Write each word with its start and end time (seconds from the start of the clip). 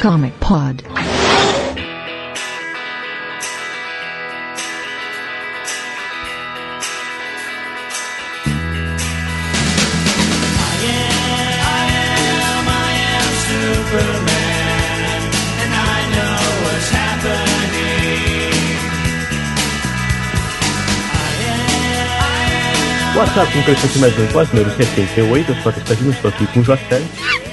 Comic 0.00 0.32
Pod. 0.38 0.84
WhatsApp, 23.16 23.52
com 23.52 23.62
crescente 23.64 23.98
mais 23.98 24.16
um, 24.16 24.26
quase 24.28 24.54
número 24.54 24.76
78, 24.76 25.50
eu 25.50 25.56
sou 25.56 25.70
a 25.70 25.72
Testadinho, 25.72 26.12
estou 26.12 26.30
aqui 26.30 26.46
com 26.46 26.60
o 26.60 26.62
José. 26.62 27.47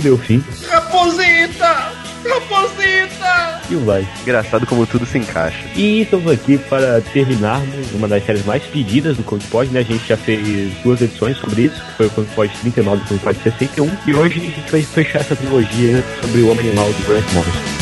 O 0.00 0.02
Delfim 0.02 0.42
Raposita! 0.66 1.92
Raposita! 2.26 3.60
e 3.68 3.74
o 3.74 3.80
Vai. 3.84 4.08
Engraçado 4.22 4.66
como 4.66 4.86
tudo 4.86 5.04
se 5.04 5.18
encaixa. 5.18 5.58
E 5.76 6.00
estamos 6.00 6.32
aqui 6.32 6.56
para 6.56 7.02
terminarmos 7.02 7.92
uma 7.92 8.08
das 8.08 8.24
séries 8.24 8.44
mais 8.46 8.62
pedidas 8.62 9.18
do 9.18 9.22
Comic 9.22 9.46
Pod, 9.48 9.70
né? 9.70 9.80
A 9.80 9.82
gente 9.82 10.08
já 10.08 10.16
fez 10.16 10.72
duas 10.82 11.02
edições 11.02 11.36
sobre 11.36 11.62
isso, 11.66 11.76
que 11.84 11.92
foi 11.98 12.06
o 12.06 12.10
Comic 12.10 12.34
Pod 12.34 12.52
39 12.60 13.00
e 13.00 13.04
o 13.04 13.08
Comic 13.08 13.24
Pod 13.24 13.42
61. 13.42 13.90
E 14.06 14.14
hoje 14.14 14.38
a 14.38 14.42
gente 14.42 14.70
vai 14.70 14.82
fechar 14.82 15.20
essa 15.20 15.36
trilogia 15.36 16.02
sobre 16.22 16.40
o 16.40 16.50
Homem 16.50 16.66
Animal 16.66 16.90
do 16.90 17.06
Grant 17.06 17.32
Morrison. 17.34 17.79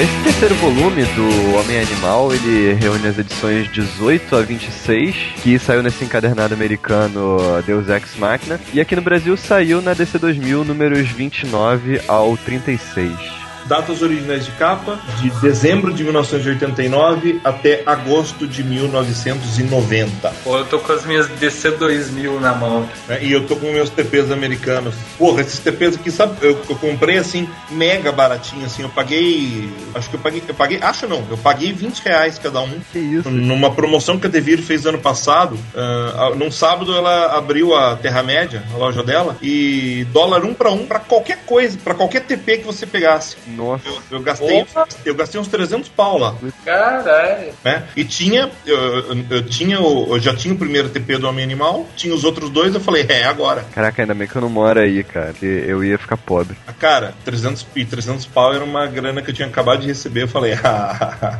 Esse 0.00 0.22
terceiro 0.22 0.54
volume 0.54 1.04
do 1.04 1.56
Homem 1.56 1.78
Animal, 1.78 2.32
ele 2.32 2.72
reúne 2.72 3.06
as 3.06 3.18
edições 3.18 3.70
18 3.70 4.34
a 4.34 4.40
26, 4.40 5.14
que 5.42 5.58
saiu 5.58 5.82
nesse 5.82 6.02
encadernado 6.02 6.54
americano 6.54 7.36
Deus 7.66 7.86
Ex 7.90 8.16
Machina, 8.16 8.58
e 8.72 8.80
aqui 8.80 8.96
no 8.96 9.02
Brasil 9.02 9.36
saiu 9.36 9.82
na 9.82 9.92
DC 9.92 10.18
2000 10.18 10.64
números 10.64 11.06
29 11.08 12.00
ao 12.08 12.34
36. 12.34 13.39
Datas 13.70 14.02
originais 14.02 14.44
de 14.44 14.50
capa, 14.50 14.98
de 15.20 15.30
dezembro 15.40 15.94
de 15.94 16.02
1989 16.02 17.40
até 17.44 17.84
agosto 17.86 18.44
de 18.44 18.64
1990. 18.64 20.32
Pô, 20.42 20.58
eu 20.58 20.64
tô 20.64 20.80
com 20.80 20.92
as 20.92 21.06
minhas 21.06 21.28
DC 21.28 21.70
2000 21.70 22.40
na 22.40 22.52
mão. 22.52 22.88
né? 23.06 23.20
E 23.22 23.30
eu 23.30 23.46
tô 23.46 23.54
com 23.54 23.70
meus 23.70 23.88
TPs 23.88 24.32
americanos. 24.32 24.96
Porra, 25.16 25.42
esses 25.42 25.60
TPs 25.60 25.94
aqui, 25.94 26.10
sabe? 26.10 26.36
Eu, 26.42 26.60
eu 26.68 26.74
comprei 26.74 27.18
assim, 27.18 27.48
mega 27.70 28.10
baratinho, 28.10 28.66
assim. 28.66 28.82
Eu 28.82 28.88
paguei. 28.88 29.70
Acho 29.94 30.10
que 30.10 30.16
eu 30.16 30.20
paguei. 30.20 30.42
Eu 30.48 30.54
paguei. 30.54 30.78
Acho 30.82 31.06
não, 31.06 31.24
eu 31.30 31.38
paguei 31.38 31.72
20 31.72 32.00
reais 32.00 32.40
cada 32.40 32.60
um. 32.62 32.80
Que 32.92 32.98
isso? 32.98 33.30
Numa 33.30 33.70
promoção 33.72 34.18
que 34.18 34.26
a 34.26 34.30
Devir 34.30 34.60
fez 34.62 34.84
ano 34.84 34.98
passado, 34.98 35.56
ah, 35.76 36.32
num 36.34 36.50
sábado 36.50 36.92
ela 36.92 37.38
abriu 37.38 37.72
a 37.72 37.94
Terra-média, 37.94 38.64
a 38.74 38.76
loja 38.76 39.04
dela, 39.04 39.36
e 39.40 40.04
dólar 40.12 40.44
um 40.44 40.54
pra 40.54 40.72
um 40.72 40.86
pra 40.86 40.98
qualquer 40.98 41.44
coisa, 41.46 41.78
pra 41.84 41.94
qualquer 41.94 42.22
TP 42.22 42.58
que 42.58 42.64
você 42.64 42.84
pegasse. 42.84 43.36
Nossa. 43.60 43.88
Eu, 43.88 43.98
eu 44.10 44.20
gastei, 44.22 44.60
Opa! 44.62 44.86
eu 45.04 45.14
gastei 45.14 45.40
uns 45.40 45.48
300 45.48 45.88
pau 45.90 46.18
lá, 46.18 46.34
Caralho. 46.64 47.52
né? 47.64 47.84
E 47.96 48.04
tinha, 48.04 48.50
eu, 48.66 48.76
eu- 48.78 49.24
eu 49.30 49.42
tinha, 49.42 49.80
o- 49.80 50.14
eu 50.16 50.20
já 50.20 50.34
tinha 50.34 50.54
o 50.54 50.56
primeiro 50.58 50.88
TP 50.88 51.18
do 51.18 51.28
Homem 51.28 51.44
Animal, 51.44 51.86
tinha 51.96 52.14
os 52.14 52.24
outros 52.24 52.50
dois, 52.50 52.74
eu 52.74 52.80
falei, 52.80 53.04
é 53.08 53.24
agora. 53.24 53.64
Caraca, 53.74 54.02
ainda 54.02 54.14
bem 54.14 54.26
que 54.26 54.36
eu 54.36 54.42
não 54.42 54.48
moro 54.48 54.80
aí, 54.80 55.02
cara. 55.04 55.32
Que 55.32 55.46
eu 55.46 55.84
ia 55.84 55.98
ficar 55.98 56.16
pobre. 56.16 56.56
Ah, 56.66 56.72
Cara, 56.72 57.14
300 57.24 57.66
e 57.76 57.84
300 57.84 58.24
pau 58.26 58.54
era 58.54 58.64
uma 58.64 58.86
grana 58.86 59.20
que 59.20 59.30
eu 59.30 59.34
tinha 59.34 59.46
acabado 59.48 59.80
de 59.82 59.86
receber. 59.88 60.22
Eu 60.22 60.28
falei, 60.28 60.54
ah, 60.64 61.38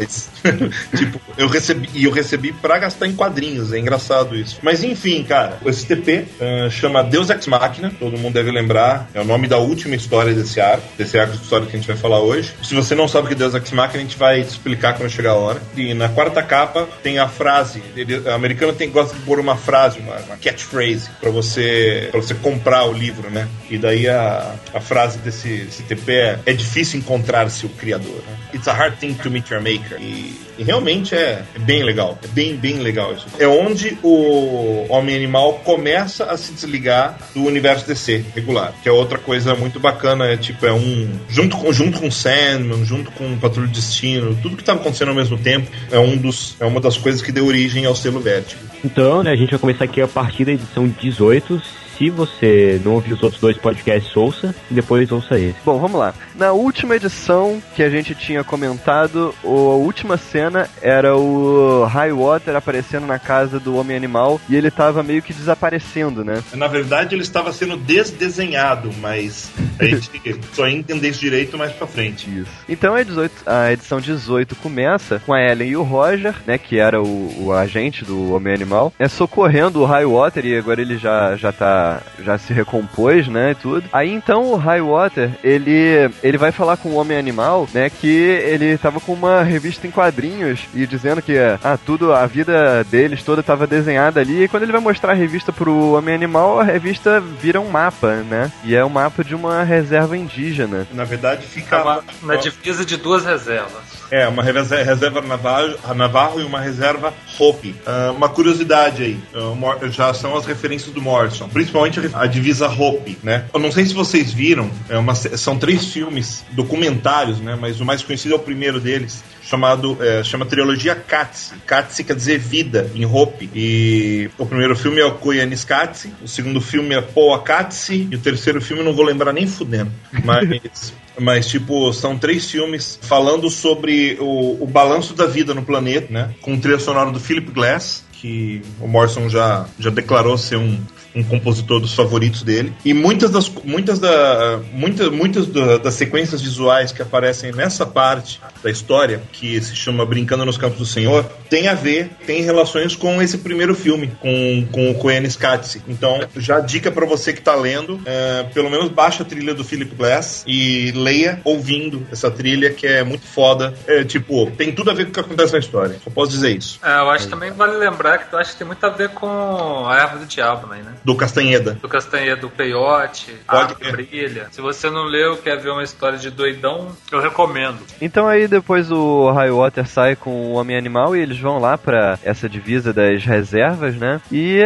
esse- 0.00 0.28
tipo, 0.96 1.20
eu 1.36 1.48
recebi 1.48 1.88
e 1.94 2.04
eu 2.04 2.10
recebi 2.10 2.52
pra 2.52 2.78
gastar 2.78 3.06
em 3.06 3.14
quadrinhos. 3.14 3.72
É 3.72 3.78
engraçado 3.78 4.36
isso. 4.36 4.58
Mas 4.62 4.82
enfim, 4.84 5.24
cara, 5.24 5.58
esse 5.66 5.86
TP 5.86 6.26
ah, 6.40 6.70
chama 6.70 7.02
Deus 7.02 7.30
Ex 7.30 7.46
Machina. 7.46 7.92
Todo 7.98 8.16
mundo 8.18 8.34
deve 8.34 8.50
lembrar. 8.50 9.08
É 9.14 9.20
o 9.20 9.24
nome 9.24 9.48
da 9.48 9.58
última 9.58 9.94
história 9.96 10.32
desse 10.34 10.60
arco, 10.60 10.86
desse 10.96 11.18
arco 11.18 11.36
de 11.36 11.45
história 11.46 11.66
que 11.66 11.76
a 11.76 11.78
gente 11.78 11.88
vai 11.88 11.96
falar 11.96 12.20
hoje. 12.20 12.52
Se 12.62 12.74
você 12.74 12.94
não 12.94 13.06
sabe 13.06 13.26
o 13.26 13.28
que 13.28 13.34
Deus 13.34 13.54
Ex 13.54 13.70
Machina, 13.70 14.00
a 14.00 14.02
gente 14.02 14.18
vai 14.18 14.42
te 14.42 14.50
explicar 14.50 14.94
quando 14.94 15.08
chegar 15.08 15.30
a 15.30 15.34
hora. 15.34 15.62
E 15.76 15.94
na 15.94 16.08
quarta 16.08 16.42
capa 16.42 16.88
tem 17.02 17.18
a 17.18 17.28
frase. 17.28 17.82
Ele, 17.96 18.28
americano 18.28 18.72
tem 18.72 18.90
gosta 18.90 19.14
de 19.14 19.22
pôr 19.22 19.38
uma 19.38 19.56
frase, 19.56 20.00
uma, 20.00 20.16
uma 20.16 20.36
catchphrase 20.36 21.08
para 21.20 21.30
você 21.30 22.08
para 22.10 22.20
você 22.20 22.34
comprar 22.34 22.84
o 22.84 22.92
livro, 22.92 23.30
né? 23.30 23.48
E 23.70 23.78
daí 23.78 24.08
a, 24.08 24.54
a 24.74 24.80
frase 24.80 25.18
desse, 25.18 25.48
desse 25.48 25.82
TP 25.84 26.12
é, 26.12 26.38
é 26.46 26.52
difícil 26.52 26.98
encontrar 26.98 27.48
seu 27.50 27.68
criador. 27.68 28.22
Né? 28.26 28.36
It's 28.54 28.68
a 28.68 28.72
hard 28.72 28.96
thing 28.98 29.14
to 29.14 29.30
meet 29.30 29.50
your 29.50 29.60
maker. 29.60 30.00
E, 30.00 30.34
e 30.58 30.64
realmente 30.64 31.14
é, 31.14 31.42
é 31.54 31.58
bem 31.58 31.82
legal. 31.82 32.18
É 32.22 32.28
bem, 32.28 32.56
bem 32.56 32.78
legal 32.78 33.12
isso. 33.12 33.26
É 33.38 33.46
onde 33.46 33.98
o 34.02 34.86
Homem 34.88 35.14
Animal 35.14 35.60
começa 35.64 36.24
a 36.24 36.36
se 36.36 36.52
desligar 36.52 37.18
do 37.34 37.44
universo 37.44 37.86
DC 37.86 38.24
regular. 38.34 38.72
Que 38.82 38.88
é 38.88 38.92
outra 38.92 39.18
coisa 39.18 39.54
muito 39.54 39.78
bacana. 39.78 40.26
É 40.26 40.36
tipo, 40.36 40.64
é 40.64 40.72
um. 40.72 41.18
Junto 41.36 41.58
com, 41.58 41.70
junto 41.70 42.00
com 42.00 42.10
Sandman, 42.10 42.82
junto 42.86 43.10
com 43.10 43.36
Patrulha 43.36 43.68
do 43.68 43.74
Destino, 43.74 44.34
tudo 44.40 44.56
que 44.56 44.62
estava 44.62 44.80
acontecendo 44.80 45.10
ao 45.10 45.14
mesmo 45.14 45.36
tempo 45.36 45.70
é 45.90 45.98
um 45.98 46.16
dos. 46.16 46.56
É 46.58 46.64
uma 46.64 46.80
das 46.80 46.96
coisas 46.96 47.20
que 47.20 47.30
deu 47.30 47.44
origem 47.44 47.84
ao 47.84 47.94
selo 47.94 48.20
Vertigo. 48.20 48.62
Então, 48.82 49.22
né, 49.22 49.32
a 49.32 49.36
gente 49.36 49.50
vai 49.50 49.58
começar 49.58 49.84
aqui 49.84 50.00
a 50.00 50.08
partir 50.08 50.46
da 50.46 50.52
edição 50.52 50.88
18. 50.88 51.60
Se 51.98 52.10
você 52.10 52.80
não 52.84 52.92
ouviu 52.94 53.14
os 53.16 53.22
outros 53.22 53.40
dois 53.40 53.56
podcasts, 53.56 54.14
ouça 54.16 54.54
e 54.70 54.74
depois 54.74 55.10
ouça 55.10 55.38
esse. 55.38 55.56
Bom, 55.64 55.78
vamos 55.78 55.98
lá. 55.98 56.14
Na 56.34 56.52
última 56.52 56.96
edição 56.96 57.62
que 57.74 57.82
a 57.82 57.88
gente 57.88 58.14
tinha 58.14 58.44
comentado, 58.44 59.34
o- 59.42 59.70
a 59.70 59.76
última 59.76 60.16
cena 60.16 60.68
era 60.82 61.16
o 61.16 61.84
High 61.84 62.12
Water 62.12 62.54
aparecendo 62.56 63.06
na 63.06 63.18
casa 63.18 63.58
do 63.58 63.76
Homem 63.76 63.96
Animal 63.96 64.40
e 64.48 64.56
ele 64.56 64.70
tava 64.70 65.02
meio 65.02 65.22
que 65.22 65.32
desaparecendo, 65.32 66.22
né? 66.24 66.42
Na 66.54 66.66
verdade, 66.66 67.14
ele 67.14 67.22
estava 67.22 67.52
sendo 67.52 67.76
desdesenhado, 67.76 68.90
mas 69.00 69.50
a 69.78 69.84
gente 69.84 70.10
só 70.52 70.68
ia 70.68 70.76
entender 70.76 71.08
isso 71.08 71.20
direito 71.20 71.56
mais 71.56 71.72
pra 71.72 71.86
frente. 71.86 72.28
Isso. 72.28 72.50
Então 72.68 72.94
a, 72.94 73.02
18 73.02 73.32
a 73.46 73.72
edição 73.72 74.00
18 74.00 74.54
começa 74.56 75.20
com 75.24 75.32
a 75.32 75.40
Ellen 75.42 75.70
e 75.70 75.76
o 75.76 75.82
Roger, 75.82 76.34
né, 76.46 76.58
que 76.58 76.78
era 76.78 77.00
o, 77.00 77.44
o 77.46 77.52
agente 77.52 78.04
do 78.04 78.32
Homem 78.34 78.52
Animal, 78.54 78.92
é 78.98 79.08
socorrendo 79.08 79.80
o 79.80 79.84
High 79.86 80.04
Water 80.06 80.44
e 80.44 80.56
agora 80.58 80.80
ele 80.80 80.98
já 80.98 81.36
já 81.36 81.52
tá 81.52 81.85
já 82.22 82.38
se 82.38 82.52
recompôs, 82.52 83.28
né, 83.28 83.52
e 83.52 83.54
tudo. 83.54 83.88
Aí 83.92 84.12
então 84.12 84.52
o 84.52 84.56
High 84.56 84.80
Water, 84.80 85.30
ele 85.42 86.10
ele 86.22 86.38
vai 86.38 86.52
falar 86.52 86.76
com 86.76 86.90
o 86.90 86.94
Homem 86.96 87.16
Animal, 87.16 87.68
né, 87.72 87.90
que 87.90 88.06
ele 88.06 88.76
tava 88.78 89.00
com 89.00 89.12
uma 89.12 89.42
revista 89.42 89.86
em 89.86 89.90
quadrinhos 89.90 90.60
e 90.74 90.86
dizendo 90.86 91.22
que 91.22 91.36
ah, 91.38 91.78
tudo 91.84 92.12
a 92.12 92.26
vida 92.26 92.84
deles 92.84 93.22
toda 93.22 93.42
tava 93.42 93.66
desenhada 93.66 94.20
ali 94.20 94.44
e 94.44 94.48
quando 94.48 94.62
ele 94.62 94.72
vai 94.72 94.80
mostrar 94.80 95.12
a 95.12 95.14
revista 95.14 95.52
pro 95.52 95.92
Homem 95.92 96.14
Animal, 96.14 96.60
a 96.60 96.64
revista 96.64 97.20
vira 97.20 97.60
um 97.60 97.68
mapa, 97.68 98.16
né? 98.16 98.50
E 98.64 98.74
é 98.74 98.84
um 98.84 98.88
mapa 98.88 99.22
de 99.22 99.34
uma 99.34 99.62
reserva 99.62 100.16
indígena. 100.16 100.86
Na 100.92 101.04
verdade, 101.04 101.46
fica. 101.46 101.76
Tava 101.76 102.04
na 102.22 102.36
divisa 102.36 102.84
de 102.84 102.96
duas 102.96 103.24
reservas. 103.24 103.85
É, 104.10 104.26
uma 104.28 104.42
reserva, 104.42 105.20
Navarro, 105.20 105.94
Navarro 105.94 106.40
e 106.40 106.44
uma 106.44 106.60
reserva 106.60 107.12
Hope. 107.38 107.74
Ah, 107.84 108.12
uma 108.16 108.28
curiosidade 108.28 109.02
aí, 109.02 109.20
Mor- 109.56 109.78
já 109.90 110.12
são 110.14 110.36
as 110.36 110.46
referências 110.46 110.92
do 110.92 111.00
Morrison, 111.00 111.48
principalmente 111.48 112.00
a, 112.12 112.26
divisa 112.26 112.68
Hope, 112.68 113.18
né? 113.22 113.44
Eu 113.52 113.60
não 113.60 113.72
sei 113.72 113.86
se 113.86 113.94
vocês 113.94 114.32
viram, 114.32 114.70
é 114.88 114.96
uma, 114.96 115.14
são 115.14 115.58
três 115.58 115.86
filmes 115.86 116.44
documentários, 116.52 117.40
né? 117.40 117.56
Mas 117.60 117.80
o 117.80 117.84
mais 117.84 118.02
conhecido 118.02 118.34
é 118.34 118.36
o 118.36 118.40
primeiro 118.40 118.80
deles, 118.80 119.24
chamado 119.42 119.96
é, 120.00 120.22
chama 120.22 120.44
trilogia 120.44 120.94
Katsi. 120.94 121.54
Katsi 121.66 122.04
quer 122.04 122.16
dizer 122.16 122.38
vida 122.38 122.90
em 122.94 123.04
Hope. 123.04 123.48
E 123.54 124.30
o 124.38 124.46
primeiro 124.46 124.76
filme 124.76 125.00
é 125.00 125.04
o 125.04 125.12
Koyanis 125.12 125.64
Katsi, 125.64 126.12
o 126.22 126.28
segundo 126.28 126.60
filme 126.60 126.94
é 126.94 127.00
Poa 127.00 127.40
Katsi 127.42 128.08
e 128.10 128.16
o 128.16 128.18
terceiro 128.18 128.60
filme 128.60 128.82
não 128.82 128.92
vou 128.92 129.04
lembrar 129.04 129.32
nem 129.32 129.46
fudendo. 129.46 129.90
Mas 130.24 130.92
mas, 131.18 131.46
tipo, 131.46 131.92
são 131.92 132.18
três 132.18 132.50
filmes 132.50 132.98
falando 133.02 133.48
sobre 133.48 133.95
o, 134.20 134.62
o 134.62 134.66
balanço 134.66 135.14
da 135.14 135.26
vida 135.26 135.54
no 135.54 135.62
planeta, 135.62 136.12
né? 136.12 136.34
Com 136.40 136.58
trilha 136.58 136.78
sonora 136.78 137.10
do 137.10 137.20
Philip 137.20 137.50
Glass, 137.50 138.04
que 138.12 138.62
o 138.80 138.88
Morrison 138.88 139.28
já, 139.28 139.66
já 139.78 139.90
declarou 139.90 140.36
ser 140.38 140.56
um, 140.56 140.78
um 141.16 141.24
compositor 141.24 141.80
dos 141.80 141.94
favoritos 141.94 142.42
dele. 142.42 142.72
E 142.84 142.92
muitas 142.92 143.30
das, 143.30 143.48
muitas 143.64 143.98
da, 143.98 144.60
muitas, 144.72 145.08
muitas 145.08 145.46
da, 145.46 145.78
das 145.78 145.94
sequências 145.94 146.42
visuais 146.42 146.92
que 146.92 147.00
aparecem 147.00 147.50
nessa 147.52 147.86
parte 147.86 148.40
da 148.62 148.70
história, 148.70 149.22
que 149.32 149.60
se 149.62 149.74
chama 149.74 150.04
Brincando 150.04 150.44
nos 150.44 150.58
Campos 150.58 150.78
do 150.78 150.86
Senhor, 150.86 151.24
tem 151.48 151.68
a 151.68 151.74
ver, 151.74 152.10
tem 152.26 152.42
relações 152.42 152.94
com 152.94 153.20
esse 153.22 153.38
primeiro 153.38 153.74
filme, 153.74 154.12
com, 154.20 154.66
com 154.70 154.90
o 154.90 154.94
Coen 154.94 155.28
Scatzi. 155.28 155.82
Então, 155.88 156.20
já 156.36 156.60
dica 156.60 156.90
para 156.90 157.06
você 157.06 157.32
que 157.32 157.40
tá 157.40 157.54
lendo, 157.54 157.98
é, 158.04 158.44
pelo 158.52 158.70
menos 158.70 158.90
baixa 158.90 159.22
a 159.22 159.26
trilha 159.26 159.54
do 159.54 159.64
Philip 159.64 159.94
Glass 159.94 160.44
e 160.46 160.92
leia 160.92 161.40
ouvindo 161.44 162.06
essa 162.12 162.30
trilha 162.30 162.70
que 162.70 162.86
é 162.86 163.02
muito 163.02 163.26
foda. 163.26 163.72
É, 163.86 164.04
tipo, 164.04 164.50
tem 164.50 164.72
tudo 164.72 164.90
a 164.90 164.94
ver 164.94 165.04
com 165.04 165.10
o 165.10 165.14
que 165.14 165.20
acontece 165.20 165.52
na 165.54 165.58
história. 165.58 165.96
Só 166.04 166.10
posso 166.10 166.32
dizer 166.32 166.56
isso. 166.56 166.78
É, 166.82 166.98
eu 166.98 167.10
acho 167.10 167.24
que 167.24 167.30
também 167.30 167.50
vale 167.50 167.76
lembrar 167.76 168.18
que 168.18 168.30
tu 168.30 168.36
acha 168.36 168.52
que 168.52 168.58
tem 168.58 168.66
muito 168.66 168.84
a 168.84 168.90
ver 168.90 169.10
com 169.10 169.86
a 169.86 169.96
erva 169.96 170.18
do 170.18 170.26
diabo 170.26 170.66
né? 170.66 170.94
Do 171.06 171.14
Castanheda. 171.14 171.78
Do 171.80 171.88
Castanheira, 171.88 172.34
do 172.34 172.50
Peiote, 172.50 173.32
Pode 173.48 173.74
a 173.74 173.76
crer. 173.76 173.92
Brilha. 173.92 174.48
Se 174.50 174.60
você 174.60 174.90
não 174.90 175.04
leu, 175.04 175.36
quer 175.36 175.56
ver 175.56 175.70
uma 175.70 175.84
história 175.84 176.18
de 176.18 176.30
doidão, 176.32 176.88
eu 177.12 177.20
recomendo. 177.20 177.78
Então 178.02 178.26
aí 178.26 178.48
depois 178.48 178.90
o 178.90 179.30
Highwater 179.30 179.86
sai 179.86 180.16
com 180.16 180.30
o 180.30 180.54
Homem-Animal 180.54 181.14
e 181.14 181.20
eles 181.20 181.38
vão 181.38 181.60
lá 181.60 181.78
pra 181.78 182.18
essa 182.24 182.48
divisa 182.48 182.92
das 182.92 183.24
reservas, 183.24 183.94
né? 183.94 184.20
E 184.32 184.58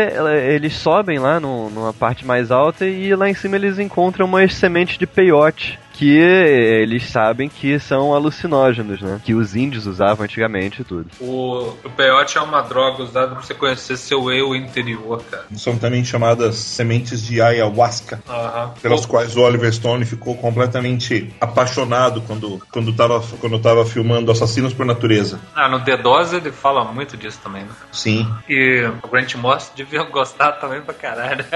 eles 0.48 0.72
sobem 0.78 1.18
lá 1.18 1.38
no- 1.38 1.68
numa 1.68 1.92
parte 1.92 2.24
mais 2.24 2.50
alta 2.50 2.86
e 2.86 3.14
lá 3.14 3.28
em 3.28 3.34
cima 3.34 3.56
eles 3.56 3.78
encontram 3.78 4.24
umas 4.24 4.54
sementes 4.54 4.96
de 4.96 5.06
peiote. 5.06 5.78
Que 6.00 6.16
eles 6.16 7.10
sabem 7.10 7.50
que 7.50 7.78
são 7.78 8.14
alucinógenos, 8.14 9.02
né? 9.02 9.20
Que 9.22 9.34
os 9.34 9.54
índios 9.54 9.86
usavam 9.86 10.24
antigamente 10.24 10.80
e 10.80 10.84
tudo. 10.84 11.06
O, 11.20 11.74
o 11.84 11.90
peiote 11.94 12.38
é 12.38 12.40
uma 12.40 12.62
droga 12.62 13.02
usada 13.02 13.32
pra 13.34 13.42
você 13.42 13.52
conhecer 13.52 13.98
seu 13.98 14.32
eu 14.32 14.54
interior, 14.54 15.22
cara. 15.30 15.44
São 15.56 15.76
também 15.76 16.02
chamadas 16.02 16.54
sementes 16.54 17.22
de 17.22 17.42
ayahuasca. 17.42 18.18
Aham. 18.26 18.72
pelas 18.80 19.02
Pô, 19.04 19.08
quais 19.08 19.36
o 19.36 19.42
Oliver 19.42 19.70
Stone 19.70 20.06
ficou 20.06 20.34
completamente 20.36 21.30
apaixonado 21.38 22.22
quando 22.22 22.58
quando 22.72 22.92
estava 22.92 23.20
quando 23.38 23.58
tava 23.58 23.84
filmando 23.84 24.32
Assassinos 24.32 24.72
por 24.72 24.86
Natureza. 24.86 25.38
Ah, 25.54 25.68
no 25.68 25.80
D-Dose 25.80 26.36
ele 26.36 26.50
fala 26.50 26.82
muito 26.90 27.14
disso 27.14 27.40
também, 27.44 27.64
né? 27.64 27.70
Sim. 27.92 28.26
E 28.48 28.84
o 29.04 29.06
Grant 29.06 29.34
Morrison 29.34 29.72
devia 29.76 30.02
gostar 30.08 30.52
também 30.52 30.80
pra 30.80 30.94
caralho. 30.94 31.44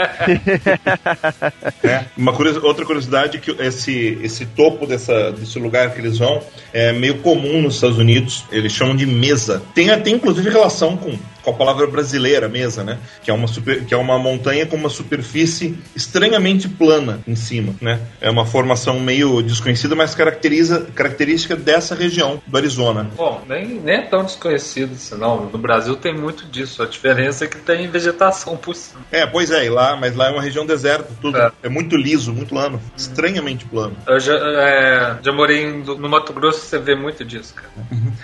É. 1.83 2.05
Uma 2.17 2.33
curiosi- 2.33 2.59
outra 2.61 2.85
curiosidade 2.85 3.37
é 3.37 3.41
que 3.41 3.51
esse 3.63 4.19
esse 4.23 4.34
topo 4.47 4.87
dessa 4.87 5.31
desse 5.33 5.59
lugar 5.59 5.93
que 5.93 6.01
eles 6.01 6.17
vão 6.17 6.41
é 6.73 6.93
meio 6.93 7.19
comum 7.19 7.61
nos 7.61 7.75
Estados 7.75 7.99
Unidos. 7.99 8.45
Eles 8.51 8.73
chamam 8.73 8.97
de 8.97 9.05
mesa. 9.05 9.63
Tem 9.75 9.91
até 9.91 10.09
inclusive 10.09 10.49
relação 10.49 10.97
com 10.97 11.15
com 11.45 11.51
a 11.51 11.55
palavra 11.55 11.87
brasileira 11.87 12.49
mesa, 12.49 12.83
né? 12.83 12.99
Que 13.23 13.31
é 13.31 13.35
uma 13.35 13.47
super, 13.47 13.85
que 13.85 13.93
é 13.93 13.97
uma 13.97 14.19
montanha 14.19 14.67
com 14.67 14.77
uma 14.77 14.89
superfície 14.89 15.79
estranhamente 15.95 16.69
plana 16.69 17.21
em 17.27 17.37
cima, 17.37 17.75
né? 17.81 18.01
É 18.21 18.31
uma 18.31 18.47
formação 18.47 18.99
meio 18.99 19.43
desconhecida, 19.43 19.95
mas 19.95 20.15
caracteriza 20.15 20.87
característica 20.95 21.55
dessa 21.55 21.95
região 21.95 22.43
do 22.47 22.57
Arizona. 22.57 23.11
Bom, 23.17 23.43
nem, 23.49 23.67
nem 23.67 23.97
é 23.97 24.03
tão 24.03 24.25
desconhecido 24.25 24.95
isso, 24.95 25.17
não. 25.17 25.47
No 25.47 25.59
Brasil 25.59 25.97
tem 25.97 26.15
muito 26.15 26.47
disso. 26.47 26.83
A 26.83 26.87
diferença 26.87 27.45
é 27.45 27.49
que 27.49 27.59
tem 27.59 27.89
vegetação 27.89 28.57
por 28.57 28.75
cima. 28.75 29.01
É, 29.13 29.27
pois 29.27 29.51
é, 29.51 29.67
e 29.67 29.69
lá, 29.69 29.97
mas 29.97 30.15
lá 30.17 30.29
é 30.29 30.33
uma 30.33 30.43
região 30.43 30.65
deserta, 30.65 31.09
tudo 31.21 31.37
É. 31.37 31.53
é, 31.63 31.69
muito 31.69 31.97
liso, 31.97 32.33
muito 32.33 32.51
plano, 32.51 32.81
estranhamente 32.97 33.65
plano. 33.65 33.97
Eu 34.07 34.21
já, 34.21 34.35
é, 34.35 35.19
já 35.23 35.33
morei 35.33 35.67
no 35.73 36.09
Mato 36.09 36.33
Grosso 36.33 36.61
você 36.61 36.79
vê 36.79 36.95
muito 36.95 37.25
disso, 37.25 37.55
cara. 37.55 37.71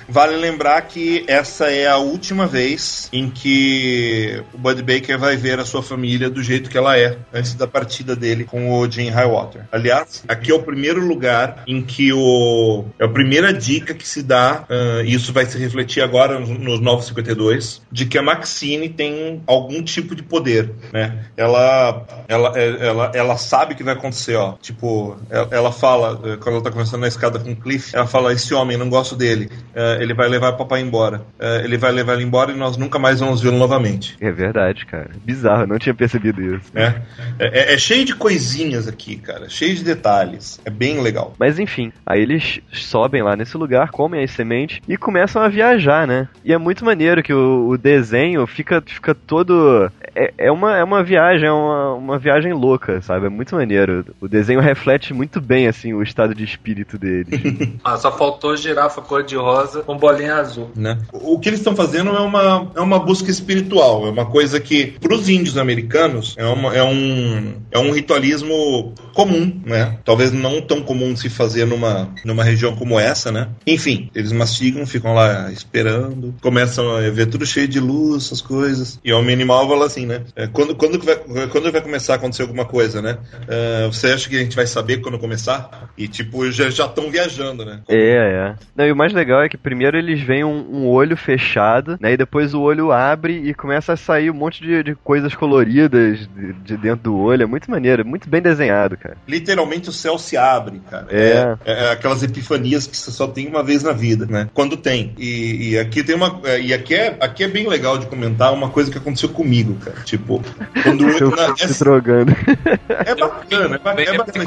Vale 0.08 0.37
lembrar 0.37 0.81
que 0.82 1.25
essa 1.26 1.70
é 1.70 1.87
a 1.87 1.96
última 1.96 2.46
vez 2.46 3.08
em 3.12 3.29
que 3.31 4.43
o 4.53 4.59
Bud 4.59 4.83
Baker 4.83 5.19
vai 5.19 5.37
ver 5.37 5.59
a 5.59 5.65
sua 5.65 5.83
família 5.83 6.31
do 6.31 6.43
jeito 6.43 6.71
que 6.71 6.79
ela 6.79 6.99
é, 6.99 7.19
antes 7.33 7.55
da 7.55 7.67
partida 7.67 8.15
dele 8.15 8.45
com 8.45 8.73
o 8.73 8.91
Gene 8.91 9.11
Highwater. 9.11 9.62
Aliás, 9.73 10.25
aqui 10.29 10.51
é 10.51 10.55
o 10.55 10.62
primeiro 10.62 11.05
lugar 11.07 11.62
em 11.67 11.83
que 11.83 12.12
o. 12.12 12.85
É 12.99 13.05
a 13.05 13.09
primeira 13.09 13.53
dica 13.53 13.95
que 13.95 14.07
se 14.07 14.23
dá, 14.23 14.65
ah, 14.69 15.03
e 15.05 15.15
isso 15.15 15.33
vai 15.33 15.47
se 15.47 15.59
refletir 15.59 16.03
agora 16.03 16.39
nos, 16.39 16.49
nos 16.49 16.81
952, 16.81 17.83
de 17.91 18.07
que 18.07 18.19
a 18.19 18.23
Maxine 18.23 18.89
tem 18.89 19.43
algum 19.47 19.83
tipo 19.83 20.15
de 20.15 20.23
poder, 20.23 20.71
né? 20.93 21.27
Ela, 21.37 22.06
ela, 22.29 22.59
é- 22.59 22.87
ela, 22.87 23.13
ela 23.15 23.37
sabe 23.37 23.75
o 23.75 23.77
que 23.77 23.83
vai 23.83 23.95
acontecer, 23.95 24.37
ó. 24.37 24.55
Tipo, 24.61 25.17
ela, 25.51 25.73
fala, 25.73 26.21
eh, 26.25 26.37
quando 26.37 26.56
ela 26.56 26.65
tá 26.65 26.71
conversando 26.71 27.01
na 27.01 27.09
escada 27.09 27.39
com 27.39 27.51
o 27.51 27.56
Cliff, 27.56 27.95
ela 27.95 28.06
fala: 28.06 28.33
Esse 28.33 28.55
homem, 28.55 28.77
não 28.77 28.89
gosto 28.89 29.17
dele. 29.17 29.51
Eh, 29.75 29.99
ele 30.01 30.15
vai 30.15 30.29
levar 30.29 30.51
o 30.51 30.56
papai 30.56 30.81
embora. 30.81 31.23
Eh, 31.39 31.63
ele 31.65 31.77
vai 31.77 31.93
levar 31.93 32.15
ele 32.15 32.25
embora 32.25 32.53
e 32.53 32.56
nós 32.56 32.77
nunca 32.77 32.99
mais 33.00 33.20
vamos 33.20 33.41
vê-lo 33.41 33.56
novamente. 33.58 34.17
É 34.20 34.31
verdade, 34.31 34.87
cara. 34.87 35.11
Bizarro, 35.25 35.62
eu 35.62 35.67
não 35.67 35.79
tinha 35.79 35.94
percebido 35.94 36.41
isso. 36.43 36.70
né? 36.73 37.02
É, 37.38 37.73
é- 37.73 37.75
é 37.75 37.79
cheio 37.79 38.05
de 38.05 38.14
coisinhas 38.14 38.87
aqui, 38.87 39.17
cara. 39.17 39.49
Cheio 39.49 39.75
de 39.75 39.82
detalhes. 39.85 40.61
É 40.64 40.70
bem 40.70 41.00
legal. 41.00 41.35
Mas 41.38 41.58
enfim, 41.58 41.93
aí 42.06 42.20
eles 42.23 42.61
sobem 42.73 43.23
lá 43.23 43.35
nesse 43.37 43.56
lugar, 43.56 43.91
comem 43.91 44.23
as 44.23 44.31
sementes 44.31 44.81
e 44.88 44.97
começam 44.97 45.43
a 45.43 45.49
viajar, 45.49 46.06
né? 46.06 46.29
E 46.44 46.52
é 46.52 46.58
muito 46.58 46.85
maneiro 46.85 47.23
que 47.23 47.32
o, 47.32 47.69
o 47.69 47.79
desenho 47.79 48.47
fica, 48.47 48.82
fica 48.87 49.14
todo. 49.14 49.91
É, 50.20 50.34
é, 50.37 50.52
uma, 50.52 50.76
é 50.76 50.84
uma 50.84 51.02
viagem, 51.02 51.49
é 51.49 51.52
uma, 51.52 51.94
uma 51.94 52.19
viagem 52.19 52.52
louca, 52.52 53.00
sabe? 53.00 53.25
É 53.25 53.28
muito 53.31 53.55
maneiro. 53.55 54.05
O 54.20 54.28
desenho 54.28 54.61
reflete 54.61 55.14
muito 55.14 55.40
bem, 55.40 55.67
assim, 55.67 55.94
o 55.94 56.02
estado 56.02 56.34
de 56.34 56.44
espírito 56.44 56.99
deles. 56.99 57.31
Ah, 57.82 57.96
só 57.96 58.12
faltou 58.12 58.56
girafa 58.56 59.00
cor-de-rosa 59.00 59.82
com 59.82 59.96
bolinha 59.96 60.34
azul. 60.34 60.70
Né? 60.76 60.99
O 61.12 61.38
que 61.38 61.49
eles 61.49 61.61
estão 61.61 61.75
fazendo 61.75 62.11
é 62.11 62.20
uma, 62.20 62.70
é 62.75 62.81
uma 62.81 62.99
busca 62.99 63.31
espiritual, 63.31 64.06
é 64.06 64.11
uma 64.11 64.26
coisa 64.26 64.61
que, 64.61 64.99
para 65.00 65.14
os 65.14 65.28
índios 65.28 65.56
americanos, 65.56 66.34
é, 66.37 66.44
uma, 66.44 66.76
é, 66.76 66.82
um, 66.82 67.55
é 67.70 67.78
um 67.78 67.90
ritualismo 67.90 68.94
comum, 69.14 69.61
né? 69.64 69.99
Talvez 70.05 70.32
não 70.32 70.61
tão 70.61 70.82
comum 70.82 71.14
de 71.14 71.20
se 71.20 71.31
fazer 71.31 71.64
numa, 71.64 72.12
numa 72.25 72.44
região 72.44 72.76
como 72.76 72.99
essa, 72.99 73.32
né? 73.32 73.49
Enfim, 73.67 74.11
eles 74.14 74.32
mastigam, 74.32 74.87
ficam 74.87 75.14
lá 75.14 75.50
esperando, 75.50 76.34
começam 76.43 76.96
a 76.96 77.00
ver 77.11 77.26
tudo 77.26 77.46
cheio 77.46 77.69
de 77.69 77.81
luz, 77.81 78.26
essas 78.26 78.43
coisas. 78.43 78.99
E 79.05 79.12
o 79.12 79.19
homem 79.19 79.34
animal 79.34 79.69
fala 79.69 79.87
assim, 79.87 80.10
né? 80.11 80.25
É, 80.37 80.47
quando, 80.47 80.75
quando, 80.75 80.99
vai, 81.03 81.17
quando 81.49 81.71
vai 81.71 81.81
começar 81.81 82.15
a 82.15 82.17
acontecer 82.17 82.43
alguma 82.43 82.65
coisa, 82.65 83.01
né? 83.01 83.19
É, 83.49 83.87
você 83.87 84.09
acha 84.09 84.29
que 84.29 84.37
a 84.37 84.41
gente 84.41 84.57
vai 84.57 84.67
saber 84.67 84.99
quando 84.99 85.19
começar? 85.19 85.91
E, 85.97 86.09
tipo, 86.09 86.51
já 86.51 86.69
estão 86.69 87.11
viajando, 87.11 87.65
né? 87.65 87.81
É, 87.89 87.96
é. 87.96 88.55
Não, 88.77 88.87
e 88.87 88.93
o 88.93 88.96
mais 88.96 89.13
legal 89.13 89.43
é 89.43 89.49
que 89.49 89.56
primeiro 89.56 89.96
eles 89.96 90.20
veem 90.20 90.44
um, 90.44 90.67
um 90.70 90.89
olho 90.89 91.17
fechado, 91.17 91.96
né? 92.01 92.13
E 92.13 92.17
depois 92.17 92.55
o 92.55 92.61
olho 92.61 92.93
abre 92.93 93.34
e 93.49 93.55
começa 93.55 93.93
a 93.93 93.96
sair 93.96 94.31
um 94.31 94.34
monte 94.34 94.63
de, 94.63 94.82
de 94.82 94.94
coisas 94.94 95.34
coloridas 95.34 96.29
de, 96.29 96.53
de 96.53 96.77
dentro 96.77 97.05
do 97.05 97.17
olho. 97.19 97.43
É 97.43 97.46
muito 97.46 97.70
maneiro, 97.70 98.05
muito 98.05 98.29
bem 98.29 98.43
desenhado, 98.43 98.96
cara. 98.96 99.17
literalmente 99.29 99.89
o 99.89 99.93
céu 99.93 100.19
se 100.19 100.37
abre, 100.37 100.81
cara. 100.91 101.06
É. 101.11 101.56
É, 101.65 101.73
é 101.73 101.93
aquelas 101.93 102.23
epifanias 102.23 102.87
que 102.87 102.96
você 102.96 103.11
só 103.11 103.27
tem 103.27 103.46
uma 103.46 103.63
vez 103.63 103.82
na 103.82 103.93
vida, 103.93 104.27
né? 104.27 104.49
Quando 104.53 104.77
tem. 104.77 105.15
E, 105.19 105.70
e 105.70 105.79
aqui 105.79 106.03
tem 106.03 106.15
uma. 106.17 106.41
é, 106.44 106.61
E 106.61 106.75
aqui 106.75 106.94
é, 106.94 107.17
aqui 107.20 107.44
é 107.44 107.49
bem 107.49 107.69
legal 107.69 107.99
de 107.99 108.06
comentar 108.06 108.53
uma 108.53 108.70
coisa 108.70 108.91
que 108.91 108.99
aconteceu 108.99 109.29
comigo, 109.29 109.75
cara. 109.77 109.90
Tipo, 110.05 110.43
quando 110.82 111.09
eu. 111.09 111.19
Eu 111.19 111.31
na- 111.31 111.56
se 111.56 111.65
essa- 111.65 111.85
drogando. 111.85 112.32
é 112.89 113.15
bacana, 113.15 113.75
é 113.77 113.79
bacana. 113.79 113.94
Bem 113.94 114.06
É 114.09 114.17
bacana. 114.19 114.44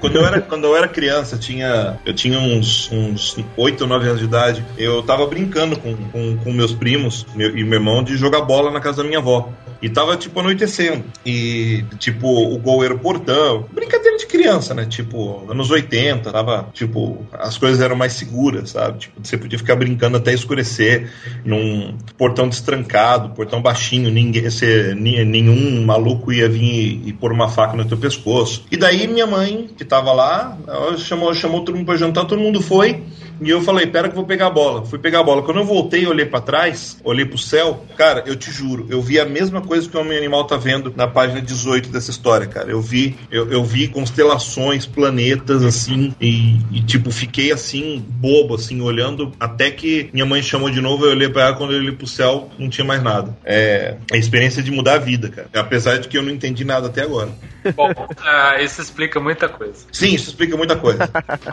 Quando 0.00 0.16
eu 0.16 0.26
era, 0.26 0.40
quando 0.40 0.64
eu 0.64 0.76
era 0.76 0.88
criança, 0.88 1.36
tinha, 1.36 1.98
eu 2.04 2.14
tinha 2.14 2.38
uns, 2.38 2.90
uns 2.92 3.36
8 3.56 3.80
ou 3.82 3.86
9 3.88 4.06
anos 4.06 4.18
de 4.20 4.26
idade, 4.26 4.64
eu 4.78 5.02
tava 5.02 5.26
brincando 5.26 5.76
com, 5.78 5.94
com, 5.96 6.36
com 6.38 6.52
meus 6.52 6.72
primos 6.72 7.26
meu- 7.34 7.56
e 7.56 7.64
meu 7.64 7.78
irmão 7.78 8.02
de 8.04 8.16
jogar 8.16 8.42
bola 8.42 8.70
na 8.70 8.80
casa 8.80 8.98
da 9.02 9.04
minha 9.08 9.18
avó. 9.18 9.48
E 9.84 9.90
tava, 9.90 10.16
tipo, 10.16 10.40
anoitecendo. 10.40 11.04
E, 11.26 11.84
tipo, 11.98 12.26
o 12.26 12.58
gol 12.58 12.82
era 12.82 12.94
o 12.94 12.98
portão. 12.98 13.66
Brincadeira 13.70 14.16
de 14.16 14.24
criança, 14.24 14.72
né? 14.72 14.86
Tipo, 14.86 15.44
anos 15.46 15.70
80, 15.70 16.32
tava, 16.32 16.70
tipo, 16.72 17.18
as 17.30 17.58
coisas 17.58 17.82
eram 17.82 17.94
mais 17.94 18.14
seguras, 18.14 18.70
sabe? 18.70 19.00
Tipo, 19.00 19.20
você 19.22 19.36
podia 19.36 19.58
ficar 19.58 19.76
brincando 19.76 20.16
até 20.16 20.32
escurecer 20.32 21.12
num 21.44 21.98
portão 22.16 22.48
destrancado, 22.48 23.34
portão 23.34 23.60
baixinho, 23.60 24.10
ninguém, 24.10 24.48
você, 24.48 24.94
nenhum 24.94 25.84
maluco 25.84 26.32
ia 26.32 26.48
vir 26.48 26.62
e, 26.62 27.08
e 27.10 27.12
pôr 27.12 27.30
uma 27.30 27.50
faca 27.50 27.76
no 27.76 27.84
teu 27.84 27.98
pescoço. 27.98 28.64
E 28.70 28.78
daí 28.78 29.06
minha 29.06 29.26
mãe, 29.26 29.68
que 29.76 29.84
tava 29.84 30.14
lá, 30.14 30.56
ela 30.66 30.96
chamou, 30.96 31.34
chamou 31.34 31.62
todo 31.62 31.76
mundo 31.76 31.84
pra 31.84 31.96
jantar, 31.96 32.24
todo 32.24 32.40
mundo 32.40 32.62
foi. 32.62 33.02
E 33.40 33.50
eu 33.50 33.60
falei, 33.62 33.86
pera 33.86 34.08
que 34.08 34.12
eu 34.12 34.18
vou 34.18 34.24
pegar 34.24 34.46
a 34.46 34.50
bola. 34.50 34.84
Fui 34.84 34.98
pegar 34.98 35.20
a 35.20 35.22
bola. 35.22 35.42
Quando 35.42 35.58
eu 35.58 35.64
voltei, 35.64 36.06
olhei 36.06 36.24
pra 36.24 36.40
trás, 36.40 36.96
olhei 37.02 37.24
pro 37.24 37.36
céu, 37.36 37.84
cara, 37.96 38.22
eu 38.26 38.36
te 38.36 38.50
juro, 38.50 38.86
eu 38.88 39.02
vi 39.02 39.18
a 39.18 39.24
mesma 39.24 39.60
coisa 39.60 39.73
que 39.80 39.96
o 39.96 40.00
Homem 40.00 40.16
Animal 40.16 40.44
tá 40.44 40.56
vendo 40.56 40.92
na 40.96 41.06
página 41.06 41.40
18 41.40 41.88
dessa 41.88 42.10
história, 42.10 42.46
cara. 42.46 42.70
Eu 42.70 42.80
vi, 42.80 43.16
eu, 43.30 43.50
eu 43.50 43.64
vi 43.64 43.88
constelações, 43.88 44.86
planetas, 44.86 45.62
assim, 45.64 46.14
e, 46.20 46.58
e, 46.72 46.82
tipo, 46.82 47.10
fiquei 47.10 47.52
assim, 47.52 48.04
bobo, 48.08 48.54
assim, 48.54 48.80
olhando, 48.80 49.32
até 49.38 49.70
que 49.70 50.08
minha 50.12 50.26
mãe 50.26 50.42
chamou 50.42 50.70
de 50.70 50.80
novo, 50.80 51.04
eu 51.04 51.10
olhei 51.10 51.28
pra 51.28 51.44
ela, 51.46 51.56
quando 51.56 51.72
eu 51.72 51.78
olhei 51.78 51.92
pro 51.92 52.06
céu, 52.06 52.50
não 52.58 52.68
tinha 52.68 52.84
mais 52.84 53.02
nada. 53.02 53.36
É 53.44 53.96
a 54.12 54.16
experiência 54.16 54.62
de 54.62 54.70
mudar 54.70 54.94
a 54.94 54.98
vida, 54.98 55.28
cara. 55.28 55.48
Apesar 55.54 55.98
de 55.98 56.08
que 56.08 56.16
eu 56.16 56.22
não 56.22 56.30
entendi 56.30 56.64
nada 56.64 56.86
até 56.86 57.02
agora. 57.02 57.30
Bom, 57.72 57.90
ah, 58.22 58.60
isso 58.60 58.80
explica 58.80 59.20
muita 59.20 59.48
coisa. 59.48 59.86
Sim, 59.92 60.14
isso 60.14 60.30
explica 60.30 60.56
muita 60.56 60.76
coisa. 60.76 61.08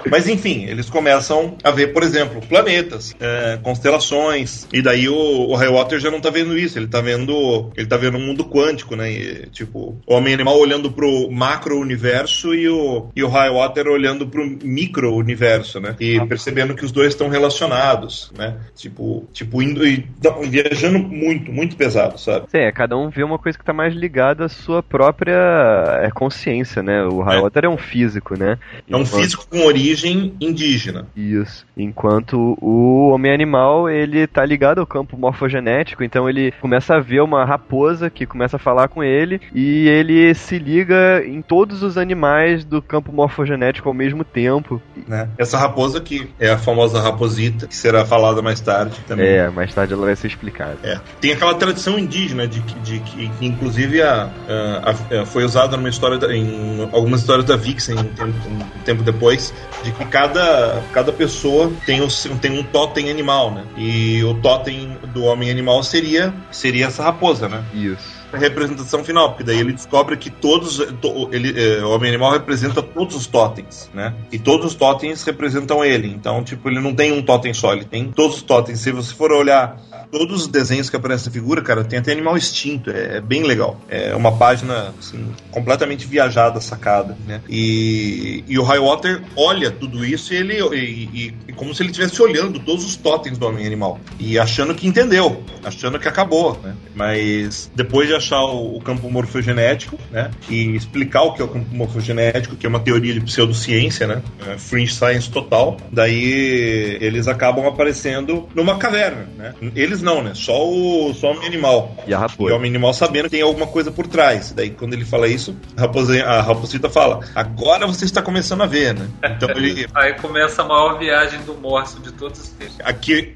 Mas 0.09 0.27
enfim, 0.27 0.65
eles 0.65 0.89
começam 0.89 1.57
a 1.63 1.71
ver, 1.71 1.87
por 1.87 2.03
exemplo, 2.03 2.41
planetas, 2.47 3.15
é, 3.19 3.59
constelações, 3.61 4.67
e 4.71 4.81
daí 4.81 5.07
o, 5.07 5.15
o 5.15 5.55
Highwater 5.55 5.99
já 5.99 6.11
não 6.11 6.21
tá 6.21 6.29
vendo 6.29 6.57
isso, 6.57 6.77
ele 6.77 6.87
tá 6.87 7.01
vendo. 7.01 7.71
Ele 7.75 7.87
tá 7.87 7.97
vendo 7.97 8.17
um 8.17 8.25
mundo 8.25 8.45
quântico, 8.45 8.95
né? 8.95 9.11
E, 9.11 9.49
tipo, 9.49 9.97
o 10.05 10.13
homem 10.13 10.33
animal 10.33 10.57
olhando 10.57 10.91
pro 10.91 11.29
macro 11.31 11.79
universo 11.79 12.53
e 12.53 12.67
o, 12.67 13.09
e 13.15 13.23
o 13.23 13.29
Highwater 13.29 13.87
olhando 13.87 14.27
pro 14.27 14.45
micro 14.63 15.13
universo, 15.15 15.79
né? 15.79 15.95
E 15.99 16.19
percebendo 16.25 16.75
que 16.75 16.85
os 16.85 16.91
dois 16.91 17.09
estão 17.09 17.29
relacionados, 17.29 18.31
né? 18.37 18.57
Tipo, 18.75 19.27
tipo 19.31 19.61
indo 19.61 19.85
e 19.85 20.07
não, 20.23 20.41
viajando 20.41 20.99
muito, 20.99 21.51
muito 21.51 21.75
pesado, 21.75 22.19
sabe? 22.19 22.45
Sim, 22.49 22.59
é, 22.59 22.71
cada 22.71 22.97
um 22.97 23.09
vê 23.09 23.23
uma 23.23 23.39
coisa 23.39 23.57
que 23.57 23.65
tá 23.65 23.73
mais 23.73 23.93
ligada 23.93 24.45
à 24.45 24.49
sua 24.49 24.81
própria 24.81 26.00
é, 26.05 26.11
consciência, 26.11 26.81
né? 26.81 27.03
O 27.03 27.21
Highwater 27.21 27.63
é. 27.63 27.67
é 27.67 27.69
um 27.69 27.77
físico, 27.77 28.37
né? 28.37 28.57
É 28.89 28.95
um 28.95 29.05
físico 29.05 29.45
com 29.49 29.65
origem 29.65 30.33
indígena. 30.39 31.07
Isso. 31.15 31.65
Enquanto 31.75 32.57
o 32.61 33.09
homem 33.09 33.33
animal, 33.33 33.89
ele 33.89 34.27
tá 34.27 34.45
ligado 34.45 34.79
ao 34.79 34.87
campo 34.87 35.17
morfogenético, 35.17 36.03
então 36.03 36.29
ele 36.29 36.51
começa 36.61 36.95
a 36.95 36.99
ver 36.99 37.21
uma 37.21 37.45
raposa 37.45 38.09
que 38.09 38.25
começa 38.25 38.57
a 38.57 38.59
falar 38.59 38.87
com 38.87 39.03
ele 39.03 39.41
e 39.53 39.87
ele 39.87 40.33
se 40.33 40.57
liga 40.57 41.23
em 41.25 41.41
todos 41.41 41.83
os 41.83 41.97
animais 41.97 42.63
do 42.63 42.81
campo 42.81 43.11
morfogenético 43.11 43.87
ao 43.87 43.93
mesmo 43.93 44.23
tempo. 44.23 44.81
Né? 45.07 45.29
Essa 45.37 45.57
raposa 45.57 45.99
que 46.01 46.29
é 46.39 46.49
a 46.49 46.57
famosa 46.57 47.01
raposita, 47.01 47.67
que 47.67 47.75
será 47.75 48.05
falada 48.05 48.41
mais 48.41 48.59
tarde 48.59 48.99
também. 49.07 49.27
É, 49.27 49.49
mais 49.49 49.73
tarde 49.73 49.93
ela 49.93 50.05
vai 50.05 50.15
ser 50.15 50.27
explicada. 50.27 50.77
É. 50.83 50.99
Tem 51.19 51.31
aquela 51.31 51.53
tradição 51.55 51.97
indígena 51.97 52.47
de 52.47 52.61
que, 52.61 52.79
de, 52.79 52.99
que, 52.99 53.31
inclusive 53.41 54.01
a, 54.01 54.29
a, 54.49 55.21
a, 55.21 55.25
foi 55.25 55.43
usada 55.43 55.77
numa 55.77 55.89
história 55.91 56.17
da, 56.17 56.35
em 56.35 56.89
algumas 56.91 57.21
histórias 57.21 57.45
da 57.45 57.55
Vixen 57.55 57.97
um 57.97 58.03
tempo, 58.03 58.49
um 58.49 58.83
tempo 58.83 59.03
depois, 59.03 59.53
de 59.83 59.91
que 59.91 60.05
cada, 60.05 60.81
cada 60.91 61.11
pessoa 61.11 61.71
tem, 61.85 62.01
o, 62.01 62.07
tem 62.41 62.57
um 62.57 62.63
totem 62.63 63.09
animal, 63.09 63.51
né? 63.51 63.63
E 63.77 64.23
o 64.23 64.33
totem 64.35 64.97
do 65.13 65.23
homem 65.23 65.49
animal 65.51 65.83
seria 65.83 66.33
seria 66.49 66.87
essa 66.87 67.03
raposa, 67.03 67.47
né? 67.47 67.63
Isso 67.73 68.20
representação 68.33 69.03
final, 69.03 69.29
porque 69.29 69.43
daí 69.43 69.59
ele 69.59 69.73
descobre 69.73 70.17
que 70.17 70.29
todos. 70.29 70.77
To, 71.01 71.29
ele, 71.31 71.53
é, 71.59 71.83
o 71.83 71.89
homem 71.89 72.09
animal 72.09 72.31
representa 72.31 72.81
todos 72.81 73.15
os 73.15 73.27
totens, 73.27 73.89
né? 73.93 74.13
E 74.31 74.39
todos 74.39 74.67
os 74.67 74.75
totens 74.75 75.23
representam 75.23 75.83
ele. 75.83 76.07
Então, 76.07 76.43
tipo, 76.43 76.69
ele 76.69 76.79
não 76.79 76.93
tem 76.93 77.11
um 77.11 77.21
totem 77.21 77.53
só, 77.53 77.73
ele 77.73 77.85
tem 77.85 78.11
todos 78.11 78.37
os 78.37 78.41
totens. 78.41 78.79
Se 78.79 78.91
você 78.91 79.13
for 79.13 79.31
olhar 79.31 79.79
todos 80.11 80.41
os 80.41 80.47
desenhos 80.47 80.89
que 80.89 80.95
aparecem 80.95 81.27
na 81.27 81.31
figura, 81.31 81.61
cara, 81.61 81.83
tem 81.83 81.99
até 81.99 82.11
animal 82.11 82.37
extinto. 82.37 82.89
É, 82.91 83.17
é 83.17 83.21
bem 83.21 83.43
legal. 83.43 83.79
É 83.87 84.15
uma 84.15 84.31
página, 84.31 84.93
assim, 84.99 85.33
completamente 85.49 86.05
viajada, 86.05 86.59
sacada, 86.59 87.17
né? 87.25 87.41
E, 87.49 88.43
e 88.47 88.59
o 88.59 88.63
Highwater 88.63 89.23
olha 89.35 89.71
tudo 89.71 90.05
isso 90.05 90.33
e 90.33 90.37
ele. 90.37 90.61
E, 90.75 91.33
e, 91.47 91.53
como 91.53 91.73
se 91.73 91.81
ele 91.81 91.91
estivesse 91.91 92.21
olhando 92.21 92.59
todos 92.59 92.83
os 92.85 92.95
totens 92.95 93.37
do 93.37 93.47
homem 93.47 93.65
animal. 93.65 93.99
E 94.19 94.37
achando 94.37 94.75
que 94.75 94.87
entendeu, 94.87 95.43
achando 95.63 95.99
que 95.99 96.07
acabou, 96.07 96.59
né? 96.61 96.75
Mas 96.95 97.71
depois 97.75 98.07
de 98.07 98.15
achar 98.21 98.41
o, 98.43 98.77
o 98.77 98.81
campo 98.81 99.09
morfogenético, 99.09 99.97
né? 100.11 100.31
E 100.49 100.75
explicar 100.75 101.23
o 101.23 101.33
que 101.33 101.41
é 101.41 101.45
o 101.45 101.47
campo 101.47 101.73
morfogenético, 101.73 102.55
que 102.55 102.65
é 102.65 102.69
uma 102.69 102.79
teoria 102.79 103.13
de 103.13 103.21
pseudociência, 103.21 104.07
né? 104.07 104.21
É 104.47 104.57
fringe 104.57 104.93
science 104.93 105.29
total. 105.29 105.77
Daí 105.91 106.97
eles 107.01 107.27
acabam 107.27 107.65
aparecendo 107.65 108.47
numa 108.55 108.77
caverna, 108.77 109.27
né? 109.37 109.53
Eles 109.75 110.01
não, 110.01 110.23
né? 110.23 110.31
Só 110.33 110.67
o, 110.67 111.13
só 111.13 111.27
o 111.27 111.31
homem 111.31 111.47
animal. 111.47 111.95
E 112.07 112.13
a 112.13 112.19
raposa. 112.19 112.49
E 112.49 112.53
o 112.53 112.55
homem 112.55 112.69
animal 112.69 112.93
sabendo 112.93 113.25
que 113.25 113.31
tem 113.31 113.41
alguma 113.41 113.67
coisa 113.67 113.91
por 113.91 114.07
trás. 114.07 114.51
Daí 114.51 114.69
quando 114.69 114.93
ele 114.93 115.05
fala 115.05 115.27
isso, 115.27 115.55
a, 115.75 115.81
raposa, 115.81 116.23
a 116.23 116.41
raposita 116.41 116.89
fala: 116.89 117.19
agora 117.35 117.87
você 117.87 118.05
está 118.05 118.21
começando 118.21 118.61
a 118.61 118.67
ver, 118.67 118.93
né? 118.93 119.07
Então 119.23 119.49
ele. 119.49 119.87
Aí 119.93 120.13
começa 120.15 120.61
a 120.61 120.65
maior 120.65 120.97
viagem 120.97 121.39
do 121.41 121.53
morso 121.55 121.99
de 121.99 122.11
todos 122.11 122.39
os 122.39 122.49
tempos. 122.49 122.77
Aqui, 122.83 123.33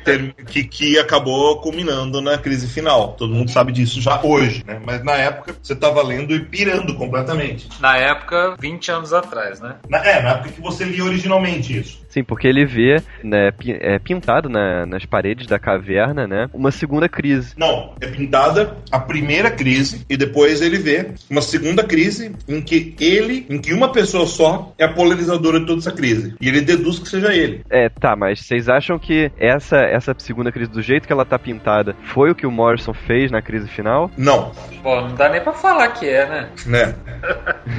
que, 0.48 0.63
que 0.63 1.00
acabou 1.00 1.60
culminando 1.60 2.22
na 2.22 2.38
crise 2.38 2.68
final. 2.68 3.13
Todo 3.18 3.34
mundo 3.34 3.51
sabe 3.51 3.72
disso 3.72 4.01
já 4.01 4.22
hoje, 4.24 4.63
né? 4.65 4.75
Mas 4.84 5.03
na 5.03 5.13
época 5.13 5.55
você 5.62 5.74
estava 5.74 6.01
lendo 6.01 6.34
e 6.34 6.39
pirando 6.46 6.96
completamente. 6.96 7.70
Na 7.79 7.98
época, 7.98 8.55
20 8.60 8.91
anos 8.91 9.13
atrás, 9.13 9.60
né? 9.60 9.75
Na, 9.89 9.98
é, 10.05 10.22
na 10.22 10.29
época 10.32 10.51
que 10.51 10.62
você 10.62 10.84
lia 10.84 11.03
originalmente 11.03 11.77
isso. 11.77 12.05
Sim, 12.16 12.24
porque 12.24 12.48
ele 12.48 12.66
vê, 12.66 13.04
né, 13.22 13.52
é 13.82 14.00
pintado 14.00 14.48
na, 14.48 14.86
nas 14.86 15.06
paredes 15.06 15.48
da 15.48 15.60
caverna, 15.60 16.26
né, 16.26 16.50
uma 16.54 16.72
segunda 16.72 17.10
crise. 17.10 17.54
Não, 17.58 17.94
é 18.00 18.08
pintada 18.08 18.78
a 18.90 18.98
primeira 18.98 19.52
crise 19.52 20.06
e 20.10 20.16
depois 20.16 20.62
ele 20.62 20.78
vê 20.78 21.10
uma 21.30 21.42
segunda 21.42 21.84
crise 21.84 22.34
em 22.48 22.62
que 22.62 22.96
ele, 23.02 23.46
em 23.50 23.60
que 23.60 23.74
uma 23.74 23.92
pessoa 23.92 24.26
só 24.26 24.74
é 24.78 24.86
a 24.86 24.94
polarizadora 24.94 25.60
de 25.60 25.66
toda 25.66 25.80
essa 25.80 25.92
crise. 25.92 26.36
E 26.40 26.48
ele 26.48 26.62
deduz 26.62 27.00
que 27.00 27.10
seja 27.10 27.34
ele. 27.34 27.66
É, 27.70 27.90
tá, 27.90 28.16
mas 28.16 28.40
vocês 28.40 28.70
acham 28.70 28.98
que 28.98 29.30
essa, 29.38 29.76
essa 29.76 30.16
segunda 30.18 30.54
crise, 30.54 30.72
do 30.72 30.82
jeito 30.82 31.06
que 31.06 31.12
ela 31.12 31.26
tá 31.26 31.38
pintada, 31.38 31.98
foi 32.14 32.32
o 32.32 32.36
que 32.36 32.48
o 32.48 32.52
Morrison 32.52 32.94
fez 32.94 33.30
na 33.30 33.42
crise 33.42 33.68
final? 33.68 34.10
Não. 34.18 34.54
Pô, 34.82 35.02
não 35.02 35.16
dá 35.16 35.28
nem 35.28 35.42
pra 35.42 35.52
falar 35.52 35.90
que 35.90 36.08
é, 36.08 36.26
né? 36.30 36.50
Né? 36.66 36.96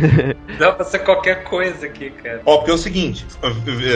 dá 0.59 0.73
pra 0.73 0.85
ser 0.85 0.99
qualquer 0.99 1.45
coisa 1.45 1.87
aqui, 1.87 2.11
cara. 2.11 2.43
Ó, 2.45 2.59
porque 2.59 2.71
é 2.71 2.75
o 2.75 2.79
seguinte, 2.79 3.25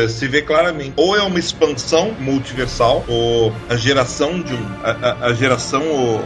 se 0.09 0.30
vê 0.31 0.43
claramente, 0.43 0.93
ou 0.97 1.17
é 1.17 1.23
uma 1.23 1.39
expansão 1.39 2.13
multiversal, 2.19 3.05
ou 3.09 3.53
a 3.69 3.77
geração 3.77 4.41
de 4.41 4.55
um. 4.55 4.67
A, 4.83 4.91
a, 4.91 5.27
a 5.27 5.35
geração, 5.35 5.83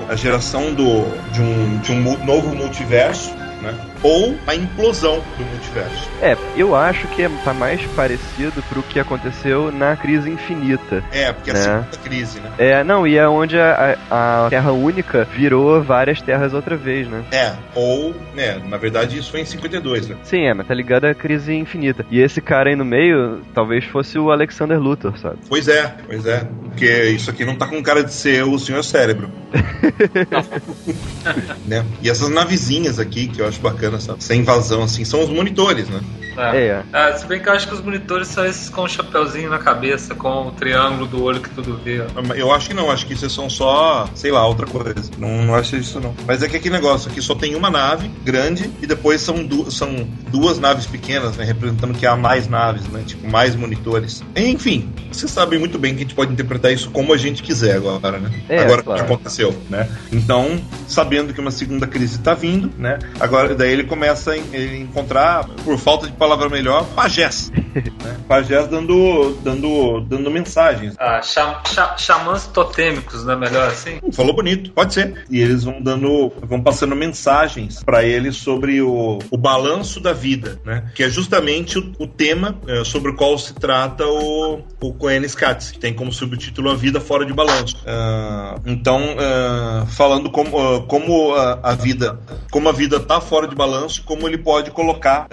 a 0.09 0.15
geração 0.15 0.73
do, 0.73 1.05
de, 1.33 1.41
um, 1.41 1.79
de 1.79 1.93
um 1.93 2.25
novo 2.25 2.55
multiverso 2.55 3.35
né? 3.65 3.75
Ou 4.03 4.37
a 4.47 4.55
implosão 4.55 5.23
do 5.37 5.45
multiverso. 5.45 6.09
É, 6.21 6.37
eu 6.57 6.77
acho 6.77 7.09
que 7.09 7.23
é, 7.23 7.31
tá 7.45 7.53
mais 7.53 7.85
parecido 7.97 8.63
pro 8.69 8.83
que 8.83 9.01
aconteceu 9.01 9.73
na 9.73 9.97
crise 9.97 10.31
infinita. 10.31 11.03
É, 11.11 11.33
porque 11.33 11.53
né? 11.53 11.59
é 11.59 11.63
a 11.63 11.65
segunda 11.65 11.97
crise, 12.05 12.41
né? 12.41 12.51
É, 12.59 12.85
não, 12.85 13.07
e 13.07 13.17
é 13.17 13.29
onde 13.29 13.59
a, 13.59 13.97
a, 14.11 14.47
Terra 14.51 14.73
Única 14.73 15.25
virou 15.25 15.83
várias 15.83 16.21
terras 16.21 16.55
outra 16.55 16.77
vez, 16.77 17.09
né? 17.09 17.25
É, 17.33 17.53
ou, 17.75 18.15
né, 18.35 18.61
na 18.69 18.77
verdade 18.77 19.19
isso 19.19 19.31
foi 19.31 19.41
em 19.41 19.45
52, 19.45 20.09
né? 20.09 20.17
Sim, 20.23 20.45
é, 20.45 20.55
mas 20.55 20.67
tá 20.67 20.75
ligado 20.75 21.07
à 21.07 21.15
crise 21.15 21.55
infinita. 21.55 22.05
E 22.11 22.21
esse 22.21 22.41
cara 22.41 22.71
aí 22.71 22.77
no 22.77 22.85
meio, 22.85 23.43
talvez 23.55 23.85
fosse 23.85 24.19
o 24.19 24.31
Alexander 24.31 24.79
Luthor, 24.79 25.19
sabe? 25.19 25.39
Pois 25.49 25.69
é, 25.69 25.95
pois 26.07 26.27
é. 26.27 26.47
Porque 26.65 27.05
isso 27.05 27.31
aqui 27.31 27.45
não 27.45 27.57
tá 27.57 27.67
com 27.67 27.83
cara 27.83 28.05
de 28.05 28.13
ser 28.13 28.45
o 28.45 28.59
Senhor 28.59 28.83
Cérebro. 28.83 29.31
né? 31.67 31.85
E 32.03 32.11
essas 32.11 32.29
navezinhas 32.29 32.99
aqui, 32.99 33.29
que 33.29 33.41
eu 33.41 33.49
acho 33.49 33.54
bacana 33.61 33.97
essa, 33.97 34.13
essa 34.13 34.35
invasão, 34.35 34.83
assim, 34.83 35.05
são 35.05 35.23
os 35.23 35.31
monitores, 35.31 35.89
né? 35.89 36.01
É. 36.37 36.67
é. 36.67 36.83
Ah, 36.93 37.13
se 37.13 37.27
bem 37.27 37.41
que 37.41 37.49
eu 37.49 37.53
acho 37.53 37.69
que 37.69 37.75
os 37.75 37.81
monitores 37.81 38.29
são 38.29 38.45
esses 38.45 38.69
com 38.69 38.83
o 38.83 38.85
um 38.85 38.89
chapeuzinho 38.89 39.51
na 39.51 39.59
cabeça, 39.59 40.15
com 40.15 40.49
o 40.49 40.51
triângulo 40.53 41.07
do 41.07 41.23
olho 41.23 41.41
que 41.41 41.51
tudo 41.51 41.79
vê. 41.83 42.05
Eu 42.35 42.53
acho 42.53 42.69
que 42.69 42.75
não, 42.75 42.91
acho 42.91 43.07
que 43.07 43.15
isso 43.15 43.29
são 43.31 43.49
só, 43.49 44.09
sei 44.15 44.31
lá, 44.31 44.47
outra 44.47 44.67
coisa. 44.67 45.11
Não, 45.19 45.45
não 45.45 45.55
acho 45.55 45.77
isso 45.77 46.01
não. 46.01 46.15
Mas 46.27 46.43
é 46.43 46.49
que 46.49 46.57
aquele 46.57 46.75
negócio 46.75 47.11
aqui 47.11 47.21
só 47.23 47.35
tem 47.35 47.55
uma 47.55 47.71
nave 47.71 48.11
grande 48.25 48.71
e 48.83 48.87
depois 48.87 49.21
são, 49.21 49.45
du 49.45 49.71
são 49.71 50.07
duas 50.29 50.59
naves 50.59 50.87
pequenas, 50.87 51.37
né? 51.37 51.45
Representando 51.45 51.95
que 51.95 52.07
há 52.07 52.17
mais 52.17 52.49
naves, 52.49 52.87
né? 52.89 53.03
Tipo, 53.07 53.29
mais 53.29 53.55
monitores. 53.55 54.23
Enfim, 54.35 54.93
vocês 55.11 55.31
sabem 55.31 55.59
muito 55.59 55.79
bem 55.79 55.95
que 55.95 56.01
a 56.01 56.03
gente 56.03 56.15
pode 56.15 56.33
interpretar 56.33 56.73
isso 56.73 56.91
como 56.91 57.13
a 57.13 57.17
gente 57.17 57.43
quiser 57.43 57.77
agora, 57.77 58.19
né? 58.19 58.31
É, 58.49 58.61
agora 58.61 58.83
claro. 58.83 59.01
que 59.01 59.13
aconteceu, 59.13 59.55
né? 59.71 59.89
Então, 60.13 60.61
sabendo 60.89 61.33
que 61.33 61.41
uma 61.41 61.51
segunda 61.51 61.87
crise 61.87 62.17
está 62.17 62.35
vindo, 62.35 62.71
né? 62.79 62.99
Agora 63.21 63.44
daí 63.49 63.73
ele 63.73 63.85
começa 63.85 64.33
a 64.33 64.39
encontrar, 64.39 65.45
por 65.65 65.79
falta 65.79 66.07
de 66.07 66.13
palavra 66.13 66.49
melhor, 66.49 66.85
pajés. 66.95 67.51
né? 67.51 68.17
Pajés 68.29 68.69
dando, 68.69 69.37
dando, 69.43 70.01
dando 70.01 70.31
mensagens. 70.31 70.95
Ah, 70.99 71.21
cham, 71.23 71.61
cham, 71.67 71.99
xamãs 71.99 72.47
totêmicos, 72.47 73.25
não 73.25 73.35
é 73.35 73.37
melhor 73.37 73.69
assim? 73.69 73.99
Hum, 74.03 74.13
falou 74.13 74.35
bonito, 74.35 74.71
pode 74.73 74.95
ser. 74.95 75.25
E 75.31 75.41
eles 75.41 75.65
vão 75.65 75.83
dando, 75.83 76.33
vão 76.43 76.61
passando 76.63 76.95
mensagens 76.97 77.83
para 77.83 78.05
eles 78.05 78.37
sobre 78.37 78.81
o, 78.81 79.19
o 79.31 79.37
balanço 79.37 80.01
da 80.01 80.13
vida, 80.13 80.61
né? 80.65 80.91
Que 80.95 81.05
é 81.05 81.09
justamente 81.09 81.79
o, 81.79 81.93
o 81.99 82.07
tema 82.07 82.59
é, 82.67 82.85
sobre 82.85 83.11
o 83.11 83.17
qual 83.17 83.37
se 83.39 83.55
trata 83.55 84.07
o, 84.07 84.63
o 84.81 84.93
Cohen 84.95 85.25
Skatz, 85.25 85.73
que 85.73 85.79
tem 85.79 85.93
como 85.93 86.13
subtítulo 86.13 86.71
A 86.71 86.75
Vida 86.75 87.01
Fora 87.01 87.25
de 87.25 87.33
Balanço. 87.33 87.77
Uh, 87.79 88.61
então, 88.67 89.01
uh, 89.15 89.87
falando 89.87 90.31
como, 90.31 90.77
uh, 90.77 90.83
como 90.83 91.35
a 91.35 91.75
vida, 91.75 92.19
como 92.51 92.69
a 92.69 92.73
vida 92.73 93.01
tá 93.01 93.21
fora 93.21 93.34
de 93.43 93.55
balanço, 93.55 94.03
como 94.05 94.29
ele 94.29 94.39
pode 94.39 94.71
colocar, 94.71 95.27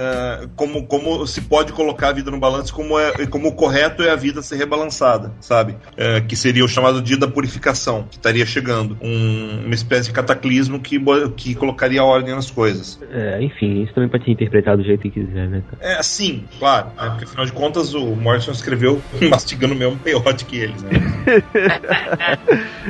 como, 0.55 0.85
como 0.85 1.25
se 1.27 1.41
pode 1.41 1.71
colocar 1.71 2.09
a 2.09 2.11
vida 2.11 2.31
no 2.31 2.39
balanço 2.39 2.73
como, 2.73 2.99
é, 2.99 3.25
como 3.27 3.49
o 3.49 3.51
correto 3.53 4.03
é 4.03 4.09
a 4.09 4.15
vida 4.15 4.41
ser 4.41 4.57
rebalançada, 4.57 5.31
sabe? 5.39 5.77
É, 5.95 6.21
que 6.21 6.35
seria 6.35 6.65
o 6.65 6.67
chamado 6.67 7.01
dia 7.01 7.17
da 7.17 7.27
purificação, 7.27 8.03
que 8.09 8.15
estaria 8.15 8.45
chegando. 8.45 8.97
Um, 9.01 9.65
uma 9.65 9.75
espécie 9.75 10.09
de 10.09 10.13
cataclismo 10.13 10.79
que, 10.79 10.99
que 11.35 11.55
colocaria 11.55 12.03
ordem 12.03 12.33
nas 12.33 12.49
coisas. 12.49 12.99
É, 13.11 13.41
enfim, 13.41 13.83
isso 13.83 13.93
também 13.93 14.09
pode 14.09 14.25
ser 14.25 14.31
interpretado 14.31 14.81
do 14.81 14.83
jeito 14.83 15.01
que 15.01 15.11
quiser, 15.11 15.47
né? 15.47 15.63
É, 15.79 16.01
sim, 16.01 16.45
claro. 16.59 16.87
Né? 16.97 17.09
Porque 17.09 17.25
afinal 17.25 17.45
de 17.45 17.51
contas 17.51 17.93
o 17.93 18.15
Morrison 18.15 18.51
escreveu 18.51 19.01
mastigando 19.29 19.73
o 19.73 19.77
mesmo 19.77 19.97
peiote 19.99 20.45
que 20.45 20.57
eles, 20.57 20.81
né? 20.81 20.91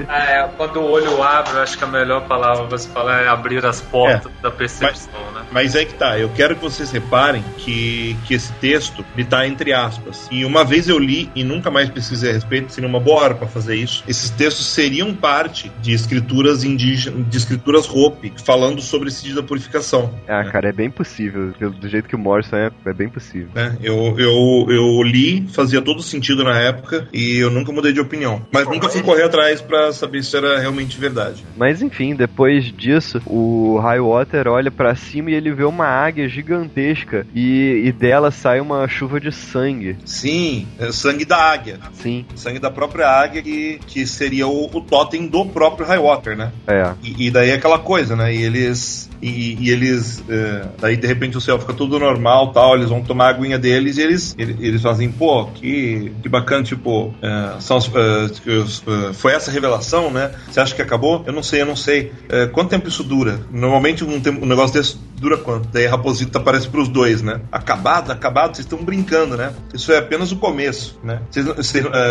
é, 0.08 0.48
quando 0.58 0.80
o 0.80 0.90
olho 0.90 1.22
abre, 1.22 1.60
acho 1.60 1.78
que 1.78 1.84
a 1.84 1.88
melhor 1.88 2.28
palavra 2.28 2.66
você 2.66 2.88
falar 2.90 3.24
é 3.24 3.28
abrir 3.28 3.66
as 3.66 3.82
portas 3.82 4.32
é, 4.32 4.42
da 4.42 4.52
percepção, 4.52 4.91
mas, 4.92 5.10
né? 5.34 5.46
Mas 5.52 5.76
é 5.76 5.86
que 5.86 5.94
tá, 5.94 6.20
eu 6.20 6.30
quero 6.30 6.56
que 6.56 6.62
vocês 6.62 6.92
reparem 6.92 7.44
que, 7.58 8.16
que 8.26 8.34
esse 8.34 8.52
texto 8.54 9.04
ele 9.16 9.26
tá 9.26 9.48
entre 9.48 9.74
aspas. 9.74 10.28
E 10.32 10.44
uma 10.46 10.64
vez 10.64 10.88
eu 10.88 11.00
li 11.00 11.30
e 11.36 11.44
nunca 11.44 11.72
mais 11.72 11.90
pesquisei 11.90 12.32
a 12.32 12.34
respeito, 12.34 12.72
seria 12.72 12.90
uma 12.90 13.00
boa 13.00 13.22
hora 13.22 13.36
para 13.36 13.48
fazer 13.48 13.76
isso. 13.76 14.04
Esses 14.08 14.30
textos 14.30 14.66
seriam 14.66 15.14
parte 15.14 15.72
de 15.82 15.94
escrituras 15.94 16.64
indígenas, 16.64 17.28
de 17.30 17.38
escrituras 17.38 17.90
Hope, 17.90 18.34
falando 18.44 18.82
sobre 18.82 19.10
esse 19.10 19.24
dia 19.24 19.36
da 19.36 19.44
purificação. 19.44 20.14
Ah, 20.28 20.44
né? 20.44 20.52
cara, 20.52 20.70
é 20.70 20.74
bem 20.74 20.90
possível. 20.90 21.52
Do 21.52 21.88
jeito 21.88 22.08
que 22.08 22.16
o 22.16 22.20
Morrison 22.20 22.56
é, 22.56 22.72
é 22.86 22.94
bem 22.94 23.10
possível. 23.10 23.50
É, 23.56 23.74
eu, 23.82 24.16
eu, 24.18 24.66
eu 24.70 25.04
li, 25.04 25.48
fazia 25.50 25.82
todo 25.82 26.02
sentido 26.02 26.44
na 26.44 26.60
época 26.60 27.08
e 27.14 27.38
eu 27.38 27.50
nunca 27.50 27.72
mudei 27.72 27.94
de 27.94 28.00
opinião. 28.00 28.46
Mas 28.52 28.68
nunca 28.68 28.90
fui 28.90 29.02
correr 29.02 29.24
atrás 29.24 29.62
para 29.62 29.92
saber 29.92 30.24
se 30.24 30.36
era 30.36 30.60
realmente 30.60 31.00
verdade. 31.00 31.44
Mas 31.58 31.82
enfim, 31.82 32.16
depois 32.16 32.66
disso, 32.72 33.22
o 33.26 33.80
Highwater 33.80 34.48
olha 34.48 34.72
para 34.82 34.96
cima 34.96 35.30
e 35.30 35.36
ele 35.36 35.54
vê 35.54 35.64
uma 35.64 35.86
águia 35.86 36.28
gigantesca 36.28 37.28
e, 37.36 37.84
e 37.86 37.92
dela 37.92 38.32
sai 38.32 38.60
uma 38.60 38.88
chuva 38.88 39.20
de 39.20 39.32
sangue. 39.32 39.96
Sim, 40.04 40.68
é 40.80 40.92
sangue 40.92 41.24
da 41.24 41.38
águia. 41.38 41.78
Sim. 41.94 42.26
Sangue 42.36 42.58
da 42.58 42.72
própria 42.72 43.08
águia 43.08 43.44
que, 43.44 43.80
que 43.86 44.08
seria 44.08 44.48
o, 44.48 44.76
o 44.76 44.82
totem 44.82 45.28
do 45.28 45.46
próprio 45.46 45.86
Highwater, 45.86 46.36
né? 46.36 46.52
É. 46.66 46.94
E, 47.04 47.28
e 47.28 47.30
daí 47.30 47.52
é 47.52 47.54
aquela 47.54 47.78
coisa, 47.78 48.16
né? 48.16 48.34
E 48.34 48.42
eles 48.42 49.08
e, 49.22 49.58
e 49.60 49.70
eles. 49.70 50.24
É, 50.28 50.66
daí 50.80 50.98
de 50.98 51.06
repente 51.06 51.38
o 51.38 51.42
céu 51.42 51.60
fica 51.60 51.74
tudo 51.74 52.00
normal 52.00 52.52
tal, 52.52 52.76
eles 52.76 52.90
vão 52.90 53.02
tomar 53.02 53.26
a 53.26 53.30
aguinha 53.30 53.60
deles 53.60 53.98
e 53.98 54.02
eles, 54.02 54.36
eles, 54.38 54.82
fazem, 54.82 55.12
pô, 55.12 55.46
que, 55.46 56.12
que 56.22 56.28
bacana, 56.28 56.64
tipo, 56.64 57.14
é, 57.22 57.60
são, 57.60 57.78
é, 57.78 59.14
foi 59.14 59.34
essa 59.34 59.52
revelação, 59.52 60.10
né? 60.10 60.32
Você 60.50 60.60
acha 60.60 60.74
que 60.74 60.82
acabou? 60.82 61.24
Eu 61.26 61.34
não 61.34 61.44
sei, 61.44 61.62
eu 61.62 61.66
não 61.66 61.76
sei. 61.76 62.12
É, 62.30 62.48
quanto 62.48 62.70
tempo 62.70 62.88
isso 62.88 63.04
dura? 63.04 63.42
Normalmente 63.52 64.04
um, 64.04 64.20
tempo, 64.20 64.44
um 64.44 64.48
negócio 64.48 64.74
desse 64.74 64.98
dura 65.18 65.38
quanto? 65.38 65.68
Daí 65.68 65.86
a 65.86 65.92
Raposita 65.92 66.40
aparece 66.40 66.68
pros 66.68 66.88
dois, 66.88 67.22
né? 67.22 67.42
Acabado, 67.52 68.12
acabado, 68.12 68.56
vocês 68.56 68.66
estão 68.66 68.84
brincando, 68.84 69.38
né? 69.38 69.54
Isso 69.72 69.92
é 69.92 70.00
apenas 70.00 70.32
o 70.32 70.38
começo, 70.38 71.00
né? 71.04 71.22
Vocês, 71.30 71.46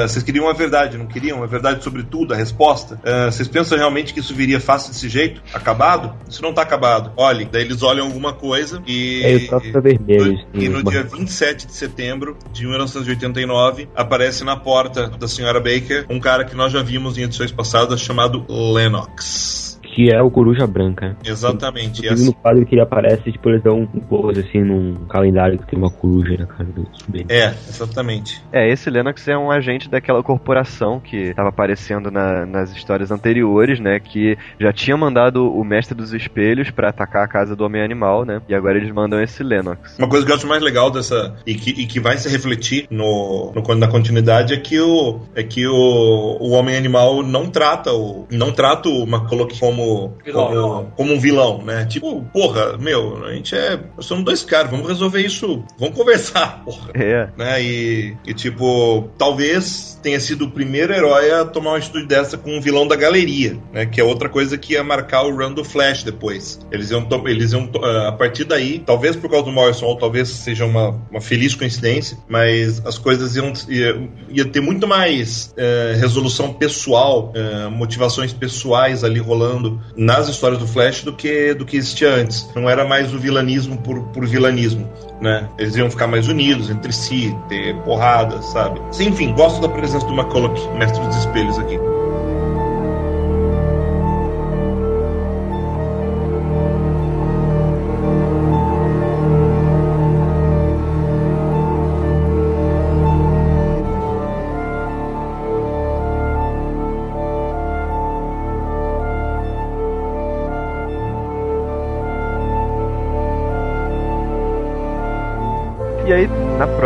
vocês 0.07 0.23
queriam 0.23 0.49
a 0.49 0.52
verdade, 0.52 0.97
não 0.97 1.07
queriam? 1.07 1.43
A 1.43 1.47
verdade 1.47 1.83
sobre 1.83 2.05
tudo, 2.05 2.35
a 2.35 2.37
resposta? 2.37 3.00
vocês 3.31 3.49
pensam 3.49 3.76
realmente 3.76 4.14
que 4.14 4.21
isso 4.21 4.33
viria 4.35 4.61
fácil 4.61 4.93
desse 4.93 5.09
jeito? 5.09 5.43
Acabado? 5.52 6.14
Isso 6.29 6.40
não 6.43 6.52
tá 6.52 6.62
acabado 6.62 7.00
Olhem, 7.16 7.49
daí 7.50 7.62
eles 7.62 7.83
olham 7.83 8.07
alguma 8.07 8.33
coisa 8.33 8.83
e. 8.87 9.23
É, 9.25 9.57
o 9.57 9.73
tá 9.73 9.80
vermelho. 9.80 10.38
E 10.52 10.69
no 10.69 10.83
dia 10.83 11.02
27 11.02 11.66
de 11.66 11.73
setembro 11.73 12.37
de 12.52 12.66
1989 12.66 13.88
aparece 13.95 14.45
na 14.45 14.57
porta 14.57 15.09
da 15.09 15.28
senhora 15.28 15.61
Baker 15.61 16.07
um 16.11 16.21
cara 16.21 16.45
que 16.45 16.54
nós 16.54 16.73
já 16.73 16.83
vimos 16.83 17.16
em 17.19 17.23
edições 17.23 17.52
passadas 17.52 18.00
chamado 18.00 18.45
Lennox 18.49 19.70
que 19.94 20.12
é 20.12 20.23
o 20.23 20.30
Coruja 20.30 20.66
Branca. 20.66 21.16
Exatamente. 21.25 22.09
No, 22.09 22.26
no 22.26 22.32
quadro 22.35 22.64
que 22.64 22.75
ele 22.75 22.82
aparece, 22.82 23.32
tipo, 23.32 23.49
eles 23.49 23.62
dão 23.62 23.80
um 23.80 23.87
pose 23.87 24.40
assim 24.40 24.62
num 24.62 25.06
calendário 25.06 25.59
que 25.59 25.66
tem 25.66 25.78
uma 25.78 25.90
coruja 25.90 26.37
na 26.38 26.47
cara 26.47 26.64
do 26.64 26.87
bem. 27.09 27.26
É, 27.28 27.49
exatamente. 27.68 28.42
É, 28.52 28.70
esse 28.70 28.88
Lennox 28.88 29.26
é 29.28 29.37
um 29.37 29.50
agente 29.50 29.88
daquela 29.88 30.23
corporação 30.23 31.00
que 31.00 31.16
estava 31.16 31.49
aparecendo 31.49 32.11
na, 32.11 32.47
nas 32.47 32.73
histórias 32.73 33.11
anteriores, 33.11 33.80
né? 33.80 33.99
Que 33.99 34.37
já 34.59 34.73
tinha 34.73 34.97
mandado 34.97 35.50
o 35.52 35.64
Mestre 35.64 35.94
dos 35.94 36.12
Espelhos 36.12 36.70
para 36.70 36.90
atacar 36.90 37.25
a 37.25 37.28
casa 37.28 37.56
do 37.56 37.64
Homem-Animal, 37.64 38.25
né? 38.25 38.40
E 38.49 38.54
agora 38.54 38.78
eles 38.78 38.92
mandam 38.92 39.20
esse 39.20 39.42
Lennox. 39.42 39.99
Uma 39.99 40.09
coisa 40.09 40.25
que 40.25 40.32
eu 40.32 40.37
acho 40.37 40.47
mais 40.47 40.62
legal 40.62 40.90
dessa. 40.90 41.35
e 41.47 41.54
que, 41.54 41.70
e 41.70 41.87
que 41.87 41.99
vai 41.99 42.16
se 42.16 42.28
refletir 42.28 42.87
no, 42.90 43.52
no, 43.54 43.75
na 43.75 43.88
continuidade 43.88 44.54
é 44.54 44.56
que 44.56 44.78
o, 44.80 45.20
é 45.35 45.42
que 45.42 45.66
o, 45.66 46.38
o 46.40 46.50
Homem-Animal 46.50 47.23
não 47.23 47.49
trata 47.49 47.92
o. 47.92 48.26
não 48.30 48.52
trata 48.52 48.88
o 48.88 49.02
McCulloch 49.02 49.59
como 49.59 49.80
como, 49.81 50.15
como, 50.33 50.93
como, 50.97 51.15
um 51.15 51.19
vilão, 51.19 51.63
né? 51.63 51.87
Tipo, 51.87 52.23
porra, 52.33 52.77
meu, 52.79 53.25
a 53.25 53.33
gente 53.33 53.55
é. 53.55 53.79
Nós 53.97 54.07
somos 54.07 54.25
dois 54.25 54.43
caras, 54.43 54.71
vamos 54.71 54.89
resolver 54.89 55.21
isso, 55.21 55.65
vamos 55.79 55.97
conversar, 55.97 56.63
porra. 56.65 56.91
É. 56.95 57.29
Né? 57.37 57.63
E, 57.63 58.17
e, 58.27 58.35
tipo, 58.35 59.09
talvez 59.17 59.99
tenha 60.03 60.21
sido 60.21 60.47
o 60.47 60.51
primeiro 60.51 60.93
herói 60.93 61.31
a 61.31 61.45
tomar 61.45 61.71
uma 61.71 61.79
atitude 61.79 62.07
dessa 62.07 62.37
com 62.37 62.57
um 62.57 62.61
vilão 62.61 62.87
da 62.87 62.97
galeria, 62.97 63.59
né? 63.73 63.87
Que 63.87 64.01
é 64.01 64.05
outra 64.05 64.29
coisa 64.29 64.57
que 64.59 64.75
ia 64.75 64.85
marcar 64.85 65.23
o 65.23 65.35
run 65.35 65.53
do 65.53 65.64
Flash 65.64 66.03
depois. 66.03 66.61
Eles 66.71 66.90
iam, 66.90 67.07
eles 67.27 67.53
iam 67.53 67.71
eh, 67.83 68.09
a 68.09 68.12
partir 68.12 68.45
daí, 68.45 68.79
talvez 68.79 69.16
por 69.16 69.31
causa 69.31 69.45
do 69.45 69.53
Morrison, 69.53 69.87
ou 69.87 69.97
talvez 69.97 70.29
seja 70.29 70.64
uma, 70.64 71.01
uma 71.11 71.21
feliz 71.21 71.55
coincidência, 71.55 72.19
mas 72.29 72.85
as 72.85 72.99
coisas 72.99 73.37
iam 73.37 73.53
ia, 73.69 74.09
ia 74.29 74.45
ter 74.45 74.61
muito 74.61 74.87
mais 74.87 75.53
é, 75.57 75.95
resolução 75.99 76.53
pessoal, 76.53 77.33
é, 77.35 77.69
motivações 77.69 78.33
pessoais 78.33 79.05
ali 79.05 79.19
rolando 79.19 79.69
nas 79.96 80.28
histórias 80.28 80.61
do 80.61 80.66
Flash 80.66 81.02
do 81.02 81.12
que 81.12 81.54
do 81.54 81.64
que 81.64 81.76
existia 81.76 82.14
antes. 82.14 82.48
Não 82.54 82.68
era 82.68 82.85
mais 82.85 83.12
o 83.12 83.18
vilanismo 83.18 83.78
por, 83.78 84.02
por 84.09 84.26
vilanismo, 84.26 84.88
né? 85.20 85.48
Eles 85.59 85.76
iam 85.76 85.90
ficar 85.90 86.06
mais 86.06 86.28
unidos 86.28 86.70
entre 86.70 86.92
si, 86.92 87.37
ter 87.48 87.76
porrada, 87.83 88.40
sabe? 88.42 88.80
Enfim, 89.00 89.33
gosto 89.35 89.61
da 89.61 89.68
presença 89.68 90.06
do 90.06 90.14
McCulloch, 90.14 90.61
mestre 90.78 91.04
dos 91.04 91.16
espelhos 91.16 91.59
aqui. 91.59 91.78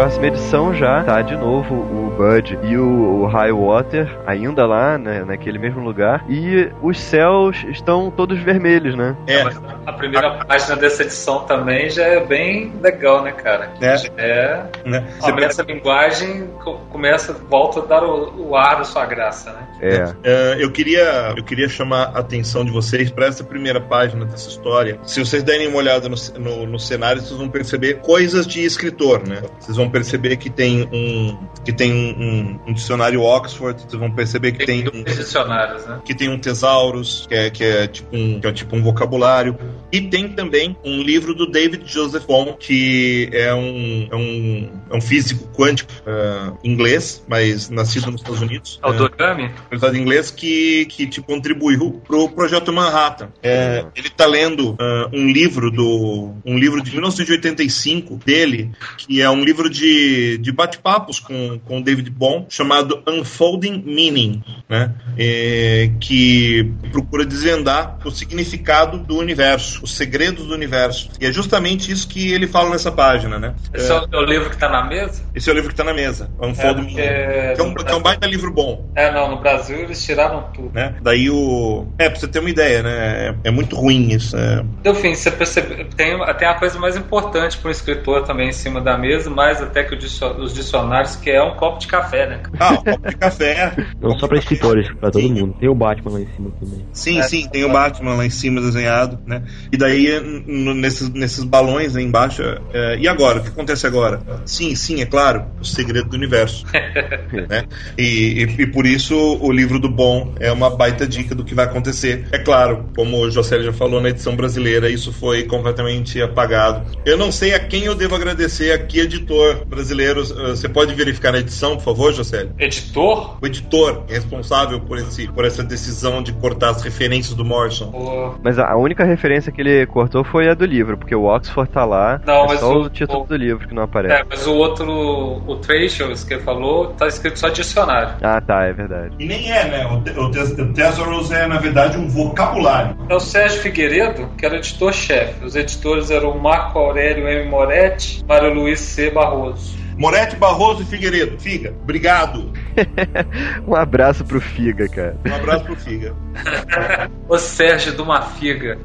Próxima 0.04 0.26
edição 0.26 0.74
já 0.74 1.02
tá 1.02 1.22
de 1.22 1.34
novo 1.34 1.74
o 1.74 2.14
Bud 2.14 2.58
e 2.62 2.76
o, 2.76 3.22
o 3.22 3.26
Highwater 3.26 4.06
ainda 4.26 4.66
lá, 4.66 4.98
né, 4.98 5.24
naquele 5.24 5.58
mesmo 5.58 5.82
lugar. 5.82 6.22
E 6.28 6.70
os 6.82 7.00
céus 7.00 7.64
estão 7.70 8.10
todos 8.10 8.38
vermelhos, 8.38 8.94
né? 8.94 9.16
É. 9.26 9.42
A 9.86 9.92
primeira 9.92 10.44
página 10.44 10.76
dessa 10.76 11.02
edição 11.02 11.44
também 11.44 11.90
já 11.90 12.04
é 12.04 12.24
bem 12.24 12.72
legal, 12.80 13.22
né, 13.22 13.32
cara? 13.32 13.72
É. 13.80 13.94
É. 14.16 14.66
Né? 14.84 15.06
Começa 15.20 15.62
a 15.62 15.64
linguagem, 15.64 16.48
começa, 16.90 17.32
volta 17.32 17.80
a 17.80 17.84
dar 17.84 18.04
o, 18.04 18.50
o 18.50 18.56
ar 18.56 18.76
da 18.78 18.84
sua 18.84 19.06
graça, 19.06 19.52
né? 19.52 19.66
É. 19.80 20.14
é. 20.24 20.56
eu, 20.62 20.70
queria, 20.70 21.34
eu 21.36 21.44
queria 21.44 21.68
chamar 21.68 22.12
a 22.14 22.20
atenção 22.20 22.64
de 22.64 22.70
vocês 22.70 23.10
para 23.10 23.26
essa 23.26 23.44
primeira 23.44 23.80
página 23.80 24.24
dessa 24.24 24.48
história. 24.48 24.98
Se 25.04 25.20
vocês 25.20 25.42
derem 25.42 25.68
uma 25.68 25.78
olhada 25.78 26.08
no, 26.08 26.16
no, 26.38 26.66
no 26.66 26.78
cenário, 26.78 27.20
vocês 27.20 27.38
vão 27.38 27.48
perceber 27.48 28.00
coisas 28.00 28.46
de 28.46 28.64
escritor 28.64 29.14
né? 29.26 29.42
Vocês 29.58 29.76
vão 29.76 29.88
perceber 29.88 30.36
que 30.36 30.50
tem 30.50 30.88
um 30.92 31.36
que 31.64 31.72
tem 31.72 31.92
um, 31.92 32.60
um 32.66 32.72
dicionário 32.72 33.22
Oxford, 33.22 33.80
vocês 33.80 33.94
vão 33.94 34.10
perceber 34.10 34.52
que 34.52 34.64
tem, 34.64 34.84
tem 34.84 35.00
um 35.00 35.04
dicionários, 35.04 35.86
né? 35.86 36.00
Que 36.04 36.14
tem 36.14 36.28
um 36.28 36.38
tesaurus, 36.38 37.26
que 37.26 37.34
é, 37.34 37.50
que 37.50 37.64
é 37.64 37.86
tipo 37.86 38.14
um 38.14 38.40
que 38.40 38.46
é 38.46 38.52
tipo 38.52 38.76
um 38.76 38.82
vocabulário, 38.82 39.56
e 39.92 40.00
tem 40.00 40.28
também 40.28 40.76
um 40.84 41.02
livro 41.02 41.34
do 41.34 41.50
David 41.50 41.84
Joseph 41.86 42.26
Bohm, 42.26 42.54
que 42.58 43.28
é 43.32 43.54
um 43.54 44.08
é 44.10 44.16
um, 44.16 44.70
é 44.90 44.96
um 44.96 45.00
físico 45.00 45.48
quântico 45.54 45.92
uh, 46.02 46.58
inglês, 46.64 47.24
mas 47.28 47.70
nascido 47.70 48.10
nos 48.10 48.20
Estados 48.20 48.42
Unidos. 48.42 48.78
Autogami? 48.82 49.50
Uh, 49.72 49.94
em 49.94 50.00
inglês 50.00 50.30
que 50.30 50.86
que 50.86 51.06
tipo 51.06 51.26
contribuiu 51.26 52.02
pro 52.06 52.28
projeto 52.28 52.72
Manhattan. 52.72 53.28
É, 53.42 53.84
ele 53.94 54.08
está 54.08 54.26
lendo 54.26 54.72
uh, 54.72 54.76
um 55.12 55.28
livro 55.28 55.70
do 55.70 56.34
um 56.44 56.58
livro 56.58 56.82
de 56.82 56.90
1985 56.92 58.16
dele 58.24 58.70
que 58.98 59.20
é 59.20 59.28
um 59.30 59.44
livro 59.44 59.68
de, 59.68 60.38
de 60.38 60.52
bate-papos 60.52 61.18
com, 61.18 61.58
com 61.64 61.82
David 61.82 62.10
Bohm, 62.10 62.46
chamado 62.48 63.02
Unfolding 63.06 63.82
Meaning, 63.84 64.42
né? 64.68 64.94
É, 65.18 65.90
que 66.00 66.72
procura 66.90 67.24
desvendar 67.24 67.98
o 68.04 68.10
significado 68.10 68.98
do 68.98 69.18
universo, 69.18 69.63
os 69.82 69.94
segredos 69.94 70.46
do 70.46 70.54
universo. 70.54 71.10
E 71.20 71.26
é 71.26 71.32
justamente 71.32 71.90
isso 71.90 72.08
que 72.08 72.32
ele 72.32 72.46
fala 72.46 72.70
nessa 72.70 72.90
página, 72.90 73.38
né? 73.38 73.54
Esse 73.72 73.92
é, 73.92 73.96
é 73.96 74.16
o 74.16 74.24
livro 74.24 74.48
que 74.48 74.56
está 74.56 74.68
na 74.68 74.86
mesa? 74.86 75.22
Esse 75.34 75.48
é 75.48 75.52
o 75.52 75.54
livro 75.54 75.68
que 75.68 75.74
está 75.74 75.84
na 75.84 75.94
mesa, 75.94 76.30
é, 76.40 77.54
é, 77.58 77.62
um, 77.62 77.74
que 77.74 77.92
é 77.92 77.94
um 77.94 78.02
baita 78.02 78.26
livro 78.26 78.52
bom. 78.52 78.90
É, 78.94 79.12
não, 79.12 79.30
no 79.30 79.40
Brasil 79.40 79.78
eles 79.78 80.04
tiraram 80.04 80.50
tudo. 80.54 80.70
Né? 80.72 80.94
Daí 81.02 81.30
o... 81.30 81.86
É, 81.98 82.08
pra 82.08 82.18
você 82.18 82.28
ter 82.28 82.38
uma 82.38 82.50
ideia, 82.50 82.82
né? 82.82 83.28
É, 83.44 83.48
é 83.48 83.50
muito 83.50 83.76
ruim 83.76 84.12
isso. 84.12 84.36
É... 84.36 84.64
Enfim, 84.84 85.14
você 85.14 85.30
percebe... 85.30 85.84
Tem, 85.96 86.16
tem 86.38 86.48
a 86.48 86.54
coisa 86.54 86.78
mais 86.78 86.96
importante 86.96 87.58
para 87.58 87.68
um 87.68 87.72
escritor 87.72 88.24
também 88.24 88.48
em 88.48 88.52
cima 88.52 88.80
da 88.80 88.96
mesa, 88.96 89.30
mais 89.30 89.60
até 89.60 89.84
que 89.84 89.94
os 89.94 90.54
dicionários, 90.54 91.16
que 91.16 91.30
é 91.30 91.42
um 91.42 91.56
copo 91.56 91.78
de 91.78 91.86
café, 91.86 92.26
né? 92.26 92.42
Ah, 92.58 92.72
um 92.72 92.76
copo 92.76 93.08
de 93.08 93.16
café. 93.16 93.74
Não 94.00 94.18
só 94.18 94.28
pra 94.28 94.38
escritores, 94.38 94.92
pra 94.94 95.10
todo 95.10 95.28
mundo. 95.28 95.54
Tem 95.58 95.68
o 95.68 95.74
Batman 95.74 96.12
lá 96.12 96.20
em 96.20 96.28
cima 96.34 96.50
também. 96.60 96.86
Sim, 96.92 97.18
é, 97.18 97.22
sim, 97.22 97.48
tem 97.48 97.64
o 97.64 97.72
Batman 97.72 98.14
lá 98.14 98.26
em 98.26 98.30
cima 98.30 98.60
desenhado, 98.60 99.18
né? 99.26 99.42
E 99.72 99.76
daí, 99.76 100.08
nesses, 100.46 101.08
nesses 101.10 101.44
balões 101.44 101.96
aí 101.96 102.04
embaixo, 102.04 102.42
é, 102.72 102.96
e 102.98 103.08
agora? 103.08 103.40
O 103.40 103.42
que 103.42 103.48
acontece 103.48 103.86
agora? 103.86 104.20
Sim, 104.44 104.74
sim, 104.74 105.00
é 105.00 105.06
claro, 105.06 105.46
o 105.60 105.64
segredo 105.64 106.08
do 106.08 106.16
universo. 106.16 106.64
né? 107.48 107.64
E, 107.98 108.44
e, 108.58 108.62
e, 108.62 108.66
por 108.66 108.86
isso 108.86 109.16
o 109.40 109.50
livro 109.50 109.78
do 109.78 109.88
Bom 109.88 110.34
é 110.38 110.52
uma 110.52 110.70
baita 110.70 111.06
dica 111.06 111.34
do 111.34 111.44
que 111.44 111.54
vai 111.54 111.64
acontecer. 111.64 112.26
É 112.32 112.38
claro, 112.38 112.88
como 112.96 113.18
o 113.18 113.30
José 113.30 113.62
já 113.62 113.72
falou 113.72 114.00
na 114.00 114.10
edição 114.10 114.36
brasileira, 114.36 114.88
isso 114.88 115.12
foi 115.12 115.44
completamente 115.44 116.20
apagado. 116.20 116.86
Eu 117.04 117.16
não 117.16 117.32
sei 117.32 117.54
a 117.54 117.58
quem 117.58 117.84
eu 117.84 117.94
devo 117.94 118.14
agradecer 118.14 118.72
aqui, 118.72 119.00
editor 119.00 119.64
brasileiro. 119.66 120.24
Você 120.24 120.68
pode 120.68 120.94
verificar 120.94 121.32
na 121.32 121.38
edição, 121.38 121.76
por 121.76 121.84
favor, 121.84 122.12
José? 122.12 122.48
Editor? 122.58 123.38
O 123.42 123.46
editor 123.46 124.04
responsável 124.08 124.80
por, 124.80 124.98
esse, 124.98 125.26
por 125.28 125.44
essa 125.44 125.62
decisão 125.62 126.22
de 126.22 126.32
cortar 126.32 126.70
as 126.70 126.82
referências 126.82 127.34
do 127.34 127.44
Morrison. 127.44 127.90
Oh. 127.92 128.38
Mas 128.42 128.58
a 128.58 128.76
única 128.76 129.04
referência 129.04 129.43
que 129.52 129.60
ele 129.60 129.86
cortou 129.86 130.24
foi 130.24 130.48
a 130.48 130.54
do 130.54 130.64
livro, 130.64 130.96
porque 130.96 131.14
o 131.14 131.24
Oxford 131.24 131.70
tá 131.70 131.84
lá. 131.84 132.20
Não, 132.26 132.46
é 132.46 132.56
só 132.56 132.72
o, 132.72 132.82
o 132.82 132.90
título 132.90 133.22
o... 133.22 133.26
do 133.26 133.36
livro 133.36 133.66
que 133.66 133.74
não 133.74 133.82
aparece. 133.82 134.14
É, 134.14 134.24
mas 134.28 134.46
o 134.46 134.54
outro, 134.54 135.42
o 135.46 135.56
Trashers 135.56 136.24
que 136.24 136.34
ele 136.34 136.42
falou, 136.42 136.88
tá 136.88 137.06
escrito 137.06 137.38
só 137.38 137.48
dicionário. 137.48 138.14
Ah, 138.22 138.40
tá, 138.40 138.64
é 138.64 138.72
verdade. 138.72 139.14
E 139.18 139.26
nem 139.26 139.50
é, 139.50 139.64
né? 139.68 139.86
O, 139.86 140.20
o, 140.20 140.26
o 140.26 140.72
Thesaurus 140.72 141.30
é, 141.30 141.46
na 141.46 141.58
verdade, 141.58 141.98
um 141.98 142.08
vocabulário. 142.08 142.96
É 143.08 143.14
o 143.14 143.20
Sérgio 143.20 143.60
Figueiredo, 143.60 144.28
que 144.36 144.44
era 144.46 144.56
editor-chefe. 144.56 145.44
Os 145.44 145.56
editores 145.56 146.10
eram 146.10 146.38
Marco 146.38 146.78
Aurélio 146.78 147.28
M. 147.28 147.48
Moretti, 147.48 148.24
Mário 148.26 148.52
Luiz 148.52 148.80
C. 148.80 149.10
Barroso. 149.10 149.76
Moretti, 149.96 150.36
Barroso 150.36 150.82
e 150.82 150.84
Figueiredo. 150.84 151.38
Figa, 151.38 151.74
obrigado. 151.82 152.52
um 153.66 153.74
abraço 153.74 154.24
pro 154.24 154.40
Figa, 154.40 154.88
cara. 154.88 155.16
Um 155.26 155.34
abraço 155.34 155.64
pro 155.64 155.76
Figa. 155.76 156.14
o 157.28 157.38
Sérgio 157.38 157.94
de 157.94 158.02
uma 158.02 158.22
figa. 158.22 158.78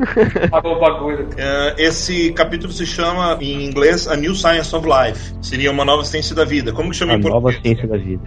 O 0.52 0.80
bagulho. 0.80 1.26
Uh, 1.26 1.76
esse 1.78 2.32
capítulo 2.34 2.72
se 2.72 2.86
chama, 2.86 3.38
em 3.42 3.66
inglês, 3.66 4.08
A 4.08 4.16
New 4.16 4.36
Science 4.36 4.76
of 4.76 4.88
Life. 4.88 5.34
Seria 5.42 5.72
uma 5.72 5.84
nova 5.84 6.04
ciência 6.04 6.36
da 6.36 6.46
vida. 6.46 6.72
Como 6.72 6.92
que 6.92 6.98
chama 6.98 7.14
a 7.14 7.16
em 7.16 7.22
português? 7.22 7.44
nova 7.44 7.62
ciência 7.62 7.88
da 7.88 7.98
vida. 7.98 8.22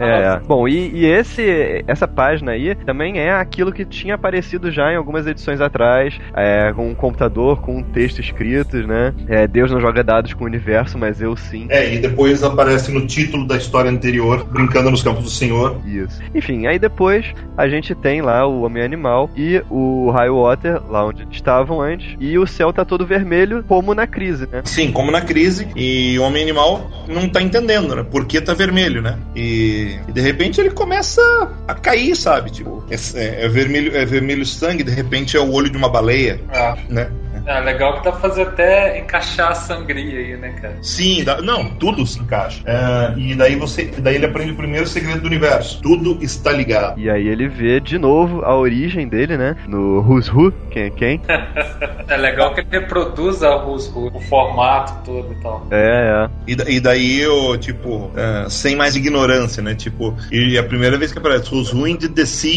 É, 0.00 0.22
é. 0.34 0.40
Bom, 0.40 0.66
e, 0.68 0.90
e, 0.90 1.06
esse, 1.06 1.84
essa 1.86 2.08
página 2.08 2.52
aí 2.52 2.74
também 2.74 3.18
é 3.18 3.32
aquilo 3.32 3.72
que 3.72 3.84
tinha 3.84 4.14
aparecido 4.14 4.70
já 4.70 4.92
em 4.92 4.96
algumas 4.96 5.26
edições 5.26 5.60
atrás, 5.60 6.18
é, 6.36 6.72
com 6.72 6.88
um 6.88 6.94
computador, 6.94 7.60
com 7.60 7.78
um 7.78 7.82
texto 7.82 8.20
escrito, 8.20 8.76
né? 8.86 9.14
É, 9.28 9.46
Deus 9.46 9.70
não 9.70 9.80
joga 9.80 10.02
dados 10.02 10.34
com 10.34 10.44
o 10.44 10.46
universo, 10.46 10.98
mas 10.98 11.20
eu 11.20 11.36
sim. 11.36 11.66
É, 11.70 11.94
e 11.94 11.98
depois 11.98 12.42
aparece 12.42 12.92
no 12.92 13.06
título 13.06 13.46
da 13.46 13.56
história 13.56 13.90
anterior, 13.90 14.46
brincando 14.56 14.90
nos 14.90 15.02
campos 15.02 15.24
do 15.24 15.30
Senhor. 15.30 15.80
Isso. 15.86 16.20
Enfim, 16.34 16.66
aí 16.66 16.78
depois 16.78 17.26
a 17.56 17.68
gente 17.68 17.94
tem 17.94 18.22
lá 18.22 18.46
o 18.46 18.62
Homem 18.62 18.82
Animal 18.82 19.30
e 19.36 19.62
o 19.70 20.10
Highwater, 20.10 20.82
lá 20.88 21.06
onde 21.06 21.26
estavam 21.30 21.80
antes, 21.80 22.16
e 22.18 22.38
o 22.38 22.46
céu 22.46 22.72
tá 22.72 22.84
todo 22.84 23.06
vermelho, 23.06 23.64
como 23.66 23.94
na 23.94 24.06
crise, 24.06 24.48
né? 24.50 24.62
Sim, 24.64 24.92
como 24.92 25.10
na 25.10 25.20
crise, 25.20 25.68
e 25.76 26.18
o 26.18 26.22
Homem 26.22 26.42
Animal 26.42 26.90
não 27.08 27.28
tá 27.28 27.40
entendendo, 27.40 27.94
né? 27.94 28.02
Por 28.02 28.26
que 28.26 28.40
tá 28.40 28.54
vermelho, 28.54 29.02
né? 29.02 29.18
E, 29.34 29.98
e 30.08 30.12
de 30.12 30.20
repente 30.20 30.60
ele 30.60 30.70
começa 30.70 31.20
a 31.68 31.74
cair, 31.74 32.16
sabe? 32.16 32.50
Tipo, 32.50 32.84
é, 32.90 33.44
é, 33.44 33.48
vermelho, 33.48 33.96
é 33.96 34.04
vermelho 34.04 34.44
sangue, 34.44 34.82
de 34.82 34.92
repente 34.92 35.36
é 35.36 35.40
o 35.40 35.52
olho 35.52 35.70
de 35.70 35.76
uma 35.76 35.88
baleia, 35.88 36.40
ah. 36.52 36.76
né? 36.88 37.10
É 37.46 37.60
legal 37.60 37.98
que 37.98 38.04
dá 38.04 38.10
pra 38.10 38.20
fazer 38.20 38.42
até 38.42 38.98
encaixar 38.98 39.52
a 39.52 39.54
sangria 39.54 40.18
aí, 40.18 40.36
né, 40.36 40.50
cara? 40.60 40.76
Sim, 40.82 41.22
dá, 41.22 41.40
não, 41.40 41.66
tudo 41.70 42.04
se 42.04 42.18
encaixa. 42.18 42.62
É, 42.66 43.14
e 43.16 43.34
daí 43.34 43.54
você. 43.54 43.84
Daí 43.98 44.16
ele 44.16 44.26
aprende 44.26 44.52
o 44.52 44.56
primeiro 44.56 44.86
segredo 44.86 45.20
do 45.20 45.26
universo. 45.26 45.80
Tudo 45.80 46.18
está 46.20 46.50
ligado. 46.50 46.98
E 46.98 47.08
aí 47.08 47.28
ele 47.28 47.48
vê 47.48 47.78
de 47.78 47.98
novo 47.98 48.44
a 48.44 48.56
origem 48.56 49.08
dele, 49.08 49.36
né? 49.36 49.56
No 49.68 50.00
Who's 50.00 50.28
Who, 50.28 50.52
quem 50.70 50.82
é 50.84 50.90
quem. 50.90 51.20
é 52.08 52.16
legal 52.16 52.52
que 52.52 52.60
ele 52.60 52.68
reproduz 52.70 53.42
a 53.44 53.54
Who's 53.56 53.88
Who, 53.94 54.10
o 54.12 54.20
formato 54.20 54.92
todo 55.04 55.32
e 55.32 55.42
tal. 55.42 55.66
É, 55.70 56.26
é. 56.26 56.30
E, 56.48 56.76
e 56.76 56.80
daí 56.80 57.20
eu, 57.20 57.56
tipo, 57.58 58.06
uh, 58.06 58.50
sem 58.50 58.74
mais 58.74 58.96
ignorância, 58.96 59.62
né? 59.62 59.74
Tipo, 59.74 60.16
e 60.32 60.58
a 60.58 60.64
primeira 60.64 60.98
vez 60.98 61.12
que 61.12 61.18
aparece 61.18 61.54
Who's 61.54 61.72
Who 61.72 61.86
in 61.86 61.96
the 61.96 62.08
DC, 62.08 62.48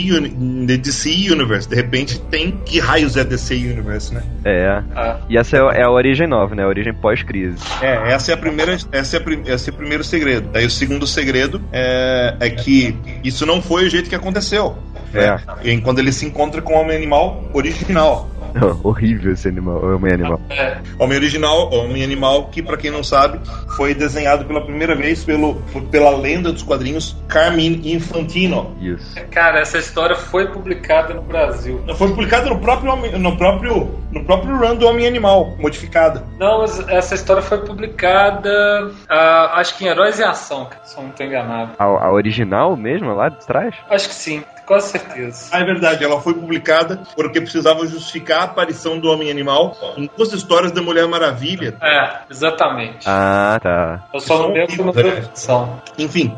the 0.67 0.77
DC 0.77 1.09
Universe. 1.31 1.69
De 1.69 1.75
repente 1.75 2.19
tem 2.21 2.51
que 2.65 2.79
raios 2.79 3.15
é 3.15 3.23
DC 3.23 3.53
Universe, 3.53 4.13
né? 4.13 4.23
É. 4.43 4.78
Ah. 4.95 5.19
E 5.29 5.37
essa 5.37 5.57
é, 5.57 5.79
é, 5.79 5.83
a 5.83 5.89
origem 5.89 6.27
nova, 6.27 6.55
né? 6.55 6.63
A 6.63 6.67
origem 6.67 6.93
pós-crise. 6.93 7.57
É, 7.81 8.11
essa 8.11 8.31
é 8.31 8.33
a 8.33 8.37
primeira, 8.37 8.77
essa 8.91 9.17
é, 9.17 9.19
a, 9.19 9.53
esse 9.53 9.69
é 9.69 9.73
o 9.73 9.75
primeiro 9.75 10.03
segredo. 10.03 10.49
Daí 10.51 10.65
o 10.65 10.69
segundo 10.69 11.05
segredo 11.07 11.61
é, 11.71 12.35
é 12.39 12.49
que 12.49 12.95
isso 13.23 13.45
não 13.45 13.61
foi 13.61 13.85
o 13.85 13.89
jeito 13.89 14.09
que 14.09 14.15
aconteceu. 14.15 14.77
É. 15.13 15.31
Né? 15.65 15.81
Quando 15.83 15.99
ele 15.99 16.11
se 16.11 16.25
encontra 16.25 16.61
com 16.61 16.73
o 16.73 16.77
homem 16.77 16.95
animal 16.95 17.43
original. 17.53 18.29
horrível 18.83 19.33
esse 19.33 19.47
animal, 19.47 19.83
Homem 19.83 20.13
Animal. 20.13 20.41
É. 20.49 20.77
Homem 20.97 21.17
Original, 21.17 21.73
Homem 21.73 22.03
Animal, 22.03 22.47
que 22.47 22.61
para 22.61 22.77
quem 22.77 22.91
não 22.91 23.03
sabe, 23.03 23.39
foi 23.75 23.93
desenhado 23.93 24.45
pela 24.45 24.61
primeira 24.61 24.95
vez 24.95 25.23
pelo, 25.23 25.55
pela 25.91 26.11
lenda 26.11 26.51
dos 26.51 26.63
quadrinhos 26.63 27.15
Carmine 27.27 27.93
Infantino. 27.93 28.75
Isso. 28.81 29.15
Cara, 29.31 29.59
essa 29.59 29.77
história 29.77 30.15
foi 30.15 30.47
publicada 30.47 31.13
no 31.13 31.21
Brasil. 31.21 31.81
Foi 31.95 32.09
publicada 32.09 32.49
no 32.49 32.59
próprio, 32.59 32.95
no 33.17 33.37
próprio, 33.37 33.99
no 34.11 34.23
próprio 34.25 34.57
run 34.57 34.75
do 34.75 34.87
Homem 34.87 35.07
Animal, 35.07 35.55
modificada. 35.59 36.23
Não, 36.37 36.59
mas 36.59 36.79
essa 36.89 37.15
história 37.15 37.41
foi 37.41 37.59
publicada, 37.59 38.87
uh, 38.87 39.55
acho 39.55 39.77
que 39.77 39.85
em 39.85 39.87
Heróis 39.87 40.19
em 40.19 40.23
Ação, 40.23 40.67
se 40.83 40.97
eu 40.97 41.03
não 41.03 41.09
estou 41.09 41.25
enganado. 41.25 41.71
A, 41.77 41.83
a 41.83 42.11
original 42.11 42.75
mesmo, 42.75 43.13
lá 43.13 43.29
de 43.29 43.45
trás? 43.45 43.75
Acho 43.89 44.09
que 44.09 44.15
sim. 44.15 44.43
Com 44.69 44.79
certeza. 44.79 45.49
Ah, 45.51 45.61
é 45.61 45.63
verdade, 45.63 46.03
ela 46.03 46.21
foi 46.21 46.35
publicada 46.35 47.01
porque 47.15 47.41
precisava 47.41 47.87
justificar 47.87 48.41
a 48.41 48.43
aparição 48.43 48.99
do 48.99 49.09
Homem-Animal 49.09 49.75
em 49.97 50.07
duas 50.15 50.31
histórias 50.31 50.71
da 50.71 50.79
Mulher 50.79 51.07
Maravilha. 51.07 51.75
É, 51.81 52.19
exatamente. 52.29 53.03
Ah, 53.07 53.59
tá. 53.59 54.03
Eu 54.13 54.19
só 54.19 54.37
não 54.37 54.53
lembro 54.53 54.77
como 54.77 54.93
produção. 54.93 55.81
Enfim. 55.97 56.37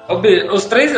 Os 0.49 0.63
três. 0.63 0.95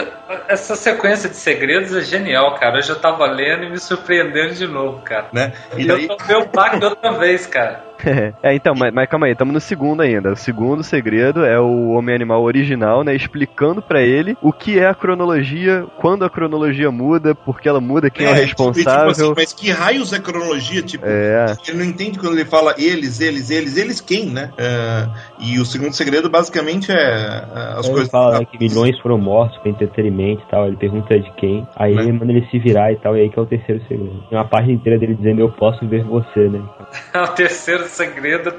Essa 0.48 0.76
sequência 0.76 1.28
de 1.28 1.36
segredos 1.36 1.96
é 1.96 2.02
genial, 2.02 2.54
cara. 2.60 2.78
Eu 2.78 2.84
já 2.84 2.94
tava 2.94 3.26
lendo 3.26 3.64
e 3.64 3.70
me 3.72 3.80
surpreendendo 3.80 4.54
de 4.54 4.68
novo, 4.68 5.02
cara. 5.02 5.30
Né? 5.34 5.54
E, 5.76 5.88
daí... 5.88 6.06
eu 6.06 6.16
tomei 6.16 6.36
o 6.36 6.46
baque 6.46 6.86
outra 6.86 7.14
vez, 7.14 7.48
cara. 7.48 7.84
é, 8.44 8.54
então, 8.54 8.76
mas, 8.76 8.94
mas, 8.94 9.10
calma 9.10 9.28
aí, 9.28 9.32
estamos 9.32 9.54
no 9.54 9.60
segundo 9.60 10.02
ainda. 10.02 10.34
O 10.34 10.36
segundo 10.36 10.84
segredo 10.84 11.44
é 11.46 11.60
o 11.60 11.90
Homem-Animal 11.90 12.42
original, 12.42 13.04
né? 13.04 13.16
Explicando 13.16 13.82
para 13.82 14.02
ele 14.02 14.38
o 14.42 14.52
que 14.52 14.80
é 14.80 14.88
a 14.88 14.96
cronologia, 14.96 15.86
quando 16.00 16.26
a 16.26 16.30
cronologia 16.30 16.92
muda, 16.92 17.34
por 17.34 17.60
que 17.60 17.70
ela 17.70 17.82
muda, 17.82 18.10
quem 18.10 18.26
é, 18.26 18.30
é 18.30 18.34
o 18.34 18.36
responsável. 18.36 19.12
Tipo, 19.12 19.14
tipo 19.14 19.32
assim, 19.32 19.34
mas 19.36 19.54
que 19.54 19.72
raios 19.72 20.14
é 20.14 20.20
cronologia? 20.20 20.82
Tipo, 20.82 21.06
é. 21.08 21.56
ele 21.68 21.78
não 21.78 21.86
entende 21.86 22.20
quando 22.20 22.34
ele 22.34 22.46
fala 22.46 22.76
eles, 22.78 23.20
eles, 23.20 23.50
eles, 23.50 23.78
eles 23.78 24.02
quem, 24.02 24.28
né? 24.30 24.52
É, 24.58 25.08
e 25.44 25.60
o 25.60 25.66
segundo 25.66 25.94
segredo 25.94 26.30
basicamente 26.30 26.92
é, 26.92 26.96
é 26.96 27.46
as 27.78 27.86
ele 27.86 27.94
coisas. 27.94 28.10
fala 28.10 28.40
né, 28.40 28.46
que 28.46 28.58
milhões 28.58 28.98
foram 29.00 29.18
mortos 29.18 29.58
para 29.60 29.70
entretenimento 29.70 30.42
e 30.42 30.50
tal. 30.50 30.68
Ele 30.68 30.78
pergunta 30.78 31.20
de 31.20 31.32
quem. 31.34 31.68
Aí 31.76 31.94
né? 31.94 32.04
ele 32.04 32.14
manda 32.14 32.32
ele 32.32 32.48
se 32.50 32.58
virar 32.60 32.92
e 32.92 32.96
tal. 32.96 33.18
E 33.18 33.22
aí 33.22 33.30
que 33.30 33.38
é 33.38 33.42
o 33.42 33.46
terceiro 33.46 33.82
segredo. 33.88 34.24
Tem 34.30 34.38
uma 34.38 34.48
página 34.48 34.74
inteira 34.74 34.98
dele 34.98 35.16
dizendo 35.16 35.42
eu 35.42 35.52
posso 35.52 35.86
ver 35.88 36.04
você, 36.04 36.50
né? 36.50 36.62
É 37.14 37.22
o 37.22 37.28
terceiro 37.28 37.84
segredo 37.86 38.54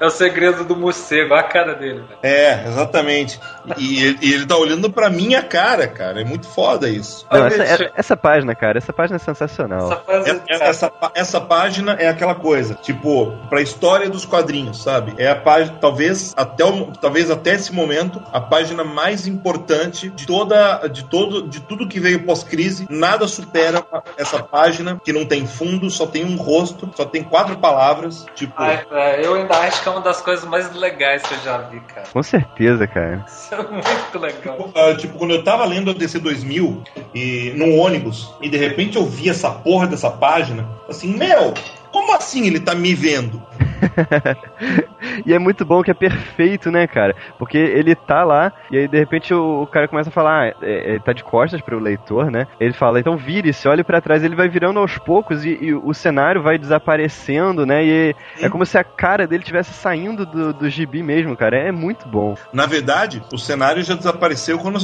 é 0.00 0.06
o 0.06 0.10
segredo 0.10 0.64
do 0.64 0.74
morcego, 0.74 1.34
a 1.34 1.42
cara 1.42 1.74
dele. 1.74 2.02
É, 2.22 2.66
exatamente. 2.66 3.38
E, 3.76 4.02
ele, 4.02 4.18
e 4.22 4.32
ele 4.32 4.46
tá 4.46 4.56
olhando 4.56 4.90
pra 4.90 5.08
minha 5.08 5.42
cara, 5.42 5.86
cara. 5.86 6.20
É 6.20 6.24
muito 6.24 6.48
foda 6.48 6.88
isso. 6.88 7.26
Não, 7.30 7.46
essa, 7.46 7.62
é, 7.62 7.92
essa, 7.96 8.16
página, 8.16 8.54
cara, 8.54 8.78
essa 8.78 8.92
página 8.92 9.16
é 9.16 9.18
sensacional. 9.18 9.92
Essa, 9.92 9.96
página, 9.96 10.42
é, 10.48 10.54
essa, 10.54 10.92
essa, 11.14 11.40
página 11.40 11.92
é 11.92 12.08
aquela 12.08 12.34
coisa, 12.34 12.74
tipo, 12.74 13.32
pra 13.48 13.60
história 13.60 14.08
dos 14.08 14.24
quadrinhos, 14.24 14.82
sabe? 14.82 15.14
É 15.18 15.28
a 15.28 15.36
página, 15.36 15.76
talvez 15.80 16.21
até, 16.36 16.64
o, 16.64 16.92
talvez 16.92 17.30
até 17.30 17.54
esse 17.54 17.72
momento, 17.72 18.22
a 18.32 18.40
página 18.40 18.84
mais 18.84 19.26
importante 19.26 20.10
de 20.10 20.26
toda, 20.26 20.86
de 20.88 21.04
todo, 21.04 21.48
de 21.48 21.60
tudo 21.60 21.88
que 21.88 22.00
veio 22.00 22.24
pós-crise. 22.24 22.86
Nada 22.88 23.26
supera 23.26 23.84
essa 24.16 24.42
página 24.42 25.00
que 25.04 25.12
não 25.12 25.24
tem 25.24 25.46
fundo, 25.46 25.90
só 25.90 26.06
tem 26.06 26.24
um 26.24 26.36
rosto, 26.36 26.90
só 26.94 27.04
tem 27.04 27.22
quatro 27.22 27.56
palavras, 27.58 28.26
tipo. 28.34 28.54
Ai, 28.56 28.84
eu 29.22 29.34
ainda 29.34 29.56
acho 29.58 29.82
que 29.82 29.88
é 29.88 29.92
uma 29.92 30.00
das 30.00 30.20
coisas 30.20 30.44
mais 30.44 30.72
legais 30.74 31.22
que 31.22 31.34
eu 31.34 31.40
já 31.40 31.58
vi, 31.58 31.80
cara. 31.80 32.06
Com 32.12 32.22
certeza, 32.22 32.86
cara. 32.86 33.24
Isso 33.26 33.54
é 33.54 33.62
muito 33.62 34.18
legal. 34.18 34.56
Tipo, 34.56 34.78
uh, 34.78 34.96
tipo, 34.96 35.18
quando 35.18 35.34
eu 35.34 35.44
tava 35.44 35.64
lendo 35.64 35.90
a 35.90 35.94
DC 35.94 36.18
2000 36.18 36.82
e 37.14 37.52
num 37.56 37.78
ônibus 37.78 38.32
e 38.40 38.48
de 38.48 38.56
repente 38.56 38.96
eu 38.96 39.06
vi 39.06 39.28
essa 39.28 39.50
porra 39.50 39.86
dessa 39.86 40.10
página, 40.10 40.68
assim, 40.88 41.16
meu, 41.16 41.54
como 42.02 42.16
assim 42.16 42.46
ele 42.46 42.58
tá 42.58 42.74
me 42.74 42.94
vendo? 42.94 43.40
e 45.26 45.32
é 45.32 45.38
muito 45.38 45.64
bom 45.64 45.82
que 45.82 45.90
é 45.90 45.94
perfeito, 45.94 46.70
né, 46.70 46.86
cara? 46.86 47.14
Porque 47.38 47.58
ele 47.58 47.94
tá 47.94 48.24
lá 48.24 48.52
e 48.70 48.78
aí 48.78 48.88
de 48.88 48.98
repente 48.98 49.32
o, 49.32 49.62
o 49.62 49.66
cara 49.66 49.88
começa 49.88 50.08
a 50.08 50.12
falar, 50.12 50.42
ah, 50.42 50.54
é, 50.62 50.94
é, 50.94 50.98
tá 50.98 51.12
de 51.12 51.22
costas 51.24 51.60
pro 51.60 51.78
leitor, 51.78 52.30
né? 52.30 52.46
Ele 52.60 52.72
fala, 52.72 53.00
então 53.00 53.16
vire-se, 53.16 53.68
olhe 53.68 53.84
para 53.84 54.00
trás, 54.00 54.22
ele 54.22 54.36
vai 54.36 54.48
virando 54.48 54.78
aos 54.78 54.98
poucos 54.98 55.44
e, 55.44 55.58
e, 55.60 55.74
o 55.74 55.92
cenário 55.94 56.42
vai 56.42 56.58
desaparecendo, 56.58 57.64
né? 57.66 57.84
E 57.84 58.16
é 58.40 58.48
como 58.48 58.66
se 58.66 58.78
a 58.78 58.84
cara 58.84 59.26
dele 59.26 59.42
tivesse 59.42 59.72
saindo 59.72 60.26
do, 60.26 60.52
do 60.52 60.70
gibi 60.70 61.02
mesmo, 61.02 61.36
cara. 61.36 61.56
É 61.56 61.72
muito 61.72 62.08
bom. 62.08 62.34
Na 62.52 62.66
verdade, 62.66 63.22
o 63.32 63.38
cenário 63.38 63.82
já 63.82 63.94
desapareceu 63.94 64.58
quando 64.58 64.78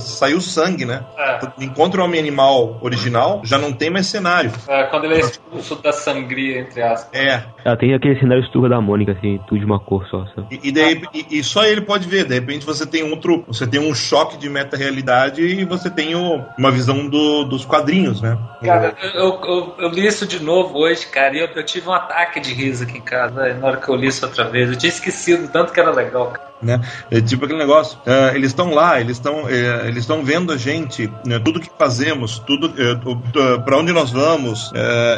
saiu 0.00 0.40
sangue, 0.40 0.84
né? 0.84 1.04
É. 1.16 1.40
Encontra 1.60 2.00
o 2.00 2.04
homem 2.04 2.20
animal 2.20 2.78
original, 2.80 3.40
já 3.44 3.58
não 3.58 3.72
tem 3.72 3.90
mais 3.90 4.06
cenário. 4.06 4.52
É, 4.68 4.84
quando 4.84 5.04
ele 5.04 5.14
é 5.14 5.20
expulso 5.20 5.76
da 5.76 5.92
sangria, 6.34 6.60
entre 6.60 6.82
aspas. 6.82 7.20
É. 7.20 7.42
Ela 7.64 7.76
tem 7.76 7.94
aquele 7.94 8.18
cenário 8.18 8.44
esturra 8.44 8.68
da 8.68 8.80
Mônica, 8.80 9.12
assim, 9.12 9.40
tudo 9.46 9.58
de 9.58 9.64
uma 9.64 9.78
cor 9.78 10.06
só. 10.08 10.26
só. 10.34 10.46
E, 10.50 10.68
e, 10.68 10.72
daí, 10.72 11.02
e, 11.14 11.38
e, 11.38 11.44
só 11.44 11.64
ele 11.64 11.80
pode 11.80 12.08
ver. 12.08 12.24
De 12.24 12.34
repente 12.34 12.66
você 12.66 12.86
tem 12.86 13.02
outro. 13.10 13.44
Você 13.46 13.66
tem 13.66 13.80
um 13.80 13.94
choque 13.94 14.36
de 14.36 14.48
meta-realidade 14.48 15.42
e 15.42 15.64
você 15.64 15.88
tem 15.88 16.14
o, 16.14 16.42
uma 16.58 16.70
visão 16.70 17.08
do, 17.08 17.44
dos 17.44 17.64
quadrinhos, 17.64 18.20
né? 18.20 18.38
Cara, 18.62 18.94
eu, 19.14 19.40
eu, 19.42 19.74
eu, 19.78 19.88
li 19.88 20.06
isso 20.06 20.26
de 20.26 20.42
novo 20.42 20.78
hoje, 20.78 21.06
cara, 21.06 21.36
e 21.36 21.40
eu, 21.40 21.48
eu, 21.54 21.64
tive 21.64 21.88
um 21.88 21.92
ataque 21.92 22.40
de 22.40 22.52
riso 22.52 22.84
aqui 22.84 22.98
em 22.98 23.02
casa 23.02 23.54
na 23.54 23.66
hora 23.66 23.76
que 23.76 23.88
eu 23.88 23.94
li 23.94 24.08
isso 24.08 24.24
outra 24.24 24.44
vez. 24.44 24.70
Eu 24.70 24.76
tinha 24.76 24.90
esquecido 24.90 25.48
tanto 25.48 25.72
que 25.72 25.80
era 25.80 25.90
legal, 25.90 26.30
cara 26.30 26.53
né? 26.64 26.80
É 27.10 27.20
tipo 27.20 27.44
aquele 27.44 27.58
negócio. 27.58 27.98
Uh, 27.98 28.34
eles 28.34 28.50
estão 28.50 28.72
lá, 28.72 29.00
eles 29.00 29.16
estão, 29.16 29.44
uh, 29.44 29.48
eles 29.86 29.98
estão 29.98 30.24
vendo 30.24 30.52
a 30.52 30.56
gente, 30.56 31.10
né? 31.24 31.38
tudo 31.38 31.60
que 31.60 31.70
fazemos, 31.78 32.38
tudo 32.40 32.66
uh, 32.68 33.62
para 33.62 33.76
onde 33.76 33.92
nós 33.92 34.10
vamos. 34.10 34.72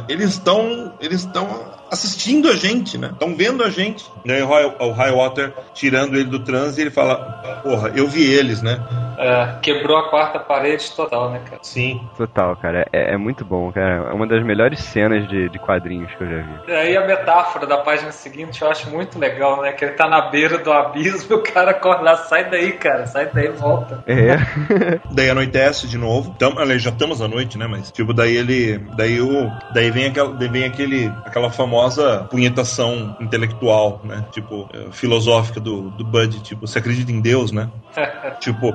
eles 0.09 0.30
estão, 0.30 0.92
eles 1.00 1.20
estão 1.20 1.76
assistindo 1.90 2.49
a 2.49 2.55
gente, 2.55 2.99
né? 2.99 3.11
Estão 3.12 3.35
vendo 3.35 3.62
a 3.62 3.70
gente. 3.70 4.05
E 4.25 4.33
aí 4.33 4.42
o 4.42 4.92
Highwater 4.92 5.53
tirando 5.75 6.14
ele 6.14 6.25
do 6.25 6.40
transe 6.40 6.81
e 6.81 6.85
ele 6.85 6.90
fala: 6.90 7.16
Porra, 7.62 7.92
eu 7.94 8.07
vi 8.07 8.25
eles, 8.25 8.62
né? 8.62 8.81
É, 9.18 9.59
quebrou 9.62 9.96
a 9.96 10.11
quarta 10.11 10.38
parede 10.38 10.90
total, 10.92 11.31
né, 11.31 11.40
cara? 11.44 11.59
Sim. 11.62 12.01
Total, 12.16 12.55
cara. 12.57 12.87
É, 12.92 13.14
é 13.14 13.16
muito 13.16 13.44
bom, 13.44 13.72
cara. 13.72 14.11
É 14.11 14.12
uma 14.12 14.27
das 14.27 14.44
melhores 14.44 14.81
cenas 14.81 15.27
de, 15.29 15.49
de 15.49 15.59
quadrinhos 15.59 16.12
que 16.14 16.22
eu 16.22 16.29
já 16.29 16.37
vi. 16.37 16.70
E 16.70 16.72
aí 16.72 16.96
a 16.96 17.07
metáfora 17.07 17.66
da 17.66 17.79
página 17.79 18.12
seguinte 18.12 18.61
eu 18.61 18.70
acho 18.70 18.90
muito 18.90 19.18
legal, 19.18 19.62
né? 19.62 19.72
Que 19.72 19.85
ele 19.85 19.94
tá 19.94 20.09
na 20.09 20.31
beira 20.31 20.59
do 20.59 20.72
abismo 20.72 21.33
e 21.33 21.35
o 21.35 21.42
cara 21.42 21.72
corre 21.75 22.03
lá, 22.03 22.16
sai 22.16 22.51
daí, 22.51 22.72
cara, 22.72 23.07
sai 23.07 23.31
daí 23.33 23.46
e 23.46 23.53
volta. 23.53 24.05
É. 24.07 24.37
daí 25.11 25.31
anoitece 25.31 25.87
de 25.87 25.96
novo. 25.96 26.33
Então, 26.37 26.55
já 26.79 26.90
estamos 26.90 27.22
à 27.22 27.29
noite, 27.29 27.57
né? 27.57 27.66
Mas, 27.66 27.90
tipo, 27.90 28.12
daí 28.12 28.37
ele. 28.37 28.79
Daí 28.96 29.20
o. 29.20 29.51
Daí 29.72 29.90
vem, 29.90 30.07
aquela, 30.07 30.33
vem 30.33 30.64
aquele, 30.64 31.12
aquela 31.25 31.51
famosa 31.51 31.86
punhetação 32.31 33.16
intelectual, 33.20 34.01
né? 34.05 34.25
Tipo, 34.31 34.68
é, 34.72 34.92
filosófica 34.92 35.61
do, 35.61 35.90
do 35.90 36.05
Bud. 36.05 36.40
Tipo, 36.42 36.66
você 36.66 36.79
acredita 36.79 37.11
em 37.12 37.20
Deus, 37.20 37.53
né? 37.53 37.68
tipo, 38.40 38.75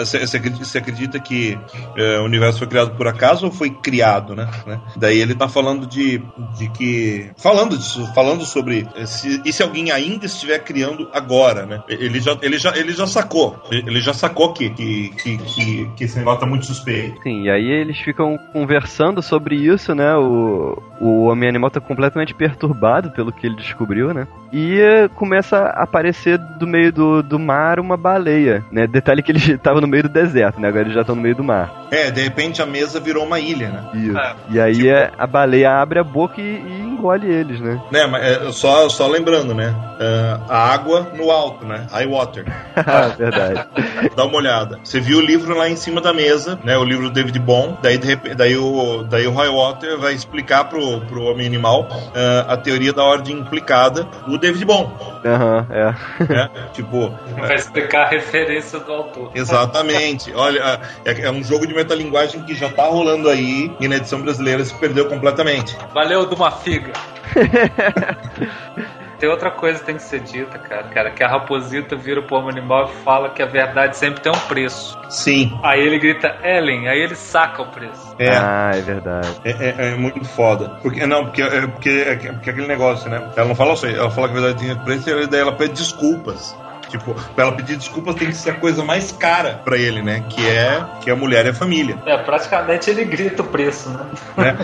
você 0.00 0.16
é. 0.16 0.38
acredita, 0.38 0.78
acredita 0.78 1.20
que 1.20 1.58
é, 1.96 2.18
o 2.18 2.24
universo 2.24 2.58
foi 2.58 2.68
criado 2.68 2.96
por 2.96 3.06
acaso 3.06 3.46
ou 3.46 3.52
foi 3.52 3.70
criado, 3.70 4.34
né? 4.34 4.48
né? 4.66 4.80
Daí 4.96 5.18
ele 5.18 5.34
tá 5.34 5.48
falando 5.48 5.86
de, 5.86 6.22
de 6.56 6.68
que. 6.70 7.30
Falando 7.36 7.76
disso, 7.76 8.06
falando 8.14 8.44
sobre. 8.44 8.86
Se, 9.06 9.40
e 9.44 9.52
se 9.52 9.62
alguém 9.62 9.90
ainda 9.90 10.26
estiver 10.26 10.58
criando 10.60 11.08
agora, 11.12 11.66
né? 11.66 11.82
Ele 11.88 12.20
já, 12.20 12.36
ele 12.42 12.58
já, 12.58 12.76
ele 12.76 12.92
já 12.92 13.06
sacou. 13.06 13.60
Ele 13.70 14.00
já 14.00 14.12
sacou 14.12 14.52
que, 14.52 14.70
que, 14.70 15.10
que, 15.10 15.38
que, 15.38 15.90
que 15.96 16.04
esse 16.04 16.18
negócio 16.18 16.40
tá 16.40 16.46
muito 16.46 16.66
suspeito. 16.66 17.20
Sim, 17.22 17.44
e 17.44 17.50
aí 17.50 17.70
eles 17.70 17.98
ficam 17.98 18.36
conversando 18.52 19.22
sobre 19.22 19.56
isso, 19.56 19.94
né? 19.94 20.14
O, 20.16 20.76
o 21.00 21.24
Homem 21.24 21.48
Animal 21.48 21.70
tá 21.70 21.80
completamente 21.80 22.19
perturbado 22.34 23.10
pelo 23.10 23.32
que 23.32 23.46
ele 23.46 23.56
descobriu, 23.56 24.12
né? 24.12 24.26
E 24.52 24.80
eh, 24.80 25.08
começa 25.08 25.58
a 25.58 25.82
aparecer 25.84 26.38
do 26.38 26.66
meio 26.66 26.92
do, 26.92 27.22
do 27.22 27.38
mar 27.38 27.78
uma 27.78 27.96
baleia, 27.96 28.64
né? 28.70 28.86
Detalhe 28.86 29.22
que 29.22 29.32
ele 29.32 29.38
estava 29.52 29.80
no 29.80 29.86
meio 29.86 30.04
do 30.04 30.08
deserto, 30.08 30.60
né? 30.60 30.68
Agora 30.68 30.82
eles 30.82 30.94
já 30.94 31.00
estão 31.00 31.16
no 31.16 31.22
meio 31.22 31.34
do 31.34 31.44
mar. 31.44 31.79
É, 31.90 32.10
de 32.10 32.22
repente 32.22 32.62
a 32.62 32.66
mesa 32.66 33.00
virou 33.00 33.24
uma 33.24 33.40
ilha, 33.40 33.68
né? 33.70 33.84
Isso. 33.94 34.18
É, 34.18 34.34
e 34.50 34.60
aí 34.60 34.74
tipo... 34.74 34.88
É, 34.88 35.10
a 35.18 35.26
baleia 35.26 35.80
abre 35.80 35.98
a 35.98 36.04
boca 36.04 36.40
e, 36.40 36.44
e 36.44 36.80
engole 37.00 37.26
eles, 37.26 37.60
né? 37.60 37.80
Né, 37.90 38.06
mas 38.06 38.22
é, 38.22 38.52
só, 38.52 38.88
só 38.88 39.06
lembrando, 39.06 39.54
né? 39.54 39.70
Uh, 39.70 40.44
a 40.48 40.72
água 40.72 41.12
no 41.14 41.30
alto, 41.30 41.64
né? 41.64 41.86
High 41.90 42.06
water. 42.06 42.44
Verdade. 43.18 43.66
Dá 44.14 44.24
uma 44.24 44.36
olhada. 44.36 44.78
Você 44.84 45.00
viu 45.00 45.18
o 45.18 45.20
livro 45.20 45.56
lá 45.56 45.68
em 45.68 45.76
cima 45.76 46.00
da 46.00 46.12
mesa, 46.12 46.58
né? 46.62 46.76
O 46.76 46.84
livro 46.84 47.04
do 47.04 47.10
David 47.10 47.38
Bond. 47.38 47.78
Daí, 47.82 47.98
de 47.98 48.06
repente, 48.06 48.34
daí, 48.34 48.56
o, 48.56 49.02
daí 49.04 49.26
o 49.26 49.34
High 49.34 49.48
Water 49.48 49.98
vai 49.98 50.12
explicar 50.14 50.64
pro, 50.64 51.00
pro 51.02 51.22
homem 51.22 51.46
animal 51.46 51.88
uh, 51.90 52.50
a 52.50 52.56
teoria 52.56 52.92
da 52.92 53.02
ordem 53.02 53.38
implicada 53.38 54.04
do 54.26 54.38
David 54.38 54.64
Bond. 54.64 54.92
Aham, 55.24 55.66
uhum, 55.68 55.76
é. 55.76 56.40
é. 56.40 56.50
Tipo. 56.72 57.14
Vai 57.38 57.54
explicar 57.54 58.06
a 58.06 58.08
referência 58.08 58.78
do 58.78 58.92
autor. 58.92 59.30
Exatamente. 59.34 60.32
Olha, 60.34 60.80
é, 61.04 61.22
é 61.22 61.30
um 61.30 61.42
jogo 61.42 61.66
de 61.66 61.74
metalinguagem 61.80 62.42
que 62.42 62.54
já 62.54 62.68
tá 62.68 62.84
rolando 62.84 63.28
aí 63.28 63.70
e 63.80 63.88
na 63.88 63.96
edição 63.96 64.20
brasileira 64.20 64.64
se 64.64 64.74
perdeu 64.74 65.08
completamente. 65.08 65.76
Valeu, 65.92 66.26
de 66.26 66.34
uma 66.34 66.50
figa. 66.50 66.92
Tem 69.20 69.28
outra 69.28 69.50
coisa 69.50 69.78
que 69.78 69.84
tem 69.84 69.96
que 69.96 70.02
ser 70.02 70.20
dita, 70.20 70.58
cara, 70.58 70.84
cara, 70.84 71.10
que 71.10 71.22
a 71.22 71.28
raposita 71.28 71.94
vira 71.94 72.22
pro 72.22 72.38
homem 72.38 72.56
animal 72.56 72.86
e 72.86 73.04
fala 73.04 73.28
que 73.28 73.42
a 73.42 73.46
verdade 73.46 73.94
sempre 73.94 74.22
tem 74.22 74.32
um 74.32 74.48
preço. 74.48 74.98
Sim. 75.10 75.60
Aí 75.62 75.78
ele 75.78 75.98
grita 75.98 76.38
Ellen, 76.42 76.88
aí 76.88 76.98
ele 76.98 77.14
saca 77.14 77.60
o 77.60 77.66
preço. 77.66 78.16
É. 78.18 78.34
Ah, 78.34 78.70
é 78.74 78.80
verdade. 78.80 79.28
É, 79.44 79.50
é, 79.50 79.92
é 79.92 79.94
muito 79.94 80.24
foda. 80.24 80.70
Porque, 80.82 81.06
não, 81.06 81.26
porque, 81.26 81.42
é, 81.42 81.66
porque, 81.66 81.90
é, 81.90 82.32
porque 82.32 82.48
aquele 82.48 82.66
negócio, 82.66 83.10
né? 83.10 83.30
Ela 83.36 83.48
não 83.48 83.54
fala 83.54 83.74
assim, 83.74 83.92
ela 83.94 84.10
fala 84.10 84.26
que 84.26 84.38
a 84.38 84.40
verdade 84.40 84.66
tem 84.66 84.84
preço 84.84 85.10
e 85.10 85.26
daí 85.26 85.40
ela 85.40 85.52
pede 85.52 85.74
desculpas. 85.74 86.56
Tipo, 86.90 87.14
pra 87.34 87.44
ela 87.44 87.52
pedir 87.52 87.76
desculpas 87.76 88.16
tem 88.16 88.28
que 88.28 88.34
ser 88.34 88.50
a 88.50 88.54
coisa 88.54 88.84
mais 88.84 89.12
cara 89.12 89.60
pra 89.64 89.76
ele, 89.76 90.02
né? 90.02 90.24
Que 90.28 90.46
é 90.46 90.84
que 91.00 91.10
a 91.10 91.16
mulher 91.16 91.46
é 91.46 91.50
a 91.50 91.54
família. 91.54 91.96
É, 92.04 92.16
praticamente 92.18 92.90
ele 92.90 93.04
grita 93.04 93.42
o 93.42 93.46
preço, 93.46 93.90
né? 93.90 94.06
né? 94.36 94.58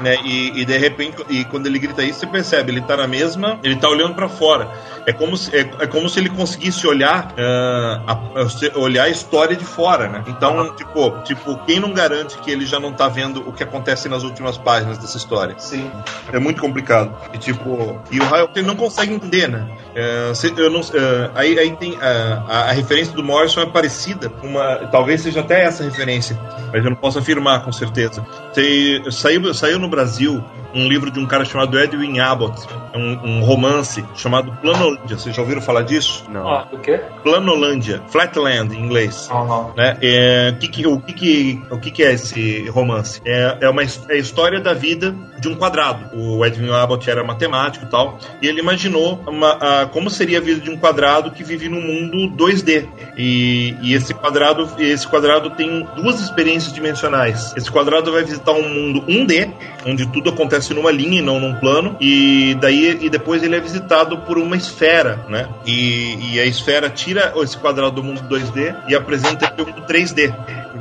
né? 0.00 0.16
E, 0.24 0.60
e, 0.60 0.64
de 0.64 0.78
repente, 0.78 1.24
e 1.28 1.44
quando 1.44 1.66
ele 1.66 1.78
grita 1.78 2.02
isso, 2.02 2.20
você 2.20 2.26
percebe, 2.26 2.72
ele 2.72 2.80
tá 2.80 2.96
na 2.96 3.06
mesma, 3.06 3.58
ele 3.62 3.76
tá 3.76 3.88
olhando 3.88 4.14
para 4.14 4.28
fora. 4.28 4.68
É 5.06 5.12
como 5.12 5.36
se, 5.36 5.54
é, 5.56 5.60
é, 5.60 5.86
como 5.86 6.08
se 6.08 6.18
ele 6.18 6.28
conseguisse 6.28 6.86
olhar, 6.86 7.32
uh, 7.32 8.02
a, 8.06 8.78
olhar 8.78 9.04
a 9.04 9.08
história 9.08 9.56
de 9.56 9.64
fora, 9.64 10.08
né? 10.08 10.24
Então, 10.26 10.74
tipo, 10.74 11.10
tipo, 11.22 11.56
quem 11.64 11.78
não 11.78 11.92
garante 11.92 12.36
que 12.38 12.50
ele 12.50 12.66
já 12.66 12.80
não 12.80 12.92
tá 12.92 13.08
vendo 13.08 13.48
o 13.48 13.52
que 13.52 13.62
acontece 13.62 14.08
nas 14.08 14.22
últimas 14.24 14.58
páginas 14.58 14.98
dessa 14.98 15.16
história? 15.16 15.54
Sim. 15.58 15.90
É 16.32 16.38
muito 16.38 16.60
complicado. 16.60 17.16
E 17.32 17.38
tipo, 17.38 18.00
e 18.10 18.18
o 18.18 18.24
Raio 18.24 18.50
ele 18.54 18.66
não 18.66 18.76
consegue 18.76 19.12
entender, 19.14 19.48
né? 19.48 19.68
Uh, 19.94 20.34
se, 20.34 20.52
eu 20.56 20.70
não, 20.70 20.80
uh, 20.80 21.30
aí 21.34 21.55
a, 21.58 22.44
a, 22.48 22.58
a, 22.70 22.72
referência 22.72 23.14
do 23.14 23.22
Morrison 23.22 23.62
é 23.62 23.66
parecida, 23.66 24.32
uma, 24.42 24.86
talvez 24.90 25.22
seja 25.22 25.40
até 25.40 25.64
essa 25.64 25.82
referência, 25.84 26.38
mas 26.72 26.84
eu 26.84 26.90
não 26.90 26.96
posso 26.96 27.18
afirmar 27.18 27.64
com 27.64 27.72
certeza. 27.72 28.26
Tem, 28.54 29.10
saiu, 29.10 29.52
saiu 29.54 29.78
no 29.78 29.88
Brasil 29.88 30.42
um 30.76 30.88
livro 30.88 31.10
de 31.10 31.18
um 31.18 31.26
cara 31.26 31.44
chamado 31.44 31.78
Edwin 31.80 32.18
Abbott, 32.18 32.66
um, 32.94 33.38
um 33.38 33.40
romance 33.42 34.04
chamado 34.14 34.52
Planolândia. 34.60 35.16
Vocês 35.16 35.34
já 35.34 35.40
ouviram 35.40 35.62
falar 35.62 35.82
disso? 35.82 36.24
Não. 36.28 36.46
Ah, 36.46 36.68
o 36.70 36.78
quê? 36.78 37.00
Planolândia, 37.22 38.02
Flatland 38.08 38.76
em 38.76 38.80
inglês. 38.80 39.28
Não. 39.30 39.72
Né? 39.74 39.96
É, 40.02 40.54
que 40.60 40.68
que, 40.68 40.86
o, 40.86 41.00
que, 41.00 41.12
que, 41.14 41.62
o 41.70 41.78
que, 41.78 41.90
que 41.90 42.02
é 42.02 42.12
esse 42.12 42.68
romance? 42.68 43.22
É, 43.24 43.58
é 43.62 43.70
uma 43.70 43.82
é 43.82 43.86
a 44.10 44.16
história 44.16 44.60
da 44.60 44.74
vida 44.74 45.14
de 45.38 45.48
um 45.48 45.54
quadrado. 45.54 46.14
O 46.14 46.44
Edwin 46.44 46.70
Abbott 46.70 47.08
era 47.08 47.24
matemático 47.24 47.86
e 47.86 47.88
tal, 47.88 48.18
e 48.42 48.46
ele 48.46 48.60
imaginou 48.60 49.22
uma, 49.26 49.52
a, 49.52 49.86
como 49.86 50.10
seria 50.10 50.38
a 50.38 50.40
vida 50.40 50.60
de 50.60 50.70
um 50.70 50.76
quadrado 50.76 51.30
que 51.30 51.42
vive 51.42 51.68
no 51.68 51.80
mundo 51.80 52.36
2D. 52.36 52.86
E, 53.16 53.74
e 53.82 53.94
esse 53.94 54.12
quadrado 54.12 54.68
esse 54.78 55.06
quadrado 55.06 55.50
tem 55.50 55.86
duas 55.96 56.20
experiências 56.20 56.72
dimensionais. 56.72 57.54
Esse 57.56 57.70
quadrado 57.70 58.12
vai 58.12 58.24
visitar 58.24 58.52
um 58.52 58.68
mundo 58.68 59.02
1D, 59.06 59.50
onde 59.86 60.06
tudo 60.08 60.30
acontece 60.30 60.65
numa 60.74 60.90
linha 60.90 61.18
e 61.18 61.22
não 61.22 61.40
num 61.40 61.54
plano, 61.54 61.96
e 62.00 62.56
daí 62.60 62.98
e 63.02 63.10
depois 63.10 63.42
ele 63.42 63.56
é 63.56 63.60
visitado 63.60 64.18
por 64.18 64.38
uma 64.38 64.56
esfera, 64.56 65.24
né? 65.28 65.48
E, 65.64 66.34
e 66.34 66.40
a 66.40 66.44
esfera 66.44 66.88
tira 66.90 67.32
esse 67.36 67.56
quadrado 67.56 67.96
do 67.96 68.02
mundo 68.02 68.22
2D 68.22 68.74
e 68.88 68.94
apresenta 68.94 69.46
ele 69.46 69.62
o 69.62 69.66
mundo 69.66 69.82
3D. 69.82 70.34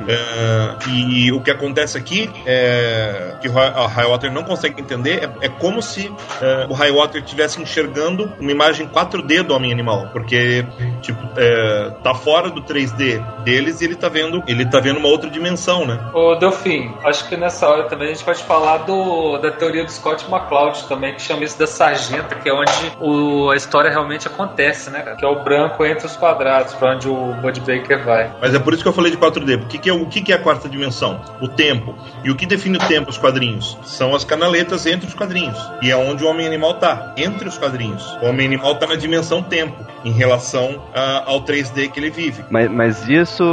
É, 0.07 0.89
e 0.89 1.31
o 1.31 1.41
que 1.41 1.51
acontece 1.51 1.97
aqui 1.97 2.29
é 2.45 3.35
que 3.41 3.47
o 3.47 3.51
Highwater 3.51 4.31
não 4.31 4.43
consegue 4.43 4.81
entender 4.81 5.23
é, 5.41 5.45
é 5.45 5.49
como 5.49 5.81
se 5.81 6.11
é, 6.41 6.67
o 6.69 6.73
Highwater 6.73 7.23
estivesse 7.23 7.61
enxergando 7.61 8.31
uma 8.39 8.51
imagem 8.51 8.87
4D 8.87 9.43
do 9.43 9.53
homem 9.53 9.71
animal, 9.71 10.09
porque 10.11 10.65
tipo 11.01 11.19
é, 11.37 11.91
tá 12.03 12.13
fora 12.13 12.49
do 12.49 12.61
3D 12.61 13.23
deles 13.43 13.81
e 13.81 13.85
ele 13.85 13.95
tá 13.95 14.09
vendo 14.09 14.43
ele 14.47 14.65
tá 14.65 14.79
vendo 14.79 14.97
uma 14.99 15.07
outra 15.07 15.29
dimensão, 15.29 15.85
né? 15.85 15.99
Ô 16.13 16.35
Delfim, 16.35 16.93
acho 17.03 17.27
que 17.27 17.37
nessa 17.37 17.67
hora 17.67 17.83
também 17.83 18.09
a 18.09 18.13
gente 18.13 18.23
pode 18.23 18.43
falar 18.43 18.79
do, 18.79 19.37
da 19.37 19.51
teoria 19.51 19.83
do 19.83 19.91
Scott 19.91 20.25
McCloud 20.29 20.87
também 20.87 21.13
que 21.13 21.21
chama 21.21 21.43
isso 21.43 21.57
da 21.57 21.67
sargenta, 21.67 22.35
que 22.35 22.49
é 22.49 22.53
onde 22.53 22.91
o, 22.99 23.49
a 23.49 23.55
história 23.55 23.89
realmente 23.89 24.27
acontece, 24.27 24.89
né? 24.89 25.15
Que 25.17 25.25
é 25.25 25.27
o 25.27 25.43
branco 25.43 25.85
entre 25.85 26.05
os 26.05 26.15
quadrados, 26.15 26.73
para 26.73 26.95
onde 26.95 27.07
o 27.07 27.33
Bud 27.33 27.59
Baker 27.61 28.03
vai. 28.03 28.31
Mas 28.41 28.53
é 28.53 28.59
por 28.59 28.73
isso 28.73 28.83
que 28.83 28.89
eu 28.89 28.93
falei 28.93 29.11
de 29.11 29.17
4D, 29.17 29.59
porque 29.59 29.77
que 29.77 29.89
é 29.89 29.93
o 30.01 30.07
que, 30.07 30.21
que 30.21 30.31
é 30.31 30.35
a 30.35 30.39
quarta 30.39 30.69
dimensão? 30.69 31.21
O 31.41 31.47
tempo. 31.47 31.95
E 32.23 32.31
o 32.31 32.35
que 32.35 32.45
define 32.45 32.77
o 32.77 32.87
tempo, 32.87 33.09
os 33.09 33.17
quadrinhos? 33.17 33.77
São 33.83 34.15
as 34.15 34.23
canaletas 34.23 34.85
entre 34.85 35.07
os 35.07 35.13
quadrinhos. 35.13 35.57
E 35.81 35.91
é 35.91 35.95
onde 35.95 36.23
o 36.23 36.27
homem 36.27 36.45
animal 36.47 36.75
tá, 36.75 37.13
entre 37.17 37.47
os 37.47 37.57
quadrinhos. 37.57 38.05
O 38.21 38.25
homem 38.25 38.45
animal 38.45 38.75
tá 38.75 38.87
na 38.87 38.95
dimensão 38.95 39.41
tempo, 39.41 39.85
em 40.03 40.11
relação 40.11 40.71
uh, 40.71 41.23
ao 41.25 41.41
3D 41.43 41.89
que 41.91 41.99
ele 41.99 42.09
vive. 42.09 42.43
Mas, 42.49 42.69
mas 42.69 43.07
isso 43.07 43.43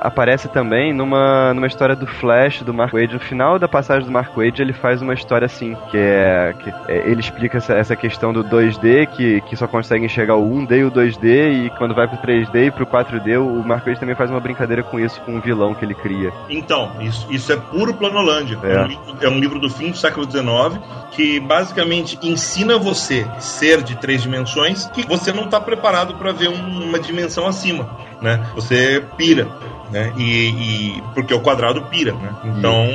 aparece 0.00 0.48
também 0.48 0.92
numa, 0.92 1.54
numa 1.54 1.66
história 1.66 1.96
do 1.96 2.06
Flash, 2.06 2.62
do 2.62 2.74
Mark 2.74 2.92
Wade. 2.92 3.14
No 3.14 3.20
final 3.20 3.58
da 3.58 3.68
passagem 3.68 4.04
do 4.04 4.12
Mark 4.12 4.34
Wade, 4.36 4.62
ele 4.62 4.72
faz 4.72 5.02
uma 5.02 5.14
história 5.14 5.46
assim, 5.46 5.76
que 5.90 5.96
é. 5.96 6.54
Que 6.58 6.70
é, 6.88 7.10
ele 7.10 7.20
explica 7.20 7.58
essa, 7.58 7.74
essa 7.74 7.96
questão 7.96 8.32
do 8.32 8.44
2D, 8.44 9.06
que, 9.08 9.40
que 9.42 9.56
só 9.56 9.66
consegue 9.66 10.04
enxergar 10.04 10.36
o 10.36 10.48
1D 10.48 10.78
e 10.78 10.84
o 10.84 10.90
2D, 10.90 11.66
e 11.66 11.70
quando 11.78 11.94
vai 11.94 12.06
pro 12.06 12.18
3D 12.18 12.66
e 12.66 12.70
pro 12.70 12.86
4D, 12.86 13.38
o 13.38 13.66
Mark 13.66 13.84
Wade 13.84 14.00
também 14.00 14.14
faz 14.14 14.30
uma 14.30 14.40
brincadeira 14.40 14.82
com 14.82 14.98
isso, 14.98 15.20
com 15.22 15.36
o 15.36 15.40
vilão 15.40 15.74
que 15.80 15.84
ele 15.86 15.94
cria. 15.94 16.32
Então, 16.48 16.92
isso, 17.00 17.26
isso 17.30 17.52
é 17.52 17.56
puro 17.56 17.94
Planolândia. 17.94 18.58
É. 18.62 18.74
É, 18.74 18.80
um 18.80 18.86
livro, 18.86 19.16
é 19.22 19.28
um 19.28 19.40
livro 19.40 19.58
do 19.58 19.70
fim 19.70 19.90
do 19.90 19.96
século 19.96 20.30
XIX 20.30 20.78
que 21.10 21.40
basicamente 21.40 22.18
ensina 22.22 22.78
você 22.78 23.26
ser 23.40 23.82
de 23.82 23.96
três 23.96 24.22
dimensões 24.22 24.86
que 24.86 25.06
você 25.06 25.32
não 25.32 25.46
está 25.46 25.60
preparado 25.60 26.14
para 26.14 26.32
ver 26.32 26.48
um, 26.48 26.84
uma 26.84 27.00
dimensão 27.00 27.46
acima, 27.46 27.90
né? 28.20 28.46
Você 28.54 29.04
pira 29.16 29.48
né? 29.90 30.12
E, 30.16 30.48
e, 30.48 31.02
porque 31.14 31.34
o 31.34 31.40
quadrado 31.40 31.82
pira, 31.82 32.12
né? 32.12 32.34
Então 32.44 32.86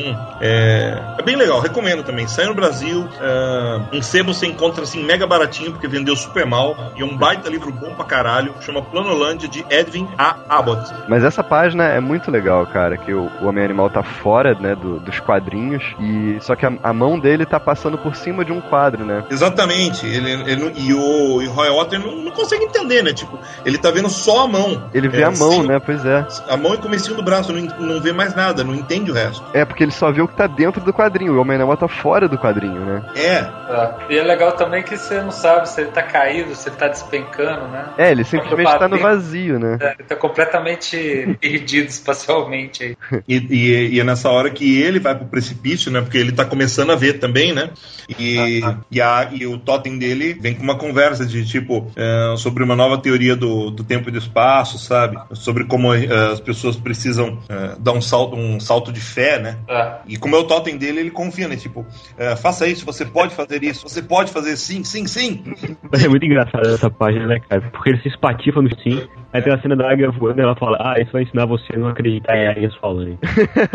é, 0.41 1.15
é, 1.17 1.23
bem 1.23 1.35
legal, 1.35 1.59
recomendo 1.59 2.03
também. 2.03 2.27
Sai 2.27 2.45
no 2.45 2.53
Brasil, 2.53 3.01
uh, 3.01 3.95
em 3.95 4.01
sebo 4.01 4.33
você 4.33 4.47
encontra 4.47 4.83
assim 4.83 5.03
mega 5.03 5.25
baratinho 5.27 5.71
porque 5.71 5.87
vendeu 5.87 6.15
super 6.15 6.45
mal 6.45 6.75
e 6.95 7.01
é 7.01 7.05
um 7.05 7.15
baita 7.17 7.49
livro 7.49 7.71
bom 7.71 7.93
pra 7.95 8.05
caralho. 8.05 8.53
Chama 8.61 8.81
Planolândia 8.81 9.47
de 9.47 9.65
Edwin 9.69 10.07
A. 10.17 10.35
Abbott. 10.49 10.91
Mas 11.07 11.23
essa 11.23 11.43
página 11.43 11.85
é 11.85 11.99
muito 11.99 12.31
legal, 12.31 12.65
cara, 12.67 12.97
que 12.97 13.13
o, 13.13 13.29
o 13.41 13.47
Homem 13.47 13.63
Animal 13.63 13.89
tá 13.89 14.03
fora, 14.03 14.55
né, 14.55 14.75
do, 14.75 14.99
dos 14.99 15.19
quadrinhos 15.19 15.83
e 15.99 16.37
só 16.41 16.55
que 16.55 16.65
a, 16.65 16.73
a, 16.83 16.93
mão 16.93 17.19
dele 17.19 17.45
tá 17.45 17.59
passando 17.59 17.97
por 17.97 18.15
cima 18.15 18.43
de 18.43 18.51
um 18.51 18.61
quadro, 18.61 19.05
né? 19.05 19.23
Exatamente. 19.29 20.05
Ele, 20.05 20.31
ele 20.31 20.73
e 20.77 20.93
o 20.93 21.41
e 21.41 21.47
Roy 21.47 21.69
Otter 21.69 21.99
não, 21.99 22.15
não, 22.17 22.31
consegue 22.31 22.65
entender, 22.65 23.03
né? 23.03 23.13
Tipo, 23.13 23.39
ele 23.65 23.77
tá 23.77 23.91
vendo 23.91 24.09
só 24.09 24.45
a 24.45 24.47
mão. 24.47 24.89
Ele 24.93 25.07
vê 25.07 25.21
é, 25.21 25.25
a 25.25 25.31
mão, 25.31 25.51
sim, 25.51 25.67
né? 25.67 25.79
Pois 25.79 26.05
é. 26.05 26.27
A 26.47 26.57
mão 26.57 26.73
e 26.73 26.77
comecinho 26.85 27.15
do 27.15 27.23
braço, 27.23 27.51
não, 27.51 27.61
não 27.79 28.01
vê 28.01 28.13
mais 28.13 28.35
nada, 28.35 28.63
não 28.63 28.75
entende 28.75 29.11
o 29.11 29.13
resto. 29.13 29.43
É, 29.53 29.65
porque 29.65 29.83
ele 29.83 29.91
só 29.91 30.11
vê 30.11 30.21
o 30.21 30.27
que 30.27 30.35
tá 30.35 30.47
dentro 30.47 30.81
do 30.81 30.93
quadrinho, 30.93 31.33
o 31.33 31.41
Homem-Animal 31.41 31.77
tá 31.77 31.87
fora 31.87 32.27
do 32.27 32.37
quadrinho, 32.37 32.79
né? 32.85 33.03
É. 33.15 33.37
é. 33.37 33.95
E 34.09 34.17
é 34.17 34.23
legal 34.23 34.51
também 34.53 34.83
que 34.83 34.97
você 34.97 35.21
não 35.21 35.31
sabe 35.31 35.67
se 35.69 35.81
ele 35.81 35.91
tá 35.91 36.03
caído, 36.03 36.55
se 36.55 36.69
ele 36.69 36.75
tá 36.75 36.87
despencando, 36.87 37.67
né? 37.67 37.85
É, 37.97 38.11
ele 38.11 38.23
simplesmente 38.23 38.77
tá 38.77 38.87
no 38.87 38.99
vazio, 38.99 39.59
né? 39.59 39.77
É, 39.81 39.95
ele 39.97 40.07
tá 40.07 40.15
completamente 40.15 41.37
perdido 41.41 41.87
espacialmente 41.87 42.83
aí. 42.83 42.95
E, 43.27 43.37
e, 43.37 43.95
e, 43.95 43.99
é 43.99 44.03
nessa 44.03 44.29
hora 44.29 44.51
que 44.51 44.81
ele 44.81 44.99
vai 44.99 45.15
pro 45.15 45.25
precipício, 45.25 45.91
né? 45.91 45.99
Porque 45.99 46.17
ele 46.17 46.31
tá 46.31 46.45
começando 46.45 46.91
a 46.91 46.95
ver 46.95 47.13
também, 47.13 47.53
né? 47.53 47.71
E, 48.19 48.61
ah, 48.63 48.69
ah. 48.69 48.77
e, 48.91 49.01
a, 49.01 49.29
e 49.31 49.47
o 49.47 49.57
totem 49.57 49.97
dele 49.97 50.33
vem 50.39 50.53
com 50.53 50.61
uma 50.61 50.77
conversa 50.77 51.25
de 51.25 51.43
tipo 51.45 51.91
é, 51.95 52.35
sobre 52.37 52.63
uma 52.63 52.75
nova 52.75 52.99
teoria 52.99 53.35
do, 53.35 53.71
do 53.71 53.83
tempo 53.83 54.09
e 54.09 54.11
do 54.11 54.19
espaço, 54.19 54.77
sabe? 54.77 55.17
Sobre 55.33 55.65
como 55.65 55.93
é, 55.93 56.05
as 56.31 56.39
pessoas 56.39 56.74
precisam 56.81 57.39
uh, 57.49 57.79
dar 57.79 57.93
um 57.93 58.01
salto, 58.01 58.35
um 58.35 58.59
salto 58.59 58.91
de 58.91 58.99
fé, 58.99 59.39
né? 59.39 59.57
É. 59.67 59.97
E 60.07 60.17
como 60.17 60.35
é 60.35 60.39
o 60.39 60.43
totem 60.43 60.77
dele, 60.77 60.99
ele 60.99 61.11
confia, 61.11 61.47
né? 61.47 61.55
Tipo, 61.55 61.81
uh, 61.81 62.37
faça 62.37 62.67
isso, 62.67 62.85
você 62.85 63.05
pode 63.05 63.33
fazer 63.33 63.63
isso, 63.63 63.87
você 63.87 64.01
pode 64.01 64.31
fazer 64.31 64.55
sim, 64.57 64.83
sim, 64.83 65.07
sim. 65.07 65.43
É 65.91 66.07
muito 66.07 66.25
engraçado 66.25 66.67
essa 66.67 66.89
página, 66.89 67.27
né, 67.27 67.39
cara? 67.49 67.61
Porque 67.71 67.89
ele 67.89 68.01
se 68.01 68.09
espatifa 68.09 68.61
no 68.61 68.69
sim. 68.81 69.07
Aí 69.35 69.41
tem 69.41 69.51
a 69.51 69.61
cena 69.61 69.75
da 69.75 69.91
águia 69.91 70.09
voando 70.09 70.39
e 70.39 70.43
ela 70.43 70.55
fala: 70.55 70.77
Ah, 70.79 70.97
isso 70.97 71.11
vai 71.11 71.23
ensinar 71.23 71.45
você 71.45 71.75
a 71.75 71.77
não 71.77 71.89
acreditar 71.89 72.37
em 72.37 72.47
águias 72.47 72.73
falando. 72.75 73.19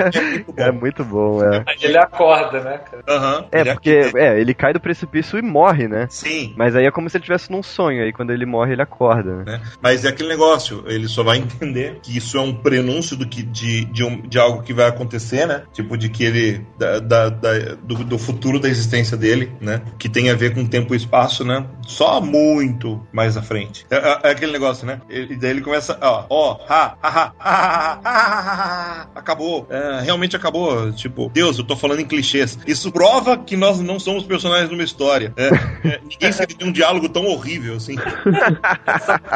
é 0.56 0.72
muito 0.72 1.04
bom, 1.04 1.44
é. 1.44 1.62
Ele 1.82 1.98
acorda, 1.98 2.60
né, 2.60 2.78
cara? 2.78 3.04
Uhum, 3.06 3.44
é, 3.52 3.64
porque 3.74 4.10
é, 4.16 4.40
ele 4.40 4.54
cai 4.54 4.72
do 4.72 4.80
precipício 4.80 5.38
e 5.38 5.42
morre, 5.42 5.86
né? 5.86 6.06
Sim. 6.08 6.54
Mas 6.56 6.74
aí 6.74 6.86
é 6.86 6.90
como 6.90 7.10
se 7.10 7.18
ele 7.18 7.24
estivesse 7.24 7.52
num 7.52 7.62
sonho, 7.62 8.02
aí 8.02 8.10
quando 8.10 8.32
ele 8.32 8.46
morre, 8.46 8.72
ele 8.72 8.80
acorda. 8.80 9.44
Né? 9.44 9.56
É. 9.56 9.60
Mas 9.82 10.06
é 10.06 10.08
aquele 10.08 10.30
negócio, 10.30 10.82
ele 10.86 11.06
só 11.06 11.22
vai 11.22 11.36
entender 11.38 11.98
que 12.02 12.16
isso 12.16 12.38
é 12.38 12.40
um 12.40 12.54
prenúncio 12.54 13.14
do 13.14 13.28
que, 13.28 13.42
de, 13.42 13.84
de, 13.84 14.02
um, 14.02 14.22
de 14.22 14.38
algo 14.38 14.62
que 14.62 14.72
vai 14.72 14.86
acontecer, 14.86 15.46
né? 15.46 15.64
Tipo, 15.74 15.98
de 15.98 16.08
que 16.08 16.24
ele. 16.24 16.66
Da, 16.78 17.00
da, 17.00 17.28
da 17.28 17.50
do, 17.82 18.02
do, 18.02 18.18
futuro 18.18 18.58
da 18.58 18.68
existência 18.68 19.14
dele, 19.14 19.52
né? 19.60 19.82
Que 19.98 20.08
tem 20.08 20.30
a 20.30 20.34
ver 20.34 20.54
com 20.54 20.64
tempo 20.64 20.94
e 20.94 20.96
espaço, 20.96 21.44
né? 21.44 21.66
Só 21.86 22.18
muito 22.18 23.06
mais 23.12 23.36
à 23.36 23.42
frente. 23.42 23.84
É, 23.90 23.96
é, 23.96 24.18
é 24.24 24.30
aquele 24.30 24.52
negócio, 24.52 24.86
né? 24.86 25.02
E 25.10 25.36
daí 25.50 25.56
ele 25.56 25.60
começa, 25.60 25.98
ó, 26.00 26.24
ó, 26.30 26.58
ha, 26.68 26.96
ha, 27.02 27.32
ha, 27.38 28.00
ha, 28.04 29.06
acabou. 29.14 29.66
É, 29.68 30.00
realmente 30.02 30.36
acabou. 30.36 30.92
Tipo, 30.92 31.28
Deus, 31.32 31.58
eu 31.58 31.64
tô 31.64 31.76
falando 31.76 32.00
em 32.00 32.06
clichês. 32.06 32.58
Isso 32.66 32.90
prova 32.92 33.36
que 33.36 33.56
nós 33.56 33.80
não 33.80 33.98
somos 33.98 34.24
personagens 34.24 34.68
de 34.68 34.74
uma 34.74 34.84
história. 34.84 35.32
É, 35.36 35.48
é, 35.88 36.00
ninguém 36.02 36.30
de 36.56 36.64
um 36.64 36.72
diálogo 36.72 37.08
tão 37.08 37.26
horrível 37.26 37.76
assim. 37.76 37.96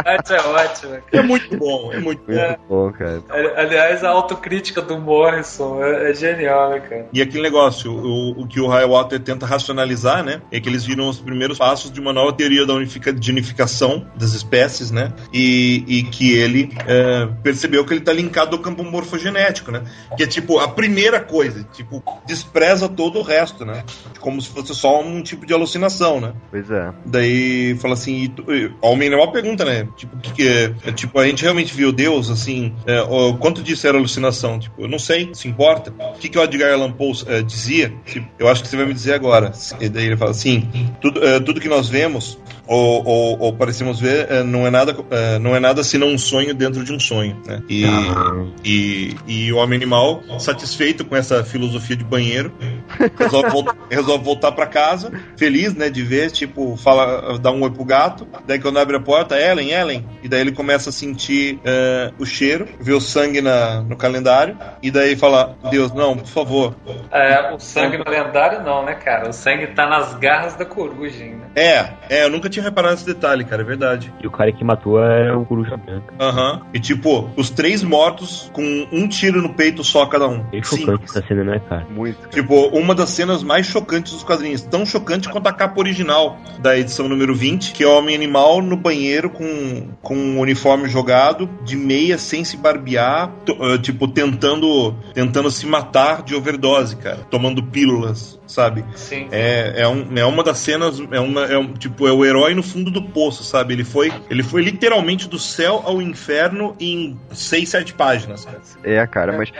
Essa 0.04 0.34
é 0.34 0.40
ótima. 0.40 1.00
É 1.12 1.22
muito 1.22 1.56
bom, 1.56 1.92
é 1.92 1.98
muito, 1.98 2.22
muito 2.26 2.58
bom, 2.68 2.92
cara. 2.92 3.22
Aliás, 3.56 4.04
a 4.04 4.10
autocrítica 4.10 4.80
do 4.80 4.98
Morrison 4.98 5.82
é, 5.82 6.10
é 6.10 6.14
genial, 6.14 6.70
né, 6.70 6.80
cara? 6.80 7.06
E 7.12 7.20
aquele 7.20 7.42
negócio, 7.42 7.92
o, 7.92 8.42
o 8.42 8.46
que 8.46 8.60
o 8.60 8.68
Highwater 8.68 9.20
tenta 9.20 9.46
racionalizar, 9.46 10.22
né? 10.22 10.40
É 10.50 10.60
que 10.60 10.68
eles 10.68 10.84
viram 10.84 11.08
os 11.08 11.18
primeiros 11.18 11.58
passos 11.58 11.90
de 11.90 12.00
uma 12.00 12.12
nova 12.12 12.32
teoria 12.32 12.66
da 12.66 12.74
unifica, 12.74 13.12
de 13.12 13.30
unificação 13.30 14.06
das 14.16 14.32
espécies, 14.32 14.90
né? 14.90 15.12
E, 15.32 15.84
e 15.86 16.03
que 16.04 16.34
ele 16.34 16.70
é, 16.86 17.28
percebeu 17.42 17.84
que 17.84 17.92
ele 17.92 18.00
está 18.00 18.12
linkado 18.12 18.56
ao 18.56 18.62
campo 18.62 18.82
morfogenético, 18.82 19.70
né? 19.70 19.82
Que 20.16 20.24
é 20.24 20.26
tipo 20.26 20.58
a 20.58 20.68
primeira 20.68 21.20
coisa, 21.20 21.66
tipo, 21.72 22.02
despreza 22.26 22.88
todo 22.88 23.18
o 23.18 23.22
resto, 23.22 23.64
né? 23.64 23.84
Como 24.20 24.40
se 24.40 24.48
fosse 24.48 24.74
só 24.74 25.02
um 25.02 25.22
tipo 25.22 25.46
de 25.46 25.52
alucinação, 25.52 26.20
né? 26.20 26.32
Pois 26.50 26.70
é. 26.70 26.92
Daí 27.04 27.76
fala 27.80 27.94
assim, 27.94 28.32
e, 28.48 28.70
homem 28.80 29.12
é 29.12 29.16
uma 29.16 29.30
pergunta, 29.30 29.64
né? 29.64 29.86
Tipo, 29.96 30.16
que, 30.18 30.32
que 30.32 30.48
é, 30.48 30.74
é, 30.86 30.92
Tipo, 30.92 31.18
a 31.18 31.26
gente 31.26 31.42
realmente 31.42 31.74
viu 31.74 31.92
Deus, 31.92 32.30
assim, 32.30 32.74
é, 32.86 33.02
o, 33.02 33.36
quanto 33.36 33.62
disso 33.62 33.86
era 33.86 33.98
alucinação? 33.98 34.58
Tipo, 34.58 34.82
eu 34.82 34.88
não 34.88 34.98
sei, 34.98 35.30
se 35.34 35.46
importa. 35.48 35.92
O 36.14 36.18
que, 36.18 36.28
que 36.28 36.38
o 36.38 36.42
Edgar 36.42 36.72
Allan 36.72 36.92
Poe 36.92 37.12
é, 37.26 37.42
dizia? 37.42 37.92
Tipo, 38.06 38.26
eu 38.38 38.48
acho 38.48 38.62
que 38.62 38.68
você 38.68 38.76
vai 38.76 38.86
me 38.86 38.94
dizer 38.94 39.14
agora. 39.14 39.52
E 39.80 39.88
daí 39.88 40.06
ele 40.06 40.16
fala 40.16 40.30
assim, 40.30 40.68
tudo, 41.00 41.22
é, 41.22 41.40
tudo 41.40 41.60
que 41.60 41.68
nós 41.68 41.88
vemos 41.88 42.38
ou, 42.66 43.04
ou, 43.04 43.38
ou 43.40 43.52
parecemos 43.52 44.00
ver, 44.00 44.30
é, 44.30 44.42
não 44.42 44.66
é 44.66 44.70
nada, 44.70 44.96
é, 45.10 45.38
não 45.38 45.54
é 45.54 45.60
nada 45.60 45.82
senão 45.82 46.08
um 46.08 46.18
sonho 46.18 46.54
dentro 46.54 46.82
de 46.84 46.92
um 46.92 47.00
sonho. 47.00 47.36
Né? 47.46 47.62
E, 47.68 47.84
ah. 47.84 48.46
e, 48.64 49.16
e 49.26 49.52
o 49.52 49.56
homem 49.56 49.76
animal, 49.76 50.22
satisfeito 50.38 51.04
com 51.04 51.16
essa 51.16 51.44
filosofia 51.44 51.96
de 51.96 52.04
banheiro, 52.04 52.52
resolve, 53.18 53.50
voltar, 53.50 53.76
resolve 53.90 54.24
voltar 54.24 54.52
para 54.52 54.66
casa, 54.66 55.12
feliz, 55.36 55.74
né, 55.74 55.90
de 55.90 56.02
ver, 56.02 56.30
tipo, 56.30 56.76
fala, 56.76 57.38
dá 57.38 57.50
um 57.50 57.62
oi 57.62 57.70
pro 57.70 57.84
gato, 57.84 58.26
daí 58.46 58.58
quando 58.58 58.78
abre 58.78 58.96
a 58.96 59.00
porta, 59.00 59.38
Ellen, 59.38 59.70
Ellen, 59.70 60.08
e 60.22 60.28
daí 60.28 60.40
ele 60.40 60.52
começa 60.52 60.90
a 60.90 60.92
sentir 60.92 61.56
uh, 61.56 62.14
o 62.18 62.24
cheiro, 62.24 62.66
vê 62.80 62.92
o 62.92 63.00
sangue 63.00 63.40
na, 63.40 63.82
no 63.82 63.96
calendário, 63.96 64.56
e 64.82 64.90
daí 64.90 65.16
fala, 65.16 65.56
Deus, 65.70 65.92
não, 65.92 66.16
por 66.16 66.28
favor. 66.28 66.74
É, 67.10 67.52
o 67.52 67.58
sangue 67.58 67.98
no 67.98 68.04
calendário 68.04 68.62
não, 68.62 68.84
né, 68.84 68.94
cara? 68.94 69.28
O 69.28 69.32
sangue 69.32 69.68
tá 69.68 69.86
nas 69.86 70.14
garras 70.14 70.54
da 70.54 70.64
coruja 70.64 71.22
ainda. 71.22 71.44
É, 71.54 71.88
é, 72.08 72.24
eu 72.24 72.30
nunca 72.30 72.48
tinha 72.54 72.64
reparado 72.64 72.94
esse 72.94 73.06
detalhe, 73.06 73.44
cara, 73.44 73.62
é 73.62 73.64
verdade. 73.64 74.12
E 74.22 74.26
o 74.26 74.30
cara 74.30 74.52
que 74.52 74.64
matou 74.64 75.02
é 75.02 75.34
o 75.34 75.44
coruja 75.44 75.76
branca. 75.76 76.14
Aham. 76.18 76.54
Uhum. 76.54 76.60
E 76.72 76.80
tipo, 76.80 77.30
os 77.36 77.50
três 77.50 77.82
mortos 77.82 78.50
com 78.52 78.86
um 78.92 79.08
tiro 79.08 79.42
no 79.42 79.54
peito 79.54 79.82
só 79.82 80.06
cada 80.06 80.28
um. 80.28 80.44
É 80.52 80.62
chocante 80.62 81.04
essa 81.04 81.22
cena, 81.26 81.44
né, 81.44 81.60
cara? 81.68 81.86
Muito. 81.90 82.18
Cara. 82.18 82.30
Tipo, 82.30 82.68
uma 82.68 82.94
das 82.94 83.10
cenas 83.10 83.42
mais 83.42 83.66
chocantes 83.66 84.12
dos 84.12 84.24
quadrinhos. 84.24 84.62
Tão 84.62 84.86
chocante 84.86 85.28
quanto 85.28 85.46
a 85.46 85.52
capa 85.52 85.78
original 85.80 86.38
da 86.60 86.78
edição 86.78 87.08
número 87.08 87.34
20, 87.34 87.72
que 87.72 87.82
é 87.82 87.86
o 87.86 87.98
Homem 87.98 88.14
Animal 88.14 88.62
no 88.62 88.76
banheiro 88.76 89.30
com, 89.30 89.88
com 90.00 90.16
um 90.16 90.40
uniforme 90.40 90.88
jogado, 90.88 91.48
de 91.64 91.76
meia, 91.76 92.18
sem 92.18 92.44
se 92.44 92.56
barbear, 92.56 93.30
uh, 93.48 93.78
tipo, 93.78 94.06
tentando, 94.08 94.94
tentando 95.12 95.50
se 95.50 95.66
matar 95.66 96.22
de 96.22 96.34
overdose, 96.34 96.96
cara. 96.96 97.18
Tomando 97.30 97.62
pílulas, 97.62 98.38
sabe? 98.46 98.84
Sim. 98.94 99.28
É, 99.30 99.82
é, 99.82 99.88
um, 99.88 100.06
é 100.16 100.24
uma 100.24 100.42
das 100.42 100.58
cenas, 100.58 101.00
é 101.10 101.20
uma, 101.20 101.44
é 101.44 101.58
um, 101.58 101.72
tipo, 101.72 102.06
é 102.06 102.12
o 102.12 102.24
herói 102.24 102.43
no 102.52 102.62
fundo 102.62 102.90
do 102.90 103.00
poço, 103.00 103.44
sabe? 103.44 103.74
Ele 103.74 103.84
foi, 103.84 104.12
ele 104.28 104.42
foi 104.42 104.62
literalmente 104.62 105.28
do 105.28 105.38
céu 105.38 105.82
ao 105.84 106.02
inferno 106.02 106.74
em 106.80 107.16
seis, 107.30 107.68
sete 107.68 107.94
páginas, 107.94 108.44
cara. 108.44 108.60
É, 108.82 109.06
cara, 109.06 109.32
mas 109.36 109.52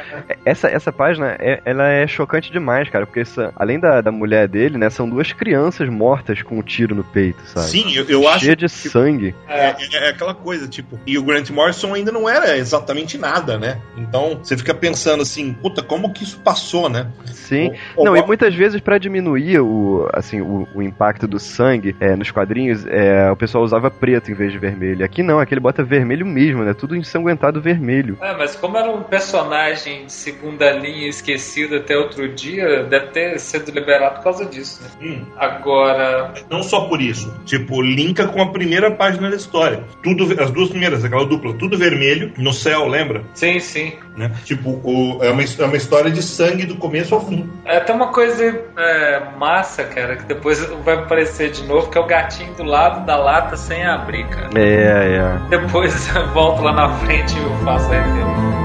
essa, 0.44 0.68
essa 0.68 0.92
página, 0.92 1.36
é, 1.38 1.60
ela 1.64 1.88
é 1.88 2.06
chocante 2.06 2.50
demais, 2.50 2.88
cara, 2.88 3.06
porque 3.06 3.20
essa, 3.20 3.52
além 3.54 3.78
da, 3.78 4.00
da 4.00 4.10
mulher 4.10 4.48
dele, 4.48 4.76
né, 4.76 4.90
são 4.90 5.08
duas 5.08 5.32
crianças 5.32 5.88
mortas 5.88 6.42
com 6.42 6.58
um 6.58 6.62
tiro 6.62 6.94
no 6.94 7.04
peito, 7.04 7.40
sabe? 7.46 7.68
Sim, 7.68 7.94
eu, 7.94 8.04
eu 8.06 8.28
acho. 8.28 8.44
Cheia 8.44 8.56
de 8.56 8.66
tipo, 8.66 8.90
sangue. 8.90 9.34
É, 9.46 9.68
é, 9.68 9.76
é, 9.92 10.08
aquela 10.08 10.34
coisa, 10.34 10.66
tipo, 10.66 10.98
e 11.06 11.16
o 11.16 11.22
Grant 11.22 11.50
Morrison 11.50 11.94
ainda 11.94 12.10
não 12.10 12.28
era 12.28 12.56
exatamente 12.58 13.16
nada, 13.16 13.56
né? 13.56 13.80
Então, 13.96 14.40
você 14.42 14.56
fica 14.56 14.74
pensando 14.74 15.22
assim, 15.22 15.52
puta, 15.54 15.82
como 15.82 16.12
que 16.12 16.24
isso 16.24 16.40
passou, 16.40 16.88
né? 16.88 17.08
Sim. 17.26 17.72
Ou, 17.96 18.04
não, 18.04 18.12
ou... 18.12 18.18
e 18.18 18.26
muitas 18.26 18.54
vezes 18.54 18.80
para 18.80 18.98
diminuir 18.98 19.60
o, 19.60 20.08
assim, 20.12 20.40
o, 20.40 20.66
o 20.74 20.82
impacto 20.82 21.28
do 21.28 21.38
sangue 21.38 21.84
sangue 21.84 21.96
é, 22.00 22.16
nos 22.16 22.30
quadrinhos, 22.30 22.73
é, 22.86 23.30
o 23.30 23.36
pessoal 23.36 23.64
usava 23.64 23.90
preto 23.90 24.30
em 24.30 24.34
vez 24.34 24.52
de 24.52 24.58
vermelho. 24.58 25.04
Aqui 25.04 25.22
não, 25.22 25.38
aqui 25.38 25.54
ele 25.54 25.60
bota 25.60 25.84
vermelho 25.84 26.26
mesmo, 26.26 26.64
né? 26.64 26.74
Tudo 26.74 26.96
ensanguentado 26.96 27.60
vermelho. 27.60 28.18
É, 28.20 28.36
mas 28.36 28.56
como 28.56 28.76
era 28.76 28.90
um 28.90 29.02
personagem 29.02 30.06
de 30.06 30.12
segunda 30.12 30.70
linha 30.72 31.08
esquecido 31.08 31.76
até 31.76 31.96
outro 31.96 32.28
dia, 32.28 32.84
deve 32.84 33.08
ter 33.08 33.38
sido 33.38 33.70
liberado 33.70 34.16
por 34.16 34.24
causa 34.24 34.44
disso, 34.46 34.82
né? 34.82 34.90
Hum. 35.00 35.24
Agora. 35.36 36.32
Não 36.50 36.62
só 36.62 36.88
por 36.88 37.00
isso. 37.00 37.32
Tipo, 37.44 37.82
linka 37.82 38.26
com 38.26 38.42
a 38.42 38.50
primeira 38.50 38.90
página 38.90 39.30
da 39.30 39.36
história. 39.36 39.84
Tudo, 40.02 40.24
as 40.40 40.50
duas 40.50 40.70
primeiras, 40.70 41.04
aquela 41.04 41.24
dupla, 41.24 41.54
tudo 41.54 41.76
vermelho, 41.76 42.32
no 42.38 42.52
céu, 42.52 42.86
lembra? 42.86 43.22
Sim, 43.34 43.58
sim. 43.58 43.92
Né? 44.16 44.30
Tipo, 44.44 44.80
o, 44.82 45.22
é, 45.22 45.30
uma, 45.30 45.42
é 45.42 45.64
uma 45.64 45.76
história 45.76 46.10
de 46.10 46.22
sangue 46.22 46.64
do 46.66 46.76
começo 46.76 47.14
ao 47.14 47.26
fim. 47.26 47.50
É 47.64 47.78
até 47.78 47.92
uma 47.92 48.12
coisa 48.12 48.44
é, 48.76 49.22
massa, 49.38 49.84
cara, 49.84 50.16
que 50.16 50.24
depois 50.24 50.64
vai 50.84 50.94
aparecer 50.94 51.50
de 51.50 51.62
novo, 51.64 51.90
que 51.90 51.98
é 51.98 52.00
o 52.00 52.06
gatinho 52.06 52.54
do 52.54 52.63
lado 52.64 53.04
da 53.04 53.16
lata 53.16 53.56
sem 53.56 53.84
abrir, 53.84 54.26
cara. 54.28 54.50
É, 54.54 55.16
é. 55.16 55.38
Depois 55.48 56.14
eu 56.14 56.28
volto 56.28 56.62
lá 56.62 56.72
na 56.72 56.88
frente 56.98 57.36
e 57.36 57.42
eu 57.42 57.50
faço 57.64 57.92
a 57.92 57.96
referência. 57.96 58.64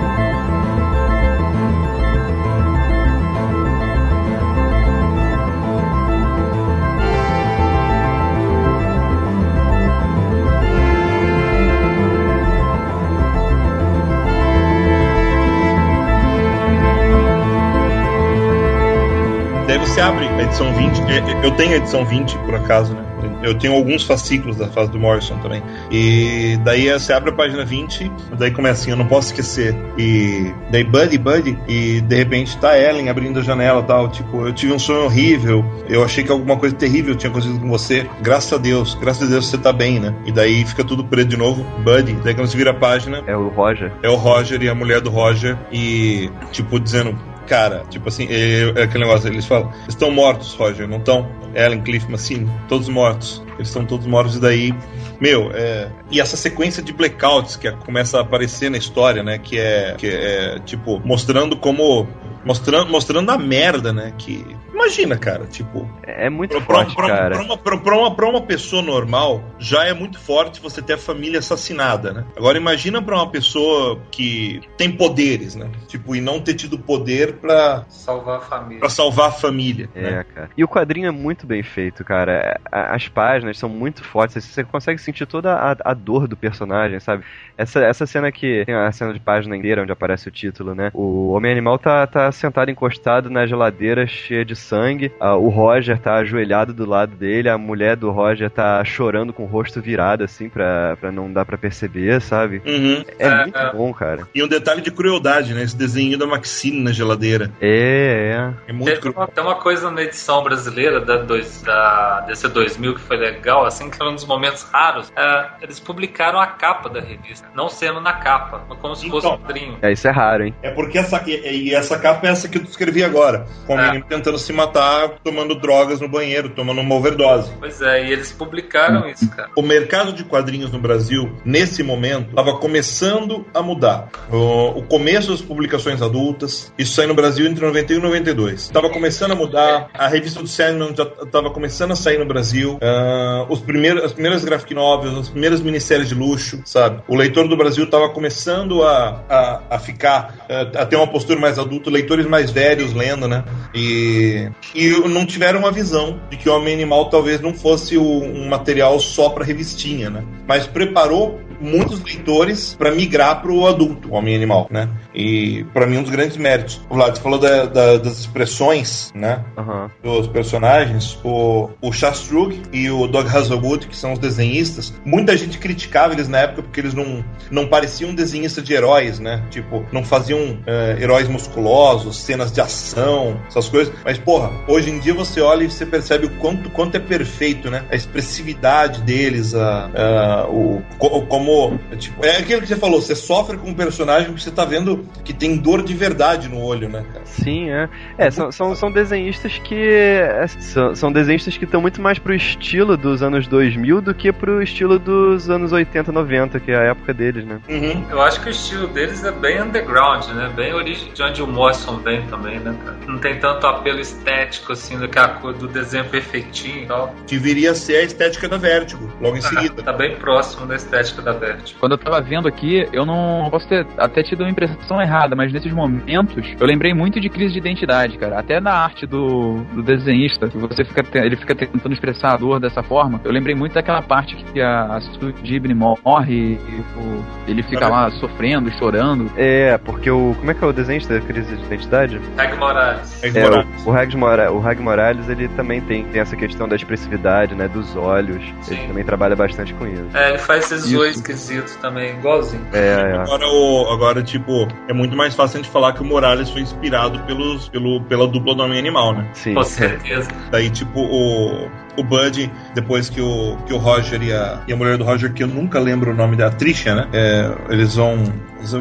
você 20.00 20.02
abre 20.02 20.28
a 20.28 20.44
edição 20.44 20.74
20, 20.74 21.02
é, 21.02 21.18
é, 21.18 21.46
eu 21.46 21.52
tenho 21.52 21.74
a 21.74 21.78
edição 21.78 22.06
20, 22.06 22.38
por 22.40 22.56
acaso, 22.56 22.94
né? 22.94 23.09
Eu 23.44 23.56
tenho 23.56 23.74
alguns 23.74 24.04
fascículos 24.04 24.58
da 24.58 24.68
fase 24.68 24.92
do 24.92 25.00
Morrison 25.00 25.38
também. 25.40 25.62
E 25.92 26.58
daí 26.64 26.92
você 26.92 27.14
abre 27.14 27.32
a 27.32 27.34
página 27.34 27.64
20, 27.66 28.12
daí 28.38 28.52
começa 28.52 28.82
assim, 28.82 28.92
eu 28.92 28.98
não 28.98 29.08
posso 29.08 29.28
esquecer. 29.28 29.76
E 29.98 30.54
daí 30.72 30.84
Buddy, 30.84 31.18
Buddy, 31.18 31.58
e 31.68 32.02
de 32.02 32.16
repente 32.16 32.58
tá 32.58 32.78
Ellen 32.78 33.10
abrindo 33.10 33.40
a 33.40 33.44
janela 33.44 33.82
tal. 33.84 34.10
Tipo, 34.10 34.48
eu 34.48 34.54
tive 34.54 34.74
um 34.74 34.80
sonho 34.80 35.06
horrível, 35.06 35.66
eu 35.88 36.04
achei 36.04 36.24
que 36.24 36.32
alguma 36.32 36.58
coisa 36.58 36.76
terrível 36.76 37.16
tinha 37.16 37.30
acontecido 37.30 37.60
com 37.60 37.70
você. 37.70 38.08
Graças 38.22 38.52
a 38.54 38.58
Deus, 38.58 38.96
graças 38.96 39.28
a 39.28 39.32
Deus 39.32 39.48
você 39.48 39.58
tá 39.58 39.72
bem, 39.72 40.00
né? 40.00 40.14
E 40.26 40.32
daí 40.32 40.66
fica 40.66 40.84
tudo 40.84 41.04
preto 41.04 41.30
de 41.30 41.38
novo, 41.38 41.64
Buddy. 41.84 42.14
Daí 42.24 42.34
quando 42.34 42.48
você 42.48 42.58
vira 42.58 42.72
a 42.72 42.74
página. 42.74 43.24
É 43.28 43.36
o 43.36 43.50
Roger. 43.50 43.92
É 44.04 44.10
o 44.10 44.16
Roger 44.16 44.62
e 44.62 44.70
a 44.70 44.76
mulher 44.76 45.02
do 45.02 45.10
Roger. 45.10 45.58
E, 45.72 46.30
tipo, 46.52 46.80
dizendo, 46.80 47.18
cara, 47.50 47.84
tipo 47.90 48.08
assim, 48.08 48.28
é, 48.30 48.72
é 48.76 48.84
aquele 48.84 49.04
negócio, 49.04 49.28
eles 49.28 49.46
falam, 49.46 49.74
estão 49.88 50.12
mortos, 50.12 50.54
Roger, 50.54 50.88
não 50.88 50.98
estão? 50.98 51.28
Ellen, 51.56 51.82
Cliff, 51.82 52.10
Massini, 52.10 52.50
todos 52.70 52.88
mortos. 52.88 53.44
Eles 53.56 53.68
estão 53.68 53.84
todos 53.84 54.06
mortos 54.06 54.36
e 54.36 54.40
daí, 54.40 54.74
meu, 55.20 55.52
é... 55.52 55.90
e 56.10 56.22
essa 56.22 56.38
sequência 56.38 56.82
de 56.82 56.94
blackouts 56.94 57.58
que 57.58 57.70
começa 57.72 58.20
a 58.20 58.22
aparecer 58.22 58.70
na 58.70 58.78
história, 58.78 59.24
né, 59.24 59.38
que 59.38 59.60
é, 59.60 59.96
que 59.98 60.08
é 60.08 60.60
tipo 60.60 61.02
mostrando 61.04 61.58
como 61.58 62.08
mostrando, 62.44 62.90
mostrando 62.90 63.30
a 63.30 63.38
merda, 63.38 63.92
né? 63.94 64.14
Que. 64.18 64.46
Imagina, 64.74 65.18
cara, 65.18 65.46
tipo. 65.46 65.90
É 66.04 66.30
muito 66.30 66.56
pra, 66.62 66.76
forte, 66.76 66.96
pra, 66.96 67.08
cara. 67.08 67.36
Pra 67.36 67.44
uma, 67.44 67.58
pra, 67.58 67.78
pra, 67.78 67.98
uma, 67.98 68.16
pra 68.16 68.30
uma 68.30 68.42
pessoa 68.42 68.82
normal, 68.82 69.44
já 69.58 69.86
é 69.86 69.94
muito 69.94 70.20
forte 70.20 70.62
você 70.62 70.82
ter 70.82 70.94
a 70.94 70.98
família 70.98 71.40
assassinada, 71.40 72.14
né? 72.14 72.26
Agora 72.38 72.58
imagina 72.58 73.02
pra 73.02 73.16
uma 73.16 73.30
pessoa 73.30 74.00
que 74.12 74.62
tem 74.78 74.92
poderes, 74.92 75.56
né? 75.56 75.70
Tipo, 75.88 76.16
e 76.16 76.22
não 76.22 76.40
ter 76.40 76.54
tido 76.54 76.80
poder 76.80 77.34
pra. 77.34 77.86
Salvar 77.90 78.38
a 78.38 78.42
família. 78.42 78.80
Pra 78.80 78.90
salvar 78.90 79.30
a 79.30 79.32
família. 79.32 79.90
É, 79.94 80.02
né? 80.02 80.26
cara. 80.34 80.50
E 80.56 80.64
o 80.64 80.68
quadrinho 80.68 81.08
é 81.08 81.12
muito 81.12 81.46
bem 81.46 81.62
feito, 81.62 82.04
cara. 82.04 82.60
As 82.72 83.08
páginas 83.08 83.58
são 83.58 83.70
muito 83.70 84.04
fortes. 84.04 84.44
Você 84.44 84.64
consegue 84.64 85.00
sentir 85.02 85.26
toda 85.26 85.54
a, 85.54 85.76
a 85.84 85.94
dor 85.94 86.28
do 86.28 86.38
personagem, 86.38 87.00
sabe? 87.00 87.24
Essa, 87.58 87.82
essa 87.82 88.06
cena 88.06 88.32
que. 88.32 88.64
Tem 88.66 88.76
a 88.76 88.92
cena 88.92 89.14
de 89.14 89.20
página 89.20 89.58
inteira 89.58 89.82
onde 89.82 89.92
aparece 89.92 90.28
o 90.28 90.32
título, 90.32 90.74
né? 90.74 90.92
O 90.94 91.32
Homem 91.32 91.52
Animal 91.52 91.78
tá, 91.78 92.08
tá 92.08 92.29
sentado 92.32 92.72
encostado 92.72 93.30
na 93.30 93.46
geladeira 93.46 94.06
cheia 94.08 94.46
de 94.46 94.56
sangue. 94.56 95.12
Ah, 95.20 95.36
o 95.36 95.50
Roger 95.50 96.00
tá 96.00 96.16
ajoelhado 96.16 96.74
do 96.74 96.88
lado 96.88 97.16
dele. 97.16 97.50
A 97.50 97.58
mulher 97.58 97.96
do 97.96 98.12
Roger 98.12 98.50
tá 98.50 98.84
chorando 98.84 99.34
com 99.34 99.44
o 99.44 99.48
rosto 99.48 99.82
virado, 99.82 100.24
assim, 100.24 100.50
pra, 100.50 100.96
pra 100.98 101.12
não 101.12 101.32
dar 101.32 101.46
pra 101.46 101.58
perceber, 101.58 102.22
sabe? 102.22 102.62
Uhum. 102.66 103.04
É, 103.18 103.28
é, 103.28 103.44
muito 103.44 103.58
é. 103.58 103.72
bom, 103.72 103.94
cara. 103.94 104.28
E 104.34 104.44
um 104.44 104.48
detalhe 104.48 104.82
de 104.82 104.92
crueldade, 104.92 105.54
né? 105.54 105.64
Esse 105.64 105.78
desenho 105.78 106.18
da 106.18 106.26
Maxine 106.26 106.82
na 106.82 106.92
geladeira. 106.92 107.52
É, 107.62 108.54
é. 108.68 108.70
É 108.70 108.74
muito 108.74 109.00
tem, 109.00 109.12
tem 109.12 109.44
uma 109.44 109.56
coisa 109.56 109.92
na 109.92 110.02
edição 110.02 110.44
brasileira 110.44 111.00
da, 111.02 111.18
dois, 111.18 111.62
da 111.62 112.22
DC 112.22 112.48
2000 112.50 112.96
que 112.96 113.02
foi 113.02 113.18
legal, 113.18 113.66
assim, 113.66 113.90
que 113.90 113.98
foi 113.98 114.10
um 114.10 114.16
dos 114.16 114.26
momentos 114.26 114.64
raros. 114.64 115.12
É, 115.16 115.50
eles 115.62 115.80
publicaram 115.80 116.40
a 116.40 116.48
capa 116.48 116.90
da 116.90 117.00
revista 117.00 117.48
não 117.54 117.70
sendo 117.70 118.00
na 118.00 118.14
capa, 118.14 118.66
mas 118.68 118.80
como 118.80 118.96
se 118.96 119.08
então, 119.08 119.20
fosse 119.20 119.34
um 119.34 119.38
quadrinho. 119.38 119.78
É, 119.82 119.92
isso 119.92 120.08
é 120.08 120.12
raro, 120.12 120.46
hein? 120.46 120.56
É 120.62 120.72
porque 120.72 120.98
essa, 120.98 121.22
e, 121.28 121.70
e 121.70 121.76
essa 121.76 121.98
capa 121.98 122.19
essa 122.28 122.48
que 122.48 122.58
eu 122.58 122.64
descrevi 122.64 123.04
agora. 123.04 123.46
Com 123.66 123.76
o 123.76 123.80
é. 123.80 123.88
menino 123.88 124.06
tentando 124.08 124.38
se 124.38 124.52
matar, 124.54 125.20
tomando 125.24 125.56
drogas 125.56 126.00
no 126.00 126.08
banheiro, 126.08 126.50
tomando 126.50 126.82
uma 126.82 126.96
overdose. 126.96 127.52
Pois 127.60 127.82
é, 127.82 128.08
e 128.08 128.12
eles 128.12 128.32
publicaram 128.32 129.08
isso, 129.10 129.30
cara. 129.30 129.50
O 129.56 129.62
mercado 129.62 130.14
de 130.14 130.24
quadrinhos 130.24 130.72
no 130.72 130.80
Brasil, 130.80 131.36
nesse 131.46 131.84
momento, 131.84 132.30
estava 132.30 132.58
começando 132.58 133.46
a 133.54 133.62
mudar. 133.62 134.10
O, 134.32 134.80
o, 134.80 134.84
começo 134.84 135.32
das 135.32 135.42
publicações 135.42 136.02
adultas, 136.02 136.74
isso 136.78 136.94
saiu 136.94 137.10
no 137.10 137.14
Brasil 137.14 137.46
entre 137.46 137.66
91 137.66 138.00
e 138.00 138.02
92. 138.02 138.62
Estava 138.62 138.90
começando 138.90 139.32
a 139.32 139.36
mudar, 139.36 139.90
a 139.94 140.08
revista 140.08 140.42
do 140.42 140.48
Sandman 140.48 140.96
já 140.96 141.04
estava 141.04 141.50
começando 141.52 141.92
a 141.92 141.96
sair 141.96 142.18
no 142.18 142.26
Brasil. 142.26 142.80
Uh, 142.82 143.52
os 143.52 143.60
primeiros, 143.60 144.04
as 144.04 144.14
primeiras 144.14 144.44
graphic 144.44 144.74
novels, 144.74 145.18
as 145.18 145.30
primeiras 145.30 145.62
minisséries 145.62 146.10
de 146.10 146.16
luxo, 146.16 146.62
sabe? 146.66 147.02
O 147.08 147.16
leitor 147.16 147.48
do 147.48 147.58
Brasil 147.58 147.84
estava 147.84 148.10
começando 148.10 148.84
a, 148.84 149.24
a, 149.30 149.62
a 149.76 149.80
ficar, 149.80 150.46
a, 150.50 150.82
a, 150.82 150.86
ter 150.86 150.96
uma 150.96 151.08
postura 151.08 151.40
mais 151.40 151.60
adulta, 151.60 151.90
leitores 152.10 152.26
mais 152.26 152.50
velhos 152.50 152.94
lendo, 152.94 153.28
né? 153.28 153.44
E, 153.74 154.50
e 154.74 154.90
não 155.08 155.26
tiveram 155.26 155.60
uma 155.60 155.72
visão 155.72 156.20
de 156.30 156.38
que 156.38 156.50
o 156.50 156.56
Homem 156.56 156.74
Animal 156.74 157.10
talvez 157.10 157.40
não 157.40 157.54
fosse 157.54 157.98
um 157.98 158.48
material 158.48 159.00
só 159.00 159.30
para 159.30 159.46
revistinha, 159.46 160.10
né? 160.10 160.24
Mas 160.48 160.66
preparou 160.66 161.40
muitos 161.60 162.02
leitores 162.04 162.76
para 162.78 162.92
migrar 162.92 163.42
para 163.42 163.52
o 163.52 163.68
adulto, 163.68 164.10
o 164.10 164.14
homem 164.14 164.36
animal, 164.36 164.68
né? 164.70 164.90
E 165.14 165.66
para 165.74 165.86
mim 165.86 165.98
um 165.98 166.04
dos 166.04 166.12
grandes 166.12 166.38
méritos. 166.38 166.82
O 166.90 166.96
Vlad 166.96 167.18
falou 167.18 167.40
da, 167.40 167.66
da, 167.66 167.98
das 167.98 168.20
expressões, 168.20 169.12
né? 169.14 169.44
Uhum. 169.58 169.90
Dos 170.04 170.28
personagens. 170.28 171.20
O, 171.24 171.70
o 171.82 171.92
Shastrug 171.92 172.62
e 172.72 172.90
o 172.90 173.08
Doug 173.08 173.28
Hazelwood, 173.28 173.88
que 173.88 173.96
são 173.96 174.14
os 174.14 174.20
desenhistas, 174.20 174.94
muita 175.06 175.36
gente 175.36 175.58
criticava 175.58 176.14
eles 176.14 176.28
na 176.28 176.40
época 176.40 176.64
porque 176.64 176.80
eles 176.80 176.94
não, 176.94 177.24
não 177.52 177.68
pareciam 177.68 178.14
desenhistas 178.14 178.64
de 178.64 178.74
heróis, 178.74 179.20
né? 179.20 179.44
Tipo, 179.50 179.86
não 179.92 180.04
faziam 180.04 180.40
uh, 180.40 181.00
heróis 181.00 181.28
musculosos, 181.28 182.18
cenas 182.18 182.52
de 182.52 182.62
ação, 182.62 183.40
essas 183.48 183.68
coisas. 183.68 183.94
Mas, 184.04 184.18
porra, 184.18 184.52
hoje 184.68 184.90
em 184.90 185.00
dia 185.00 185.14
você 185.14 185.42
olha 185.42 185.64
e 185.64 185.72
você 185.72 185.86
percebe 185.86 186.26
o 186.26 186.30
quanto, 186.38 186.70
quanto 186.70 186.96
é 186.96 187.00
perfeito, 187.00 187.70
né? 187.70 187.86
A 187.92 187.96
expressividade 187.96 189.02
deles, 189.02 189.54
a, 189.56 189.90
a 189.96 190.48
o, 190.50 190.82
como 191.28 191.49
como. 191.50 191.80
Tipo, 191.98 192.24
é 192.24 192.38
aquilo 192.38 192.62
que 192.62 192.68
você 192.68 192.76
falou, 192.76 193.02
você 193.02 193.16
sofre 193.16 193.58
com 193.58 193.70
um 193.70 193.74
personagem 193.74 194.32
que 194.32 194.42
você 194.42 194.52
tá 194.52 194.64
vendo 194.64 195.06
que 195.24 195.34
tem 195.34 195.58
dor 195.58 195.82
de 195.82 195.96
verdade 195.96 196.48
no 196.48 196.62
olho, 196.64 196.88
né, 196.88 197.04
cara? 197.12 197.26
Sim, 197.26 197.72
é. 197.72 197.90
É, 198.18 198.30
são, 198.30 198.52
são, 198.52 198.76
são 198.76 198.92
desenhistas 198.92 199.58
que. 199.58 199.76
É, 199.76 200.46
são, 200.48 200.96
são 200.96 201.12
desenhistas 201.12 201.58
que 201.58 201.66
estão 201.66 201.82
muito 201.82 202.02
mais 202.02 202.20
pro 202.20 202.34
estilo 202.34 202.96
dos 202.96 203.24
anos 203.24 203.48
2000 203.48 204.02
do 204.02 204.14
que 204.14 204.32
pro 204.32 204.62
estilo 204.62 205.00
dos 205.00 205.50
anos 205.50 205.72
80, 205.72 206.12
90, 206.12 206.60
que 206.60 206.72
é 206.72 206.78
a 206.78 206.84
época 206.84 207.14
deles, 207.14 207.44
né? 207.46 207.60
Uhum. 207.68 208.06
Eu 208.12 208.22
acho 208.22 208.42
que 208.42 208.50
o 208.50 208.52
estilo 208.52 208.88
deles 208.88 209.24
é 209.24 209.32
bem 209.32 209.62
underground, 209.62 210.28
né? 210.28 210.52
Bem 210.56 210.74
origem 210.74 211.12
de 211.12 211.24
onde 211.24 211.42
o 211.42 211.48
Morrison 211.48 211.98
vem 211.98 212.22
também, 212.28 212.60
né, 212.60 212.76
cara? 212.86 212.98
Não 213.08 213.18
tem 213.18 213.40
tanto 213.40 213.66
apelo 213.66 214.00
estético, 214.00 214.74
assim, 214.74 214.98
do 214.98 215.08
que 215.08 215.18
a 215.18 215.28
cor 215.28 215.54
do 215.54 215.68
desenho 215.68 216.06
perfeitinho 216.06 216.84
e 216.84 216.86
tal. 216.86 217.16
Deveria 217.28 217.74
ser 217.74 217.98
a 217.98 218.04
estética 218.04 218.48
da 218.48 218.58
Vertigo, 218.58 219.10
logo 219.20 219.38
em 219.38 219.42
seguida. 219.42 219.82
tá 219.82 219.94
bem 219.94 220.16
próximo 220.18 220.66
da 220.66 220.76
estética 220.76 221.22
da 221.22 221.39
quando 221.80 221.94
eu 221.94 221.98
tava 221.98 222.22
vendo 222.22 222.48
aqui, 222.48 222.88
eu 222.92 223.06
não 223.06 223.48
posso 223.50 223.68
ter 223.68 223.86
até 223.98 224.24
tido 224.24 224.42
uma 224.42 224.50
impressão 224.50 225.02
errada, 225.02 225.36
mas 225.36 225.52
nesses 225.52 225.72
momentos 225.72 226.46
eu 226.60 226.66
lembrei 226.66 226.94
muito 226.94 227.20
de 227.20 227.30
crise 227.30 227.54
de 227.54 227.60
identidade, 227.60 228.18
cara. 228.18 228.40
Até 228.40 228.60
na 228.60 228.74
arte 228.74 229.06
do, 229.06 229.64
do 229.74 229.84
desenhista, 229.84 230.48
que 230.48 230.58
você 230.58 230.84
fica 230.84 231.04
ele 231.18 231.36
fica 231.36 231.56
tentando 231.56 231.94
expressar 231.94 232.34
a 232.34 232.38
dor 232.38 232.60
dessa 232.60 232.84
forma. 232.84 233.20
Eu 233.24 233.32
lembrei 233.32 233.56
muito 233.56 233.74
daquela 233.74 234.02
parte 234.02 234.36
que 234.36 234.62
a, 234.62 234.96
a 234.96 235.02
Sue 235.02 235.34
Gibney 235.44 235.76
morre 235.76 236.54
e 236.54 236.84
o, 236.98 237.24
ele 237.48 237.64
fica 237.64 237.88
lá 237.88 238.10
sofrendo, 238.12 238.72
chorando. 238.72 239.32
É, 239.36 239.78
porque 239.78 240.10
o. 240.10 240.36
Como 240.40 240.52
é 240.52 240.54
que 240.54 240.64
é 240.64 240.68
o 240.68 240.74
desenhista 240.74 241.20
da 241.20 241.26
crise 241.26 241.56
de 241.56 241.64
identidade? 241.64 242.22
Reg 242.38 242.58
Morales. 242.58 243.24
É, 243.24 243.42
Morales. 243.42 244.14
O, 244.14 244.18
Mora, 244.18 244.52
o 244.52 244.60
Reg 244.60 244.82
Morales, 244.82 245.30
ele 245.30 245.48
também 245.50 245.82
tem, 245.82 246.04
tem 246.06 246.22
essa 246.22 246.36
questão 246.36 246.68
da 246.68 246.76
expressividade, 246.76 247.56
né? 247.56 247.68
Dos 247.68 247.96
olhos. 247.96 248.44
Sim. 248.62 248.76
Ele 248.76 248.88
também 248.88 249.04
trabalha 249.04 249.36
bastante 249.36 249.74
com 249.74 249.88
isso. 249.88 250.06
É, 250.14 250.30
ele 250.30 250.38
faz 250.38 250.72
esses 250.72 250.92
dois 250.92 251.22
esquisito 251.32 251.78
também, 251.80 252.18
igualzinho. 252.18 252.66
É, 252.74 252.78
é. 252.78 253.18
Agora, 253.18 253.48
o, 253.48 253.88
agora, 253.92 254.24
tipo, 254.24 254.68
é 254.88 254.94
muito 254.94 255.16
mais 255.16 255.36
fácil 255.36 255.60
a 255.60 255.62
gente 255.62 255.72
falar 255.72 255.94
que 255.94 256.02
o 256.02 256.06
Morales 256.06 256.50
foi 256.50 256.62
inspirado 256.62 257.20
pelos, 257.24 257.70
pelo, 257.70 258.02
pela 258.02 258.28
dupla 258.28 258.56
do 258.56 258.64
Homem 258.64 258.80
Animal, 258.80 259.14
né? 259.14 259.30
Sim. 259.34 259.54
Com 259.54 259.64
certeza. 259.64 260.30
Daí, 260.52 260.70
tipo, 260.70 261.00
o, 261.00 261.70
o 262.00 262.04
Bud, 262.04 262.52
depois 262.74 263.10
que 263.10 263.22
o, 263.22 263.58
que 263.66 263.74
o 263.74 263.78
Roger 263.78 264.22
e 264.22 264.34
a, 264.34 264.62
e 264.68 264.74
a 264.74 264.76
mulher 264.76 264.98
do 264.98 265.04
Roger, 265.04 265.34
que 265.34 265.44
eu 265.44 265.48
nunca 265.48 265.80
lembro 265.80 266.12
o 266.12 266.16
nome 266.16 266.36
da 266.36 266.50
Trisha, 266.50 266.96
né? 266.96 267.08
É, 267.14 267.52
eles 267.70 267.96
vão 267.96 268.24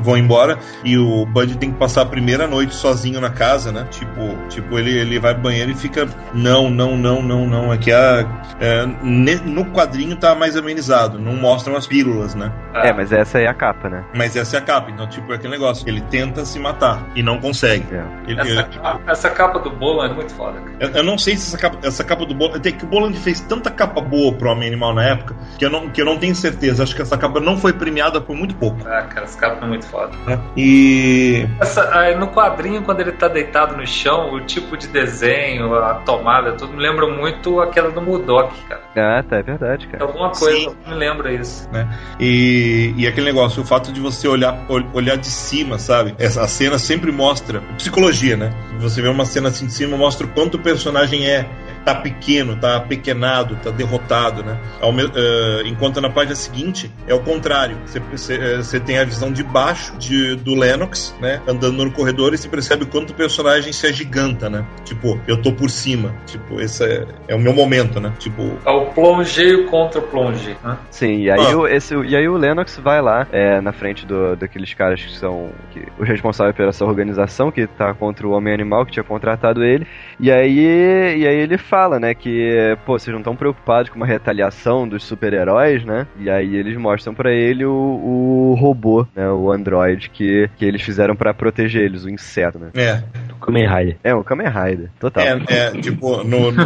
vão 0.02 0.16
embora 0.16 0.58
e 0.84 0.98
o 0.98 1.24
Bud 1.26 1.56
tem 1.56 1.70
que 1.70 1.78
passar 1.78 2.02
a 2.02 2.06
primeira 2.06 2.46
noite 2.46 2.74
sozinho 2.74 3.20
na 3.20 3.30
casa, 3.30 3.70
né? 3.70 3.86
Tipo, 3.90 4.36
tipo 4.48 4.78
ele, 4.78 4.98
ele 4.98 5.18
vai 5.18 5.34
pro 5.34 5.44
banheiro 5.44 5.70
e 5.70 5.74
fica 5.74 6.08
não, 6.34 6.70
não, 6.70 6.96
não, 6.96 7.22
não, 7.22 7.46
não. 7.46 7.70
Aqui 7.70 7.92
é, 7.92 8.26
é, 8.60 8.86
no 8.86 9.66
quadrinho 9.66 10.16
tá 10.16 10.34
mais 10.34 10.56
amenizado, 10.56 11.18
não 11.18 11.36
mostram 11.36 11.76
as 11.76 11.86
pílulas, 11.86 12.34
né? 12.34 12.52
É, 12.74 12.92
mas 12.92 13.12
essa 13.12 13.38
é 13.38 13.46
a 13.46 13.54
capa, 13.54 13.88
né? 13.88 14.04
Mas 14.14 14.36
essa 14.36 14.56
é 14.56 14.58
a 14.58 14.62
capa, 14.62 14.90
então 14.90 15.06
tipo 15.06 15.32
é 15.32 15.36
aquele 15.36 15.52
negócio, 15.52 15.88
ele 15.88 16.00
tenta 16.02 16.44
se 16.44 16.58
matar 16.58 17.06
e 17.14 17.22
não 17.22 17.38
consegue. 17.38 17.94
É. 17.94 18.04
Ele, 18.26 18.40
essa, 18.40 18.50
ele, 18.50 19.00
essa, 19.06 19.30
capa 19.30 19.58
do 19.58 19.70
Boland 19.70 20.12
é 20.12 20.14
muito 20.14 20.32
foda. 20.34 20.60
Eu, 20.80 20.90
eu, 20.90 21.02
não 21.04 21.16
sei 21.16 21.36
se 21.36 21.48
essa 21.48 21.58
capa, 21.58 21.78
essa 21.86 22.04
capa 22.04 22.24
do 22.24 22.34
Boland, 22.34 22.58
até 22.58 22.72
que 22.72 22.84
o 22.84 22.88
Boland 23.08 23.18
fez 23.18 23.40
tanta 23.40 23.70
capa 23.70 24.00
boa 24.00 24.32
pro 24.32 24.50
Homem 24.50 24.68
Animal 24.68 24.94
na 24.94 25.04
época 25.04 25.34
que 25.58 25.64
eu 25.64 25.70
não, 25.70 25.88
que 25.88 26.00
eu 26.00 26.04
não 26.04 26.18
tenho 26.18 26.34
certeza. 26.34 26.82
Acho 26.82 26.94
que 26.94 27.02
essa 27.02 27.16
capa 27.16 27.40
não 27.40 27.56
foi 27.56 27.72
premiada 27.72 28.20
por 28.20 28.36
muito 28.36 28.54
pouco. 28.54 28.80
Ah, 28.86 29.02
cara, 29.02 29.24
essa 29.24 29.38
capa 29.38 29.66
muito 29.66 29.86
foda. 29.86 30.12
É. 30.26 30.38
E. 30.56 31.46
Essa, 31.60 32.14
no 32.16 32.28
quadrinho, 32.28 32.82
quando 32.82 33.00
ele 33.00 33.12
tá 33.12 33.28
deitado 33.28 33.76
no 33.76 33.86
chão, 33.86 34.32
o 34.32 34.40
tipo 34.40 34.76
de 34.76 34.86
desenho, 34.88 35.74
a 35.74 35.94
tomada, 35.94 36.52
tudo 36.52 36.72
me 36.72 36.82
lembra 36.82 37.06
muito 37.06 37.60
aquela 37.60 37.90
do 37.90 38.00
Mudok, 38.00 38.54
cara. 38.68 38.82
Ah, 38.96 39.22
tá, 39.22 39.36
é 39.36 39.42
verdade, 39.42 39.86
cara. 39.88 40.04
Alguma 40.04 40.30
coisa 40.30 40.74
me 40.86 40.94
lembra 40.94 41.32
isso. 41.32 41.68
Né? 41.72 41.88
E, 42.20 42.94
e 42.96 43.06
aquele 43.06 43.26
negócio, 43.26 43.62
o 43.62 43.66
fato 43.66 43.92
de 43.92 44.00
você 44.00 44.26
olhar, 44.28 44.58
olhar 44.92 45.16
de 45.16 45.28
cima, 45.28 45.78
sabe? 45.78 46.14
Essa 46.18 46.42
a 46.42 46.48
cena 46.48 46.78
sempre 46.78 47.10
mostra 47.10 47.60
psicologia, 47.76 48.36
né? 48.36 48.52
Você 48.80 49.00
vê 49.02 49.08
uma 49.08 49.24
cena 49.24 49.48
assim 49.48 49.66
de 49.66 49.72
cima, 49.72 49.96
mostra 49.96 50.26
o 50.26 50.30
quanto 50.30 50.56
o 50.56 50.60
personagem 50.60 51.26
é 51.26 51.46
tá 51.84 51.94
pequeno, 51.94 52.56
tá 52.56 52.80
pequenado, 52.80 53.56
tá 53.56 53.70
derrotado, 53.70 54.42
né? 54.42 54.58
Ao, 54.80 54.90
uh, 54.90 55.66
enquanto 55.66 56.00
na 56.00 56.10
página 56.10 56.34
seguinte 56.34 56.90
é 57.06 57.14
o 57.14 57.20
contrário. 57.20 57.76
Você 57.86 58.34
eh, 58.34 58.80
tem 58.80 58.98
a 58.98 59.04
visão 59.04 59.32
de 59.32 59.42
baixo 59.42 59.96
de, 59.98 60.36
do 60.36 60.54
Lennox, 60.54 61.14
né? 61.20 61.40
Andando 61.46 61.84
no 61.84 61.92
corredor 61.92 62.34
e 62.34 62.38
se 62.38 62.48
percebe 62.48 62.86
quanto 62.86 63.10
o 63.10 63.14
personagem 63.14 63.72
se 63.72 63.86
agiganta, 63.86 64.48
né? 64.48 64.64
Tipo, 64.84 65.20
eu 65.26 65.40
tô 65.40 65.52
por 65.52 65.70
cima. 65.70 66.14
Tipo, 66.26 66.60
esse 66.60 66.84
é, 66.84 67.06
é 67.28 67.34
o 67.34 67.38
meu 67.38 67.52
momento, 67.52 68.00
né? 68.00 68.12
Tipo. 68.18 68.56
É 68.64 68.70
o 68.70 68.86
plongeio 68.86 69.66
contra 69.66 70.00
o 70.00 70.02
plonge, 70.02 70.56
né? 70.62 70.78
Sim, 70.90 71.22
e 71.22 71.30
aí, 71.30 71.52
ah. 71.52 71.56
o, 71.56 71.66
esse, 71.66 71.94
e 71.94 72.16
aí 72.16 72.28
o 72.28 72.36
Lennox 72.36 72.78
vai 72.78 73.00
lá 73.02 73.26
é, 73.32 73.60
na 73.60 73.72
frente 73.72 74.06
do, 74.06 74.36
daqueles 74.36 74.72
caras 74.74 75.02
que 75.02 75.12
são 75.12 75.50
que, 75.70 75.82
os 75.98 76.08
responsáveis 76.08 76.56
pela 76.56 76.68
essa 76.68 76.84
organização 76.84 77.50
que 77.50 77.66
tá 77.66 77.92
contra 77.94 78.26
o 78.26 78.30
Homem 78.30 78.54
Animal 78.54 78.86
que 78.86 78.92
tinha 78.92 79.04
contratado 79.04 79.64
ele. 79.64 79.86
E 80.20 80.32
aí, 80.32 81.16
e 81.16 81.26
aí 81.26 81.36
ele 81.36 81.56
fala 81.56 82.00
né, 82.00 82.12
que, 82.12 82.76
pô, 82.84 82.98
vocês 82.98 83.12
não 83.12 83.20
estão 83.20 83.36
preocupados 83.36 83.90
com 83.90 83.96
uma 83.96 84.06
retaliação 84.06 84.86
dos 84.88 85.04
super-heróis, 85.04 85.84
né? 85.84 86.06
E 86.18 86.28
aí 86.28 86.56
eles 86.56 86.76
mostram 86.76 87.14
para 87.14 87.32
ele 87.32 87.64
o, 87.64 87.72
o 87.72 88.54
robô, 88.58 89.06
né, 89.14 89.30
o 89.30 89.52
android 89.52 90.10
que, 90.10 90.50
que 90.56 90.64
eles 90.64 90.82
fizeram 90.82 91.14
para 91.14 91.32
proteger 91.32 91.82
eles, 91.82 92.04
o 92.04 92.10
inseto, 92.10 92.58
né? 92.58 92.70
É. 92.74 93.02
O 93.32 93.36
Kamen 93.36 93.68
Rider. 93.68 93.96
É, 94.02 94.14
o 94.14 94.24
Kamen 94.24 94.48
Rider, 94.48 94.90
total. 94.98 95.22
É, 95.22 95.40
é 95.48 95.70
tipo, 95.72 96.24
no, 96.24 96.50
no, 96.50 96.64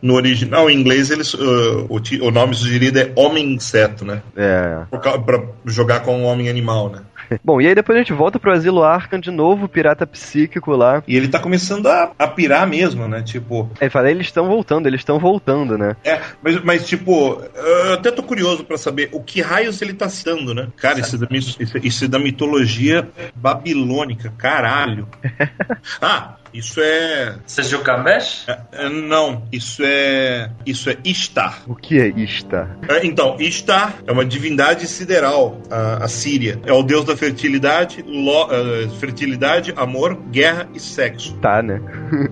no, 0.00 0.14
original 0.14 0.70
em 0.70 0.78
inglês, 0.78 1.10
eles, 1.10 1.34
uh, 1.34 1.86
o, 1.88 2.26
o 2.26 2.30
nome 2.30 2.54
sugerido 2.54 2.98
é 2.98 3.12
Homem-Inseto, 3.14 4.04
né? 4.04 4.22
É. 4.34 4.80
Pra, 4.90 5.18
pra 5.18 5.42
jogar 5.66 6.00
com 6.00 6.22
o 6.22 6.24
Homem-Animal, 6.24 6.90
né? 6.90 7.00
Bom, 7.44 7.60
e 7.60 7.66
aí 7.66 7.74
depois 7.74 7.96
a 7.96 8.00
gente 8.00 8.12
volta 8.12 8.38
pro 8.38 8.52
Asilo 8.52 8.82
Arkham 8.82 9.20
de 9.20 9.30
novo, 9.30 9.68
pirata 9.68 10.06
psíquico 10.06 10.72
lá. 10.72 11.02
E 11.06 11.16
ele 11.16 11.28
tá 11.28 11.38
começando 11.38 11.86
a, 11.86 12.12
a 12.18 12.26
pirar 12.26 12.66
mesmo, 12.66 13.06
né? 13.08 13.22
Tipo. 13.22 13.70
Ele 13.80 13.90
fala, 13.90 14.10
eles 14.10 14.26
estão 14.26 14.46
voltando, 14.46 14.86
eles 14.86 15.00
estão 15.00 15.18
voltando, 15.18 15.76
né? 15.76 15.96
É, 16.04 16.20
mas, 16.42 16.62
mas 16.62 16.86
tipo, 16.86 17.42
eu 17.54 17.94
até 17.94 18.10
tô 18.10 18.22
curioso 18.22 18.64
para 18.64 18.78
saber 18.78 19.08
o 19.12 19.22
que 19.22 19.40
raios 19.40 19.80
ele 19.82 19.94
tá 19.94 20.08
citando, 20.08 20.54
né? 20.54 20.68
Cara, 20.76 21.00
isso 21.00 21.16
é 21.16 21.18
da, 21.18 21.26
isso, 21.30 21.58
isso 21.82 22.04
é 22.04 22.08
da 22.08 22.18
mitologia 22.18 23.08
babilônica, 23.34 24.32
caralho. 24.36 25.08
ah, 26.00 26.36
isso 26.52 26.80
é. 26.80 27.36
Gilgamesh? 27.62 28.44
É, 28.48 28.58
é, 28.72 28.88
não, 28.88 29.42
isso 29.52 29.82
é. 29.84 30.50
Isso 30.66 30.90
é 30.90 30.96
Istar. 31.04 31.62
O 31.66 31.74
que 31.74 31.98
é 31.98 32.08
Istar? 32.08 32.78
É, 32.88 33.06
então, 33.06 33.36
Istar 33.38 33.98
é 34.06 34.12
uma 34.12 34.24
divindade 34.24 34.86
sideral, 34.86 35.60
a, 35.70 36.04
a 36.04 36.08
Síria. 36.08 36.60
É 36.64 36.72
o 36.72 36.82
deus 36.82 37.04
da 37.04 37.16
fertilidade, 37.16 38.04
lo, 38.06 38.46
uh, 38.46 38.90
fertilidade, 38.98 39.72
amor, 39.76 40.16
guerra 40.30 40.68
e 40.74 40.80
sexo. 40.80 41.36
Tá, 41.38 41.62
né? 41.62 41.80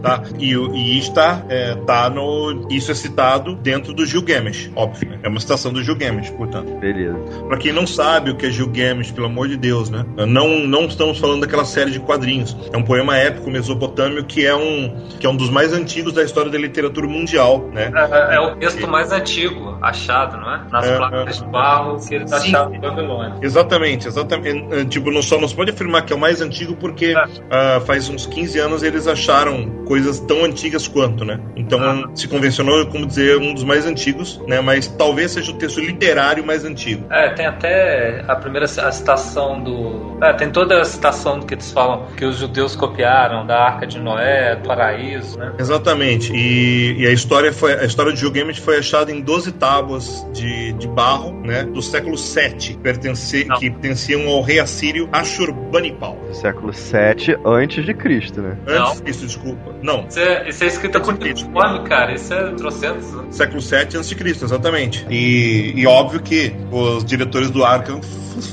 tá. 0.02 0.22
E, 0.38 0.54
e 0.54 0.98
Istar 0.98 1.44
é, 1.48 1.74
tá 1.86 2.10
no. 2.10 2.66
Isso 2.70 2.90
é 2.90 2.94
citado 2.94 3.54
dentro 3.54 3.92
do 3.92 4.04
Gilgamesh, 4.04 4.70
óbvio. 4.74 5.10
Né? 5.10 5.18
É 5.22 5.28
uma 5.28 5.40
citação 5.40 5.72
do 5.72 5.82
Gilgamesh, 5.82 6.30
portanto. 6.30 6.74
Beleza. 6.78 7.18
Pra 7.46 7.56
quem 7.56 7.72
não 7.72 7.86
sabe 7.86 8.30
o 8.30 8.36
que 8.36 8.46
é 8.46 8.50
Gilgamesh, 8.50 9.12
pelo 9.12 9.26
amor 9.26 9.48
de 9.48 9.56
Deus, 9.56 9.90
né? 9.90 10.04
Não, 10.26 10.58
não 10.58 10.86
estamos 10.86 11.18
falando 11.18 11.42
daquela 11.42 11.64
série 11.64 11.90
de 11.90 12.00
quadrinhos. 12.00 12.56
É 12.72 12.76
um 12.76 12.82
poema 12.82 13.16
épico 13.16 13.50
mesopotâmico 13.50 14.07
que 14.24 14.46
é 14.46 14.54
um 14.54 15.08
que 15.18 15.26
é 15.26 15.30
um 15.30 15.36
dos 15.36 15.50
mais 15.50 15.72
antigos 15.72 16.12
da 16.12 16.22
história 16.22 16.50
da 16.50 16.58
literatura 16.58 17.06
mundial, 17.06 17.68
né? 17.72 17.90
É, 17.94 18.36
é 18.36 18.40
o 18.40 18.56
texto 18.56 18.86
mais 18.86 19.12
antigo 19.12 19.78
achado, 19.82 20.36
não 20.36 20.54
é? 20.54 20.60
Nas 20.70 20.86
é, 20.86 20.96
placas 20.96 21.38
de 21.38 21.44
barro 21.46 22.06
que 22.06 22.14
ele 22.14 22.24
está 22.24 22.36
achado 22.36 22.74
em 22.74 22.80
Babilônia. 22.80 23.36
Exatamente, 23.42 24.06
exatamente. 24.08 24.74
É, 24.74 24.84
tipo, 24.84 25.10
não 25.10 25.22
só 25.22 25.40
não 25.40 25.48
se 25.48 25.54
pode 25.54 25.70
afirmar 25.70 26.04
que 26.04 26.12
é 26.12 26.16
o 26.16 26.18
mais 26.18 26.40
antigo 26.40 26.76
porque 26.76 27.14
uh, 27.14 27.80
faz 27.86 28.08
uns 28.08 28.26
15 28.26 28.58
anos 28.58 28.82
eles 28.82 29.06
acharam 29.06 29.84
coisas 29.86 30.20
tão 30.20 30.44
antigas 30.44 30.86
quanto, 30.86 31.24
né? 31.24 31.40
Então 31.56 31.80
ah. 31.80 32.10
se 32.14 32.28
convencionou 32.28 32.86
como 32.86 33.06
dizer 33.06 33.38
um 33.38 33.54
dos 33.54 33.64
mais 33.64 33.86
antigos, 33.86 34.40
né? 34.46 34.60
Mas 34.60 34.86
talvez 34.86 35.32
seja 35.32 35.50
o 35.50 35.54
texto 35.54 35.80
literário 35.80 36.44
mais 36.44 36.64
antigo. 36.64 37.06
É, 37.10 37.30
tem 37.30 37.46
até 37.46 38.24
a 38.28 38.36
primeira 38.36 38.66
a 38.66 38.92
citação 38.92 39.62
do, 39.62 40.18
é, 40.22 40.32
tem 40.32 40.50
toda 40.50 40.80
a 40.80 40.84
citação 40.84 41.40
que 41.40 41.54
eles 41.54 41.70
falam 41.72 42.06
que 42.16 42.24
os 42.24 42.38
judeus 42.38 42.74
copiaram 42.74 43.46
da 43.46 43.56
Arca 43.56 43.86
de 43.86 43.97
de 43.98 44.04
Noé, 44.04 44.56
paraíso, 44.56 45.38
né? 45.38 45.52
Exatamente. 45.58 46.32
E, 46.32 47.02
e, 47.02 47.06
a 47.06 47.12
história 47.12 47.52
foi 47.52 47.74
a 47.74 47.84
história 47.84 48.12
de 48.12 48.20
Gilgamesh 48.20 48.58
foi 48.58 48.78
achada 48.78 49.12
em 49.12 49.20
12 49.20 49.52
tábuas 49.52 50.26
de, 50.32 50.72
de 50.72 50.88
barro, 50.88 51.32
né, 51.42 51.64
do 51.64 51.82
século 51.82 52.16
7, 52.16 52.78
pertence, 52.78 53.44
que 53.58 53.70
pertenciam 53.70 54.28
ao 54.28 54.40
rei 54.40 54.60
assírio 54.60 55.08
Ashurbanipal. 55.12 56.16
Do 56.28 56.34
século 56.34 56.72
7 56.72 57.36
antes 57.44 57.84
de 57.84 57.94
Cristo, 57.94 58.40
né? 58.40 58.56
Antes 58.66 58.96
de 58.96 59.02
Cristo, 59.02 59.26
desculpa. 59.26 59.74
Não. 59.82 60.06
Isso 60.08 60.18
é, 60.18 60.48
isso 60.48 60.64
é 60.64 60.66
escrito 60.66 61.00
com 61.00 61.10
uniforme, 61.10 61.80
cara. 61.88 62.14
Isso 62.14 62.32
é 62.32 62.50
trocentos. 62.52 63.12
Né? 63.12 63.24
Século 63.30 63.60
7 63.60 63.96
antes 63.96 64.08
de 64.08 64.14
Cristo, 64.14 64.44
exatamente. 64.44 65.06
E, 65.10 65.72
e 65.76 65.86
óbvio 65.86 66.20
que 66.20 66.52
os 66.70 67.04
diretores 67.04 67.50
do 67.50 67.64
Arkham 67.64 68.00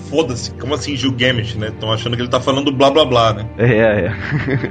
foda-se, 0.10 0.52
como 0.52 0.74
assim 0.74 0.96
Gilgamesh, 0.96 1.56
né? 1.56 1.68
Estão 1.68 1.92
achando 1.92 2.16
que 2.16 2.22
ele 2.22 2.30
tá 2.30 2.40
falando 2.40 2.72
blá 2.72 2.90
blá 2.90 3.06
blá, 3.06 3.34
né? 3.34 3.50
É, 3.58 4.12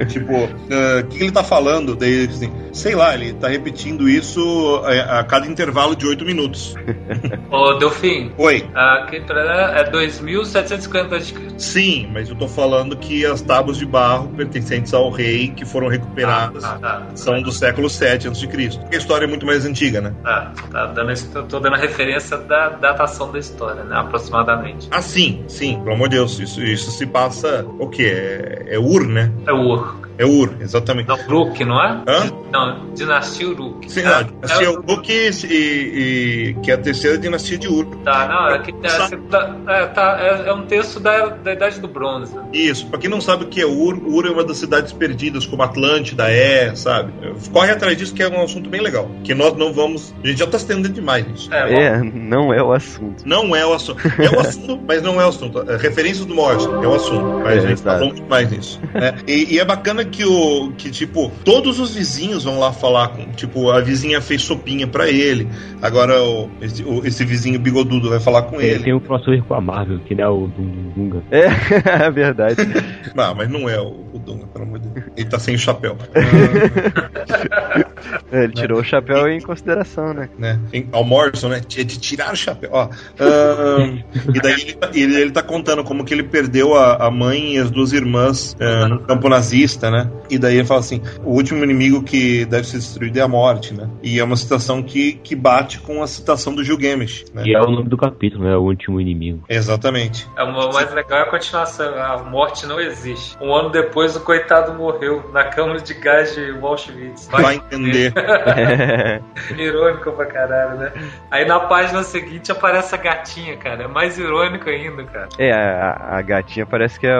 é. 0.01 0.05
tipo, 0.05 0.49
uh, 0.65 1.07
que, 1.07 1.17
que, 1.17 1.23
ele 1.23 1.31
tá 1.31 1.43
falando? 1.43 1.95
Daí, 1.95 2.25
assim, 2.25 2.51
sei 2.73 2.95
lá, 2.95 3.13
ele 3.13 3.33
tá 3.33 3.47
repetindo 3.47 4.09
isso 4.09 4.81
a, 4.83 5.19
a 5.19 5.23
cada 5.23 5.47
intervalo 5.47 5.95
de 5.95 6.05
8 6.05 6.25
minutos. 6.25 6.75
Ô, 7.51 7.73
Delfim. 7.73 8.31
Oi. 8.37 8.67
Aqui 8.73 9.17
é 9.17 9.89
2750 9.89 11.19
de 11.19 11.33
Sim, 11.57 12.09
mas 12.11 12.29
eu 12.29 12.35
tô 12.35 12.47
falando 12.47 12.95
que 12.97 13.25
as 13.25 13.41
tábuas 13.41 13.77
de 13.77 13.85
barro 13.85 14.29
pertencentes 14.29 14.93
ao 14.93 15.09
rei 15.09 15.49
que 15.49 15.65
foram 15.65 15.87
recuperadas 15.87 16.63
ah, 16.63 16.77
tá, 16.79 16.99
tá, 16.99 17.15
são 17.15 17.41
do 17.41 17.51
século 17.51 17.89
7 17.89 18.27
a.C. 18.27 18.47
Porque 18.47 18.95
a 18.95 18.97
história 18.97 19.25
é 19.25 19.27
muito 19.27 19.45
mais 19.45 19.65
antiga, 19.65 20.01
né? 20.01 20.13
Ah, 20.23 20.51
tá 20.71 20.85
dando, 20.87 21.47
tô 21.47 21.59
dando 21.59 21.75
a 21.75 21.79
referência 21.79 22.37
da 22.37 22.69
datação 22.69 23.31
da 23.31 23.39
história, 23.39 23.83
né? 23.83 23.95
Aproximadamente. 23.97 24.87
Ah, 24.91 25.01
sim, 25.01 25.43
sim, 25.47 25.79
pelo 25.79 25.95
amor 25.95 26.09
de 26.09 26.17
Deus. 26.17 26.39
Isso, 26.39 26.61
isso 26.61 26.91
se 26.91 27.05
passa. 27.05 27.65
O 27.79 27.87
que? 27.87 28.05
É, 28.05 28.75
é 28.75 28.79
Ur, 28.79 29.07
né? 29.07 29.31
É 29.47 29.53
Ur. 29.53 30.05
É 30.17 30.25
Ur, 30.25 30.55
exatamente. 30.61 31.07
Não, 31.07 31.17
Uruk, 31.27 31.65
não 31.65 31.81
é? 31.81 32.01
Hã? 32.07 32.31
Não, 32.51 32.93
dinastia 32.93 33.49
Uruk. 33.49 33.91
Sim, 33.91 34.03
não, 34.03 34.23
dinastia 34.23 34.67
é, 34.67 34.69
Uruk 34.69 35.11
e, 35.11 35.49
e, 35.49 36.53
que 36.63 36.71
é 36.71 36.75
a 36.75 36.77
terceira 36.77 37.17
dinastia 37.17 37.57
de 37.57 37.67
Ur. 37.67 37.85
Tá, 38.03 38.27
não, 38.27 38.47
é 38.47 38.59
que 38.59 38.71
é, 38.71 39.81
é, 39.81 39.85
tá, 39.87 40.17
é, 40.19 40.49
é, 40.49 40.53
um 40.53 40.65
texto 40.65 41.01
da, 41.01 41.27
da 41.45 41.53
Idade 41.53 41.79
do 41.79 41.87
Bronze. 41.87 42.35
Isso, 42.51 42.87
pra 42.87 42.99
quem 42.99 43.09
não 43.09 43.21
sabe 43.21 43.45
o 43.45 43.47
que 43.47 43.61
é 43.61 43.65
Ur, 43.65 44.01
Ur 44.05 44.25
é 44.25 44.31
uma 44.31 44.43
das 44.43 44.57
cidades 44.57 44.91
perdidas, 44.91 45.45
como 45.45 45.61
Atlântida 45.61 46.29
é, 46.29 46.75
sabe? 46.75 47.13
Corre 47.53 47.71
atrás 47.71 47.95
disso 47.95 48.13
que 48.13 48.23
é 48.23 48.27
um 48.27 48.43
assunto 48.43 48.69
bem 48.69 48.81
legal. 48.81 49.09
Que 49.23 49.33
nós 49.33 49.55
não 49.55 49.71
vamos. 49.71 50.13
A 50.23 50.27
gente 50.27 50.39
já 50.39 50.47
tá 50.47 50.57
se 50.57 50.65
estendendo 50.65 50.89
demais 50.89 51.25
nisso. 51.27 51.53
É, 51.53 51.85
é, 51.85 51.97
não 52.01 52.51
é 52.51 52.61
o 52.61 52.73
assunto. 52.73 53.23
Não 53.25 53.55
é 53.55 53.65
o 53.65 53.73
assunto. 53.73 54.01
É 54.19 54.29
o 54.29 54.39
assunto, 54.39 54.79
mas 54.87 55.01
não 55.01 55.21
é 55.21 55.25
o 55.25 55.29
assunto. 55.29 55.63
Referências 55.77 56.25
do 56.25 56.33
Morrison 56.33 56.83
é 56.83 56.87
o 56.87 56.95
assunto. 56.95 57.41
Mas 57.43 57.63
a 57.63 57.67
gente 57.67 57.81
tá 57.81 57.99
falando 57.99 58.15
demais 58.15 58.51
nisso. 58.51 58.81
Né? 58.93 59.15
E, 59.27 59.55
e 59.55 59.59
é 59.59 59.65
bacana 59.65 60.03
que 60.03 60.25
o 60.25 60.71
que 60.77 60.89
tipo 60.89 61.31
todos 61.43 61.79
os 61.79 61.93
vizinhos 61.93 62.43
vão 62.43 62.59
lá 62.59 62.73
falar 62.73 63.09
com 63.09 63.25
tipo 63.33 63.69
a 63.69 63.79
vizinha 63.81 64.19
fez 64.19 64.41
sopinha 64.41 64.87
para 64.87 65.09
ele 65.09 65.47
agora 65.81 66.21
o 66.23 66.49
esse, 66.61 66.83
o, 66.83 67.05
esse, 67.05 67.23
vizinho 67.25 67.59
bigodudo 67.59 68.09
vai 68.09 68.19
falar 68.19 68.43
com 68.43 68.59
ele, 68.59 68.75
ele. 68.75 68.83
tem 68.85 68.93
um 68.93 68.99
crossover 68.99 69.43
com 69.43 69.53
a 69.53 69.61
Marvel 69.61 69.99
que 69.99 70.19
é 70.19 70.27
o 70.27 70.47
Dunga 70.47 71.21
É, 71.35 72.05
é 72.05 72.11
verdade. 72.11 72.55
Não, 73.13 73.33
mas 73.33 73.49
não 73.49 73.69
é 73.69 73.79
o, 73.79 74.05
o 74.13 74.19
Dunga, 74.19 74.45
pelo 74.47 74.65
amor 74.65 74.79
de 74.79 74.89
Deus. 74.89 75.05
Ele 75.15 75.29
tá 75.29 75.39
sem 75.39 75.55
o 75.55 75.59
chapéu. 75.59 75.97
É, 78.31 78.43
ele 78.43 78.53
tirou 78.53 78.79
o 78.79 78.83
chapéu 78.83 79.27
em 79.27 79.39
consideração, 79.41 80.13
né? 80.13 80.29
né? 80.37 80.59
Ao 80.91 81.03
Morrison, 81.03 81.49
né? 81.49 81.61
De 81.65 81.85
tirar 81.85 82.33
o 82.33 82.35
chapéu. 82.35 82.69
Ó, 82.73 82.85
uh, 82.85 84.03
e 84.33 84.39
daí 84.39 84.53
ele, 84.53 84.73
tá, 84.73 84.89
ele, 84.93 85.15
ele 85.15 85.31
tá 85.31 85.41
contando 85.41 85.83
como 85.83 86.03
que 86.03 86.13
ele 86.13 86.23
perdeu 86.23 86.75
a, 86.75 87.07
a 87.07 87.11
mãe 87.11 87.55
e 87.55 87.57
as 87.57 87.71
duas 87.71 87.93
irmãs 87.93 88.55
uh, 88.59 88.87
no 88.87 88.99
campo 88.99 89.29
nazista, 89.29 89.89
né? 89.89 90.09
E 90.29 90.37
daí 90.37 90.57
ele 90.57 90.65
fala 90.65 90.79
assim: 90.81 91.01
o 91.23 91.31
último 91.31 91.63
inimigo 91.63 92.03
que 92.03 92.45
deve 92.45 92.67
ser 92.67 92.77
destruído 92.77 93.17
é 93.17 93.21
a 93.21 93.27
morte, 93.27 93.73
né? 93.73 93.89
E 94.03 94.19
é 94.19 94.23
uma 94.23 94.35
citação 94.35 94.83
que, 94.83 95.13
que 95.13 95.35
bate 95.35 95.79
com 95.79 96.03
a 96.03 96.07
citação 96.07 96.53
do 96.53 96.63
Gilgamesh. 96.63 97.25
Né? 97.33 97.43
E 97.45 97.55
é 97.55 97.59
o 97.59 97.69
nome 97.69 97.89
do 97.89 97.97
capítulo, 97.97 98.43
né? 98.43 98.55
O 98.55 98.61
último 98.61 98.99
inimigo. 98.99 99.43
Exatamente. 99.49 100.27
É, 100.37 100.43
o 100.43 100.73
mais 100.73 100.93
legal 100.93 101.19
é 101.19 101.24
a 101.25 101.29
continuação. 101.29 101.95
A 102.01 102.17
morte 102.23 102.65
não 102.65 102.79
existe. 102.79 103.37
Um 103.41 103.53
ano 103.53 103.69
depois, 103.69 104.15
o 104.15 104.21
coitado 104.21 104.73
morreu 104.73 105.29
na 105.33 105.43
câmara 105.45 105.79
de 105.79 105.93
gás 105.93 106.33
de 106.33 106.51
Auschwitz. 106.61 107.27
Vai, 107.27 107.41
Vai 107.41 107.55
entender. 107.55 108.13
É. 108.15 109.21
Irônico 109.57 110.11
pra 110.11 110.25
caralho, 110.25 110.77
né? 110.77 110.91
Aí 111.29 111.45
na 111.45 111.59
página 111.59 112.03
seguinte 112.03 112.51
aparece 112.51 112.93
a 112.95 112.97
gatinha, 112.97 113.57
cara. 113.57 113.83
É 113.83 113.87
mais 113.87 114.17
irônico 114.17 114.69
ainda, 114.69 115.03
cara. 115.03 115.29
É, 115.37 115.51
a, 115.51 116.17
a 116.17 116.21
gatinha 116.21 116.65
parece 116.65 116.99
que 116.99 117.07
é 117.07 117.15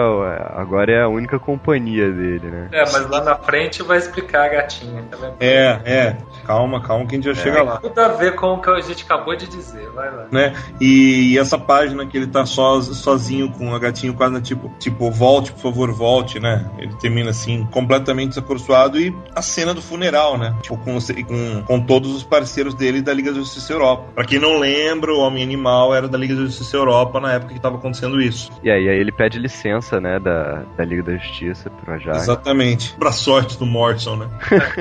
agora 0.54 0.92
é 0.92 1.02
a 1.02 1.08
única 1.08 1.38
companhia 1.38 2.10
dele, 2.10 2.48
né? 2.48 2.68
É, 2.72 2.80
mas 2.80 3.08
lá 3.08 3.22
na 3.22 3.36
frente 3.36 3.82
vai 3.82 3.98
explicar 3.98 4.46
a 4.46 4.48
gatinha. 4.48 5.02
Tá 5.10 5.32
é, 5.40 5.80
é. 5.84 6.16
Calma, 6.46 6.80
calma 6.82 7.06
que 7.06 7.14
a 7.14 7.18
gente 7.18 7.24
já 7.24 7.32
é, 7.32 7.34
chega 7.34 7.62
lá. 7.62 7.76
Tudo 7.78 7.98
a 7.98 8.08
ver 8.08 8.34
com 8.34 8.54
o 8.54 8.60
que 8.60 8.70
a 8.70 8.80
gente 8.80 9.04
acabou 9.04 9.34
de 9.34 9.48
dizer. 9.48 9.88
Vai 9.90 10.10
lá. 10.10 10.26
Né? 10.30 10.54
E, 10.80 11.32
e 11.32 11.38
essa 11.38 11.58
página 11.58 12.06
que 12.06 12.16
ele 12.16 12.26
tá 12.26 12.44
so, 12.46 12.82
sozinho 12.94 13.50
com 13.50 13.74
a 13.74 13.78
gatinha 13.78 13.95
quase 14.14 14.40
tipo, 14.42 14.70
tipo, 14.78 15.10
volte, 15.10 15.52
por 15.52 15.60
favor, 15.60 15.92
volte, 15.92 16.40
né? 16.40 16.70
Ele 16.78 16.94
termina 16.96 17.30
assim, 17.30 17.66
completamente 17.70 18.30
desacursoado 18.30 18.98
e 19.00 19.14
a 19.34 19.42
cena 19.42 19.72
do 19.74 19.82
funeral, 19.82 20.38
né? 20.38 20.54
Tipo, 20.62 20.76
com, 20.78 20.98
com, 21.26 21.62
com 21.62 21.80
todos 21.80 22.14
os 22.14 22.22
parceiros 22.22 22.74
dele 22.74 23.02
da 23.02 23.12
Liga 23.12 23.32
da 23.32 23.38
Justiça 23.38 23.72
Europa. 23.72 24.04
Pra 24.14 24.24
quem 24.24 24.38
não 24.38 24.58
lembra, 24.58 25.12
o 25.12 25.20
Homem 25.20 25.42
Animal 25.42 25.94
era 25.94 26.08
da 26.08 26.18
Liga 26.18 26.34
da 26.34 26.42
Justiça 26.42 26.76
Europa 26.76 27.20
na 27.20 27.34
época 27.34 27.54
que 27.54 27.60
tava 27.60 27.76
acontecendo 27.76 28.20
isso. 28.20 28.50
E 28.62 28.70
aí, 28.70 28.88
aí 28.88 28.98
ele 28.98 29.12
pede 29.12 29.38
licença, 29.38 30.00
né, 30.00 30.18
da, 30.18 30.64
da 30.76 30.84
Liga 30.84 31.02
da 31.02 31.16
Justiça 31.16 31.70
pro 31.70 31.94
Ajax. 31.94 32.22
Exatamente. 32.22 32.94
Pra 32.98 33.12
sorte 33.12 33.58
do 33.58 33.66
Morrison, 33.66 34.16
né? 34.16 34.28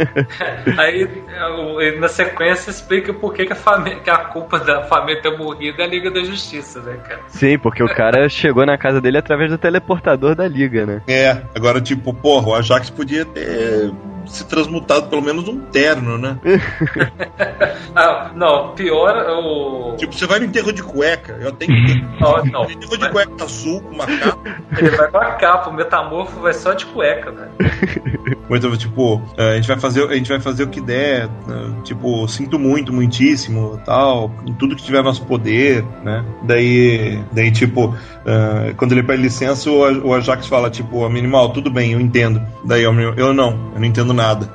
aí, 0.78 1.08
na 2.00 2.08
sequência, 2.08 2.70
explica 2.70 3.14
por 3.14 3.34
que, 3.34 3.46
que, 3.46 3.54
a, 3.54 3.56
família, 3.56 4.00
que 4.00 4.10
a 4.10 4.18
culpa 4.18 4.60
da 4.60 4.84
família 4.84 5.22
ter 5.22 5.38
morrido 5.38 5.82
é 5.82 5.86
a 5.86 5.88
Liga 5.88 6.12
da 6.12 6.24
Justiça, 6.24 6.82
né, 6.82 6.98
cara? 6.98 7.22
Sim, 7.28 7.58
porque 7.58 7.84
o 7.84 7.88
cara 7.88 8.28
chegou 8.30 8.66
na 8.66 8.78
casa 8.78 9.02
dele 9.06 9.20
através 9.20 9.52
do 9.52 9.58
teleportador 9.58 10.36
da 10.36 10.48
Liga, 10.48 10.86
né? 10.86 11.02
É, 11.08 11.44
agora, 11.54 11.80
tipo, 11.80 12.12
porra, 12.12 12.48
o 12.48 12.56
Ajax 12.56 12.90
podia 12.90 13.24
ter 13.24 13.92
se 14.28 14.46
transmutado 14.46 15.10
pelo 15.10 15.22
menos 15.22 15.48
um 15.48 15.60
terno, 15.60 16.18
né? 16.18 16.38
ah, 17.96 18.32
não, 18.36 18.74
pior 18.74 19.16
é 19.16 19.32
o. 19.32 19.96
Tipo, 19.98 20.14
você 20.14 20.26
vai 20.26 20.40
no 20.40 20.46
enterro 20.46 20.72
de 20.72 20.84
cueca, 20.84 21.38
eu 21.42 21.52
tenho 21.52 21.74
que. 21.86 22.02
Não, 22.20 22.46
não. 22.46 22.72
enterro 22.72 22.98
de 22.98 23.10
cueca 23.10 23.44
azul 23.44 23.82
com 23.82 23.96
uma 23.96 24.06
capa. 24.06 24.56
Ele 24.78 24.90
vai 24.92 25.12
com 25.12 25.18
a 25.18 25.32
capa, 25.34 25.70
o 25.70 25.74
metamorfo 25.74 26.40
vai 26.40 26.54
só 26.54 26.74
de 26.74 26.86
cueca, 26.86 27.32
velho. 27.32 28.36
Então, 28.50 28.76
tipo, 28.78 29.22
a 29.38 29.56
gente 29.56 29.68
vai 29.68 29.80
fazer, 29.80 30.08
a 30.10 30.16
gente 30.16 30.30
vai 30.30 30.40
fazer 30.40 30.64
o 30.64 30.68
que 30.68 30.80
der, 30.80 31.28
né? 31.48 31.76
tipo, 31.84 32.28
sinto 32.28 32.60
muito, 32.60 32.94
muitíssimo, 32.94 33.80
tal, 33.86 34.30
tudo 34.60 34.76
que 34.76 34.84
tiver 34.84 35.04
nosso 35.04 35.26
poder, 35.26 35.84
né? 36.04 36.24
Daí, 36.44 37.24
daí 37.32 37.52
tipo, 37.52 37.88
uh, 37.88 38.76
quando 38.78 38.92
ele 38.92 39.04
pede 39.04 39.22
licença, 39.22 39.70
o, 39.70 40.08
o 40.08 40.14
Ajax 40.14 40.48
fala, 40.48 40.70
tipo, 40.70 41.08
minimal, 41.10 41.50
tudo 41.50 41.70
bem, 41.70 41.94
eu 41.94 42.00
entendo. 42.00 42.42
Daí 42.64 42.84
eu, 42.84 42.94
eu 42.94 43.34
não, 43.34 43.72
eu 43.74 43.80
não 43.80 43.86
entendo 43.86 44.14
nada. 44.16 44.50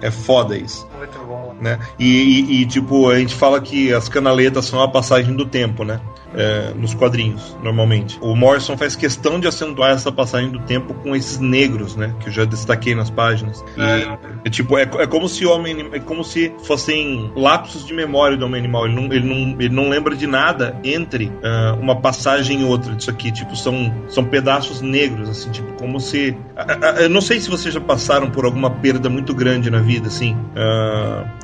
É. 0.00 0.06
é 0.06 0.10
foda 0.10 0.56
isso. 0.56 0.88
Muito 0.96 1.18
bom. 1.18 1.54
Né? 1.60 1.78
E, 1.98 2.06
e, 2.06 2.62
e, 2.62 2.66
tipo, 2.66 3.08
a 3.08 3.18
gente 3.18 3.34
fala 3.34 3.60
que 3.60 3.92
as 3.92 4.08
canaletas 4.08 4.66
são 4.66 4.82
a 4.82 4.88
passagem 4.88 5.34
do 5.34 5.46
tempo, 5.46 5.84
né? 5.84 6.00
É, 6.36 6.72
nos 6.74 6.94
quadrinhos, 6.94 7.56
normalmente. 7.62 8.18
O 8.20 8.36
Morrison 8.36 8.76
faz 8.76 8.94
questão 8.94 9.40
de 9.40 9.48
acentuar 9.48 9.92
essa 9.92 10.12
passagem 10.12 10.50
do 10.50 10.60
tempo 10.60 10.94
com 10.94 11.16
esses 11.16 11.38
negros, 11.38 11.96
né? 11.96 12.14
Que 12.20 12.28
eu 12.28 12.32
já 12.32 12.44
destaquei 12.44 12.94
nas 12.94 13.10
páginas. 13.10 13.64
E, 13.76 13.80
é, 13.80 14.18
é 14.44 14.50
tipo, 14.50 14.76
é, 14.76 14.82
é, 14.82 15.06
como 15.06 15.28
se 15.28 15.46
o 15.46 15.50
homem 15.50 15.88
é 15.92 15.98
como 15.98 16.22
se 16.22 16.52
fossem 16.64 17.32
lapsos 17.34 17.86
de 17.86 17.94
memória 17.94 18.36
do 18.36 18.44
homem 18.44 18.60
animal. 18.60 18.86
Ele 18.86 18.94
não, 18.94 19.04
ele 19.12 19.26
não, 19.26 19.60
ele 19.60 19.74
não 19.74 19.88
lembra 19.88 20.14
de 20.14 20.26
nada 20.26 20.78
entre 20.84 21.26
uh, 21.26 21.80
uma 21.80 22.00
passagem 22.00 22.60
e 22.60 22.64
outra 22.64 22.94
disso 22.94 23.10
aqui. 23.10 23.32
Tipo, 23.32 23.56
são, 23.56 23.92
são 24.08 24.24
pedaços 24.24 24.80
negros, 24.82 25.28
assim, 25.28 25.50
tipo, 25.50 25.72
como 25.74 25.98
se. 25.98 26.30
Uh, 26.30 26.96
uh, 26.96 27.00
eu 27.00 27.08
não 27.08 27.20
sei 27.20 27.40
se 27.40 27.48
vocês 27.48 27.72
já 27.72 27.80
passaram 27.80 28.30
por 28.30 28.44
alguma 28.44 28.70
perda 28.70 29.08
muito 29.08 29.34
grande 29.34 29.70
na 29.70 29.80
vida, 29.80 30.08
assim. 30.08 30.36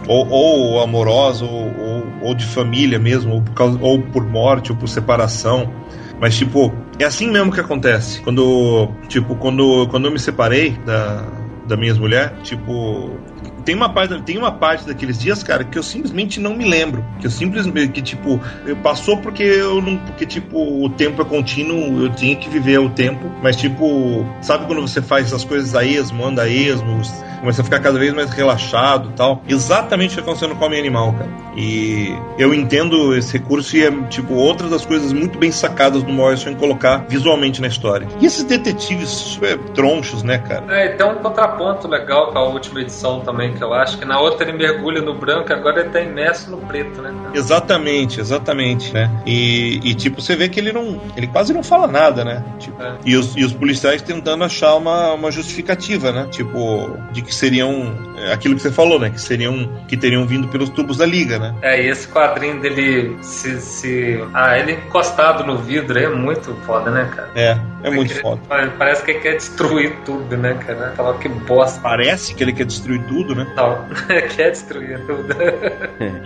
ou, 0.06 0.28
ou 0.28 0.82
amorosa, 0.82 1.44
ou, 1.44 1.72
ou, 1.78 2.06
ou, 2.22 2.34
de 2.34 2.44
família 2.44 2.98
mesmo, 2.98 3.34
ou 3.34 3.42
por, 3.42 3.54
causa, 3.54 3.78
ou 3.80 4.02
por 4.02 4.24
morte, 4.26 4.70
ou 4.70 4.81
por 4.82 4.88
separação. 4.88 5.72
Mas, 6.20 6.36
tipo, 6.36 6.72
é 6.98 7.04
assim 7.04 7.30
mesmo 7.30 7.52
que 7.52 7.60
acontece. 7.60 8.20
Quando, 8.20 8.88
tipo, 9.08 9.36
quando, 9.36 9.86
quando 9.88 10.06
eu 10.06 10.12
me 10.12 10.18
separei 10.18 10.72
da, 10.84 11.24
da 11.66 11.76
minha 11.76 11.94
mulher, 11.94 12.34
tipo, 12.42 13.16
tem 13.64 13.74
uma 13.74 13.88
parte 13.88 14.20
tem 14.22 14.38
uma 14.38 14.52
parte 14.52 14.86
daqueles 14.86 15.18
dias 15.18 15.42
cara 15.42 15.64
que 15.64 15.78
eu 15.78 15.82
simplesmente 15.82 16.40
não 16.40 16.54
me 16.54 16.64
lembro. 16.64 17.04
Que 17.20 17.26
eu 17.26 17.30
simplesmente 17.30 17.92
que 17.92 18.02
tipo 18.02 18.40
passou 18.82 19.18
porque 19.18 19.42
eu 19.42 19.80
não 19.80 19.96
porque 19.96 20.26
tipo 20.26 20.84
o 20.84 20.88
tempo 20.90 21.22
é 21.22 21.24
contínuo 21.24 22.02
eu 22.04 22.10
tinha 22.10 22.36
que 22.36 22.48
viver 22.48 22.78
o 22.78 22.90
tempo. 22.90 23.30
Mas 23.42 23.56
tipo 23.56 24.26
sabe 24.40 24.66
quando 24.66 24.80
você 24.80 25.00
faz 25.00 25.26
essas 25.26 25.44
coisas 25.44 25.74
a 25.74 25.84
esmo 25.84 26.24
anda 26.24 26.42
a 26.42 26.48
esmo 26.48 27.02
começa 27.40 27.60
a 27.60 27.64
ficar 27.64 27.80
cada 27.80 27.98
vez 27.98 28.14
mais 28.14 28.30
relaxado 28.30 29.12
tal? 29.16 29.42
Exatamente 29.48 30.10
o 30.10 30.14
que 30.14 30.20
está 30.20 30.30
acontecendo 30.30 30.56
com 30.56 30.64
a 30.64 30.68
minha 30.68 30.80
animal 30.80 31.12
cara. 31.12 31.28
E 31.56 32.16
eu 32.38 32.54
entendo 32.54 33.14
esse 33.16 33.36
recurso 33.36 33.76
e 33.76 33.84
é 33.84 33.90
tipo 34.08 34.34
outras 34.34 34.70
das 34.70 34.86
coisas 34.86 35.12
muito 35.12 35.38
bem 35.38 35.50
sacadas 35.50 36.02
do 36.02 36.12
Morrison 36.12 36.50
em 36.50 36.54
colocar 36.54 37.04
visualmente 37.08 37.60
na 37.60 37.68
história. 37.68 38.06
E 38.20 38.26
esses 38.26 38.44
detetives 38.44 39.08
super 39.08 39.58
tronchos 39.74 40.22
né 40.22 40.38
cara? 40.38 40.64
É 40.70 40.88
tem 40.90 41.06
um 41.06 41.16
contraponto 41.16 41.88
legal 41.88 42.32
com 42.32 42.38
a 42.38 42.44
última 42.44 42.80
edição 42.80 43.20
também 43.20 43.51
que 43.52 43.62
eu 43.62 43.72
acho, 43.72 43.98
que 43.98 44.04
na 44.04 44.20
outra 44.20 44.48
ele 44.48 44.56
mergulha 44.56 45.00
no 45.00 45.14
branco, 45.14 45.52
agora 45.52 45.80
ele 45.80 45.90
tá 45.90 46.00
imerso 46.00 46.50
no 46.50 46.58
preto, 46.58 47.00
né? 47.00 47.12
Exatamente, 47.34 48.20
exatamente, 48.20 48.92
né? 48.92 49.10
E, 49.26 49.80
e 49.82 49.94
tipo, 49.94 50.20
você 50.20 50.36
vê 50.36 50.48
que 50.48 50.60
ele 50.60 50.72
não. 50.72 51.00
Ele 51.16 51.26
quase 51.26 51.52
não 51.52 51.62
fala 51.62 51.86
nada, 51.86 52.24
né? 52.24 52.44
Tipo, 52.58 52.82
é. 52.82 52.94
e, 53.04 53.16
os, 53.16 53.36
e 53.36 53.44
os 53.44 53.52
policiais 53.52 54.02
tentando 54.02 54.44
achar 54.44 54.74
uma, 54.74 55.12
uma 55.12 55.30
justificativa, 55.30 56.12
né? 56.12 56.28
Tipo, 56.30 56.96
de 57.12 57.22
que 57.22 57.34
seriam. 57.34 57.94
É, 58.16 58.32
aquilo 58.32 58.54
que 58.54 58.62
você 58.62 58.70
falou, 58.70 58.98
né? 58.98 59.10
Que 59.10 59.20
seriam. 59.20 59.82
Que 59.88 59.96
teriam 59.96 60.26
vindo 60.26 60.48
pelos 60.48 60.70
tubos 60.70 60.96
da 60.96 61.06
liga, 61.06 61.38
né? 61.38 61.54
É, 61.62 61.82
e 61.82 61.88
esse 61.88 62.08
quadrinho 62.08 62.60
dele 62.60 63.16
se. 63.22 63.60
se... 63.60 64.24
Ah, 64.34 64.58
ele 64.58 64.72
encostado 64.72 65.44
no 65.44 65.58
vidro 65.58 65.98
é 65.98 66.08
muito 66.08 66.54
foda, 66.66 66.90
né, 66.90 67.10
cara? 67.14 67.30
É, 67.34 67.58
é 67.82 67.90
muito 67.90 68.14
foda. 68.20 68.40
Parece 68.78 69.04
que 69.04 69.10
ele 69.12 69.20
quer 69.20 69.36
destruir 69.36 69.96
tudo, 70.04 70.36
né, 70.36 70.54
cara? 70.54 70.92
Falar 70.96 71.18
que 71.18 71.28
bosta. 71.28 71.80
Parece 71.80 72.34
que 72.34 72.42
ele 72.42 72.52
quer 72.52 72.64
destruir 72.64 73.04
tudo, 73.06 73.34
né? 73.34 73.41
Não, 73.56 73.86
quer 74.34 74.50
destruir 74.50 75.00
tudo. 75.06 75.34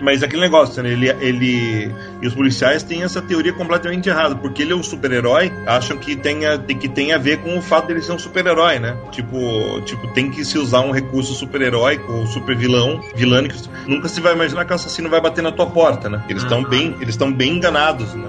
Mas 0.01 0.23
aquele 0.23 0.43
negócio, 0.43 0.83
né? 0.83 0.91
Ele, 0.91 1.09
ele. 1.09 1.93
E 2.23 2.27
os 2.27 2.35
policiais 2.35 2.83
têm 2.83 3.03
essa 3.03 3.21
teoria 3.21 3.53
completamente 3.53 4.09
errada, 4.09 4.35
porque 4.35 4.62
ele 4.62 4.73
é 4.73 4.77
um 4.77 4.83
super-herói, 4.83 5.53
acham 5.67 5.97
que 5.97 6.17
tenha, 6.17 6.59
que 6.59 6.89
tem 6.89 7.12
a 7.12 7.19
ver 7.19 7.39
com 7.39 7.57
o 7.57 7.62
fato 7.62 7.89
dele 7.89 8.03
ser 8.03 8.12
um 8.12 8.19
super-herói, 8.19 8.79
né? 8.79 8.97
Tipo, 9.11 9.81
tipo, 9.83 10.07
tem 10.09 10.31
que 10.31 10.45
se 10.45 10.59
usar 10.59 10.81
um 10.81 10.91
recurso 10.91 11.35
super-heróico 11.35 12.11
ou 12.12 12.27
super-vilão, 12.27 13.01
vilânico. 13.14 13.57
Nunca 13.87 14.09
se 14.09 14.21
vai 14.21 14.35
imaginar 14.35 14.64
que 14.64 14.73
o 14.73 14.75
assassino 14.75 15.09
vai 15.09 15.21
bater 15.21 15.43
na 15.43 15.53
tua 15.53 15.67
porta, 15.67 16.09
né? 16.09 16.23
Eles 16.29 16.43
estão 16.43 16.59
uhum. 16.59 16.69
bem, 16.69 16.97
eles 17.01 17.11
estão 17.11 17.33
bem 17.33 17.55
enganados, 17.57 18.14
né? 18.14 18.27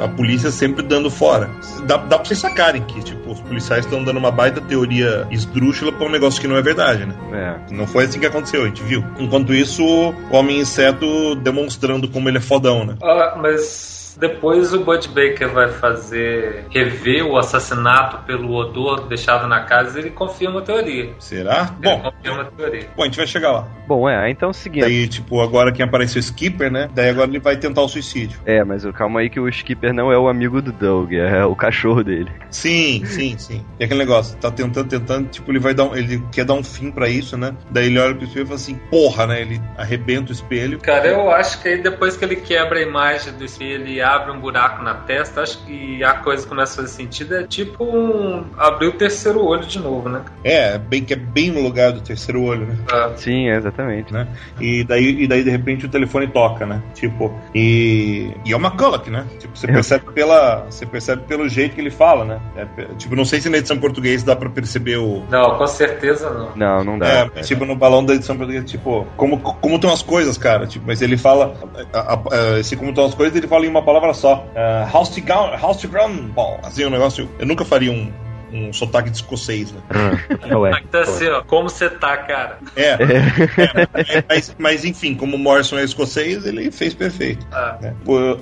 A, 0.00 0.04
a, 0.04 0.08
polícia 0.08 0.50
sempre 0.50 0.82
dando 0.82 1.10
fora. 1.10 1.50
Dá, 1.84 1.96
dá 1.96 2.16
pra 2.16 2.24
vocês 2.24 2.38
sacarem 2.38 2.82
que, 2.82 3.02
tipo, 3.02 3.32
os 3.32 3.40
policiais 3.40 3.84
estão 3.84 4.02
dando 4.02 4.18
uma 4.18 4.30
baita 4.30 4.60
teoria 4.60 5.26
esdrúxula 5.30 5.92
pra 5.92 6.06
um 6.06 6.10
negócio 6.10 6.40
que 6.40 6.48
não 6.48 6.56
é 6.56 6.62
verdade, 6.62 7.06
né? 7.06 7.14
É. 7.32 7.74
Não 7.74 7.86
foi 7.86 8.04
assim 8.04 8.18
que 8.18 8.25
aconteceu, 8.26 8.62
a 8.62 8.66
gente 8.66 8.82
viu. 8.82 9.04
Enquanto 9.18 9.54
isso, 9.54 9.84
o 9.84 10.14
Homem 10.36 10.60
Inseto 10.60 11.34
demonstrando 11.36 12.08
como 12.08 12.28
ele 12.28 12.38
é 12.38 12.40
fodão, 12.40 12.84
né? 12.84 12.96
Ah, 13.02 13.36
mas 13.40 14.05
depois 14.18 14.72
o 14.72 14.80
Bud 14.80 15.08
Baker 15.08 15.48
vai 15.48 15.68
fazer 15.68 16.66
rever 16.70 17.26
o 17.26 17.36
assassinato 17.36 18.18
pelo 18.24 18.54
odor 18.54 19.06
deixado 19.06 19.46
na 19.46 19.60
casa 19.60 19.98
e 19.98 20.02
ele 20.02 20.10
confirma 20.10 20.60
a 20.60 20.62
teoria. 20.62 21.12
Será? 21.18 21.74
Ele 21.82 21.90
Bom, 21.90 22.00
confirma 22.00 22.42
a 22.42 22.44
teoria. 22.46 22.88
Bom, 22.96 23.02
a 23.02 23.06
gente 23.06 23.16
vai 23.16 23.26
chegar 23.26 23.52
lá. 23.52 23.68
Bom, 23.86 24.08
é, 24.08 24.30
então 24.30 24.52
seguinte. 24.52 24.82
Daí, 24.82 25.08
tipo, 25.08 25.40
agora 25.40 25.72
quem 25.72 25.84
apareceu 25.84 26.18
é 26.18 26.22
o 26.22 26.24
Skipper, 26.24 26.70
né? 26.70 26.88
Daí 26.94 27.10
agora 27.10 27.28
ele 27.28 27.38
vai 27.38 27.56
tentar 27.56 27.82
o 27.82 27.88
suicídio. 27.88 28.40
É, 28.44 28.64
mas 28.64 28.84
calma 28.94 29.20
aí 29.20 29.30
que 29.30 29.38
o 29.38 29.48
Skipper 29.48 29.92
não 29.92 30.10
é 30.10 30.18
o 30.18 30.28
amigo 30.28 30.60
do 30.60 30.72
Doug, 30.72 31.12
é 31.12 31.44
o 31.44 31.54
cachorro 31.54 32.02
dele. 32.02 32.30
Sim, 32.50 33.04
sim, 33.04 33.36
sim. 33.38 33.64
E 33.78 33.84
aquele 33.84 34.00
negócio, 34.00 34.36
tá 34.38 34.50
tentando, 34.50 34.88
tentando, 34.88 35.28
tipo, 35.28 35.50
ele 35.50 35.58
vai 35.58 35.74
dar 35.74 35.84
um, 35.84 35.96
ele 35.96 36.22
quer 36.32 36.44
dar 36.44 36.54
um 36.54 36.64
fim 36.64 36.90
para 36.90 37.08
isso, 37.08 37.36
né? 37.36 37.54
Daí 37.70 37.86
ele 37.86 37.98
olha 37.98 38.14
pro 38.14 38.24
espelho 38.24 38.44
e 38.44 38.46
fala 38.46 38.56
assim, 38.56 38.74
porra, 38.90 39.26
né? 39.26 39.40
Ele 39.42 39.60
arrebenta 39.76 40.30
o 40.30 40.32
espelho. 40.32 40.78
Cara, 40.80 41.08
eu 41.08 41.30
acho 41.30 41.60
que 41.62 41.68
aí 41.68 41.82
depois 41.82 42.16
que 42.16 42.24
ele 42.24 42.36
quebra 42.36 42.78
a 42.78 42.82
imagem 42.82 43.32
do 43.34 43.44
espelho 43.44 43.86
e 43.86 44.00
abre 44.06 44.32
um 44.32 44.40
buraco 44.40 44.82
na 44.82 44.94
testa, 44.94 45.42
acho 45.42 45.64
que 45.64 46.02
a 46.02 46.14
coisa 46.14 46.46
começa 46.46 46.74
a 46.74 46.76
fazer 46.76 46.88
sentido. 46.94 47.36
É 47.36 47.46
tipo 47.46 47.84
um, 47.84 48.44
abrir 48.56 48.88
o 48.88 48.92
terceiro 48.92 49.44
olho 49.44 49.64
de 49.64 49.78
novo, 49.78 50.08
né? 50.08 50.22
É, 50.44 50.78
bem, 50.78 51.04
que 51.04 51.12
é 51.12 51.16
bem 51.16 51.50
no 51.50 51.60
lugar 51.60 51.92
do 51.92 52.00
terceiro 52.00 52.42
olho, 52.42 52.66
né? 52.66 52.76
Ah. 52.92 53.12
Sim, 53.16 53.48
exatamente. 53.48 54.12
Né? 54.12 54.26
E, 54.60 54.84
daí, 54.84 55.22
e 55.22 55.26
daí, 55.26 55.42
de 55.42 55.50
repente, 55.50 55.86
o 55.86 55.88
telefone 55.88 56.26
toca, 56.28 56.66
né? 56.66 56.82
Tipo, 56.94 57.32
e, 57.54 58.30
e 58.44 58.52
é 58.52 58.56
uma 58.56 58.68
McCulloch, 58.68 59.10
né? 59.10 59.26
Tipo, 59.38 59.56
você 59.56 59.66
percebe, 59.66 60.12
pela, 60.12 60.66
você 60.68 60.86
percebe 60.86 61.22
pelo 61.22 61.48
jeito 61.48 61.74
que 61.74 61.80
ele 61.80 61.90
fala, 61.90 62.24
né? 62.24 62.40
É, 62.56 62.84
tipo, 62.94 63.16
não 63.16 63.24
sei 63.24 63.40
se 63.40 63.48
na 63.48 63.58
edição 63.58 63.78
portuguesa 63.78 64.26
dá 64.26 64.36
pra 64.36 64.50
perceber 64.50 64.96
o. 64.98 65.22
Não, 65.30 65.56
com 65.56 65.66
certeza 65.66 66.30
não. 66.30 66.56
Não, 66.56 66.84
não 66.84 66.98
dá. 66.98 67.06
É, 67.06 67.28
tipo, 67.40 67.64
no 67.64 67.74
balão 67.74 68.04
da 68.04 68.14
edição 68.14 68.36
portuguesa, 68.36 68.64
tipo, 68.64 69.06
como, 69.16 69.38
como 69.38 69.76
estão 69.76 69.92
as 69.92 70.02
coisas, 70.02 70.36
cara? 70.36 70.66
Tipo, 70.66 70.84
mas 70.86 71.02
ele 71.02 71.16
fala. 71.16 71.54
A, 71.92 71.98
a, 71.98 72.14
a, 72.14 72.58
esse 72.60 72.76
como 72.76 72.90
estão 72.90 73.06
as 73.06 73.14
coisas, 73.14 73.36
ele 73.36 73.48
fala 73.48 73.64
em 73.64 73.68
uma 73.68 73.82
palavra 73.82 73.95
só. 74.14 74.46
Uh, 74.54 74.90
house 74.92 75.10
to 75.10 75.20
ground, 75.20 75.60
house 75.60 75.80
to 75.80 75.88
ground 75.88 76.18
ball. 76.32 76.58
Assim, 76.62 76.84
um 76.84 76.90
negócio. 76.90 77.28
Eu 77.38 77.46
nunca 77.46 77.64
faria 77.64 77.92
um 77.92 78.12
um 78.52 78.72
sotaque 78.72 79.10
de 79.10 79.16
escocês, 79.16 79.72
né? 79.72 79.80
Ah, 79.90 80.80
tá 80.90 81.00
assim, 81.00 81.26
ó, 81.28 81.42
como 81.42 81.68
você 81.68 81.88
tá, 81.88 82.16
cara? 82.16 82.58
É, 82.74 82.90
é. 82.94 84.18
é 84.18 84.24
mas, 84.28 84.56
mas, 84.58 84.84
enfim, 84.84 85.14
como 85.14 85.36
o 85.36 85.38
Morrison 85.38 85.78
é 85.78 85.84
escocês, 85.84 86.46
ele 86.46 86.70
fez 86.70 86.94
perfeito. 86.94 87.46
Ah. 87.52 87.78
Né? 87.80 87.94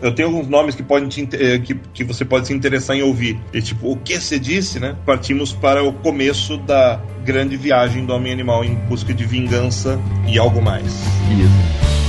Eu 0.02 0.14
tenho 0.14 0.28
alguns 0.28 0.48
nomes 0.48 0.74
que, 0.74 0.82
podem 0.82 1.08
te, 1.08 1.28
eh, 1.32 1.58
que, 1.58 1.74
que 1.74 2.04
você 2.04 2.24
pode 2.24 2.46
se 2.46 2.52
interessar 2.52 2.96
em 2.96 3.02
ouvir. 3.02 3.38
E, 3.52 3.62
tipo, 3.62 3.90
o 3.90 3.96
que 3.96 4.20
você 4.20 4.38
disse, 4.38 4.78
né? 4.78 4.96
Partimos 5.06 5.52
para 5.52 5.82
o 5.82 5.92
começo 5.92 6.56
da 6.58 7.00
grande 7.24 7.56
viagem 7.56 8.04
do 8.04 8.12
homem 8.12 8.32
animal 8.32 8.64
em 8.64 8.74
busca 8.74 9.14
de 9.14 9.24
vingança 9.24 9.98
e 10.28 10.38
algo 10.38 10.60
mais. 10.60 10.84
Isso. 10.84 12.03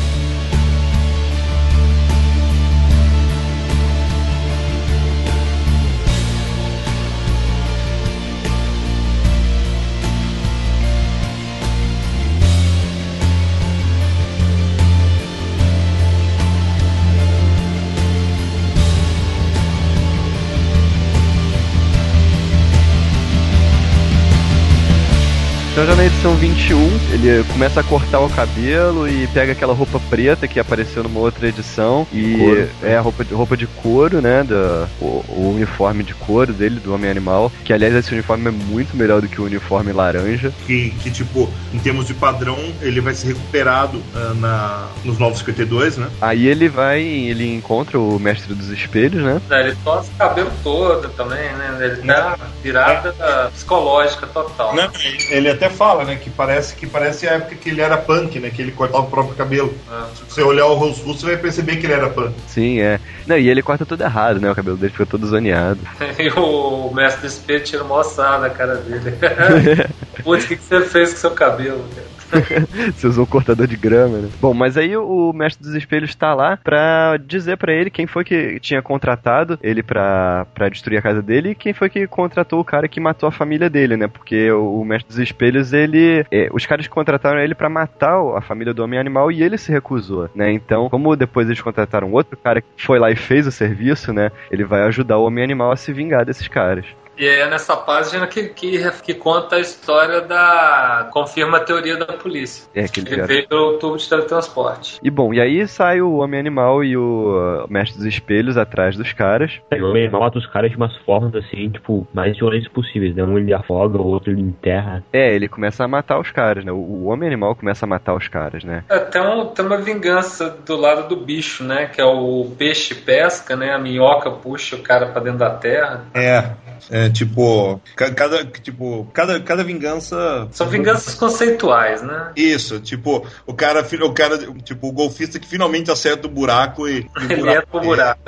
Então 26.36 26.44
já 26.44 26.44
na 26.44 26.44
edição 26.44 26.46
21, 26.46 26.78
ele 27.14 27.44
começa 27.52 27.80
a 27.80 27.84
cortar 27.84 28.20
o 28.20 28.30
cabelo 28.30 29.08
e 29.08 29.28
pega 29.28 29.52
aquela 29.52 29.74
roupa 29.74 30.00
preta 30.10 30.48
que 30.48 30.60
apareceu 30.60 31.04
numa 31.04 31.20
outra 31.20 31.48
edição. 31.48 32.08
E 32.12 32.38
couro. 32.38 32.70
é 32.84 32.98
a 32.98 33.02
roupa 33.02 33.24
de, 33.24 33.34
roupa 33.34 33.58
de 33.58 33.68
couro, 33.68 34.22
né? 34.22 34.44
Da, 34.44 34.88
o, 35.00 35.24
o, 35.30 35.52
uniforme 35.56 36.04
de 36.04 36.14
couro 36.14 36.54
dele, 36.54 36.80
do 36.80 36.94
Homem-Animal. 36.94 37.52
Que 37.64 37.74
aliás, 37.74 37.94
esse 37.94 38.14
uniforme 38.14 38.48
é 38.48 38.52
muito 38.52 38.96
melhor 38.96 39.22
do 39.22 39.28
que 39.28 39.42
o 39.42 39.46
uniforme 39.46 39.92
laranja. 39.92 40.54
Que, 40.66 40.92
que 41.02 41.12
tipo, 41.12 41.50
em 41.74 41.80
termos 41.80 42.08
de 42.08 42.14
padrão, 42.14 42.58
ele 42.82 43.02
vai 43.02 43.14
ser 43.14 43.28
recuperado 43.28 43.98
uh, 43.98 44.34
na, 44.36 44.88
nos 45.04 45.18
Novos 45.18 45.40
52, 45.40 45.98
né? 45.98 46.10
Aí 46.22 46.48
ele 46.48 46.70
vai, 46.70 47.02
ele 47.02 47.54
encontra 47.54 48.00
o 48.00 48.20
Mestre 48.20 48.54
dos 48.54 48.70
Espelhos, 48.70 49.24
né? 49.24 49.42
É, 49.50 49.62
ele 49.62 49.78
torce 49.84 50.10
o 50.12 50.16
cabelo 50.16 50.52
todo 50.64 51.10
também, 51.10 51.54
né? 51.54 51.78
Ele 51.82 52.08
dá 52.08 52.38
virada 52.64 53.14
é. 53.20 53.50
psicológica 53.50 54.28
total. 54.28 54.76
Não, 54.76 54.90
ele 55.30 55.50
até 55.50 55.66
até 55.66 55.70
fala, 55.70 56.06
né, 56.06 56.16
que 56.26 56.32
parece 56.32 56.76
que 56.76 56.88
parece 56.88 57.28
a 57.28 57.34
época 57.34 57.56
que 57.56 57.70
ele 57.70 57.82
era 57.82 57.96
punk, 57.98 58.40
né, 58.40 58.50
que 58.50 58.60
ele 58.60 58.72
cortava 58.72 59.04
o 59.04 59.10
próprio 59.10 59.36
cabelo. 59.36 59.72
Ah. 59.88 60.08
Se 60.16 60.24
você 60.28 60.42
olhar 60.42 60.66
o 60.66 60.74
Rose 60.74 61.04
você 61.04 61.28
vai 61.28 61.38
perceber 61.38 61.76
que 61.76 61.86
ele 61.86 61.94
era 61.94 62.10
punk. 62.10 62.34
Sim, 62.48 62.82
é. 62.82 63.00
Não, 63.28 63.38
e 63.38 63.48
ele 63.48 63.62
corta 63.62 63.86
tudo 63.86 64.04
errado, 64.04 64.40
né, 64.40 64.50
o 64.50 64.56
cabelo 64.56 64.76
dele 64.76 64.92
fica 64.92 65.06
todo 65.06 65.28
zoneado. 65.28 65.80
e 66.18 66.28
o 66.30 66.92
mestre 66.92 67.22
do 67.22 67.28
espelho 67.28 67.64
tira 67.64 67.84
uma 67.84 68.00
ossada 68.00 68.40
na 68.40 68.50
cara 68.50 68.78
dele. 68.78 69.16
Putz, 70.24 70.46
o 70.46 70.48
que, 70.48 70.56
que 70.56 70.64
você 70.64 70.82
fez 70.82 71.12
com 71.12 71.20
seu 71.20 71.32
cabelo, 71.32 71.86
cara? 71.96 72.15
Você 72.96 73.08
usou 73.08 73.24
o 73.24 73.28
cortador 73.28 73.68
de 73.68 73.76
grama, 73.76 74.20
né? 74.20 74.30
Bom, 74.42 74.54
mas 74.54 74.78
aí 74.78 74.96
o 74.96 75.34
mestre 75.34 75.64
dos 75.64 75.76
espelhos 75.76 76.10
está 76.10 76.34
lá 76.34 76.58
pra 76.58 77.18
dizer 77.18 77.58
para 77.58 77.74
ele 77.74 77.90
quem 77.90 78.08
foi 78.08 78.24
que 78.24 78.60
tinha 78.60 78.82
contratado 78.82 79.60
ele 79.62 79.84
pra, 79.84 80.46
destruir 80.72 80.98
a 80.98 81.02
casa 81.02 81.22
dele 81.22 81.52
e 81.52 81.56
quem 81.56 81.74
foi 81.74 81.90
que 81.90 82.08
contratou 82.08 82.60
o 82.60 82.66
cara 82.66 82.88
que 82.88 83.00
matou 83.00 83.28
a 83.28 83.32
família 83.32 83.70
dele, 83.70 83.98
né? 83.98 84.08
Porque 84.08 84.52
o, 84.52 84.82
o 84.82 84.86
mestre 84.86 85.10
dos 85.10 85.20
espelhos, 85.20 85.74
ele. 85.74 86.26
É, 86.32 86.50
os 86.52 86.66
caras 86.66 86.88
contrataram 86.88 87.40
ele 87.40 87.56
para 87.56 87.70
matar 87.70 88.20
a 88.36 88.42
família 88.42 88.74
do 88.74 88.84
homem 88.84 89.00
animal 89.00 89.32
e 89.32 89.44
ele 89.44 89.58
se 89.58 89.72
recusou, 89.72 90.30
né? 90.36 90.52
Então, 90.52 90.90
como 90.90 91.16
depois 91.16 91.48
eles 91.48 91.62
contrataram 91.62 92.12
outro 92.12 92.38
cara 92.38 92.62
que 92.62 92.68
foi 92.78 93.00
lá 93.00 93.12
e 93.12 93.16
fez 93.16 93.48
o 93.48 93.52
serviço, 93.52 94.14
né? 94.14 94.32
Ele 94.52 94.64
vai 94.64 94.84
ajudar 94.84 95.18
o 95.18 95.26
homem 95.26 95.44
animal 95.44 95.72
a 95.72 95.76
se 95.76 95.92
vingar 95.94 96.26
desses 96.26 96.48
caras. 96.48 96.86
E 97.18 97.26
é 97.26 97.50
nessa 97.50 97.76
página 97.78 98.28
que, 98.28 98.50
que, 98.50 98.80
que, 99.02 99.14
conta 99.14 99.56
a 99.56 99.60
história 99.60 100.22
da. 100.22 101.10
confirma 101.12 101.58
a 101.58 101.60
teoria 101.62 101.98
da 101.98 102.14
polícia. 102.14 102.68
É, 102.76 102.88
que 102.88 103.00
ele 103.00 103.22
veio 103.24 103.48
pelo 103.48 103.78
tubo 103.78 103.98
de 103.98 104.08
teletransporte. 104.08 105.00
E 105.02 105.10
bom, 105.10 105.34
e 105.34 105.40
aí 105.40 105.68
sai 105.68 106.02
o 106.02 106.18
Homem 106.18 106.40
Animal 106.40 106.84
e 106.84 106.98
o 106.98 107.64
uh, 107.64 107.72
Mestre 107.72 107.98
dos 107.98 108.06
Espelhos 108.06 108.58
atrás 108.58 108.98
dos 108.98 109.14
caras. 109.14 109.60
É, 109.72 109.82
o 109.82 109.90
Homem 109.90 110.04
Animal 110.04 110.22
mata 110.22 110.38
os 110.38 110.48
caras 110.48 110.72
de 110.72 110.78
umas 110.78 110.96
formas 110.98 111.34
assim, 111.36 111.70
tipo, 111.70 112.08
mais 112.14 112.38
violentas 112.38 112.68
possíveis, 112.70 113.16
né? 113.16 113.24
Um 113.24 113.38
ele 113.38 113.54
afoga, 113.54 113.98
o 113.98 114.08
outro 114.08 114.32
ele 114.32 114.42
enterra. 114.42 115.04
É, 115.14 115.34
ele 115.34 115.48
começa 115.48 115.84
a 115.84 115.88
matar 115.88 116.20
os 116.20 116.32
caras, 116.32 116.66
né? 116.66 116.72
O, 116.72 116.76
o 116.76 117.06
Homem 117.06 117.28
Animal 117.28 117.56
começa 117.56 117.86
a 117.86 117.88
matar 117.88 118.16
os 118.16 118.28
caras, 118.28 118.64
né? 118.64 118.84
É, 118.90 119.00
tem, 119.00 119.22
um, 119.22 119.46
tem 119.48 119.66
uma 119.66 119.78
vingança 119.78 120.50
do 120.66 120.76
lado 120.76 121.08
do 121.08 121.16
bicho, 121.16 121.64
né? 121.64 121.86
Que 121.88 122.02
é 122.02 122.06
o 122.06 122.52
peixe 122.58 122.96
pesca, 122.96 123.56
né? 123.56 123.74
A 123.74 123.80
minhoca 123.80 124.30
puxa 124.32 124.76
o 124.76 124.82
cara 124.82 125.08
pra 125.08 125.22
dentro 125.22 125.40
da 125.40 125.52
terra. 125.52 126.06
É. 126.14 126.65
É, 126.90 127.10
tipo, 127.10 127.80
cada, 127.96 128.46
tipo, 128.46 129.08
cada, 129.14 129.40
cada 129.40 129.64
vingança. 129.64 130.48
São 130.52 130.68
vinganças 130.68 131.16
conceituais, 131.16 132.02
né? 132.02 132.32
Isso, 132.36 132.80
tipo, 132.80 133.26
o 133.46 133.54
cara, 133.54 133.86
o 134.02 134.14
cara, 134.14 134.38
tipo, 134.64 134.88
o 134.88 134.92
golfista 134.92 135.40
que 135.40 135.48
finalmente 135.48 135.92
acerta 135.92 136.28
o 136.28 136.32
buraco 136.32 136.88
e. 136.88 137.08
e 137.30 137.34
Ele 137.34 137.50
é 137.50 137.62
pro 137.62 137.80
buraco. 137.82 138.20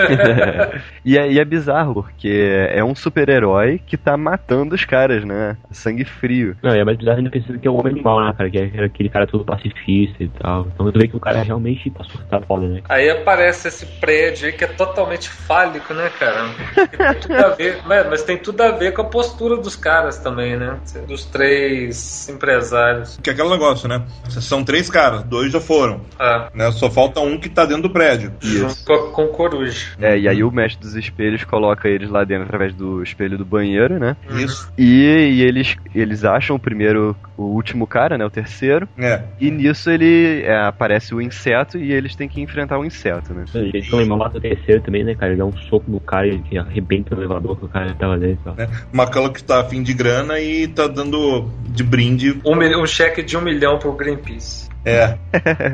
e, 1.04 1.18
é, 1.18 1.32
e 1.32 1.40
é 1.40 1.46
bizarro, 1.46 2.04
porque 2.04 2.68
é 2.72 2.84
um 2.84 2.96
super-herói 2.96 3.80
que 3.86 3.98
tá 3.98 4.18
matando 4.18 4.76
os 4.76 4.86
caras, 4.86 5.24
né? 5.24 5.58
Sangue 5.72 6.06
frio. 6.06 6.56
Não, 6.62 6.72
é 6.72 6.84
mais 6.84 6.98
bizarro 6.98 7.18
ainda 7.18 7.30
pensando 7.30 7.60
que 7.60 7.68
é 7.68 7.72
o 7.72 7.76
homem 7.76 7.94
animal, 7.94 8.24
né, 8.24 8.34
cara? 8.38 8.50
Que 8.50 8.58
é 8.58 8.86
aquele 8.86 9.10
cara 9.10 9.28
todo 9.28 9.46
pacifista 9.46 10.24
e 10.24 10.30
tal. 10.30 10.68
Então 10.74 10.92
tu 10.92 11.00
vê 11.00 11.08
que 11.08 11.16
o 11.16 11.20
cara 11.20 11.42
realmente 11.42 11.90
tá 11.92 12.04
surtado 12.04 12.46
foda, 12.46 12.68
né? 12.68 12.82
Aí 12.90 13.10
aparece 13.10 13.68
esse 13.68 13.86
prédio 13.86 14.48
aí 14.48 14.54
que 14.54 14.64
é 14.64 14.68
totalmente 14.68 15.30
fálico, 15.30 15.94
né, 15.94 16.10
cara? 16.18 16.50
Tem 16.76 17.22
tudo 17.22 17.34
a 17.36 17.50
ver, 17.50 17.82
mas 17.86 18.24
tem 18.24 18.38
tudo 18.38 18.47
a 18.56 18.72
ver 18.72 18.94
com 18.94 19.02
a 19.02 19.06
postura 19.06 19.58
dos 19.58 19.76
caras 19.76 20.18
também, 20.18 20.58
né? 20.58 20.80
Dos 21.08 21.26
três 21.26 22.28
empresários. 22.30 23.20
Que 23.22 23.30
é 23.30 23.34
aquele 23.34 23.50
negócio, 23.50 23.88
né? 23.88 24.04
São 24.30 24.64
três 24.64 24.90
caras, 24.90 25.24
dois 25.24 25.52
já 25.52 25.60
foram. 25.60 26.02
É. 26.20 26.50
Né? 26.54 26.72
Só 26.72 26.90
falta 26.90 27.20
um 27.20 27.38
que 27.38 27.50
tá 27.50 27.66
dentro 27.66 27.84
do 27.84 27.90
prédio. 27.90 28.34
Isso. 28.42 28.86
Com, 28.86 29.12
com 29.12 29.24
o 29.26 29.28
coruja. 29.30 29.96
É, 30.00 30.18
e 30.18 30.28
aí 30.28 30.44
o 30.44 30.52
mestre 30.52 30.82
dos 30.82 30.96
espelhos 30.96 31.44
coloca 31.44 31.88
eles 31.88 32.10
lá 32.10 32.24
dentro 32.24 32.46
através 32.46 32.74
do 32.74 33.02
espelho 33.02 33.38
do 33.38 33.46
banheiro, 33.46 34.00
né? 34.00 34.16
Isso. 34.30 34.72
E, 34.78 35.06
e 35.06 35.42
eles, 35.42 35.76
eles 35.94 36.24
acham 36.24 36.56
o 36.56 36.60
primeiro, 36.60 37.16
o 37.38 37.44
último 37.44 37.88
cara, 37.88 38.18
né? 38.18 38.26
O 38.26 38.30
terceiro. 38.30 38.88
É. 38.98 39.22
E 39.40 39.50
nisso 39.52 39.90
ele 39.90 40.42
é, 40.44 40.66
aparece 40.66 41.14
o 41.14 41.22
inseto 41.22 41.78
e 41.78 41.92
eles 41.92 42.16
têm 42.16 42.28
que 42.28 42.42
enfrentar 42.42 42.78
o 42.78 42.86
inseto, 42.86 43.34
né? 43.34 43.46
Eles 43.54 43.90
também 43.90 44.08
matam 44.08 44.38
o 44.38 44.42
terceiro 44.42 44.82
também, 44.82 45.04
né, 45.04 45.16
cara? 45.16 45.32
Ele 45.32 45.40
dá 45.40 45.46
um 45.46 45.58
soco 45.58 45.90
no 45.90 46.00
cara 46.00 46.28
e 46.28 46.58
arrebenta 46.58 47.16
o 47.16 47.20
elevador 47.20 47.58
que 47.58 47.66
o 47.66 47.70
cara 47.70 47.94
tava 47.94 48.18
dentro. 48.18 48.27
Né? 48.56 48.70
McCulloch 48.94 49.34
que 49.34 49.44
tá 49.44 49.62
afim 49.62 49.84
de 49.84 49.94
grana 49.94 50.40
e 50.40 50.68
tá 50.68 50.88
dando 50.88 51.50
de 51.70 51.84
brinde. 51.84 52.42
Um, 52.46 52.82
um 52.82 52.86
cheque 52.86 53.22
de 53.22 53.38
um 53.38 53.42
milhão 53.42 53.78
pro 53.78 53.94
Greenpeace. 53.94 54.68
É. 54.88 55.18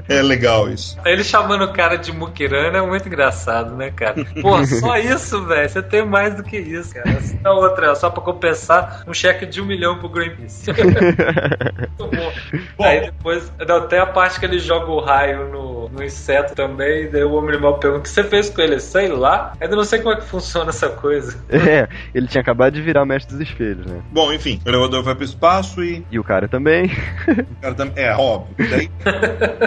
É 0.09 0.21
legal 0.21 0.69
isso. 0.69 0.97
Ele 1.05 1.23
chamando 1.23 1.65
o 1.65 1.73
cara 1.73 1.97
de 1.97 2.11
muquirana 2.11 2.79
é 2.79 2.81
muito 2.81 3.07
engraçado, 3.07 3.75
né, 3.75 3.91
cara? 3.91 4.15
Pô, 4.41 4.65
só 4.65 4.97
isso, 4.99 5.45
velho. 5.45 5.69
Você 5.69 5.81
tem 5.83 6.05
mais 6.05 6.35
do 6.35 6.43
que 6.43 6.57
isso, 6.57 6.93
cara. 6.95 7.11
Essa 7.11 7.51
outra, 7.51 7.93
só 7.95 8.09
pra 8.09 8.23
compensar, 8.23 9.03
um 9.07 9.13
cheque 9.13 9.45
de 9.45 9.61
um 9.61 9.65
milhão 9.65 9.99
pro 9.99 10.09
Greenpeace. 10.09 10.71
muito 10.73 12.15
bom. 12.15 12.33
bom. 12.77 12.83
Aí 12.83 13.01
depois, 13.01 13.51
até 13.59 13.99
a 13.99 14.05
parte 14.05 14.39
que 14.39 14.45
ele 14.45 14.57
joga 14.57 14.91
o 14.91 14.99
raio 14.99 15.49
no, 15.49 15.89
no 15.89 16.03
inseto 16.03 16.55
também, 16.55 17.03
e 17.03 17.07
daí 17.07 17.23
o 17.23 17.33
homem 17.33 17.51
animal 17.51 17.77
pergunta: 17.77 17.99
o 17.99 18.03
que 18.03 18.09
você 18.09 18.23
fez 18.23 18.49
com 18.49 18.61
ele? 18.61 18.79
Sei 18.79 19.07
lá. 19.07 19.53
Ainda 19.61 19.75
não 19.75 19.83
sei 19.83 19.99
como 19.99 20.15
é 20.15 20.19
que 20.19 20.25
funciona 20.25 20.69
essa 20.69 20.89
coisa. 20.89 21.43
É, 21.73 21.87
ele 22.13 22.27
tinha 22.27 22.41
acabado 22.41 22.73
de 22.73 22.81
virar 22.81 23.03
o 23.03 23.05
mestre 23.05 23.35
dos 23.35 23.47
espelhos, 23.47 23.85
né? 23.85 24.01
Bom, 24.11 24.33
enfim, 24.33 24.59
o 24.65 24.69
elevador 24.69 25.01
vai 25.01 25.15
pro 25.15 25.23
espaço 25.23 25.81
e. 25.83 26.05
E 26.11 26.19
o 26.19 26.23
cara 26.23 26.47
também. 26.47 26.91
O 27.27 27.61
cara 27.61 27.73
também. 27.73 28.03
É, 28.03 28.13
óbvio. 28.15 28.53
Daí 28.69 28.89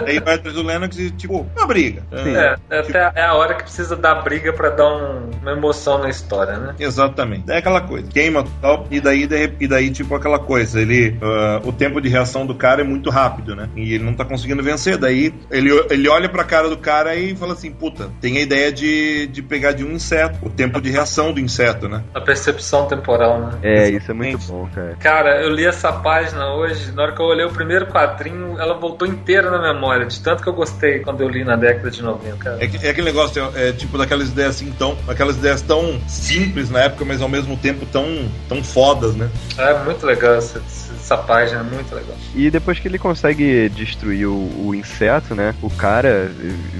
Aí 0.05 0.19
vai 0.19 0.35
atrás 0.35 0.55
do 0.55 0.63
Lennox 0.63 0.97
e, 0.97 1.11
tipo, 1.11 1.45
uma 1.55 1.67
briga. 1.67 2.03
É, 2.11 2.55
é, 2.69 2.81
tipo... 2.81 2.97
é 2.97 3.21
a 3.21 3.33
hora 3.33 3.55
que 3.55 3.63
precisa 3.63 3.95
dar 3.95 4.15
briga 4.15 4.53
pra 4.53 4.69
dar 4.69 4.87
um, 4.87 5.29
uma 5.41 5.51
emoção 5.51 5.99
na 5.99 6.09
história, 6.09 6.57
né? 6.57 6.75
Exatamente. 6.79 7.51
É 7.51 7.57
aquela 7.57 7.81
coisa. 7.81 8.07
Queima 8.07 8.43
tal, 8.61 8.87
e 8.89 8.99
daí, 8.99 9.27
e 9.59 9.67
daí, 9.67 9.89
tipo, 9.89 10.15
aquela 10.15 10.39
coisa. 10.39 10.81
Ele. 10.81 11.17
Uh, 11.21 11.67
o 11.67 11.71
tempo 11.71 12.01
de 12.01 12.09
reação 12.09 12.45
do 12.45 12.55
cara 12.55 12.81
é 12.81 12.83
muito 12.83 13.09
rápido, 13.09 13.55
né? 13.55 13.69
E 13.75 13.93
ele 13.93 14.03
não 14.03 14.13
tá 14.13 14.25
conseguindo 14.25 14.63
vencer. 14.63 14.97
Daí 14.97 15.33
ele, 15.51 15.69
ele 15.89 16.09
olha 16.09 16.29
pra 16.29 16.43
cara 16.43 16.69
do 16.69 16.77
cara 16.77 17.15
e 17.15 17.35
fala 17.35 17.53
assim, 17.53 17.71
puta, 17.71 18.09
tem 18.21 18.37
a 18.37 18.41
ideia 18.41 18.71
de, 18.71 19.27
de 19.27 19.41
pegar 19.41 19.71
de 19.71 19.83
um 19.83 19.91
inseto, 19.91 20.39
o 20.41 20.49
tempo 20.49 20.81
de 20.81 20.89
reação 20.89 21.31
do 21.31 21.39
inseto, 21.39 21.87
né? 21.87 22.03
A 22.13 22.21
percepção 22.21 22.87
temporal, 22.87 23.39
né? 23.39 23.51
É, 23.63 23.89
isso 23.89 24.11
é 24.11 24.13
muito 24.13 24.39
bom, 24.47 24.67
cara. 24.73 24.95
Cara, 24.99 25.41
eu 25.41 25.49
li 25.49 25.65
essa 25.65 25.91
página 25.91 26.53
hoje, 26.53 26.91
na 26.91 27.03
hora 27.03 27.13
que 27.13 27.21
eu 27.21 27.25
olhei 27.25 27.45
o 27.45 27.51
primeiro 27.51 27.87
quadrinho, 27.87 28.59
ela 28.59 28.73
voltou 28.73 29.07
inteira 29.17 29.49
na 29.51 29.73
memória, 29.73 30.05
de 30.05 30.19
tanto 30.19 30.43
que 30.43 30.49
eu 30.49 30.53
gostei 30.53 30.99
quando 30.99 31.21
eu 31.21 31.29
li 31.29 31.43
na 31.43 31.55
década 31.55 31.89
de 31.91 32.01
90, 32.01 32.37
cara. 32.37 32.57
É, 32.63 32.67
que- 32.67 32.85
é 32.85 32.89
aquele 32.89 33.07
negócio, 33.07 33.51
é, 33.55 33.69
é 33.69 33.71
tipo 33.73 33.97
daquelas 33.97 34.29
ideias 34.29 34.51
assim, 34.55 34.71
tão, 34.77 34.97
aquelas 35.07 35.35
ideias 35.37 35.61
tão 35.61 35.99
simples 36.07 36.69
na 36.69 36.81
época, 36.81 37.03
mas 37.05 37.21
ao 37.21 37.29
mesmo 37.29 37.57
tempo 37.57 37.85
tão, 37.85 38.05
tão 38.47 38.63
fodas, 38.63 39.15
né? 39.15 39.29
É 39.57 39.83
muito 39.83 40.05
legal 40.05 40.35
essa, 40.35 40.59
essa 40.59 41.17
página, 41.17 41.59
é 41.61 41.63
muito 41.63 41.93
legal. 41.93 42.15
E 42.35 42.49
depois 42.49 42.79
que 42.79 42.87
ele 42.87 42.97
consegue 42.97 43.69
destruir 43.69 44.27
o, 44.27 44.67
o 44.67 44.75
inseto, 44.75 45.33
né? 45.33 45.53
O 45.61 45.69
cara 45.69 46.29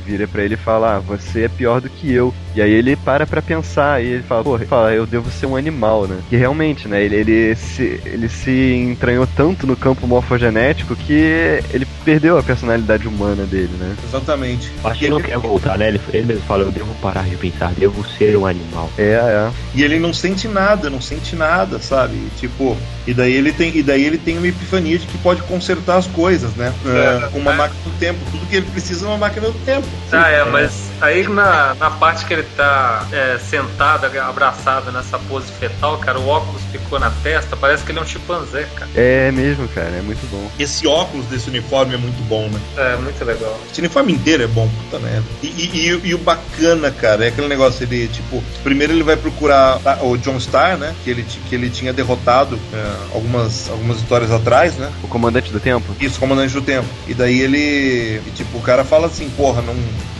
vira 0.06 0.28
pra 0.28 0.44
ele 0.44 0.54
e 0.54 0.58
fala: 0.58 0.96
ah, 0.96 1.00
você 1.00 1.44
é 1.44 1.48
pior 1.50 1.82
do 1.82 1.90
que 1.90 2.12
eu. 2.14 2.34
E 2.56 2.62
aí 2.62 2.72
ele 2.72 2.96
para 2.96 3.26
pra 3.26 3.42
pensar 3.42 4.04
e 4.04 4.08
ele 4.08 4.24
fala: 4.24 4.44
pô, 4.44 4.56
ele 4.56 4.66
fala, 4.66 4.94
eu 4.94 5.06
devo 5.06 5.30
ser 5.32 5.46
um 5.46 5.56
animal, 5.56 6.08
né? 6.08 6.20
E 6.32 6.36
realmente, 6.36 6.88
né? 6.88 7.02
Ele, 7.04 7.16
ele, 7.16 7.56
se, 7.56 8.02
ele 8.06 8.28
se 8.30 8.74
entranhou 8.76 9.28
tanto 9.36 9.66
no 9.66 9.76
campo 9.76 10.06
morfogenético 10.08 10.96
que 10.96 11.62
ele 11.74 11.88
perdeu 12.04 12.27
a 12.36 12.44
personalidade 12.44 13.08
humana 13.08 13.46
dele, 13.46 13.70
né? 13.80 13.96
Exatamente. 14.04 14.72
Acho 14.84 15.00
que 15.00 15.06
ele 15.06 15.14
não 15.14 15.22
quer 15.22 15.38
voltar, 15.38 15.78
né? 15.78 15.90
Ele, 15.90 16.02
ele 16.12 16.26
mesmo 16.26 16.44
fala, 16.44 16.64
eu 16.64 16.72
devo 16.72 16.94
parar 16.96 17.24
de 17.24 17.36
pensar, 17.36 17.72
devo 17.74 18.04
ser 18.18 18.36
um 18.36 18.46
animal. 18.46 18.90
É, 18.98 19.04
é. 19.04 19.52
E 19.76 19.84
ele 19.84 20.00
não 20.00 20.14
sente 20.14 20.48
nada, 20.48 20.90
não 20.90 21.00
sente 21.02 21.36
nada, 21.36 21.80
sabe? 21.80 22.18
Tipo, 22.40 22.76
e 23.06 23.14
daí 23.14 23.34
ele 23.34 23.52
tem, 23.52 23.76
e 23.78 23.84
daí 23.84 24.04
ele 24.04 24.18
tem 24.18 24.38
uma 24.38 24.48
epifania 24.48 24.98
de 24.98 25.06
que 25.06 25.18
pode 25.20 25.42
consertar 25.44 25.98
as 25.98 26.08
coisas, 26.08 26.52
né? 26.56 26.74
Ah, 26.86 27.30
com 27.32 27.40
uma 27.40 27.54
É. 27.54 27.56
máquina 27.56 27.80
do 27.84 27.92
tempo. 28.00 28.20
Tudo 28.32 28.46
que 28.48 28.56
ele 28.56 28.66
precisa 28.72 29.06
é 29.06 29.10
uma 29.10 29.18
máquina 29.18 29.48
do 29.48 29.60
tempo. 29.66 29.88
Ah, 30.12 30.30
é, 30.30 30.44
mas 30.46 30.90
aí 31.02 31.28
na, 31.28 31.76
na 31.76 31.92
parte 31.92 32.26
que 32.26 32.34
ele 32.34 32.44
tá 32.56 33.06
é, 33.12 33.38
sentado, 33.38 34.06
abraçado 34.20 34.92
nessa 34.92 35.20
pose 35.20 35.52
fetal, 35.52 35.98
cara, 36.00 36.20
o 36.20 36.28
óculos 36.28 36.62
ficou 36.72 37.00
na 37.00 37.12
testa, 37.24 37.56
parece 37.56 37.84
que 37.84 37.92
ele 37.92 38.00
é 38.00 38.02
um 38.02 38.06
chimpanzé, 38.06 38.68
cara. 38.76 38.90
É 38.96 39.32
mesmo, 39.32 39.68
cara, 39.70 39.90
é 39.90 40.02
muito 40.02 40.26
bom. 40.30 40.50
Esse 40.58 40.88
óculos 40.88 41.26
desse 41.28 41.50
uniforme 41.50 41.94
é 41.96 41.98
muito 41.98 42.17
bom, 42.24 42.48
né? 42.50 42.60
É, 42.78 42.96
muito 42.98 43.24
legal. 43.24 43.60
Esse 43.72 43.80
uniforme 43.82 44.14
inteiro 44.14 44.44
é 44.44 44.48
bom, 44.48 44.68
puta 44.70 45.00
merda. 45.00 45.26
E, 45.42 45.48
e- 45.48 45.90
e- 45.90 46.08
e 46.10 46.14
o 46.14 46.18
bacana, 46.18 46.92
cara, 46.92 47.26
é 47.26 47.28
aquele 47.30 47.48
negócio, 47.48 47.84
ele, 47.84 48.08
tipo, 48.08 48.44
primeiro 48.64 48.94
ele 48.94 49.04
vai 49.04 49.16
procurar 49.18 49.80
o 50.02 50.18
John 50.18 50.38
Starr, 50.38 50.78
né? 50.78 50.94
Que 51.04 51.10
ele, 51.10 51.24
que 51.24 51.56
ele 51.56 51.70
tinha 51.70 51.94
derrotado 51.94 52.60
é, 52.74 52.96
algumas, 53.14 53.70
algumas 53.70 53.98
histórias 53.98 54.32
atrás, 54.32 54.76
né? 54.76 54.92
O 55.04 55.08
comandante 55.08 55.52
do 55.52 55.60
tempo? 55.60 55.96
Isso, 56.00 56.20
comandante 56.20 56.54
do 56.54 56.62
tempo. 56.62 56.88
E 57.08 57.14
daí 57.14 57.40
ele. 57.42 58.22
e, 58.26 58.32
tipo, 58.36 58.58
o 58.58 58.62
cara 58.62 58.84
fala 58.84 59.08
assim, 59.08 59.30
porra, 59.30 59.62
não. 59.62 59.76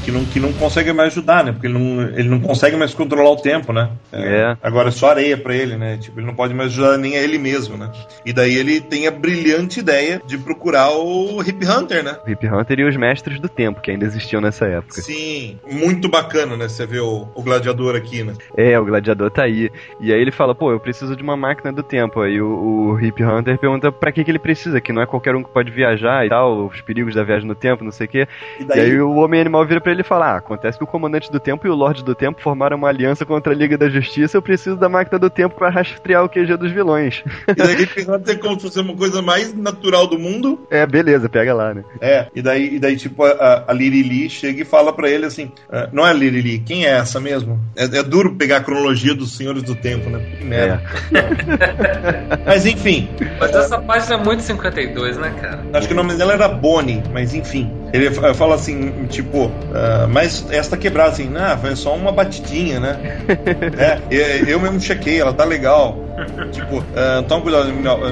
Que 0.08 0.12
não, 0.14 0.24
que 0.24 0.40
não 0.40 0.54
consegue 0.54 0.94
mais 0.94 1.12
ajudar, 1.12 1.44
né? 1.44 1.52
Porque 1.52 1.68
ele 1.68 1.78
não, 1.78 2.02
ele 2.02 2.30
não 2.30 2.40
consegue 2.40 2.78
mais 2.78 2.94
controlar 2.94 3.30
o 3.30 3.36
tempo, 3.36 3.74
né? 3.74 3.90
É. 4.14 4.56
Agora 4.64 4.88
é 4.88 4.92
só 4.92 5.10
areia 5.10 5.36
pra 5.36 5.54
ele, 5.54 5.76
né? 5.76 5.98
Tipo, 5.98 6.22
ele 6.22 6.28
não 6.28 6.34
pode 6.34 6.54
mais 6.54 6.72
ajudar 6.72 6.98
nem 6.98 7.18
a 7.18 7.22
ele 7.22 7.38
mesmo, 7.38 7.76
né? 7.76 7.92
E 8.26 8.32
daí 8.32 8.56
ele 8.56 8.80
tem 8.80 9.06
a 9.06 9.12
brilhante 9.12 9.82
ideia 9.82 10.22
de 10.26 10.38
procurar 10.38 10.92
o 10.92 11.42
Hip 11.42 11.68
Hunter, 11.68 12.06
né? 12.06 12.16
O 12.26 12.30
Hip 12.30 12.48
Hunter 12.48 12.80
e 12.80 12.84
os 12.86 12.96
mestres 12.96 13.38
do 13.42 13.50
tempo, 13.50 13.82
que 13.82 13.92
ainda 13.92 14.06
existiam 14.06 14.40
nessa 14.40 14.66
época. 14.66 15.02
Sim, 15.02 15.60
muito 15.70 16.08
bacana, 16.08 16.56
né? 16.56 16.70
Você 16.70 16.86
vê 16.86 17.02
o, 17.02 17.28
o 17.36 17.44
gladiador 17.44 17.94
aqui, 17.94 18.24
né? 18.24 18.34
É, 18.56 18.80
o 18.80 18.86
gladiador 18.86 19.30
tá 19.30 19.44
aí. 19.44 19.70
E 20.00 20.14
aí 20.14 20.22
ele 20.22 20.32
fala, 20.32 20.56
pô, 20.56 20.72
eu 20.72 20.80
preciso 20.80 21.18
de 21.18 21.22
uma 21.24 21.36
máquina 21.36 21.74
do 21.74 21.84
tempo. 21.84 22.22
Aí 22.22 22.40
o, 22.40 22.94
o 22.94 23.02
Hip 23.02 23.22
Hunter 23.22 23.58
pergunta 23.58 23.92
pra 23.92 24.14
que, 24.14 24.24
que 24.24 24.32
ele 24.32 24.40
precisa, 24.40 24.80
que 24.80 24.94
não 24.94 25.02
é 25.02 25.06
qualquer 25.06 25.36
um 25.36 25.44
que 25.44 25.52
pode 25.52 25.70
viajar 25.70 26.26
e 26.26 26.30
tal, 26.30 26.68
os 26.68 26.80
perigos 26.80 27.14
da 27.14 27.26
viagem 27.26 27.46
no 27.46 27.56
tempo, 27.56 27.84
não 27.84 27.92
sei 27.92 28.08
o 28.08 28.10
quê. 28.10 28.28
E 28.58 28.78
E 28.78 28.80
aí 28.80 29.02
o 29.02 29.16
Homem 29.16 29.42
Animal 29.42 29.66
vira 29.66 29.82
pra 29.82 29.97
ele 29.97 29.97
e 30.02 30.06
fala: 30.06 30.34
Ah, 30.34 30.38
acontece 30.38 30.78
que 30.78 30.84
o 30.84 30.88
Comandante 30.88 31.32
do 31.32 31.40
Tempo 31.40 31.68
e 31.68 31.70
o 31.70 31.76
Lorde 31.76 32.04
do 32.04 32.16
Tempo 32.16 32.42
formaram 32.42 32.78
uma 32.78 32.90
aliança 32.90 33.26
contra 33.26 33.54
a 33.54 33.56
Liga 33.56 33.78
da 33.78 33.90
Justiça, 33.90 34.38
eu 34.38 34.42
preciso 34.42 34.76
da 34.76 34.90
máquina 34.90 35.20
do 35.20 35.30
tempo 35.30 35.56
pra 35.56 35.70
rastrear 35.70 36.24
o 36.24 36.30
QG 36.30 36.58
dos 36.58 36.72
vilões. 36.72 37.24
E 37.50 37.54
daí 37.56 37.88
Hunter, 38.08 38.40
como 38.40 38.56
se 38.56 38.68
fosse 38.68 38.80
uma 38.80 38.96
coisa 38.96 39.22
mais 39.22 39.54
natural 39.54 40.06
do 40.06 40.20
mundo, 40.20 40.60
é, 40.70 40.86
beleza, 40.86 41.28
pega 41.28 41.54
lá, 41.54 41.74
né? 41.74 41.84
É, 42.00 42.28
e 42.36 42.42
daí, 42.42 42.76
e 42.76 42.80
daí 42.80 42.96
tipo, 42.96 43.24
a, 43.24 43.66
a 43.68 43.74
Lirili 43.74 44.30
chega 44.30 44.62
e 44.62 44.66
fala 44.66 44.94
pra 44.94 45.10
ele 45.10 45.26
assim: 45.26 45.52
"Ah, 45.72 45.90
Não 45.92 46.06
é 46.06 46.14
Lirili, 46.14 46.60
quem 46.60 46.86
é 46.86 46.90
essa 46.92 47.20
mesmo? 47.20 47.60
É, 47.76 47.86
é 47.86 48.04
duro 48.04 48.36
pegar 48.36 48.58
a 48.58 48.62
cronologia 48.62 49.16
dos 49.16 49.36
Senhores 49.36 49.64
do 49.64 49.76
Tempo, 49.76 50.10
né? 50.10 50.20
Que 50.38 50.46
merda. 50.46 50.82
Mas 52.46 52.66
enfim, 52.66 53.10
Mas 53.40 53.56
essa 53.56 53.80
página 53.80 54.16
é 54.16 54.24
muito 54.24 54.44
52, 54.44 55.18
né, 55.18 55.34
cara? 55.42 55.64
acho 55.74 55.88
que 55.88 55.94
o 55.94 55.98
nome 55.98 56.14
dela 56.16 56.34
era 56.34 56.48
Bonnie, 56.48 57.02
mas 57.14 57.34
enfim. 57.34 57.72
Ele 57.94 58.12
fa- 58.12 58.34
fala 58.34 58.56
assim: 58.56 59.06
Tipo, 59.08 59.52
ah, 59.74 60.08
mas 60.10 60.46
esta 60.50 60.78
quebrada, 60.78 61.10
assim, 61.12 61.32
ah, 61.38 61.58
foi 61.58 61.76
só 61.76 61.96
uma 61.96 62.12
batidinha, 62.12 62.80
né? 62.80 62.98
é, 64.10 64.44
eu 64.48 64.60
mesmo 64.60 64.80
chequei, 64.80 65.20
ela 65.20 65.34
tá 65.34 65.44
legal. 65.44 66.07
Tipo, 66.52 66.84
ah, 66.96 67.24
toma 67.28 67.42
cuidado 67.42 67.72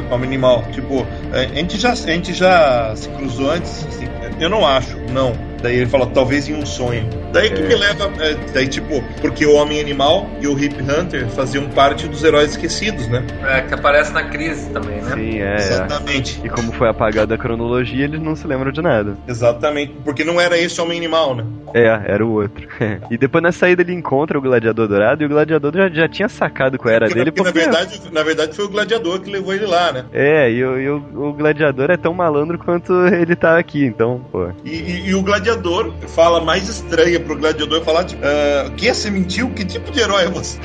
com 0.09 0.15
o 0.15 0.23
animal. 0.23 0.63
Tipo, 0.71 1.05
a 1.33 1.43
gente, 1.55 1.77
já, 1.79 1.91
a 1.91 1.95
gente 1.95 2.33
já 2.33 2.93
se 2.95 3.09
cruzou 3.09 3.51
antes? 3.51 3.85
Assim, 3.87 4.05
eu 4.39 4.49
não 4.49 4.65
acho, 4.65 4.97
não. 5.11 5.33
Daí 5.61 5.77
ele 5.77 5.87
fala, 5.87 6.05
talvez 6.05 6.47
em 6.47 6.53
um 6.53 6.65
sonho. 6.65 7.09
Daí 7.31 7.49
que 7.49 7.59
É. 7.61 7.67
me 7.67 7.75
leva. 7.75 8.11
é, 8.23 8.35
daí, 8.53 8.67
tipo, 8.67 9.01
porque 9.19 9.45
o 9.47 9.55
Homem 9.55 9.79
Animal 9.81 10.27
e 10.39 10.47
o 10.47 10.59
Hip 10.59 10.75
Hunter 10.83 11.27
faziam 11.29 11.67
parte 11.69 12.07
dos 12.07 12.23
heróis 12.23 12.51
esquecidos, 12.51 13.07
né? 13.07 13.25
É, 13.43 13.61
que 13.61 13.73
aparece 13.73 14.13
na 14.13 14.25
crise 14.25 14.69
também, 14.69 15.01
né? 15.01 15.15
Sim, 15.15 15.39
é. 15.41 15.53
é. 15.53 15.55
Exatamente. 15.55 16.39
E 16.43 16.49
como 16.49 16.71
foi 16.71 16.87
apagada 16.87 17.33
a 17.33 17.37
cronologia, 17.37 18.03
eles 18.03 18.21
não 18.21 18.35
se 18.35 18.45
lembram 18.45 18.71
de 18.71 18.81
nada. 18.81 19.17
Exatamente. 19.27 19.93
Porque 20.03 20.23
não 20.23 20.39
era 20.39 20.55
esse 20.55 20.79
Homem 20.79 20.97
Animal, 20.99 21.35
né? 21.35 21.45
É, 21.73 21.87
era 22.13 22.23
o 22.23 22.31
outro. 22.31 22.67
e 23.09 23.17
depois 23.17 23.41
na 23.43 23.51
saída 23.51 23.81
ele 23.81 23.93
encontra 23.93 24.37
o 24.37 24.41
Gladiador 24.41 24.87
Dourado 24.87 25.23
e 25.23 25.25
o 25.25 25.29
Gladiador 25.29 25.73
já, 25.75 25.89
já 25.89 26.07
tinha 26.07 26.29
sacado 26.29 26.77
qual 26.77 26.93
era 26.93 27.05
Porque, 27.07 27.15
dele. 27.19 27.31
porque, 27.31 27.51
Porque, 27.51 27.65
na, 27.65 27.71
verdade, 27.79 27.94
na 28.11 28.23
verdade 28.23 28.55
foi 28.55 28.65
o 28.65 28.69
gladiador 28.69 29.19
que 29.19 29.29
levou 29.31 29.53
ele 29.53 29.65
lá, 29.65 29.91
né? 29.91 30.05
É, 30.13 30.49
e, 30.51 30.63
o, 30.63 30.79
e 30.79 30.89
o, 30.89 31.29
o 31.29 31.33
Gladiador 31.33 31.91
é 31.91 31.97
tão 31.97 32.13
malandro 32.13 32.57
quanto 32.57 32.93
ele 33.07 33.35
tá 33.35 33.57
aqui, 33.57 33.83
então, 33.85 34.21
pô. 34.31 34.49
E, 34.63 34.69
e- 34.69 35.09
e 35.09 35.15
o 35.15 35.21
gladiador 35.21 35.93
fala 36.07 36.41
mais 36.41 36.67
estranha 36.69 37.19
pro 37.19 37.35
gladiador 37.37 37.81
falar, 37.83 38.03
tipo, 38.05 38.21
ah, 38.25 38.69
que 38.75 38.93
você 38.93 39.09
mentiu? 39.11 39.49
Que 39.51 39.65
tipo 39.65 39.91
de 39.91 39.99
herói 39.99 40.23
é 40.25 40.27
você? 40.29 40.59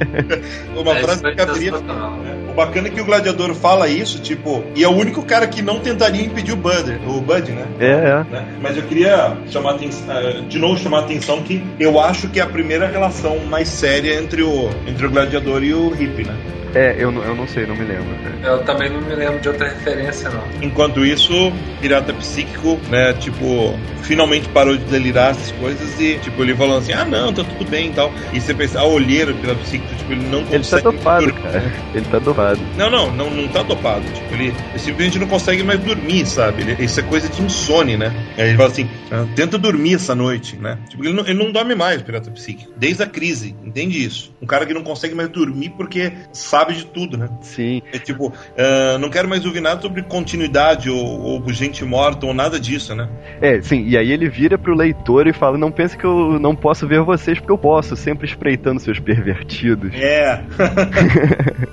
Uma 0.76 0.92
É, 0.96 1.00
frase 1.02 1.22
que 1.22 1.34
caberia. 1.34 1.72
sensacional. 1.72 2.18
O 2.52 2.54
bacana 2.54 2.88
é 2.88 2.90
que 2.90 3.00
o 3.00 3.04
gladiador 3.04 3.54
fala 3.54 3.88
isso, 3.88 4.20
tipo, 4.20 4.62
e 4.74 4.84
é 4.84 4.88
o 4.88 4.92
único 4.92 5.22
cara 5.22 5.46
que 5.46 5.62
não 5.62 5.80
tentaria 5.80 6.22
impedir 6.22 6.52
o 6.52 6.56
Bud, 6.56 7.00
o 7.06 7.20
Bud, 7.20 7.50
né? 7.50 7.64
É, 7.80 7.86
é. 7.90 8.24
Né? 8.30 8.46
Mas 8.60 8.76
eu 8.76 8.82
queria 8.82 9.34
chamar 9.50 9.76
ah, 10.08 10.40
de 10.46 10.58
novo 10.58 10.78
chamar 10.78 10.98
a 10.98 11.00
atenção 11.02 11.42
que 11.42 11.62
eu 11.80 11.98
acho 11.98 12.28
que 12.28 12.38
é 12.38 12.42
a 12.42 12.46
primeira 12.46 12.86
relação 12.86 13.38
mais 13.46 13.68
séria 13.68 14.14
entre 14.20 14.42
o, 14.42 14.68
entre 14.86 15.06
o 15.06 15.10
gladiador 15.10 15.62
e 15.64 15.72
o 15.72 15.88
hippie, 15.90 16.24
né? 16.24 16.36
É, 16.74 16.96
eu, 16.98 17.10
não- 17.12 17.22
eu 17.22 17.34
não 17.34 17.46
sei, 17.46 17.66
não 17.66 17.76
me 17.76 17.84
lembro, 17.84 18.06
cara. 18.22 18.54
Eu 18.54 18.64
também 18.64 18.88
não 18.90 19.02
me 19.02 19.14
lembro 19.14 19.38
de 19.40 19.48
outra 19.48 19.68
referência, 19.68 20.30
não. 20.30 20.42
Enquanto 20.62 21.04
isso, 21.04 21.52
pirata 21.82 22.14
psíquico, 22.14 22.78
né, 22.88 23.12
tipo, 23.12 23.74
finalmente 24.00 24.48
parou 24.48 24.74
de 24.74 24.84
delirar 24.84 25.32
essas 25.32 25.52
coisas 25.52 26.00
e, 26.00 26.14
tipo, 26.20 26.42
ele 26.42 26.54
falando 26.56 26.78
assim, 26.78 26.94
ah 26.94 27.04
não, 27.04 27.30
tá 27.30 27.44
tudo 27.44 27.68
bem 27.68 27.88
e 27.88 27.92
tal. 27.92 28.10
E 28.32 28.40
você 28.40 28.54
pensa, 28.54 28.80
ah, 28.80 28.86
olheiro, 28.86 29.34
pirata 29.34 29.58
psíquico, 29.60 29.94
tipo, 29.96 30.12
ele 30.12 30.26
não 30.30 30.38
Ele 30.40 30.48
tá 30.64 30.80
consegue. 30.80 30.82
dopado, 30.96 31.32
cara. 31.34 31.72
Ele 31.94 32.06
tá 32.10 32.18
dopado. 32.18 32.41
Não, 32.76 32.90
não, 32.90 33.10
não, 33.12 33.30
não 33.30 33.48
tá 33.48 33.62
dopado. 33.62 34.04
Tipo, 34.12 34.34
ele, 34.34 34.46
ele 34.46 34.78
simplesmente 34.78 35.18
não 35.18 35.26
consegue 35.26 35.62
mais 35.62 35.80
dormir, 35.80 36.26
sabe? 36.26 36.62
Ele- 36.62 36.84
isso 36.84 37.00
é 37.00 37.02
coisa 37.02 37.28
de 37.28 37.42
insônia, 37.42 37.96
né? 37.96 38.12
Aí 38.36 38.48
ele 38.48 38.56
fala 38.56 38.68
assim, 38.68 38.88
"Ah, 39.10 39.26
tenta 39.34 39.58
dormir 39.58 39.94
essa 39.94 40.14
noite, 40.14 40.56
né? 40.56 40.78
Tipo, 40.88 41.04
ele 41.04 41.12
não, 41.12 41.24
ele 41.26 41.38
não 41.38 41.52
dorme 41.52 41.74
mais, 41.74 42.00
o 42.00 42.04
pirata 42.04 42.30
psíquico. 42.30 42.72
Desde 42.76 43.02
a 43.02 43.06
crise, 43.06 43.54
entende 43.64 44.02
isso? 44.02 44.34
Um 44.40 44.46
cara 44.46 44.66
que 44.66 44.74
não 44.74 44.82
consegue 44.82 45.14
mais 45.14 45.28
dormir 45.28 45.70
porque 45.76 46.12
sabe 46.32 46.74
de 46.74 46.86
tudo, 46.86 47.16
né? 47.16 47.28
Sim. 47.40 47.82
É 47.92 47.98
tipo, 47.98 48.32
ah, 48.58 48.98
não 48.98 49.08
quero 49.10 49.28
mais 49.28 49.44
ouvir 49.44 49.60
nada 49.60 49.80
sobre 49.80 50.02
continuidade 50.02 50.90
ou, 50.90 51.20
ou 51.20 51.52
gente 51.52 51.84
morta 51.84 52.26
ou 52.26 52.34
nada 52.34 52.58
disso, 52.58 52.94
né? 52.94 53.08
É, 53.40 53.60
sim, 53.60 53.84
e 53.86 53.96
aí 53.96 54.10
ele 54.10 54.28
vira 54.28 54.56
pro 54.58 54.74
leitor 54.74 55.26
e 55.26 55.32
fala: 55.32 55.58
Não 55.58 55.70
pense 55.70 55.96
que 55.96 56.04
eu 56.04 56.38
não 56.38 56.54
posso 56.54 56.86
ver 56.86 57.00
vocês, 57.02 57.38
porque 57.38 57.52
eu 57.52 57.58
posso, 57.58 57.96
sempre 57.96 58.26
espreitando 58.26 58.80
seus 58.80 58.98
pervertidos. 58.98 59.92
É. 59.94 60.42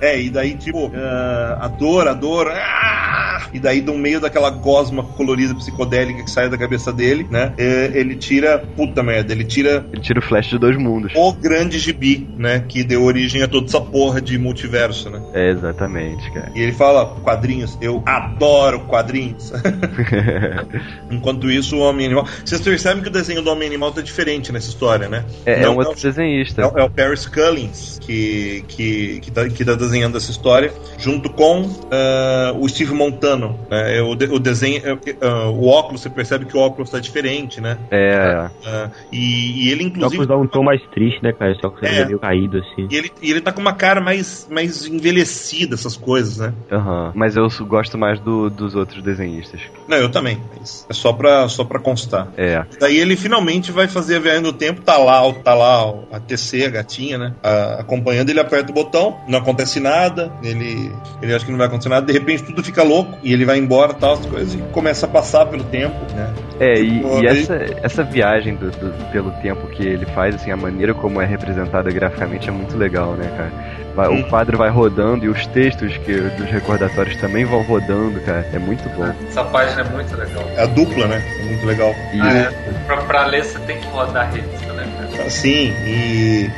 é, 0.00 0.20
e 0.20 0.30
daí, 0.30 0.54
tipo, 0.60 0.90
ah, 0.94 1.58
a 1.62 1.68
dor, 1.68 2.06
a 2.08 2.12
dor. 2.14 2.48
ah! 2.50 3.18
E 3.52 3.58
daí, 3.58 3.80
do 3.80 3.94
meio 3.94 4.20
daquela 4.20 4.50
gosma 4.50 5.02
colorida 5.02 5.54
psicodélica 5.54 6.22
que 6.22 6.30
sai 6.30 6.48
da 6.48 6.56
cabeça 6.58 6.92
dele, 6.92 7.26
né? 7.30 7.52
é, 7.58 7.90
ele 7.94 8.14
tira. 8.14 8.58
Puta 8.76 9.02
merda, 9.02 9.32
ele 9.32 9.44
tira 9.44 9.84
Ele 9.92 10.00
tira 10.02 10.20
o 10.20 10.22
flash 10.22 10.46
de 10.48 10.58
dois 10.58 10.76
mundos. 10.76 11.12
o 11.16 11.32
grande 11.32 11.78
gibi, 11.78 12.28
né? 12.36 12.64
Que 12.68 12.84
deu 12.84 13.02
origem 13.02 13.42
a 13.42 13.48
toda 13.48 13.66
essa 13.66 13.80
porra 13.80 14.20
de 14.20 14.38
multiverso 14.38 15.10
né? 15.10 15.20
É, 15.32 15.50
exatamente, 15.50 16.30
cara. 16.32 16.52
E 16.54 16.60
ele 16.60 16.72
fala, 16.72 17.06
quadrinhos, 17.22 17.76
eu 17.80 18.02
adoro 18.06 18.80
quadrinhos. 18.80 19.52
Enquanto 21.10 21.50
isso, 21.50 21.76
o 21.76 21.80
Homem 21.80 22.06
Animal. 22.06 22.26
Vocês 22.44 22.60
percebem 22.60 23.02
que 23.02 23.08
o 23.08 23.12
desenho 23.12 23.42
do 23.42 23.50
Homem 23.50 23.66
Animal 23.68 23.92
tá 23.92 24.00
diferente 24.00 24.52
nessa 24.52 24.68
história, 24.68 25.08
né? 25.08 25.24
É, 25.44 25.54
é 25.54 25.62
Não- 25.62 25.74
um 25.74 25.78
outro 25.78 26.00
desenhista. 26.00 26.62
É, 26.62 26.66
o- 26.66 26.78
é 26.78 26.84
o 26.84 26.90
Paris 26.90 27.26
Cullins 27.26 27.98
que, 28.00 28.64
que, 28.68 29.20
que, 29.20 29.30
tá, 29.30 29.48
que 29.48 29.64
tá 29.64 29.74
desenhando 29.74 30.16
essa 30.16 30.30
história, 30.30 30.49
junto 30.98 31.30
com 31.30 31.68
ah, 31.90 32.52
o 32.58 32.68
Steve 32.68 32.92
Montano. 32.92 33.58
né? 33.70 33.98
É, 33.98 34.02
o, 34.02 34.14
de- 34.14 34.26
o 34.26 34.38
desenho, 34.38 34.82
ah, 35.20 35.48
o 35.50 35.66
óculos, 35.66 36.00
você 36.02 36.10
percebe 36.10 36.44
que 36.46 36.56
o 36.56 36.60
óculos 36.60 36.90
tá 36.90 36.98
diferente, 37.00 37.60
né? 37.60 37.78
É, 37.90 38.48
Ah, 38.66 38.90
e, 39.12 39.66
e 39.66 39.70
ele, 39.70 39.84
inclusive. 39.84 40.22
que 40.22 40.28
dá 40.28 40.36
um 40.36 40.46
tom 40.46 40.62
mais 40.62 40.80
triste, 40.90 41.22
né, 41.22 41.32
cara? 41.32 41.54
Só 41.60 41.70
que 41.70 41.86
É. 41.86 41.90
você 41.92 42.00
é. 42.00 42.06
meio 42.06 42.18
caído, 42.18 42.58
assim. 42.58 42.88
E 42.90 42.96
ele, 42.96 43.10
e 43.22 43.30
ele 43.30 43.40
tá 43.40 43.52
com 43.52 43.60
uma 43.60 43.72
cara 43.74 44.00
mais, 44.00 44.46
mais 44.50 44.86
envelhecida, 44.86 45.74
essas 45.74 45.96
coisas, 45.96 46.38
né? 46.38 46.52
aham. 46.70 47.12
Mas 47.14 47.36
eu 47.36 47.46
gosto 47.66 47.96
mais 47.98 48.20
do- 48.20 48.48
dos 48.50 48.74
outros 48.74 49.02
desenhistas. 49.02 49.60
Não, 49.88 49.96
eu 49.96 50.10
também. 50.10 50.38
mas 50.58 50.86
É 50.88 50.92
só 50.92 51.12
pra, 51.12 51.48
só 51.48 51.64
pra 51.64 51.78
constar. 51.80 52.28
É. 52.36 52.64
Daí 52.80 52.98
ele 52.98 53.16
finalmente 53.16 53.72
vai 53.72 53.88
fazer 53.88 54.16
a 54.16 54.20
viagem 54.20 54.42
do 54.42 54.52
tempo, 54.52 54.80
tá 54.82 54.96
lá, 54.98 55.26
o- 55.26 55.34
tá 55.34 55.54
lá 55.54 55.90
o- 55.90 56.06
a 56.12 56.20
TC, 56.20 56.64
a 56.66 56.70
gatinha, 56.70 57.18
né? 57.18 57.34
a- 57.42 57.80
acompanhando, 57.80 58.30
ele 58.30 58.40
aperta 58.40 58.70
o 58.70 58.74
botão, 58.74 59.18
não 59.28 59.38
acontece 59.38 59.80
nada, 59.80 60.32
ele, 60.42 60.92
ele 61.22 61.34
acha 61.34 61.44
que 61.44 61.50
não 61.50 61.58
vai 61.58 61.66
acontecer 61.66 61.88
nada, 61.88 62.06
de 62.06 62.12
repente 62.12 62.42
tudo 62.44 62.62
fica 62.62 62.82
louco 62.82 63.16
e 63.22 63.32
ele 63.32 63.44
vai 63.44 63.58
embora 63.58 63.92
tal, 63.94 64.14
as 64.14 64.26
coisas, 64.26 64.54
e 64.54 64.58
começa 64.72 65.06
a 65.06 65.08
passar 65.08 65.46
pelo 65.46 65.64
tempo, 65.64 65.96
né? 66.14 66.32
É, 66.58 66.74
e, 66.80 66.90
Tipo, 67.00 67.22
e 67.22 67.26
essa, 67.26 67.54
essa 67.82 68.02
viagem 68.04 68.54
do- 68.56 68.70
do- 68.70 69.10
pelo 69.12 69.30
tempo 69.42 69.66
que 69.68 69.82
ele 69.86 70.06
faz, 70.06 70.34
assim, 70.34 70.50
a 70.50 70.56
maneira 70.56 70.92
como 70.94 71.20
é 71.20 71.26
representada 71.26 71.90
graficamente 71.90 72.48
é 72.48 72.52
muito 72.52 72.76
legal, 72.76 73.12
né, 73.14 73.30
cara? 73.36 73.80
Vai-. 73.94 74.20
O 74.20 74.28
quadro 74.28 74.56
vai 74.56 74.70
rodando 74.70 75.24
e 75.24 75.28
os 75.28 75.46
textos 75.48 75.96
que, 75.98 76.12
dos 76.14 76.48
recordatórios 76.48 77.16
também 77.16 77.44
vão 77.44 77.60
rodando, 77.62 78.20
cara. 78.20 78.46
É 78.52 78.58
muito 78.58 78.88
bom. 78.90 79.12
Essa 79.28 79.42
página 79.44 79.80
é 79.80 79.84
muito 79.84 80.16
legal. 80.16 80.44
É 80.56 80.62
a 80.62 80.66
dupla, 80.66 81.08
né? 81.08 81.24
É 81.40 81.44
muito 81.44 81.66
legal. 81.66 81.92
E 82.14 82.20
Ah, 82.20 82.32
é. 82.38 82.50
Pra, 82.86 82.98
pra 82.98 83.26
ler, 83.26 83.44
você 83.44 83.58
tem 83.60 83.78
que 83.80 83.86
rodar 83.88 84.28
a 84.28 84.30
revista, 84.30 84.72
né, 84.74 84.79
cara? 84.79 84.79
Sim, 85.28 85.72
e, 85.86 86.50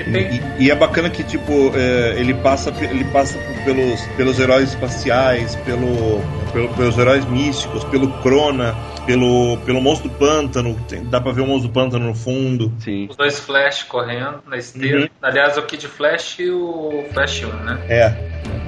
e, 0.58 0.64
e 0.64 0.70
é 0.70 0.74
bacana 0.74 1.10
que, 1.10 1.22
tipo, 1.24 1.72
é, 1.74 2.14
ele 2.18 2.34
passa, 2.34 2.72
ele 2.80 3.04
passa 3.04 3.38
pelos, 3.64 4.00
pelos 4.16 4.38
heróis 4.38 4.70
espaciais, 4.70 5.56
pelo, 5.56 6.20
pelo- 6.52 6.68
pelos 6.70 6.98
heróis 6.98 7.24
místicos, 7.26 7.82
pelo 7.84 8.08
Crona, 8.22 8.76
pelo, 9.06 9.56
pelo 9.64 9.80
monstro 9.80 10.08
do 10.08 10.14
pântano, 10.16 10.74
tem- 10.88 11.04
dá 11.04 11.20
pra 11.20 11.32
ver 11.32 11.40
o 11.42 11.46
monstro 11.46 11.68
do 11.68 11.74
pântano 11.74 12.06
no 12.06 12.14
fundo. 12.14 12.72
sim. 12.80 13.06
Os 13.10 13.16
dois 13.16 13.38
Flash 13.40 13.82
correndo 13.84 14.42
na 14.46 14.56
esteira. 14.56 15.00
Uhum. 15.00 15.08
Aliás, 15.20 15.56
o 15.56 15.62
Kid 15.62 15.86
Flash 15.88 16.38
e 16.38 16.50
o 16.50 17.04
Flash 17.12 17.42
1, 17.44 17.64
né? 17.64 17.78
É. 17.88 18.14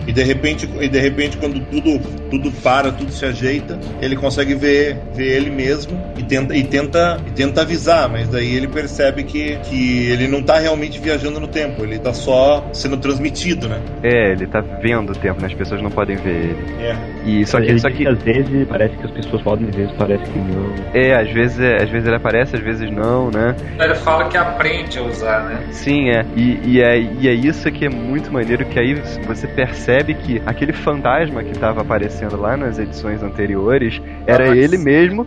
E 0.07 0.13
de 0.13 0.23
repente, 0.23 0.69
e 0.81 0.89
de 0.89 0.99
repente 0.99 1.37
quando 1.37 1.61
tudo, 1.61 1.99
tudo 2.31 2.51
para, 2.63 2.93
tudo 2.93 3.11
se 3.11 3.25
ajeita, 3.25 3.79
ele 4.01 4.17
consegue 4.17 4.55
ver, 4.55 4.99
ver 5.15 5.37
ele 5.37 5.51
mesmo 5.51 6.01
e 6.17 6.23
tenta, 6.23 6.55
e 6.55 6.63
tenta, 6.65 7.21
e 7.27 7.31
tenta 7.31 7.63
avisar, 7.63 8.09
mas 8.09 8.29
daí 8.29 8.55
ele 8.55 8.69
percebe 8.69 9.25
que, 9.25 9.57
que 9.59 10.11
ele 10.11 10.29
não 10.29 10.43
tá 10.43 10.59
realmente 10.59 10.99
viajando 11.01 11.41
no 11.41 11.49
tempo, 11.49 11.83
ele 11.83 11.99
tá 11.99 12.13
só 12.13 12.69
sendo 12.73 12.97
transmitido, 12.99 13.69
né? 13.69 13.81
É, 14.03 14.33
ele 14.33 14.47
tá 14.47 14.61
vendo 14.61 15.11
o 15.11 15.15
tempo, 15.15 15.41
né? 15.41 15.47
As 15.47 15.55
pessoas 15.55 15.81
não 15.83 15.91
podem 15.91 16.17
ver 16.17 16.37
ele. 16.37 16.65
É. 16.81 16.97
E 17.25 17.47
só 17.47 17.59
que, 17.59 17.67
ele 17.67 17.79
só 17.79 17.91
que 17.91 18.07
às 18.07 18.23
vezes 18.23 18.69
parece 18.69 18.97
que 18.97 19.05
as 19.05 19.11
pessoas 19.11 19.43
podem, 19.43 19.69
às 19.69 19.75
vezes 19.75 19.93
parece 19.97 20.25
que 20.31 20.39
não. 20.39 20.75
é, 20.93 21.21
às 21.21 21.33
vezes, 21.33 21.61
é, 21.61 21.83
às 21.83 21.91
vezes 21.91 22.07
ele 22.07 22.17
aparece, 22.17 22.57
às 22.57 22.63
vezes 22.63 22.91
não, 22.91 23.31
né? 23.31 23.55
Ele 23.79 23.95
fala 23.95 24.29
que 24.29 24.37
aprende 24.37 24.99
a 24.99 25.03
usar, 25.03 25.45
né? 25.45 25.67
Sim, 25.71 26.11
é. 26.11 26.25
E, 26.37 26.61
e 26.65 26.83
é. 26.83 26.99
e 26.99 27.29
é 27.29 27.33
isso 27.33 27.71
que 27.71 27.87
é 27.87 27.89
muito 27.89 28.33
maneiro, 28.33 28.65
que 28.67 28.79
aí 28.79 28.95
você 29.27 29.47
percebe 29.47 29.94
que 30.03 30.43
aquele 30.45 30.73
fantasma 30.73 31.45
que 31.45 31.57
tava 31.59 31.83
aparecendo 31.83 32.37
lá 32.37 32.57
nas 32.57 32.79
edições 32.79 33.23
anteriores 33.23 34.01
era 34.27 34.51
Ah, 34.51 34.57
ele 34.57 34.77
mesmo 34.79 35.27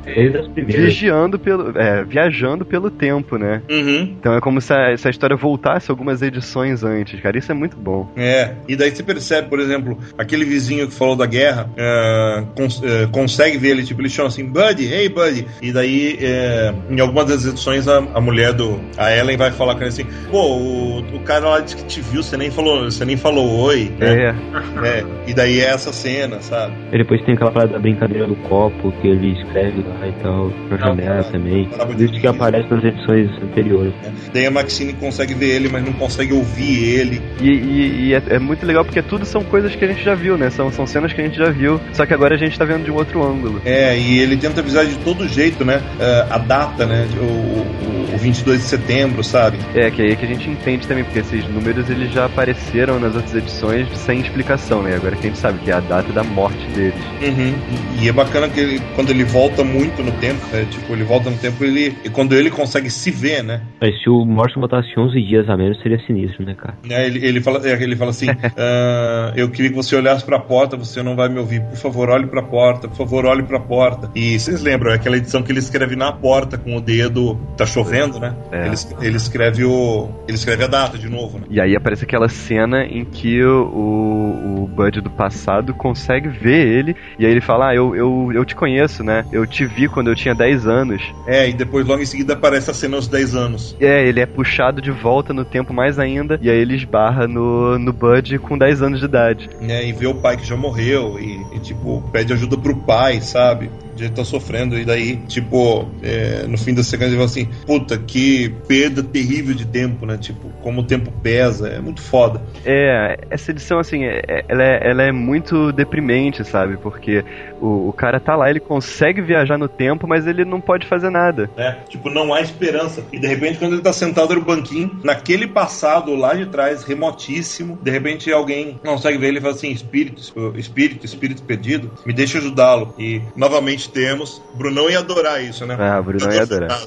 vigiando 0.56 1.38
pelo, 1.40 1.78
é, 1.78 2.04
viajando 2.04 2.66
pelo 2.66 2.90
tempo, 2.90 3.38
né? 3.38 3.62
Uhum. 3.70 4.16
Então 4.20 4.36
é 4.36 4.42
como 4.42 4.60
se 4.60 4.74
a, 4.74 4.98
se 4.98 5.08
a 5.08 5.12
história 5.12 5.36
voltasse 5.36 5.90
algumas 5.92 6.22
edições 6.22 6.84
antes, 6.84 7.20
cara. 7.22 7.38
Isso 7.38 7.52
é 7.52 7.56
muito 7.56 7.78
bom. 7.78 8.10
É, 8.16 8.54
e 8.68 8.76
daí 8.76 8.92
você 8.92 9.04
percebe, 9.04 9.48
por 9.50 9.60
exemplo, 9.60 9.98
aquele 10.18 10.44
vizinho 10.46 10.88
que 10.88 10.94
falou 10.94 11.16
da 11.16 11.26
guerra, 11.26 11.70
é, 11.78 12.44
cons- 12.56 12.82
é, 12.84 13.08
consegue 13.12 13.58
ver 13.58 13.70
ele, 13.70 13.84
tipo, 13.84 14.02
ele 14.02 14.10
chama 14.10 14.28
assim, 14.30 14.46
Buddy, 14.46 14.92
hey 14.92 15.10
Buddy. 15.10 15.48
E 15.62 15.72
daí, 15.72 16.18
é, 16.22 16.74
em 16.90 17.00
algumas 17.00 17.26
das 17.28 17.46
edições, 17.46 17.88
a, 17.88 17.98
a 18.14 18.22
mulher 18.22 18.54
do. 18.54 18.80
A 18.98 19.16
Ellen 19.16 19.38
vai 19.38 19.52
falar 19.52 19.76
com 19.76 19.82
ele 19.82 19.90
assim, 19.90 20.06
pô, 20.32 20.58
o, 20.58 21.00
o 21.16 21.20
cara 21.22 21.48
lá 21.50 21.60
disse 21.60 21.76
que 21.78 21.86
te 21.86 22.02
viu, 22.02 22.24
você 22.24 22.36
nem 22.38 22.50
falou, 22.52 22.86
você 22.86 23.06
nem 23.06 23.18
falou 23.18 23.60
oi, 23.62 23.92
né? 24.00 24.26
É, 24.30 24.36
É, 24.84 25.04
e 25.28 25.34
daí 25.34 25.60
é 25.62 25.66
essa 25.70 25.92
cena, 25.94 26.40
sabe? 26.42 26.74
E 26.92 26.98
depois 26.98 27.22
tem 27.24 27.36
aquela 27.36 27.52
parada 27.52 27.74
da 27.74 27.80
brincadeira 27.80 28.28
do 28.28 28.36
copo 28.36 28.92
que 29.02 29.08
ele 29.08 29.34
escreve 29.40 29.84
lá 29.84 30.08
e 30.08 30.12
tal, 30.22 30.52
na 30.70 30.78
janela 30.78 31.24
também. 31.24 31.70
Isso 32.00 32.20
que 32.20 32.28
aparece 32.28 32.70
nas 32.74 32.84
edições 32.84 33.30
anteriores. 33.42 33.94
né? 34.04 34.12
Daí 34.34 34.46
a 34.46 34.52
Maxine 34.52 34.94
consegue 34.94 35.34
ver 35.34 35.56
ele, 35.56 35.70
mas 35.70 35.84
não 35.84 35.94
consegue 35.94 36.34
ouvir 36.34 36.84
ele. 37.00 37.22
e, 37.42 37.50
e- 37.50 37.88
e 38.08 38.14
é, 38.14 38.22
é 38.30 38.40
muito 38.40 38.66
legal 38.66 38.84
porque 38.86 39.02
tudo 39.02 39.26
são 39.26 39.44
coisas 39.44 39.76
que 39.76 39.84
a 39.84 39.88
gente 39.88 40.04
já 40.04 40.16
viu, 40.16 40.38
né? 40.38 40.50
São, 40.50 40.72
são 40.72 40.86
cenas 40.88 41.12
que 41.14 41.22
a 41.22 41.24
gente 41.24 41.38
já 41.38 41.50
viu, 41.50 41.80
só 41.94 42.06
que 42.06 42.14
agora 42.14 42.36
a 42.36 42.38
gente 42.38 42.58
tá 42.58 42.66
vendo 42.66 42.86
de 42.86 42.92
um 42.92 42.96
outro 42.96 43.24
ângulo. 43.24 43.62
É, 43.66 43.98
e 43.98 44.20
ele 44.20 44.38
tenta 44.38 44.62
avisar 44.62 44.86
de 44.86 44.98
todo 45.00 45.28
jeito, 45.28 45.64
né? 45.66 45.82
é, 46.00 46.26
a 46.30 46.38
data, 46.38 46.86
né? 46.86 47.08
O, 47.20 47.24
o, 47.24 48.16
o 48.16 48.18
22 48.18 48.60
de 48.62 48.66
setembro, 48.66 49.24
sabe? 49.24 49.58
É, 49.76 49.90
que 49.92 50.02
aí 50.02 50.12
é 50.12 50.16
que 50.16 50.26
a 50.26 50.28
gente 50.28 50.50
entende 50.50 50.88
também, 50.88 51.04
porque 51.04 51.20
esses 51.20 51.48
números 51.50 51.90
eles 51.90 52.12
já 52.12 52.26
apareceram 52.26 53.00
nas 53.00 53.16
outras 53.16 53.36
edições 53.36 53.88
sem 53.98 54.20
explicação, 54.48 54.82
né? 54.82 54.96
Agora 54.96 55.16
que 55.16 55.28
a 55.28 55.30
gente 55.30 55.38
sabe 55.38 55.60
que 55.60 55.70
é 55.70 55.74
a 55.74 55.80
data 55.80 56.12
da 56.14 56.24
morte 56.24 56.66
deles. 56.70 56.96
Uhum. 57.22 57.54
E, 58.02 58.08
é 58.08 58.12
bacana 58.12 58.48
que 58.48 58.60
ele, 58.60 58.82
quando 58.96 59.10
ele 59.10 59.24
volta 59.24 59.64
muito 59.64 60.02
no 60.02 60.12
tempo, 60.14 60.46
né? 60.52 60.66
Tipo, 60.70 60.94
ele 60.94 61.04
volta 61.04 61.30
no 61.30 61.38
tempo 61.38 61.64
ele, 61.64 61.96
e 62.06 62.10
quando 62.10 62.34
ele 62.34 62.50
consegue 62.50 62.90
se 62.90 63.12
ver, 63.12 63.44
né? 63.44 63.62
Mas 63.82 64.02
se 64.02 64.10
o 64.10 64.26
Morrison 64.26 64.62
botasse 64.62 64.88
11 64.98 65.22
dias 65.22 65.50
a 65.50 65.58
menos, 65.58 65.82
seria 65.82 66.00
sinistro, 66.06 66.46
né, 66.46 66.56
cara? 66.56 66.78
Né, 66.86 67.06
Ele, 67.06 67.26
ele, 67.26 67.42
fala, 67.42 67.68
é, 67.68 67.74
ele 67.82 67.96
fala 67.96 68.12
assim: 68.12 68.28
"Ah, 68.58 69.34
Eu 69.36 69.50
queria 69.50 69.70
que 69.70 69.76
você 69.76 69.96
olhasse 69.96 70.24
pra 70.24 70.40
porta, 70.40 70.78
você 70.78 71.04
não 71.04 71.16
vai 71.16 71.28
me 71.28 71.40
ouvir. 71.40 71.62
Por 71.62 71.78
favor, 71.78 72.10
olhe 72.10 72.28
pra 72.28 72.42
porta, 72.42 72.88
por 72.88 72.96
favor, 72.96 73.26
olhe 73.26 73.44
pra 73.44 73.60
porta. 73.60 74.10
E 74.16 74.40
vocês 74.40 74.62
lembram, 74.62 74.92
é 74.92 74.96
aquela 74.96 75.18
edição 75.18 75.44
que 75.44 75.52
ele 75.52 75.60
escreve 75.60 75.96
na 75.96 76.12
porta 76.12 76.58
com 76.58 76.76
o 76.76 76.82
dedo, 76.82 77.36
tá 77.58 77.66
chovendo, 77.66 78.20
né? 78.20 78.36
É. 78.52 78.68
Ele, 78.68 78.76
ele 79.02 79.18
escreve 79.18 79.66
o. 79.66 80.10
Ele 80.28 80.38
escreve 80.38 80.64
a 80.64 80.68
data 80.68 80.98
de 80.98 81.10
novo, 81.10 81.40
né? 81.40 81.46
E 81.50 81.60
aí 81.60 81.76
aparece 81.76 82.04
aquela 82.06 82.30
cena 82.30 82.84
em 82.84 83.04
que 83.04 83.44
o, 83.44 84.37
o, 84.38 84.68
Bud 84.68 85.02
do 85.02 85.10
passado 85.10 85.74
consegue 85.74 86.30
ver 86.30 86.68
ele, 86.68 86.96
e 87.18 87.26
aí 87.26 87.32
ele 87.32 87.42
fala, 87.42 87.70
ah, 87.70 87.76
eu, 87.76 87.96
eu, 87.96 88.32
eu 88.34 88.46
te 88.46 88.56
conheço, 88.56 89.04
né? 89.04 89.26
Eu 89.32 89.46
te 89.46 89.66
vi 89.66 89.88
quando 89.88 90.10
eu 90.10 90.16
tinha 90.16 90.36
10 90.36 90.68
anos. 90.68 91.02
É, 91.26 91.50
e 91.50 91.54
depois 91.54 91.86
logo 91.86 92.02
em 92.02 92.06
seguida 92.06 92.34
aparece 92.34 92.70
a 92.70 92.74
cena 92.74 92.96
aos 92.96 93.08
10 93.08 93.36
anos. 93.36 93.76
É, 93.80 94.08
ele 94.08 94.20
é 94.20 94.26
puxado 94.26 94.82
de 94.82 94.92
volta 94.92 95.34
no 95.34 95.46
tempo 95.46 95.74
mais 95.74 95.98
ainda, 96.00 96.38
e 96.42 96.50
aí 96.50 96.58
ele 96.58 96.76
esbarra 96.76 97.28
no, 97.28 97.78
no 97.80 97.92
Bud 97.94 98.38
com 98.40 98.58
10 98.58 98.82
anos 98.82 99.00
de 99.00 99.06
idade. 99.06 99.50
né, 99.60 99.88
e 99.88 99.94
vê 99.94 100.08
o 100.08 100.14
pai 100.16 100.38
que 100.38 100.46
já 100.46 100.56
morreu 100.56 101.18
e, 101.20 101.46
e, 101.56 101.60
tipo, 101.60 102.02
pede 102.12 102.34
ajuda 102.34 102.58
pro 102.58 102.76
pai, 102.78 103.22
sabe? 103.22 103.70
Ele 103.98 104.10
tá 104.10 104.24
sofrendo, 104.24 104.78
e 104.78 104.86
daí, 104.86 105.18
tipo, 105.28 105.90
é, 106.04 106.46
no 106.48 106.56
fim 106.58 106.74
da 106.74 106.84
sequência 106.84 107.10
ele 107.14 107.16
fala 107.16 107.26
assim: 107.26 107.50
puta, 107.66 107.98
que 107.98 108.50
perda 108.68 109.02
terrível 109.02 109.56
de 109.56 109.66
tempo, 109.66 110.06
né? 110.06 110.18
Tipo, 110.20 110.50
como 110.62 110.82
o 110.82 110.84
tempo 110.84 111.12
pesa, 111.24 111.68
é 111.70 111.80
muito 111.82 112.00
foda. 112.02 112.40
É, 112.64 113.18
essa 113.32 113.50
edição, 113.50 113.80
assim, 113.80 114.04
é- 114.04 114.22
é- 114.28 114.46
ela, 114.48 114.64
é, 114.64 114.90
ela 114.90 115.04
é 115.04 115.12
muito 115.12 115.72
deprimente, 115.72 116.44
sabe? 116.44 116.78
Porque 116.78 117.24
o, 117.62 117.90
o 117.90 117.94
cara 117.94 118.20
tá 118.20 118.36
lá, 118.36 118.50
ele 118.50 118.60
consegue 118.60 119.22
viajar 119.22 119.58
no 119.58 119.68
tempo, 119.68 120.08
mas 120.08 120.28
ele 120.28 120.44
não 120.44 120.60
pode 120.60 120.86
fazer 120.88 121.10
nada. 121.10 121.50
Né? 121.56 121.78
Tipo, 121.90 122.10
não 122.10 122.34
há 122.34 122.42
esperança. 122.42 123.04
E 123.12 123.20
de 123.20 123.28
repente, 123.28 123.58
quando 123.60 123.74
ele 123.74 123.82
tá 123.82 123.94
sentado 123.94 124.36
no 124.36 124.42
banquinho, 124.42 124.92
naquele 125.04 125.48
passado 125.48 126.16
lá 126.16 126.34
de 126.34 126.46
trás, 126.48 126.84
remotíssimo, 126.84 127.78
de 127.82 127.92
repente 127.92 128.32
alguém 128.32 128.80
consegue 128.84 129.18
ver 129.18 129.28
ele 129.28 129.38
e 129.38 129.42
fala 129.42 129.54
assim: 129.54 129.72
espírito, 129.72 130.22
espírito, 130.56 131.06
espírito 131.06 131.44
perdido, 131.44 131.92
me 132.06 132.14
deixa 132.14 132.38
ajudá-lo. 132.38 132.94
E 132.98 133.22
novamente 133.36 133.90
temos. 133.90 134.42
Brunão 134.56 134.90
ia 134.90 135.00
adorar 135.00 135.44
isso, 135.44 135.66
né? 135.66 135.78
Ah, 135.80 136.00
o 136.00 136.04
Bruno 136.04 136.32
ia 136.32 136.42
adorar. 136.42 136.80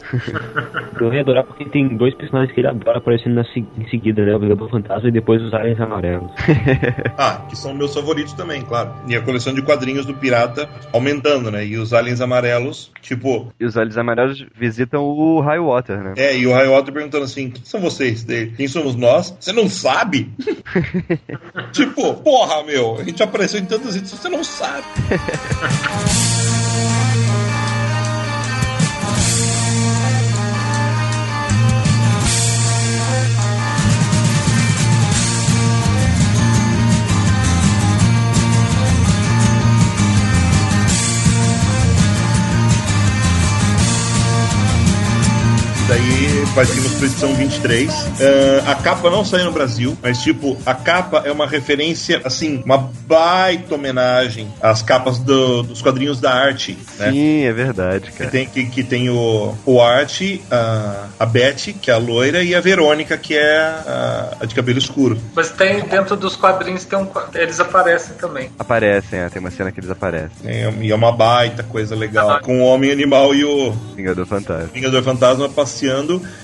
Eu 1.01 1.13
ia 1.15 1.21
adorar 1.21 1.45
porque 1.45 1.65
tem 1.65 1.89
dois 1.97 2.15
personagens 2.15 2.53
que 2.53 2.61
ele 2.61 2.69
adora 2.69 2.99
aparecendo 2.99 3.35
na, 3.35 3.45
em 3.55 3.89
seguida, 3.89 4.25
né? 4.25 4.35
O 4.35 4.39
Vingador 4.39 4.69
Fantasma 4.69 5.09
e 5.09 5.13
depois 5.13 5.41
os 5.43 5.55
Aliens 5.55 5.81
Amarelos. 5.81 6.31
Ah, 7.23 7.43
que 7.51 7.55
são 7.55 7.75
meus 7.75 7.93
favoritos 7.93 8.33
também, 8.33 8.63
claro. 8.63 8.95
E 9.07 9.15
a 9.15 9.21
coleção 9.21 9.53
de 9.53 9.61
quadrinhos 9.61 10.07
do 10.07 10.15
Pirata 10.15 10.67
aumentando, 10.91 11.51
né? 11.51 11.67
E 11.67 11.77
os 11.77 11.93
aliens 11.93 12.23
amarelos, 12.23 12.91
tipo. 13.03 13.53
E 13.61 13.67
os 13.67 13.77
olhos 13.77 13.99
amarelos 13.99 14.43
visitam 14.57 15.03
o 15.03 15.39
High 15.43 15.61
Water, 15.61 16.03
né? 16.03 16.15
É, 16.17 16.35
e 16.35 16.47
o 16.47 16.55
Highwater 16.55 16.95
perguntando 16.95 17.25
assim: 17.25 17.51
quem 17.51 17.63
são 17.63 17.79
vocês 17.79 18.25
dele? 18.25 18.55
Quem 18.57 18.67
somos 18.67 18.97
nós? 18.97 19.37
Você 19.39 19.53
não 19.53 19.69
sabe? 19.69 20.33
tipo, 21.73 22.15
porra, 22.15 22.65
meu, 22.65 22.99
a 22.99 23.05
gente 23.05 23.23
apareceu 23.23 23.61
em 23.61 23.67
tantas 23.67 23.97
edições, 23.97 24.23
você 24.23 24.29
não 24.31 24.43
sabe. 24.43 24.87
partimos 46.55 46.95
pra 46.95 47.07
edição 47.07 47.35
23. 47.35 47.91
Uh, 47.91 48.07
a 48.67 48.75
capa 48.75 49.11
não 49.11 49.25
saiu 49.25 49.45
no 49.45 49.53
Brasil, 49.53 49.97
mas 50.03 50.19
tipo, 50.19 50.57
a 50.65 50.75
capa 50.75 51.23
é 51.25 51.33
uma 51.33 51.47
referência, 51.47 52.21
assim, 52.25 52.63
uma 52.65 52.91
baita 53.07 53.75
homenagem 53.75 54.53
às 54.61 54.83
capas 54.83 55.19
do, 55.19 55.63
dos 55.63 55.83
quadrinhos 55.83 56.21
da 56.21 56.33
arte. 56.33 56.77
Né? 56.99 57.11
Sim, 57.11 57.45
é 57.45 57.53
verdade, 57.53 58.11
cara. 58.13 58.31
Que 58.31 58.31
tem, 58.31 58.47
que, 58.47 58.67
que 58.67 58.83
tem 58.83 59.11
o, 59.11 59.55
o 59.65 59.81
Art, 59.81 60.21
a, 60.51 61.07
a 61.19 61.27
Betty, 61.27 61.73
que 61.73 61.91
é 61.91 61.95
a 61.95 61.99
loira, 61.99 62.43
e 62.43 62.55
a 62.55 62.61
Verônica, 62.61 63.17
que 63.17 63.37
é 63.37 63.59
a, 63.59 64.37
a 64.41 64.47
de 64.47 64.55
cabelo 64.55 64.79
escuro. 64.79 65.19
Mas 65.35 65.51
tem 65.51 65.81
dentro 65.83 66.17
dos 66.17 66.37
quadrinhos, 66.37 66.85
tem 66.85 66.99
um, 66.99 67.09
eles 67.35 67.61
aparecem 67.61 68.17
também. 68.17 68.51
Aparecem, 68.59 69.21
é, 69.21 69.29
tem 69.29 69.41
uma 69.41 69.51
cena 69.51 69.71
que 69.71 69.81
eles 69.81 69.91
aparecem. 69.91 70.31
É, 70.45 70.73
e 70.81 70.91
é 70.91 70.95
uma 70.95 71.13
baita 71.13 71.63
coisa 71.63 71.95
legal. 71.95 72.31
Ah. 72.31 72.41
Com 72.41 72.63
o 72.63 72.65
Homem 72.65 72.91
Animal 72.91 73.35
e 73.35 73.45
o. 73.45 73.73
Vingador 73.97 74.27
Fantasma. 74.27 74.71
Vingador 74.73 75.03
Fantasma 75.03 75.49
passeando. 75.49 75.90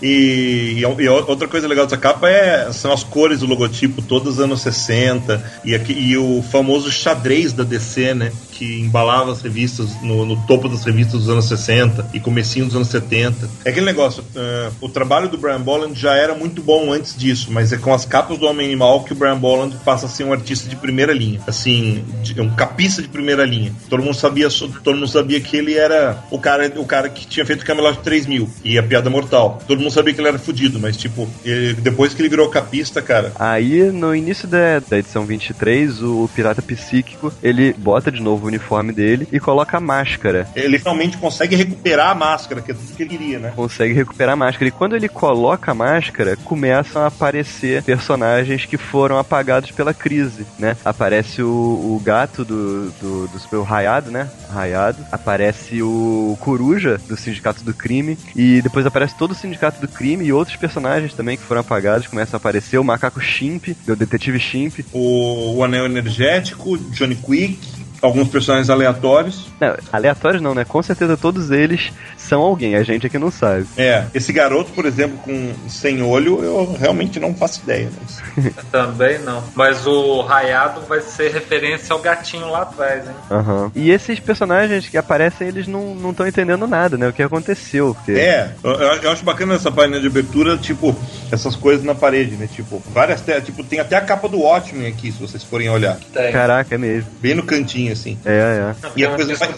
E, 0.02 0.78
e, 0.78 0.84
outra 0.84 1.48
coisa 1.48 1.68
legal 1.68 1.86
dessa 1.86 1.96
capa 1.96 2.28
é, 2.28 2.72
são 2.72 2.92
as 2.92 3.02
cores 3.02 3.40
do 3.40 3.46
logotipo, 3.46 4.02
todos 4.02 4.34
os 4.34 4.40
anos 4.40 4.60
60. 4.62 5.60
E, 5.64 5.74
aqui, 5.74 5.92
e 5.92 6.16
o 6.16 6.42
famoso 6.42 6.90
xadrez 6.90 7.52
da 7.52 7.64
DC, 7.64 8.14
né? 8.14 8.32
Que 8.56 8.80
embalava 8.80 9.32
as 9.32 9.42
revistas 9.42 10.00
no, 10.02 10.24
no, 10.24 10.36
topo 10.46 10.68
das 10.68 10.84
revistas 10.84 11.20
dos 11.20 11.28
anos 11.28 11.46
60 11.46 12.10
e 12.14 12.20
comecinho 12.20 12.66
dos 12.66 12.74
anos 12.74 12.88
70. 12.88 13.48
É 13.64 13.70
aquele 13.70 13.84
negócio, 13.84 14.22
uh, 14.22 14.72
o 14.80 14.88
trabalho 14.88 15.28
do 15.28 15.36
Brian 15.36 15.60
Bolland 15.60 15.98
já 15.98 16.14
era 16.14 16.34
muito 16.34 16.62
bom 16.62 16.92
antes 16.92 17.14
disso, 17.16 17.48
mas 17.50 17.72
é 17.72 17.76
com 17.76 17.92
as 17.92 18.04
capas 18.04 18.38
do 18.38 18.46
Homem 18.46 18.66
Animal 18.66 19.04
que 19.04 19.12
o 19.12 19.16
Brian 19.16 19.36
Bolland 19.36 19.76
passa 19.84 20.06
a 20.06 20.08
ser 20.08 20.24
um 20.24 20.32
artista 20.32 20.68
de 20.68 20.76
primeira 20.76 21.12
linha. 21.12 21.40
Assim, 21.46 22.04
de, 22.22 22.40
um 22.40 22.54
capista 22.54 23.02
de 23.02 23.08
primeira 23.08 23.44
linha. 23.44 23.72
Todo 23.90 24.02
mundo 24.02 24.14
sabia, 24.14 24.48
todo 24.82 24.94
mundo 24.94 25.08
sabia 25.08 25.40
que 25.40 25.56
ele 25.56 25.74
era 25.74 26.24
o 26.30 26.38
cara, 26.38 26.72
o 26.76 26.84
cara 26.84 27.08
que 27.08 27.26
tinha 27.26 27.44
feito 27.44 27.64
Camelot 27.64 27.98
3000 27.98 28.48
e 28.64 28.78
a 28.78 28.82
Piada 28.82 29.10
Mortal. 29.10 29.58
Todo 29.66 29.80
mundo 29.80 29.90
sabia 29.92 30.14
que 30.14 30.20
ele 30.20 30.28
era 30.28 30.38
fudido, 30.38 30.80
mas 30.80 30.96
tipo, 30.96 31.28
ele, 31.44 31.74
depois 31.74 32.14
que 32.14 32.22
ele 32.22 32.28
virou 32.28 32.48
capista, 32.48 33.02
cara. 33.02 33.32
Aí 33.38 33.90
no 33.92 34.14
início 34.14 34.48
da, 34.48 34.78
da 34.80 34.98
edição 34.98 35.26
23, 35.26 36.02
o 36.02 36.28
Pirata 36.34 36.62
Psíquico, 36.62 37.32
ele 37.42 37.72
bota 37.74 38.10
de 38.10 38.20
novo 38.20 38.45
o 38.46 38.48
uniforme 38.48 38.92
dele 38.92 39.28
e 39.30 39.38
coloca 39.38 39.76
a 39.76 39.80
máscara. 39.80 40.48
Ele 40.54 40.78
finalmente 40.78 41.18
consegue 41.18 41.56
recuperar 41.56 42.10
a 42.10 42.14
máscara, 42.14 42.60
que 42.60 42.70
é 42.70 42.74
tudo 42.74 42.94
que 42.94 43.02
ele 43.02 43.10
queria, 43.10 43.38
né? 43.38 43.52
Consegue 43.54 43.92
recuperar 43.92 44.34
a 44.34 44.36
máscara. 44.36 44.68
E 44.68 44.72
quando 44.72 44.96
ele 44.96 45.08
coloca 45.08 45.72
a 45.72 45.74
máscara, 45.74 46.36
começam 46.36 47.02
a 47.02 47.06
aparecer 47.06 47.82
personagens 47.82 48.64
que 48.64 48.76
foram 48.76 49.18
apagados 49.18 49.70
pela 49.70 49.92
crise, 49.92 50.46
né? 50.58 50.76
Aparece 50.84 51.42
o, 51.42 51.48
o 51.48 52.00
gato 52.02 52.44
do, 52.44 52.90
do, 52.92 53.28
do 53.28 53.38
super 53.38 53.62
raiado, 53.62 54.10
né? 54.10 54.28
Raiado. 54.50 55.04
Aparece 55.10 55.82
o 55.82 56.36
Coruja 56.40 56.98
do 57.08 57.16
Sindicato 57.16 57.64
do 57.64 57.74
Crime. 57.74 58.18
E 58.34 58.62
depois 58.62 58.86
aparece 58.86 59.16
todo 59.16 59.32
o 59.32 59.34
Sindicato 59.34 59.80
do 59.80 59.88
Crime 59.88 60.24
e 60.24 60.32
outros 60.32 60.56
personagens 60.56 61.14
também 61.14 61.36
que 61.36 61.42
foram 61.42 61.60
apagados. 61.60 62.06
Começam 62.06 62.36
a 62.36 62.38
aparecer 62.38 62.78
o 62.78 62.84
Macaco 62.84 63.20
Shimp, 63.20 63.68
do 63.86 63.96
Detetive 63.96 64.38
Shimp. 64.38 64.80
O, 64.92 65.56
o 65.56 65.64
Anel 65.64 65.86
Energético, 65.86 66.78
Johnny 66.78 67.16
Quick 67.16 67.85
alguns 68.06 68.28
personagens 68.28 68.70
aleatórios. 68.70 69.48
Não, 69.60 69.76
aleatórios 69.92 70.42
não, 70.42 70.54
né? 70.54 70.64
Com 70.64 70.82
certeza 70.82 71.16
todos 71.16 71.50
eles 71.50 71.92
são 72.16 72.42
alguém, 72.42 72.76
a 72.76 72.82
gente 72.82 73.06
aqui 73.06 73.18
não 73.18 73.30
sabe. 73.30 73.66
É, 73.76 74.04
esse 74.14 74.32
garoto, 74.32 74.72
por 74.72 74.86
exemplo, 74.86 75.18
com 75.18 75.52
sem 75.68 76.02
olho, 76.02 76.42
eu 76.42 76.76
realmente 76.78 77.20
não 77.20 77.34
faço 77.34 77.60
ideia. 77.62 77.88
Mas... 78.00 78.54
Também 78.70 79.18
não. 79.20 79.42
Mas 79.54 79.86
o 79.86 80.22
Raiado 80.22 80.80
vai 80.82 81.00
ser 81.00 81.32
referência 81.32 81.92
ao 81.92 82.00
gatinho 82.00 82.50
lá 82.50 82.62
atrás, 82.62 83.06
hein? 83.06 83.14
Uhum. 83.30 83.70
E 83.74 83.90
esses 83.90 84.18
personagens 84.20 84.88
que 84.88 84.96
aparecem, 84.96 85.48
eles 85.48 85.66
não 85.66 86.10
estão 86.10 86.26
entendendo 86.26 86.66
nada, 86.66 86.96
né? 86.96 87.08
O 87.08 87.12
que 87.12 87.22
aconteceu. 87.22 87.94
Porque... 87.94 88.12
É, 88.12 88.52
eu, 88.62 88.72
eu, 88.72 89.10
acho 89.10 89.24
bacana 89.24 89.54
essa 89.54 89.70
página 89.70 90.00
de 90.00 90.06
abertura, 90.06 90.56
tipo, 90.56 90.94
essas 91.30 91.56
coisas 91.56 91.84
na 91.84 91.94
parede, 91.94 92.36
né? 92.36 92.48
Tipo, 92.52 92.82
várias 92.92 93.20
telas, 93.20 93.44
tipo, 93.44 93.64
tem 93.64 93.80
até 93.80 93.96
a 93.96 94.00
capa 94.00 94.28
do 94.28 94.40
Watchmen 94.40 94.86
aqui, 94.86 95.12
se 95.12 95.20
vocês 95.20 95.42
forem 95.42 95.68
olhar. 95.68 95.98
Tem. 96.12 96.32
Caraca, 96.32 96.74
é 96.74 96.78
mesmo. 96.78 97.10
Bem 97.20 97.34
no 97.34 97.42
cantinho, 97.42 97.92
assim. 97.96 98.18
É, 98.24 98.74
é. 98.84 98.90
E 98.96 99.04
a 99.04 99.10
coisa 99.10 99.36
mais... 99.38 99.54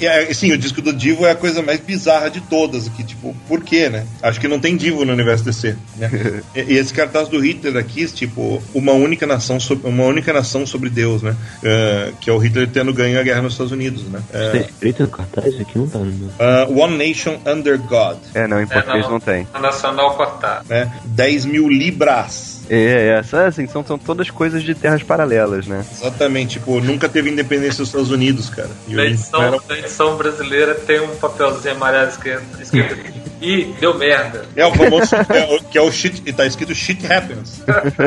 é, 0.00 0.34
sim, 0.34 0.52
o 0.52 0.58
disco 0.58 0.82
do 0.82 0.92
Divo 0.92 1.26
é 1.26 1.30
a 1.30 1.36
coisa 1.36 1.62
mais 1.62 1.80
bizarra 1.80 2.28
de 2.28 2.40
todas 2.40 2.86
aqui, 2.86 3.04
tipo, 3.04 3.34
por 3.48 3.62
quê, 3.62 3.88
né? 3.88 4.06
Acho 4.22 4.40
que 4.40 4.48
não 4.48 4.60
tem 4.60 4.76
Divo 4.76 5.04
no 5.04 5.12
universo 5.12 5.44
DC, 5.44 5.76
né? 5.96 6.10
e, 6.54 6.60
e, 6.60 6.76
esse 6.76 6.92
cartaz 6.92 7.28
do 7.28 7.38
Hitler 7.38 7.76
aqui, 7.76 8.06
tipo, 8.06 8.62
uma 8.74 8.92
única 8.92 9.26
nação 9.26 9.58
sobre, 9.58 9.88
uma 9.88 10.04
única 10.04 10.32
nação 10.32 10.66
sobre 10.66 10.90
Deus, 10.90 11.22
né? 11.22 11.34
Uh, 11.58 12.16
que 12.16 12.30
é 12.30 12.32
o 12.32 12.38
Hitler 12.38 12.68
tendo 12.68 12.92
ganho 12.92 13.18
a 13.18 13.22
guerra 13.22 13.42
nos 13.42 13.54
Estados 13.54 13.72
Unidos, 13.72 14.04
né? 14.04 14.20
Uh, 14.30 14.66
Eita, 14.82 15.04
o 15.04 15.08
cartaz 15.08 15.60
aqui 15.60 15.78
não 15.78 15.88
tá. 15.88 15.98
Uh, 15.98 16.78
One 16.78 16.96
Nation 16.96 17.38
Under 17.46 17.78
God. 17.78 18.18
É, 18.34 18.46
não, 18.46 18.60
em 18.60 18.66
português 18.66 18.98
é, 18.98 19.02
não, 19.02 19.10
não, 19.12 19.20
tem. 19.20 19.46
A 19.52 19.60
nacional 19.60 20.16
cortar. 20.16 20.64
Né? 20.68 20.92
10 21.04 21.44
mil 21.46 21.68
libras. 21.68 22.55
É, 22.68 23.22
é, 23.22 23.46
assim, 23.46 23.66
são, 23.66 23.84
são 23.84 23.98
todas 23.98 24.30
coisas 24.30 24.62
de 24.62 24.74
terras 24.74 25.02
paralelas, 25.02 25.66
né? 25.66 25.84
Exatamente, 25.90 26.58
tipo, 26.58 26.80
nunca 26.80 27.08
teve 27.08 27.30
independência 27.30 27.78
dos 27.78 27.88
Estados 27.88 28.10
Unidos, 28.10 28.50
cara. 28.50 28.70
E 28.88 28.94
na 28.94 29.04
edição, 29.04 29.42
era... 29.42 29.78
edição 29.78 30.16
brasileira 30.16 30.74
tem 30.74 31.00
um 31.00 31.16
papelzinho 31.16 31.74
amarelo 31.76 32.08
escrito, 32.08 32.42
escrito 32.60 32.94
aqui. 32.94 33.25
E 33.40 33.74
deu 33.78 33.96
merda. 33.96 34.46
É 34.56 34.64
o 34.64 34.72
famoso 34.72 35.14
é, 35.14 35.58
que 35.70 35.76
é 35.76 35.82
o 35.82 35.92
shit, 35.92 36.32
tá 36.32 36.46
escrito 36.46 36.74
shit 36.74 37.06
happens. 37.10 37.62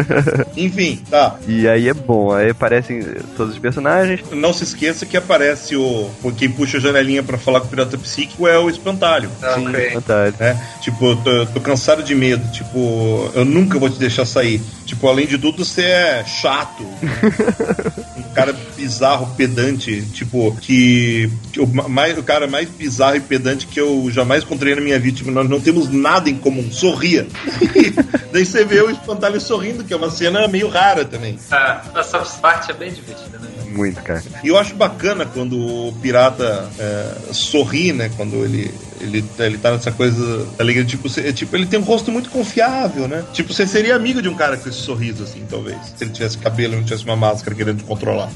Enfim, 0.58 1.02
tá. 1.10 1.36
E 1.48 1.68
aí 1.68 1.88
é 1.88 1.94
bom, 1.94 2.34
aí 2.34 2.50
aparecem 2.50 3.02
todos 3.38 3.54
os 3.54 3.60
personagens. 3.60 4.22
Não 4.32 4.52
se 4.54 4.64
esqueça 4.64 5.06
que 5.06 5.16
aparece 5.16 5.76
o. 5.76 6.10
Quem 6.38 6.50
puxa 6.50 6.78
a 6.78 6.82
janelinha 6.82 7.22
pra 7.22 7.38
falar 7.38 7.60
com 7.62 7.68
o 7.68 7.70
pirata 7.70 7.98
psíquico 7.98 8.48
é 8.48 8.58
o 8.58 8.70
espantalho. 8.70 9.30
Sim, 9.56 9.68
okay. 9.68 9.88
espantalho. 9.88 10.36
É, 10.40 10.58
tipo, 10.82 11.16
tô, 11.18 11.46
tô 11.48 11.60
cansado 11.60 12.02
de 12.02 12.16
medo. 12.16 12.50
Tipo, 12.52 13.32
eu 13.36 13.46
nunca 13.46 13.78
vou 13.78 13.90
te 13.90 14.00
deixar 14.00 14.26
sair. 14.26 14.62
Tipo, 14.86 15.08
além 15.08 15.28
de 15.28 15.38
tudo, 15.38 15.64
você 15.64 15.84
é 15.84 16.24
chato. 16.26 16.84
um 18.18 18.34
cara 18.34 18.56
bizarro, 18.76 19.34
pedante, 19.36 20.02
tipo, 20.14 20.56
que, 20.62 21.30
que 21.52 21.60
o, 21.60 21.68
mais, 21.68 22.18
o 22.18 22.24
cara 22.24 22.48
mais 22.48 22.68
bizarro 22.70 23.18
e 23.18 23.22
pedante 23.22 23.68
que 23.68 23.80
eu 23.80 24.10
jamais 24.12 24.44
encontrei 24.44 24.74
na 24.74 24.82
minha 24.82 25.00
vida. 25.00 25.19
Tipo, 25.20 25.32
nós 25.32 25.50
não 25.50 25.60
temos 25.60 25.92
nada 25.92 26.30
em 26.30 26.38
comum. 26.38 26.72
Sorria. 26.72 27.28
Daí 28.32 28.46
você 28.46 28.64
vê 28.64 28.80
o 28.82 28.90
espantalho 28.90 29.40
sorrindo, 29.42 29.84
que 29.84 29.94
é 29.94 29.98
uma 29.98 30.10
cena 30.10 30.48
meio 30.48 30.70
rara 30.70 31.04
também. 31.04 31.38
Ah, 31.52 31.82
essa 31.94 32.20
parte 32.20 32.72
é 32.72 32.74
bem 32.74 32.90
divertida, 32.90 33.38
né? 33.38 33.50
Muito, 33.68 34.02
cara. 34.02 34.24
E 34.42 34.48
eu 34.48 34.58
acho 34.58 34.76
bacana 34.76 35.26
quando 35.26 35.58
o 35.58 35.94
pirata 36.02 36.70
é, 36.80 37.34
sorri, 37.34 37.92
né? 37.92 38.10
Quando 38.16 38.46
ele, 38.46 38.74
ele, 39.00 39.24
ele 39.40 39.58
tá 39.58 39.72
nessa 39.72 39.92
coisa 39.92 40.46
alegre. 40.60 40.86
Tipo, 40.86 41.10
tipo, 41.10 41.56
ele 41.56 41.66
tem 41.66 41.80
um 41.80 41.84
rosto 41.84 42.12
muito 42.12 42.30
confiável, 42.30 43.08
né? 43.08 43.24
Tipo, 43.34 43.54
você 43.54 43.66
seria 43.66 43.96
amigo 43.96 44.22
de 44.22 44.30
um 44.30 44.36
cara 44.36 44.58
com 44.58 44.70
esse 44.70 44.80
sorriso, 44.80 45.24
assim, 45.24 45.46
talvez. 45.50 45.78
Se 45.96 46.04
ele 46.04 46.12
tivesse 46.12 46.38
cabelo 46.38 46.74
e 46.74 46.78
não 46.78 46.84
tivesse 46.84 47.06
uma 47.06 47.16
máscara 47.16 47.56
querendo 47.56 47.84
controlar. 47.84 48.30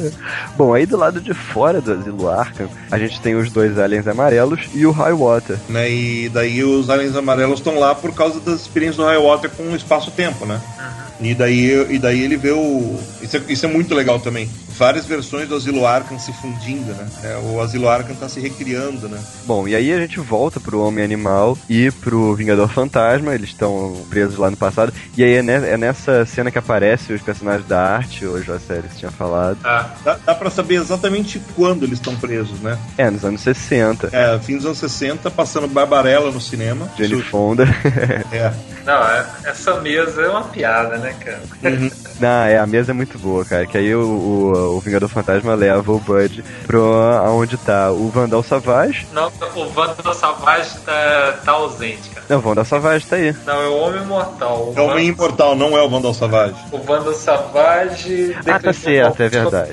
Bom, 0.56 0.74
aí 0.74 0.86
do 0.86 0.96
lado 0.96 1.20
de 1.20 1.34
fora 1.34 1.80
do 1.80 1.92
asilo 1.92 2.28
Arkham, 2.28 2.68
a 2.90 2.98
gente 2.98 3.20
tem 3.20 3.34
os 3.34 3.50
dois 3.50 3.78
aliens 3.78 4.06
amarelos 4.06 4.68
e 4.74 4.86
o 4.86 4.90
High 4.90 5.12
Water. 5.12 5.58
Né? 5.68 5.90
E 5.90 6.28
daí 6.28 6.62
os 6.64 6.90
aliens 6.90 7.16
amarelos 7.16 7.60
estão 7.60 7.78
lá 7.78 7.94
por 7.94 8.14
causa 8.14 8.40
das 8.40 8.60
experiências 8.60 8.96
do 8.96 9.04
High 9.04 9.18
Water 9.18 9.50
com 9.50 9.64
o 9.64 9.76
espaço-tempo, 9.76 10.46
né? 10.46 10.60
Uhum. 10.78 11.09
E 11.20 11.34
daí, 11.34 11.86
e 11.90 11.98
daí 11.98 12.22
ele 12.22 12.36
vê 12.36 12.50
o. 12.50 12.98
Isso 13.20 13.36
é, 13.36 13.42
isso 13.48 13.66
é 13.66 13.68
muito 13.68 13.94
legal 13.94 14.18
também 14.18 14.48
várias 14.80 15.04
versões 15.04 15.46
do 15.46 15.54
Asilo 15.54 15.84
Arkham 15.84 16.18
se 16.18 16.32
fundindo, 16.32 16.94
né? 16.94 17.06
É, 17.22 17.36
o 17.36 17.60
Asilo 17.60 17.86
Arkham 17.86 18.16
tá 18.16 18.30
se 18.30 18.40
recriando, 18.40 19.10
né? 19.10 19.22
Bom, 19.44 19.68
e 19.68 19.74
aí 19.74 19.92
a 19.92 20.00
gente 20.00 20.18
volta 20.18 20.58
pro 20.58 20.80
Homem 20.80 21.04
Animal 21.04 21.58
e 21.68 21.90
pro 21.90 22.34
Vingador 22.34 22.66
Fantasma, 22.66 23.34
eles 23.34 23.50
estão 23.50 24.02
presos 24.08 24.38
lá 24.38 24.50
no 24.50 24.56
passado, 24.56 24.90
e 25.18 25.22
aí 25.22 25.34
é, 25.34 25.38
é 25.38 25.76
nessa 25.76 26.24
cena 26.24 26.50
que 26.50 26.56
aparece 26.56 27.12
os 27.12 27.20
personagens 27.20 27.68
da 27.68 27.78
arte, 27.78 28.24
hoje 28.24 28.50
a 28.50 28.58
série 28.58 28.88
que 28.88 28.96
tinha 28.96 29.10
falado. 29.10 29.58
Ah, 29.62 29.90
dá, 30.02 30.18
dá 30.24 30.34
pra 30.34 30.48
saber 30.48 30.76
exatamente 30.76 31.38
quando 31.54 31.82
eles 31.82 31.98
estão 31.98 32.16
presos, 32.16 32.58
né? 32.60 32.78
É, 32.96 33.10
nos 33.10 33.22
anos 33.22 33.42
60. 33.42 34.08
É, 34.12 34.38
fim 34.38 34.56
dos 34.56 34.64
anos 34.64 34.78
60, 34.78 35.30
passando 35.30 35.68
Barbarella 35.68 36.30
no 36.30 36.40
cinema. 36.40 36.90
Jenny 36.96 37.20
Fonda. 37.20 37.64
é. 38.32 38.50
Não, 38.86 39.04
é, 39.04 39.26
essa 39.44 39.78
mesa 39.78 40.22
é 40.22 40.28
uma 40.28 40.44
piada, 40.44 40.96
né, 40.96 41.09
cara? 41.14 41.40
Uhum. 41.62 41.90
Não, 42.20 42.42
é, 42.44 42.58
a 42.58 42.66
mesa 42.66 42.92
é 42.92 42.94
muito 42.94 43.18
boa, 43.18 43.44
cara, 43.44 43.66
que 43.66 43.78
aí 43.78 43.94
o, 43.94 44.00
o 44.00 44.80
o 44.80 44.80
Vingador 44.80 45.08
Fantasma 45.08 45.54
leva 45.54 45.92
o 45.92 45.98
Bud 45.98 46.42
pro 46.66 46.82
onde 47.36 47.56
tá 47.56 47.90
o 47.90 48.08
Vandal 48.08 48.42
Savage. 48.42 49.06
Não, 49.12 49.28
o 49.28 49.68
Vandal 49.68 50.14
Savage 50.14 50.78
tá, 50.80 51.38
tá 51.44 51.52
ausente, 51.52 52.08
cara. 52.10 52.26
Não, 52.28 52.38
o 52.38 52.40
Vandal 52.40 52.64
Savage 52.64 53.06
tá 53.06 53.16
aí. 53.16 53.34
Não, 53.44 53.62
é 53.62 53.68
o 53.68 53.76
Homem 53.76 54.02
Imortal. 54.02 54.72
O 54.74 54.74
é 54.76 54.80
o 54.80 54.86
Homem 54.86 55.08
Imortal, 55.08 55.54
não 55.54 55.76
é 55.76 55.82
o 55.82 55.88
Vandal 55.88 56.14
Savage. 56.14 56.56
O 56.72 56.78
Vandal 56.78 57.14
Savage. 57.14 58.36
Ah, 58.46 58.58
tá 58.58 58.72
certo, 58.72 59.22
é 59.22 59.28
verdade. 59.28 59.72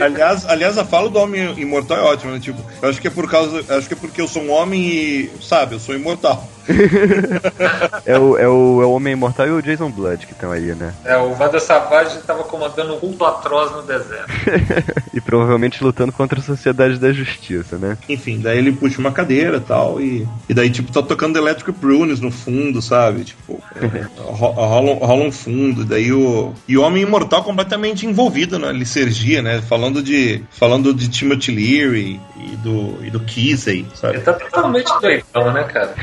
Aliás, 0.00 0.46
aliás, 0.46 0.78
a 0.78 0.84
fala 0.84 1.08
do 1.08 1.18
Homem 1.18 1.58
Imortal 1.58 1.98
é 1.98 2.02
ótima, 2.02 2.32
né? 2.32 2.40
Tipo, 2.40 2.60
eu 2.82 2.88
acho 2.88 3.00
que 3.00 3.08
é 3.08 3.10
por 3.10 3.30
causa. 3.30 3.64
Acho 3.76 3.88
que 3.88 3.94
é 3.94 3.96
porque 3.96 4.20
eu 4.20 4.28
sou 4.28 4.42
um 4.42 4.50
homem 4.50 4.82
e. 4.82 5.30
Sabe, 5.40 5.74
eu 5.74 5.80
sou 5.80 5.94
imortal. 5.94 6.48
é, 8.06 8.18
o, 8.18 8.36
é, 8.38 8.48
o, 8.48 8.82
é 8.82 8.86
o 8.86 8.90
Homem 8.92 9.12
Imortal 9.12 9.46
e 9.46 9.50
o 9.50 9.62
Jason 9.62 9.90
Blood 9.90 10.26
que 10.26 10.32
estão 10.32 10.50
aí, 10.50 10.74
né? 10.74 10.94
É, 11.04 11.16
o 11.16 11.30
Wanda 11.38 11.60
Savage 11.60 12.18
tava 12.26 12.44
comandando 12.44 12.94
um 12.94 12.98
culto 13.00 13.24
atroz 13.24 13.70
no 13.72 13.82
deserto. 13.82 14.28
e 15.12 15.20
provavelmente 15.20 15.82
lutando 15.82 16.12
contra 16.12 16.40
a 16.40 16.42
Sociedade 16.42 16.98
da 16.98 17.12
Justiça, 17.12 17.76
né? 17.78 17.96
Enfim, 18.08 18.40
daí 18.40 18.58
ele 18.58 18.72
puxa 18.72 18.98
uma 19.00 19.12
cadeira 19.12 19.60
tal, 19.60 20.00
e 20.00 20.26
e 20.48 20.54
daí, 20.54 20.70
tipo, 20.70 20.92
tá 20.92 21.02
tocando 21.02 21.38
Electric 21.38 21.72
Prunes 21.72 22.20
no 22.20 22.30
fundo, 22.30 22.80
sabe? 22.82 23.24
Tipo, 23.24 23.60
ro- 24.18 24.50
rola, 24.52 24.90
um- 24.92 24.98
rola 24.98 25.24
um 25.24 25.32
fundo, 25.32 25.84
daí 25.84 26.12
o. 26.12 26.52
E 26.68 26.76
o 26.76 26.82
Homem 26.82 27.02
Imortal 27.02 27.42
completamente 27.42 28.06
envolvido 28.06 28.58
na 28.58 28.72
licergia, 28.72 29.42
né? 29.42 29.62
Falando 29.62 30.02
de. 30.02 30.42
Falando 30.50 30.92
de 30.94 31.08
Timothy 31.08 31.52
Leary 31.52 32.20
e 32.36 32.56
do, 32.56 33.04
e 33.04 33.10
do 33.10 33.20
Kisey, 33.20 33.86
sabe? 33.94 34.16
Ele 34.16 34.22
tá 34.24 34.32
totalmente 34.34 34.90
doidão, 35.00 35.52
né, 35.52 35.64
cara? 35.64 35.94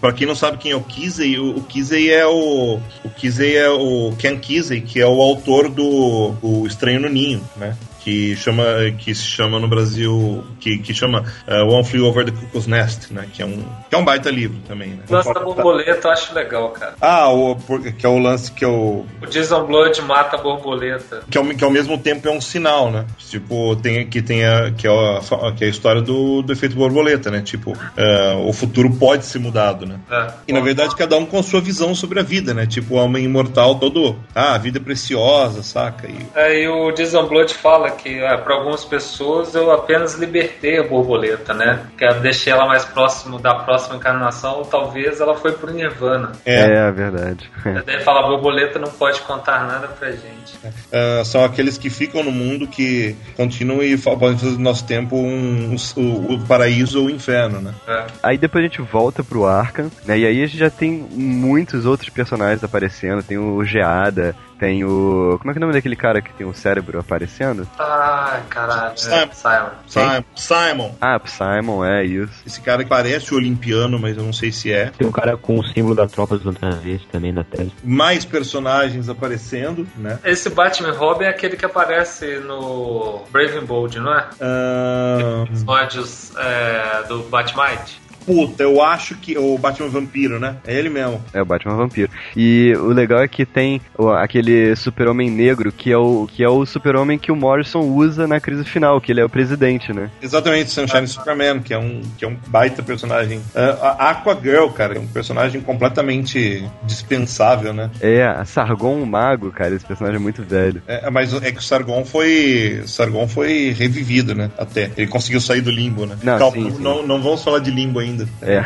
Pra 0.00 0.12
quem 0.12 0.26
não 0.26 0.34
sabe 0.34 0.58
quem 0.58 0.72
é 0.72 0.76
o 0.76 0.80
Kisey, 0.82 1.38
o, 1.38 1.62
Kisey 1.62 2.10
é 2.10 2.26
o. 2.26 2.80
O 3.04 3.10
é 3.56 3.68
o 3.68 4.14
Ken 4.18 4.38
Kisey, 4.38 4.80
que 4.80 5.00
é 5.00 5.06
o 5.06 5.20
autor 5.20 5.68
do 5.68 6.34
o 6.42 6.66
Estranho 6.66 7.00
no 7.00 7.08
Ninho, 7.08 7.42
né? 7.56 7.76
Que, 8.04 8.36
chama, 8.36 8.64
que 8.98 9.14
se 9.14 9.24
chama 9.24 9.58
no 9.58 9.66
Brasil. 9.66 10.44
Que, 10.60 10.76
que 10.78 10.92
chama 10.92 11.24
eh, 11.46 11.62
One 11.62 11.84
Flew 11.84 12.04
Over 12.06 12.26
the 12.26 12.32
Cuckoo's 12.32 12.66
Nest, 12.66 13.10
né? 13.12 13.26
Que 13.32 13.42
é 13.42 13.46
um, 13.46 13.64
que 13.88 13.94
é 13.94 13.98
um 13.98 14.04
baita 14.04 14.30
livro 14.30 14.58
também, 14.68 14.90
né? 14.90 14.98
O 15.08 15.12
lance 15.14 15.32
da 15.32 15.40
borboleta 15.40 16.08
eu 16.08 16.12
acho 16.12 16.34
legal, 16.34 16.68
cara. 16.70 16.94
Ah, 17.00 17.30
o, 17.30 17.56
que 17.96 18.04
é 18.04 18.08
o 18.08 18.18
lance 18.18 18.52
que 18.52 18.62
é 18.62 18.68
o. 18.68 19.06
O 19.22 19.26
Jason 19.26 19.64
Blood 19.64 20.02
mata 20.02 20.36
a 20.36 20.40
borboleta. 20.40 21.22
Que 21.30 21.38
ao, 21.38 21.44
que 21.46 21.64
ao 21.64 21.70
mesmo 21.70 21.96
tempo 21.96 22.28
é 22.28 22.30
um 22.30 22.40
sinal, 22.42 22.90
né? 22.90 23.06
Tipo, 23.18 23.74
tem, 23.76 24.06
que 24.06 24.20
tem 24.20 24.44
a, 24.44 24.70
que, 24.70 24.86
é 24.86 24.90
a, 24.90 25.52
que 25.52 25.64
é 25.64 25.66
a 25.66 25.70
história 25.70 26.02
do, 26.02 26.42
do 26.42 26.52
efeito 26.52 26.76
borboleta, 26.76 27.30
né? 27.30 27.40
Tipo, 27.40 27.74
eh, 27.96 28.34
o 28.46 28.52
futuro 28.52 28.92
pode 28.94 29.24
ser 29.24 29.38
mudado, 29.38 29.86
né? 29.86 29.98
É. 30.10 30.26
E 30.48 30.52
na 30.52 30.60
verdade, 30.60 30.94
cada 30.94 31.16
um 31.16 31.24
com 31.24 31.38
a 31.38 31.42
sua 31.42 31.60
visão 31.60 31.94
sobre 31.94 32.20
a 32.20 32.22
vida, 32.22 32.52
né? 32.52 32.66
Tipo, 32.66 32.96
o 32.96 32.98
homem 32.98 33.24
imortal 33.24 33.76
todo. 33.76 34.16
Ah, 34.34 34.54
a 34.54 34.58
vida 34.58 34.78
é 34.78 34.82
preciosa, 34.82 35.62
saca? 35.62 36.06
E, 36.06 36.26
Aí 36.34 36.68
o 36.68 36.92
Jason 36.92 37.26
Blood 37.26 37.54
fala 37.54 37.93
que 37.94 38.22
ah, 38.24 38.38
para 38.38 38.54
algumas 38.54 38.84
pessoas 38.84 39.54
eu 39.54 39.70
apenas 39.70 40.14
libertei 40.14 40.78
a 40.78 40.82
borboleta, 40.86 41.52
né? 41.54 41.86
Que 41.96 42.04
eu 42.04 42.20
deixei 42.20 42.52
ela 42.52 42.66
mais 42.66 42.84
próximo 42.84 43.38
da 43.38 43.54
próxima 43.54 43.96
encarnação, 43.96 44.58
ou 44.58 44.64
talvez 44.64 45.20
ela 45.20 45.34
foi 45.36 45.52
pro 45.52 45.72
Nirvana. 45.72 46.32
é, 46.44 46.64
É, 46.74 46.90
verdade. 46.92 47.50
Daí 47.86 48.00
fala, 48.02 48.20
a 48.20 48.28
borboleta 48.28 48.78
não 48.78 48.90
pode 48.90 49.20
contar 49.22 49.66
nada 49.66 49.88
pra 49.88 50.10
gente. 50.10 50.58
ah, 50.92 51.22
são 51.24 51.44
aqueles 51.44 51.78
que 51.78 51.90
ficam 51.90 52.22
no 52.22 52.32
mundo 52.32 52.66
que 52.66 53.16
continuam 53.36 53.82
e 53.82 53.96
podem 53.96 54.36
fazer 54.38 54.52
do 54.52 54.58
nosso 54.62 54.86
tempo 54.86 55.16
um, 55.16 55.76
o, 55.96 56.34
o 56.34 56.46
paraíso 56.46 57.00
ou 57.00 57.06
o 57.06 57.10
inferno, 57.10 57.60
né? 57.60 57.74
É. 57.86 58.04
Aí 58.22 58.38
depois 58.38 58.64
a 58.64 58.68
gente 58.68 58.82
volta 58.82 59.22
pro 59.22 59.46
Arkham, 59.46 59.90
né? 60.04 60.18
E 60.18 60.26
aí 60.26 60.42
a 60.42 60.46
gente 60.46 60.58
já 60.58 60.70
tem 60.70 61.06
muitos 61.10 61.86
outros 61.86 62.08
personagens 62.10 62.62
aparecendo. 62.64 63.22
Tem 63.22 63.38
o 63.38 63.64
Geada, 63.64 64.34
tem 64.58 64.84
o. 64.84 65.36
Como 65.38 65.50
é 65.50 65.52
que 65.54 65.58
é 65.58 65.60
o 65.60 65.62
nome 65.62 65.72
daquele 65.72 65.96
cara 65.96 66.20
que 66.22 66.32
tem 66.32 66.46
o 66.46 66.54
cérebro 66.54 66.98
aparecendo? 66.98 67.66
Ai, 67.78 68.42
caralho. 68.48 68.96
Simon. 68.98 69.16
É, 69.16 69.28
Simon. 69.32 69.70
Simon, 69.86 70.24
Simon, 70.34 70.94
Ah, 71.00 71.20
Simon, 71.24 71.84
é 71.84 72.04
isso. 72.04 72.32
esse 72.46 72.60
cara 72.60 72.82
que 72.84 72.88
parece 72.90 73.32
o 73.34 73.36
olimpiano, 73.36 73.98
mas 73.98 74.16
eu 74.16 74.22
não 74.22 74.32
sei 74.32 74.50
se 74.52 74.72
é. 74.72 74.86
Tem 74.96 75.06
um 75.06 75.12
cara 75.12 75.36
com 75.36 75.58
o 75.58 75.64
símbolo 75.66 75.94
da 75.94 76.06
tropa 76.06 76.36
dos 76.36 76.46
Ultravias 76.46 77.02
também 77.10 77.32
na 77.32 77.44
tela. 77.44 77.68
Mais 77.82 78.24
personagens 78.24 79.08
aparecendo, 79.08 79.86
né? 79.96 80.18
Esse 80.24 80.48
Batman 80.50 80.92
Robin 80.92 81.24
é 81.24 81.28
aquele 81.28 81.56
que 81.56 81.64
aparece 81.64 82.38
no 82.40 83.22
Brave 83.30 83.58
and 83.58 83.64
Bold, 83.64 83.98
não 83.98 84.12
é? 84.16 84.26
Ah, 84.40 85.44
Episódios 85.48 86.32
é, 86.36 87.04
do 87.08 87.22
Batmite. 87.24 88.00
Puta, 88.26 88.62
eu 88.62 88.82
acho 88.82 89.16
que. 89.16 89.36
O 89.36 89.58
Batman 89.58 89.88
Vampiro, 89.88 90.38
né? 90.38 90.56
É 90.66 90.74
ele 90.74 90.88
mesmo. 90.88 91.22
É 91.32 91.42
o 91.42 91.44
Batman 91.44 91.76
Vampiro. 91.76 92.10
E 92.36 92.72
o 92.76 92.88
legal 92.88 93.20
é 93.20 93.28
que 93.28 93.44
tem 93.44 93.80
aquele 94.18 94.74
super-homem 94.76 95.30
negro 95.30 95.72
que 95.72 95.90
é 95.90 95.96
o 95.96 96.26
que 96.26 96.42
é 96.42 96.48
o 96.48 96.64
super-homem 96.64 97.18
que 97.18 97.32
o 97.32 97.36
Morrison 97.36 97.80
usa 97.80 98.26
na 98.26 98.40
crise 98.40 98.64
final, 98.64 99.00
que 99.00 99.12
ele 99.12 99.20
é 99.20 99.24
o 99.24 99.28
presidente, 99.28 99.92
né? 99.92 100.10
Exatamente, 100.22 100.70
Sunshine 100.70 101.06
Superman, 101.06 101.60
que 101.60 101.74
é 101.74 101.78
um, 101.78 102.02
que 102.16 102.24
é 102.24 102.28
um 102.28 102.36
baita 102.46 102.82
personagem. 102.82 103.40
Ah, 103.54 103.96
a 103.98 104.10
Aquagirl, 104.10 104.68
cara, 104.68 104.96
é 104.96 105.00
um 105.00 105.06
personagem 105.06 105.60
completamente 105.60 106.68
dispensável, 106.84 107.72
né? 107.72 107.90
É, 108.00 108.24
a 108.24 108.44
Sargon 108.44 109.02
o 109.02 109.06
Mago, 109.06 109.50
cara, 109.50 109.74
esse 109.74 109.84
personagem 109.84 110.18
é 110.18 110.22
muito 110.22 110.42
velho. 110.42 110.82
É, 110.86 111.10
mas 111.10 111.32
é 111.34 111.52
que 111.52 111.58
o 111.58 111.62
Sargon 111.62 112.04
foi. 112.04 112.82
Sargon 112.86 113.26
foi 113.26 113.74
revivido, 113.76 114.34
né? 114.34 114.50
Até. 114.58 114.90
Ele 114.96 115.06
conseguiu 115.06 115.40
sair 115.40 115.60
do 115.60 115.70
limbo, 115.70 116.06
né? 116.06 116.16
Não, 116.22 116.38
Calma, 116.38 116.56
sim, 116.56 116.70
sim. 116.70 116.82
Não, 116.82 117.06
não 117.06 117.20
vamos 117.20 117.42
falar 117.42 117.58
de 117.58 117.70
limbo 117.70 117.98
ainda. 117.98 118.13
É. 118.42 118.62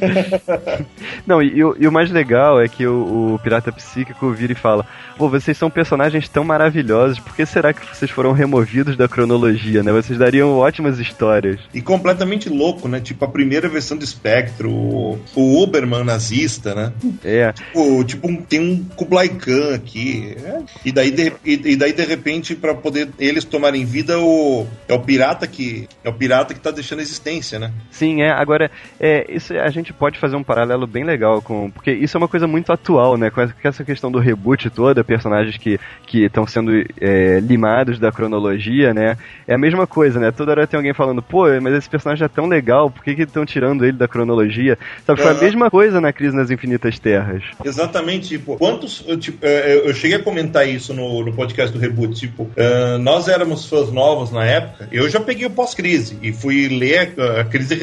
Não, 1.26 1.42
e, 1.42 1.62
o- 1.62 1.76
e 1.78 1.86
o 1.86 1.92
mais 1.92 2.10
legal 2.10 2.60
é 2.60 2.68
que 2.68 2.86
o, 2.86 3.34
o 3.34 3.38
Pirata 3.42 3.70
Psíquico 3.72 4.30
vira 4.32 4.52
e 4.52 4.56
fala: 4.56 4.84
Pô, 5.16 5.28
vocês 5.28 5.56
são 5.56 5.70
personagens 5.70 6.28
tão 6.28 6.44
maravilhosos, 6.44 7.18
por 7.18 7.34
que 7.34 7.44
será 7.46 7.72
que 7.72 7.84
vocês 7.94 8.10
foram 8.10 8.32
removidos 8.32 8.96
da 8.96 9.08
cronologia, 9.08 9.82
né? 9.82 9.92
Vocês 9.92 10.18
dariam 10.18 10.56
ótimas 10.56 10.98
histórias. 10.98 11.60
E 11.74 11.80
completamente 11.80 12.48
louco, 12.48 12.88
né? 12.88 13.00
Tipo, 13.00 13.24
a 13.24 13.28
primeira 13.28 13.68
versão 13.68 13.96
do 13.96 14.06
Spectro, 14.06 14.70
o, 14.70 15.18
o 15.34 15.62
Uberman 15.62 16.04
nazista, 16.04 16.74
né? 16.74 16.92
É, 17.24 17.52
Tipo, 17.52 18.04
tipo 18.04 18.42
tem 18.48 18.60
um 18.60 18.84
Kublai 18.96 19.28
Khan 19.28 19.74
aqui. 19.74 20.36
é. 20.44 20.60
E, 20.84 20.92
daí, 20.92 21.10
de, 21.10 21.32
e, 21.44 21.60
e 21.72 21.76
daí, 21.76 21.92
de 21.92 22.04
repente, 22.04 22.54
pra 22.54 22.74
poder 22.74 23.08
eles 23.18 23.44
tomarem 23.44 23.84
vida, 23.84 24.18
o, 24.18 24.66
é 24.88 24.94
o 24.94 25.00
pirata 25.00 25.46
que. 25.46 25.88
É 26.02 26.08
o 26.08 26.12
pirata 26.12 26.54
que 26.54 26.60
tá 26.60 26.70
deixando 26.70 27.00
a 27.00 27.02
existência, 27.02 27.58
né? 27.58 27.72
sim, 27.90 28.22
é. 28.22 28.30
Agora, 28.40 28.70
é, 28.98 29.26
isso 29.28 29.52
a 29.54 29.68
gente 29.70 29.92
pode 29.92 30.18
fazer 30.18 30.36
um 30.36 30.42
paralelo 30.42 30.86
bem 30.86 31.04
legal 31.04 31.42
com. 31.42 31.70
Porque 31.70 31.92
isso 31.92 32.16
é 32.16 32.18
uma 32.18 32.28
coisa 32.28 32.46
muito 32.46 32.72
atual, 32.72 33.16
né? 33.16 33.30
Com 33.30 33.40
essa- 33.62 33.84
questão 33.84 34.10
do 34.10 34.18
reboot 34.18 34.70
toda, 34.70 35.02
personagens 35.04 35.56
que 35.56 35.78
estão 36.12 36.46
sendo 36.46 36.70
é, 37.00 37.40
limados 37.40 37.98
da 37.98 38.10
cronologia, 38.10 38.94
né? 38.94 39.16
É 39.46 39.54
a 39.54 39.58
mesma 39.58 39.86
coisa, 39.86 40.18
né? 40.20 40.30
Toda 40.30 40.52
hora 40.52 40.66
tem 40.66 40.78
alguém 40.78 40.94
falando, 40.94 41.20
pô, 41.22 41.44
mas 41.60 41.74
esse 41.74 41.88
personagem 41.88 42.24
é 42.24 42.28
tão 42.28 42.46
legal, 42.46 42.90
por 42.90 43.02
que 43.02 43.10
estão 43.10 43.44
tirando 43.44 43.84
ele 43.84 43.96
da 43.96 44.06
cronologia? 44.08 44.78
Sabe, 45.06 45.20
foi 45.20 45.30
a 45.30 45.34
mesma 45.34 45.70
coisa 45.70 46.00
na 46.00 46.12
Crise 46.12 46.34
nas 46.36 46.50
Infinitas 46.50 46.98
Terras. 46.98 47.42
Exatamente, 47.64 48.28
tipo, 48.28 48.56
quantos. 48.56 49.04
Eu, 49.06 49.18
tipo, 49.18 49.38
é, 49.44 49.74
eu- 49.74 49.86
eu 49.86 49.94
cheguei 49.94 50.16
a 50.16 50.22
comentar 50.22 50.68
isso 50.68 50.92
no, 50.94 51.24
no 51.24 51.32
podcast 51.32 51.72
do 51.72 51.78
Reboot. 51.80 52.14
Tipo, 52.18 52.50
é, 52.56 52.98
nós 52.98 53.28
éramos 53.28 53.66
fãs 53.68 53.90
novos 53.92 54.30
na 54.30 54.44
época. 54.44 54.88
Eu 54.92 55.08
já 55.08 55.20
peguei 55.20 55.46
o 55.46 55.50
pós-crise 55.50 56.18
e 56.22 56.32
fui 56.32 56.68
ler 56.68 57.14
a, 57.18 57.40
a 57.40 57.44
crise 57.44 57.74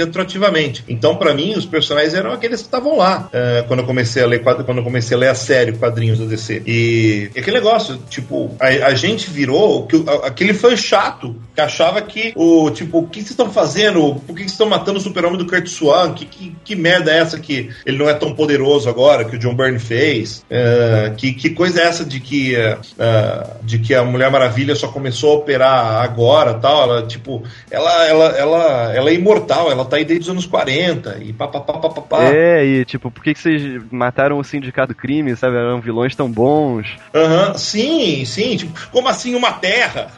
retroativamente. 0.47 0.83
Então, 0.87 1.15
pra 1.15 1.33
mim, 1.33 1.53
os 1.55 1.65
personagens 1.65 2.13
eram 2.13 2.31
aqueles 2.31 2.61
que 2.61 2.67
estavam 2.67 2.97
lá 2.97 3.29
é, 3.31 3.63
quando 3.67 3.81
eu 3.81 3.85
comecei 3.85 4.23
a 4.23 4.25
ler 4.25 4.41
quando 4.41 4.77
eu 4.77 4.83
comecei 4.83 5.15
a 5.15 5.19
ler 5.19 5.29
a 5.29 5.35
série, 5.35 5.73
quadrinhos 5.73 6.17
do 6.17 6.25
DC. 6.25 6.63
E, 6.65 7.29
aquele 7.37 7.57
negócio, 7.57 7.99
tipo, 8.09 8.55
a, 8.59 8.67
a 8.87 8.93
gente 8.93 9.29
virou 9.29 9.85
que, 9.85 10.03
aquele 10.23 10.53
fã 10.53 10.75
chato 10.75 11.35
que 11.53 11.61
achava 11.61 12.01
que 12.01 12.33
o 12.35 12.69
tipo, 12.71 12.99
o 12.99 13.07
que 13.07 13.19
vocês 13.19 13.31
estão 13.31 13.51
fazendo? 13.51 14.15
Por 14.25 14.33
que 14.33 14.41
vocês 14.41 14.51
estão 14.51 14.67
matando 14.67 14.99
o 14.99 15.01
super-homem 15.01 15.37
do 15.37 15.47
Kurt 15.47 15.67
Swan? 15.67 16.13
Que, 16.13 16.25
que, 16.25 16.55
que 16.63 16.75
merda 16.75 17.11
é 17.11 17.17
essa 17.17 17.39
que 17.39 17.69
ele 17.85 17.97
não 17.97 18.09
é 18.09 18.13
tão 18.13 18.33
poderoso 18.33 18.89
agora 18.89 19.25
que 19.25 19.35
o 19.35 19.39
John 19.39 19.55
Byrne 19.55 19.79
fez? 19.79 20.45
É, 20.49 21.13
que, 21.17 21.33
que 21.33 21.49
coisa 21.49 21.81
é 21.81 21.85
essa 21.85 22.05
de 22.05 22.19
que, 22.19 22.55
é, 22.55 22.77
de 23.63 23.79
que 23.79 23.93
a 23.93 24.03
Mulher 24.03 24.31
Maravilha 24.31 24.75
só 24.75 24.87
começou 24.87 25.31
a 25.31 25.35
operar 25.35 26.01
agora 26.01 26.53
tal? 26.53 26.83
Ela, 26.83 27.07
tipo, 27.07 27.43
ela, 27.69 28.05
ela, 28.05 28.25
ela, 28.37 28.95
ela 28.95 29.09
é 29.09 29.13
imortal, 29.13 29.71
ela 29.71 29.85
tá 29.85 29.97
aí 29.97 30.05
desde 30.05 30.29
os 30.29 30.29
anos 30.37 30.45
40 30.45 31.17
e 31.21 31.33
pá, 31.33 31.47
pá, 31.47 31.59
pá, 31.59 31.73
pá, 31.73 31.89
pá, 31.89 32.01
pá. 32.01 32.23
É, 32.33 32.63
e 32.63 32.85
tipo, 32.85 33.09
por 33.11 33.23
que, 33.23 33.33
que 33.33 33.39
vocês 33.39 33.81
mataram 33.91 34.37
o 34.37 34.43
Sindicato 34.43 34.93
Crime, 34.95 35.35
sabe? 35.35 35.57
Eram 35.57 35.81
vilões 35.81 36.15
tão 36.15 36.29
bons. 36.31 36.87
Aham, 37.13 37.55
sim, 37.57 38.23
sim, 38.25 38.55
tipo, 38.57 38.73
como 38.91 39.07
assim 39.09 39.35
uma 39.35 39.51
terra? 39.53 40.07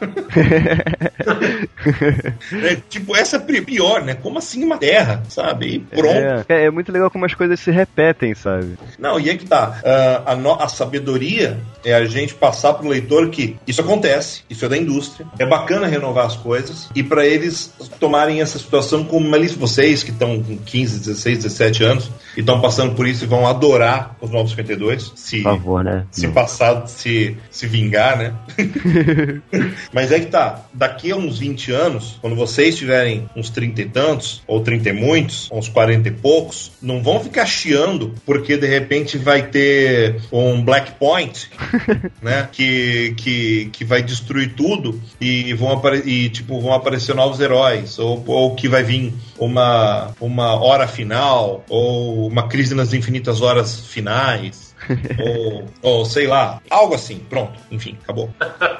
É, 2.62 2.76
tipo, 2.88 3.16
essa 3.16 3.36
é 3.36 3.60
pior, 3.60 4.02
né? 4.02 4.14
Como 4.14 4.38
assim 4.38 4.62
uma 4.64 4.78
terra, 4.78 5.22
sabe? 5.28 5.66
E 5.76 5.78
pronto. 5.80 6.08
É, 6.16 6.44
é, 6.48 6.64
é 6.66 6.70
muito 6.70 6.92
legal 6.92 7.10
como 7.10 7.24
as 7.24 7.34
coisas 7.34 7.58
se 7.60 7.70
repetem, 7.70 8.34
sabe? 8.34 8.76
Não, 8.98 9.18
e 9.18 9.30
é 9.30 9.36
que 9.36 9.44
tá. 9.46 9.80
Ah, 9.84 10.32
a, 10.32 10.36
no- 10.36 10.54
a 10.60 10.68
sabedoria 10.68 11.58
é 11.84 11.94
a 11.94 12.04
gente 12.04 12.34
passar 12.34 12.74
pro 12.74 12.88
leitor 12.88 13.30
que 13.30 13.56
isso 13.66 13.80
acontece, 13.80 14.42
isso 14.48 14.64
é 14.64 14.68
da 14.68 14.76
indústria, 14.76 15.26
é 15.38 15.46
bacana 15.46 15.86
renovar 15.86 16.26
as 16.26 16.36
coisas, 16.36 16.88
e 16.94 17.02
para 17.02 17.26
eles 17.26 17.72
tomarem 17.98 18.40
essa 18.40 18.58
situação 18.58 19.04
como 19.04 19.26
uma 19.26 19.38
lista, 19.38 19.58
vocês 19.58 20.02
que 20.02 20.09
estão 20.10 20.42
com 20.42 20.56
15, 20.56 21.00
16, 21.00 21.38
17 21.38 21.84
anos 21.84 22.10
e 22.36 22.40
estão 22.40 22.60
passando 22.60 22.94
por 22.94 23.06
isso 23.06 23.24
e 23.24 23.26
vão 23.26 23.46
adorar 23.46 24.16
os 24.20 24.30
Novos 24.30 24.50
52, 24.50 25.12
se, 25.14 25.42
Por 25.42 25.42
favor, 25.42 25.84
né? 25.84 26.06
se 26.10 26.28
passar, 26.28 26.86
se, 26.86 27.36
se 27.50 27.66
vingar, 27.66 28.18
né? 28.18 28.34
Mas 29.92 30.12
é 30.12 30.20
que 30.20 30.26
tá, 30.26 30.64
daqui 30.72 31.10
a 31.10 31.16
uns 31.16 31.38
20 31.38 31.72
anos, 31.72 32.18
quando 32.20 32.36
vocês 32.36 32.76
tiverem 32.76 33.28
uns 33.34 33.50
30 33.50 33.82
e 33.82 33.86
tantos, 33.86 34.42
ou 34.46 34.60
30 34.60 34.90
e 34.90 34.92
muitos, 34.92 35.48
uns 35.52 35.68
40 35.68 36.08
e 36.08 36.12
poucos, 36.12 36.72
não 36.80 37.02
vão 37.02 37.20
ficar 37.20 37.46
chiando 37.46 38.14
porque 38.24 38.56
de 38.56 38.66
repente 38.66 39.18
vai 39.18 39.42
ter 39.42 40.20
um 40.32 40.62
Black 40.62 40.92
Point, 40.92 41.50
né? 42.22 42.48
Que, 42.50 43.14
que, 43.16 43.70
que 43.72 43.84
vai 43.84 44.02
destruir 44.02 44.54
tudo 44.54 45.00
e 45.20 45.52
vão, 45.54 45.80
e, 46.04 46.28
tipo, 46.28 46.60
vão 46.60 46.72
aparecer 46.72 47.14
novos 47.14 47.40
heróis, 47.40 47.98
ou, 47.98 48.22
ou 48.26 48.54
que 48.54 48.68
vai 48.68 48.82
vir 48.82 49.12
uma, 49.46 50.12
uma, 50.20 50.54
hora 50.54 50.86
final, 50.86 51.64
ou 51.68 52.26
uma 52.26 52.48
crise 52.48 52.74
nas 52.74 52.92
infinitas 52.92 53.40
horas 53.40 53.86
finais. 53.86 54.69
ou, 55.18 55.66
ou 55.82 56.04
sei 56.04 56.26
lá, 56.26 56.60
algo 56.70 56.94
assim, 56.94 57.18
pronto, 57.18 57.58
enfim, 57.70 57.96
acabou. 58.02 58.30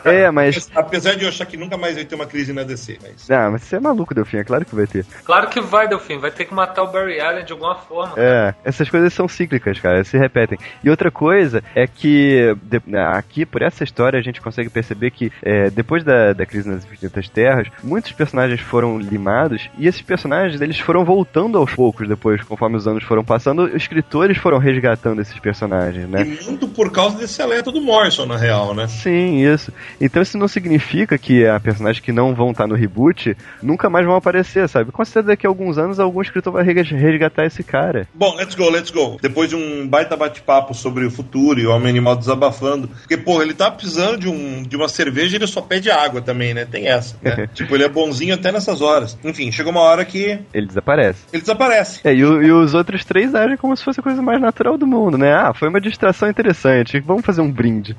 É, 0.05 0.31
mas. 0.31 0.71
Apesar 0.75 1.15
de 1.15 1.25
eu 1.25 1.29
achar 1.29 1.47
que 1.47 1.57
nunca 1.57 1.77
mais 1.77 1.95
vai 1.95 2.05
ter 2.05 2.15
uma 2.15 2.27
crise 2.27 2.53
na 2.53 2.63
DC, 2.63 2.99
mas. 3.03 3.31
Ah, 3.31 3.51
mas 3.51 3.63
você 3.63 3.77
é 3.77 3.81
maluco, 3.81 4.15
Delfim, 4.15 4.39
é 4.39 4.45
claro 4.45 4.65
que 4.65 4.75
vai 4.75 4.87
ter. 4.87 5.05
Claro 5.25 5.49
que 5.49 5.61
vai, 5.61 5.89
Delfim, 5.89 6.19
vai 6.19 6.31
ter 6.31 6.45
que 6.45 6.55
matar 6.55 6.83
o 6.83 6.89
Barry 6.91 7.21
Allen 7.21 7.45
de 7.45 7.53
alguma 7.53 7.77
forma. 7.77 8.15
É, 8.17 8.55
essas 8.65 8.89
coisas 8.89 9.13
são 9.13 9.29
cíclicas, 9.29 9.79
cara, 9.79 10.03
se 10.05 10.17
repetem. 10.19 10.59
E 10.83 10.91
outra 10.91 11.11
coisa 11.11 11.63
é 11.75 11.87
que 11.87 12.55
de- 12.63 12.97
aqui, 12.97 13.45
por 13.45 13.63
essa 13.63 13.85
história, 13.85 14.19
a 14.19 14.23
gente 14.23 14.41
consegue 14.41 14.71
perceber 14.71 15.11
que 15.11 15.33
é, 15.43 15.71
depois 15.71 16.05
da, 16.05 16.33
da 16.33 16.47
crise 16.47 16.69
nas 16.69 16.85
infinitas 16.85 17.29
terras, 17.29 17.69
muitos 17.83 18.13
personagens 18.13 18.61
foram 18.61 18.99
limados 18.99 19.69
e 19.79 19.87
esses 19.87 20.03
personagens 20.03 20.61
eles 20.61 20.79
foram 20.79 21.05
voltando 21.05 21.59
aos 21.59 21.75
poucos 21.75 22.09
depois, 22.09 22.43
conforme 22.43 22.77
os 22.77 22.87
anos 22.87 23.05
foram 23.05 23.25
passando, 23.25 23.65
os 23.65 23.75
escritores 23.75 24.37
foram 24.39 24.59
resgatando 24.59 25.21
esses 25.21 25.39
personagens, 25.39 26.00
né? 26.07 26.23
E 26.23 26.45
muito 26.45 26.69
por 26.69 26.91
causa 26.93 27.17
desse 27.19 27.41
alerta 27.43 27.71
do 27.73 27.81
Morrison, 27.81 28.27
na 28.27 28.37
real, 28.37 28.75
né? 28.75 28.87
Sim, 28.89 29.39
isso. 29.45 29.73
Então 30.01 30.23
isso 30.23 30.37
não 30.39 30.49
significa 30.49 31.17
que 31.19 31.47
a 31.47 31.59
personagens 31.61 32.05
que 32.05 32.13
não 32.13 32.35
vão 32.35 32.51
estar 32.51 32.67
no 32.67 32.75
reboot 32.75 33.37
nunca 33.63 33.89
mais 33.91 34.05
vão 34.07 34.15
aparecer, 34.17 34.69
sabe? 34.69 34.93
Com 34.93 35.05
certeza 35.05 35.29
daqui 35.29 35.47
a 35.47 35.51
alguns 35.51 35.79
anos 35.79 35.99
algum 36.01 36.21
escritor 36.23 36.53
vai 36.53 36.65
resgatar 36.65 37.45
esse 37.47 37.63
cara. 37.63 38.07
Bom, 38.15 38.35
let's 38.37 38.55
go, 38.55 38.69
let's 38.71 38.91
go. 38.91 39.19
Depois 39.21 39.49
de 39.51 39.57
um 39.57 39.87
baita 39.89 40.17
bate-papo 40.17 40.75
sobre 40.75 41.05
o 41.05 41.11
futuro 41.11 41.61
e 41.61 41.67
o 41.67 41.71
homem 41.73 41.89
animal 41.91 42.17
desabafando. 42.17 42.89
Porque, 42.89 43.17
pô, 43.17 43.43
ele 43.43 43.55
tá 43.55 43.71
precisando 43.71 44.19
de, 44.19 44.29
um, 44.29 44.63
de 44.63 44.77
uma 44.77 44.89
cerveja 44.89 45.37
e 45.37 45.39
ele 45.39 45.47
só 45.47 45.61
pede 45.61 45.91
água 45.91 46.21
também, 46.21 46.55
né? 46.55 46.65
Tem 46.65 46.89
essa, 46.89 47.17
né? 47.23 47.49
tipo, 47.55 47.75
ele 47.75 47.85
é 47.85 47.89
bonzinho 47.89 48.35
até 48.35 48.51
nessas 48.53 48.81
horas. 48.81 49.19
Enfim, 49.25 49.51
chegou 49.53 49.73
uma 49.73 49.81
hora 49.83 50.05
que 50.05 50.39
Ele 50.55 50.67
desaparece. 50.67 51.25
ele 51.33 51.41
desaparece. 51.43 52.01
É, 52.05 52.15
e, 52.15 52.25
o- 52.25 52.43
e 52.43 52.51
os 52.53 52.75
outros 52.75 53.05
três 53.05 53.35
agem 53.35 53.57
como 53.57 53.77
se 53.77 53.85
fosse 53.85 54.01
a 54.01 54.03
coisa 54.03 54.21
mais 54.23 54.41
natural 54.41 54.77
do 54.79 54.87
mundo, 54.87 55.17
né? 55.19 55.33
Ah, 55.33 55.53
foi 55.55 55.69
uma 55.69 55.80
distração 55.81 56.29
interessante, 56.29 57.01
vamos 57.01 57.25
fazer 57.25 57.41
um 57.41 57.51
brinde. 57.51 57.97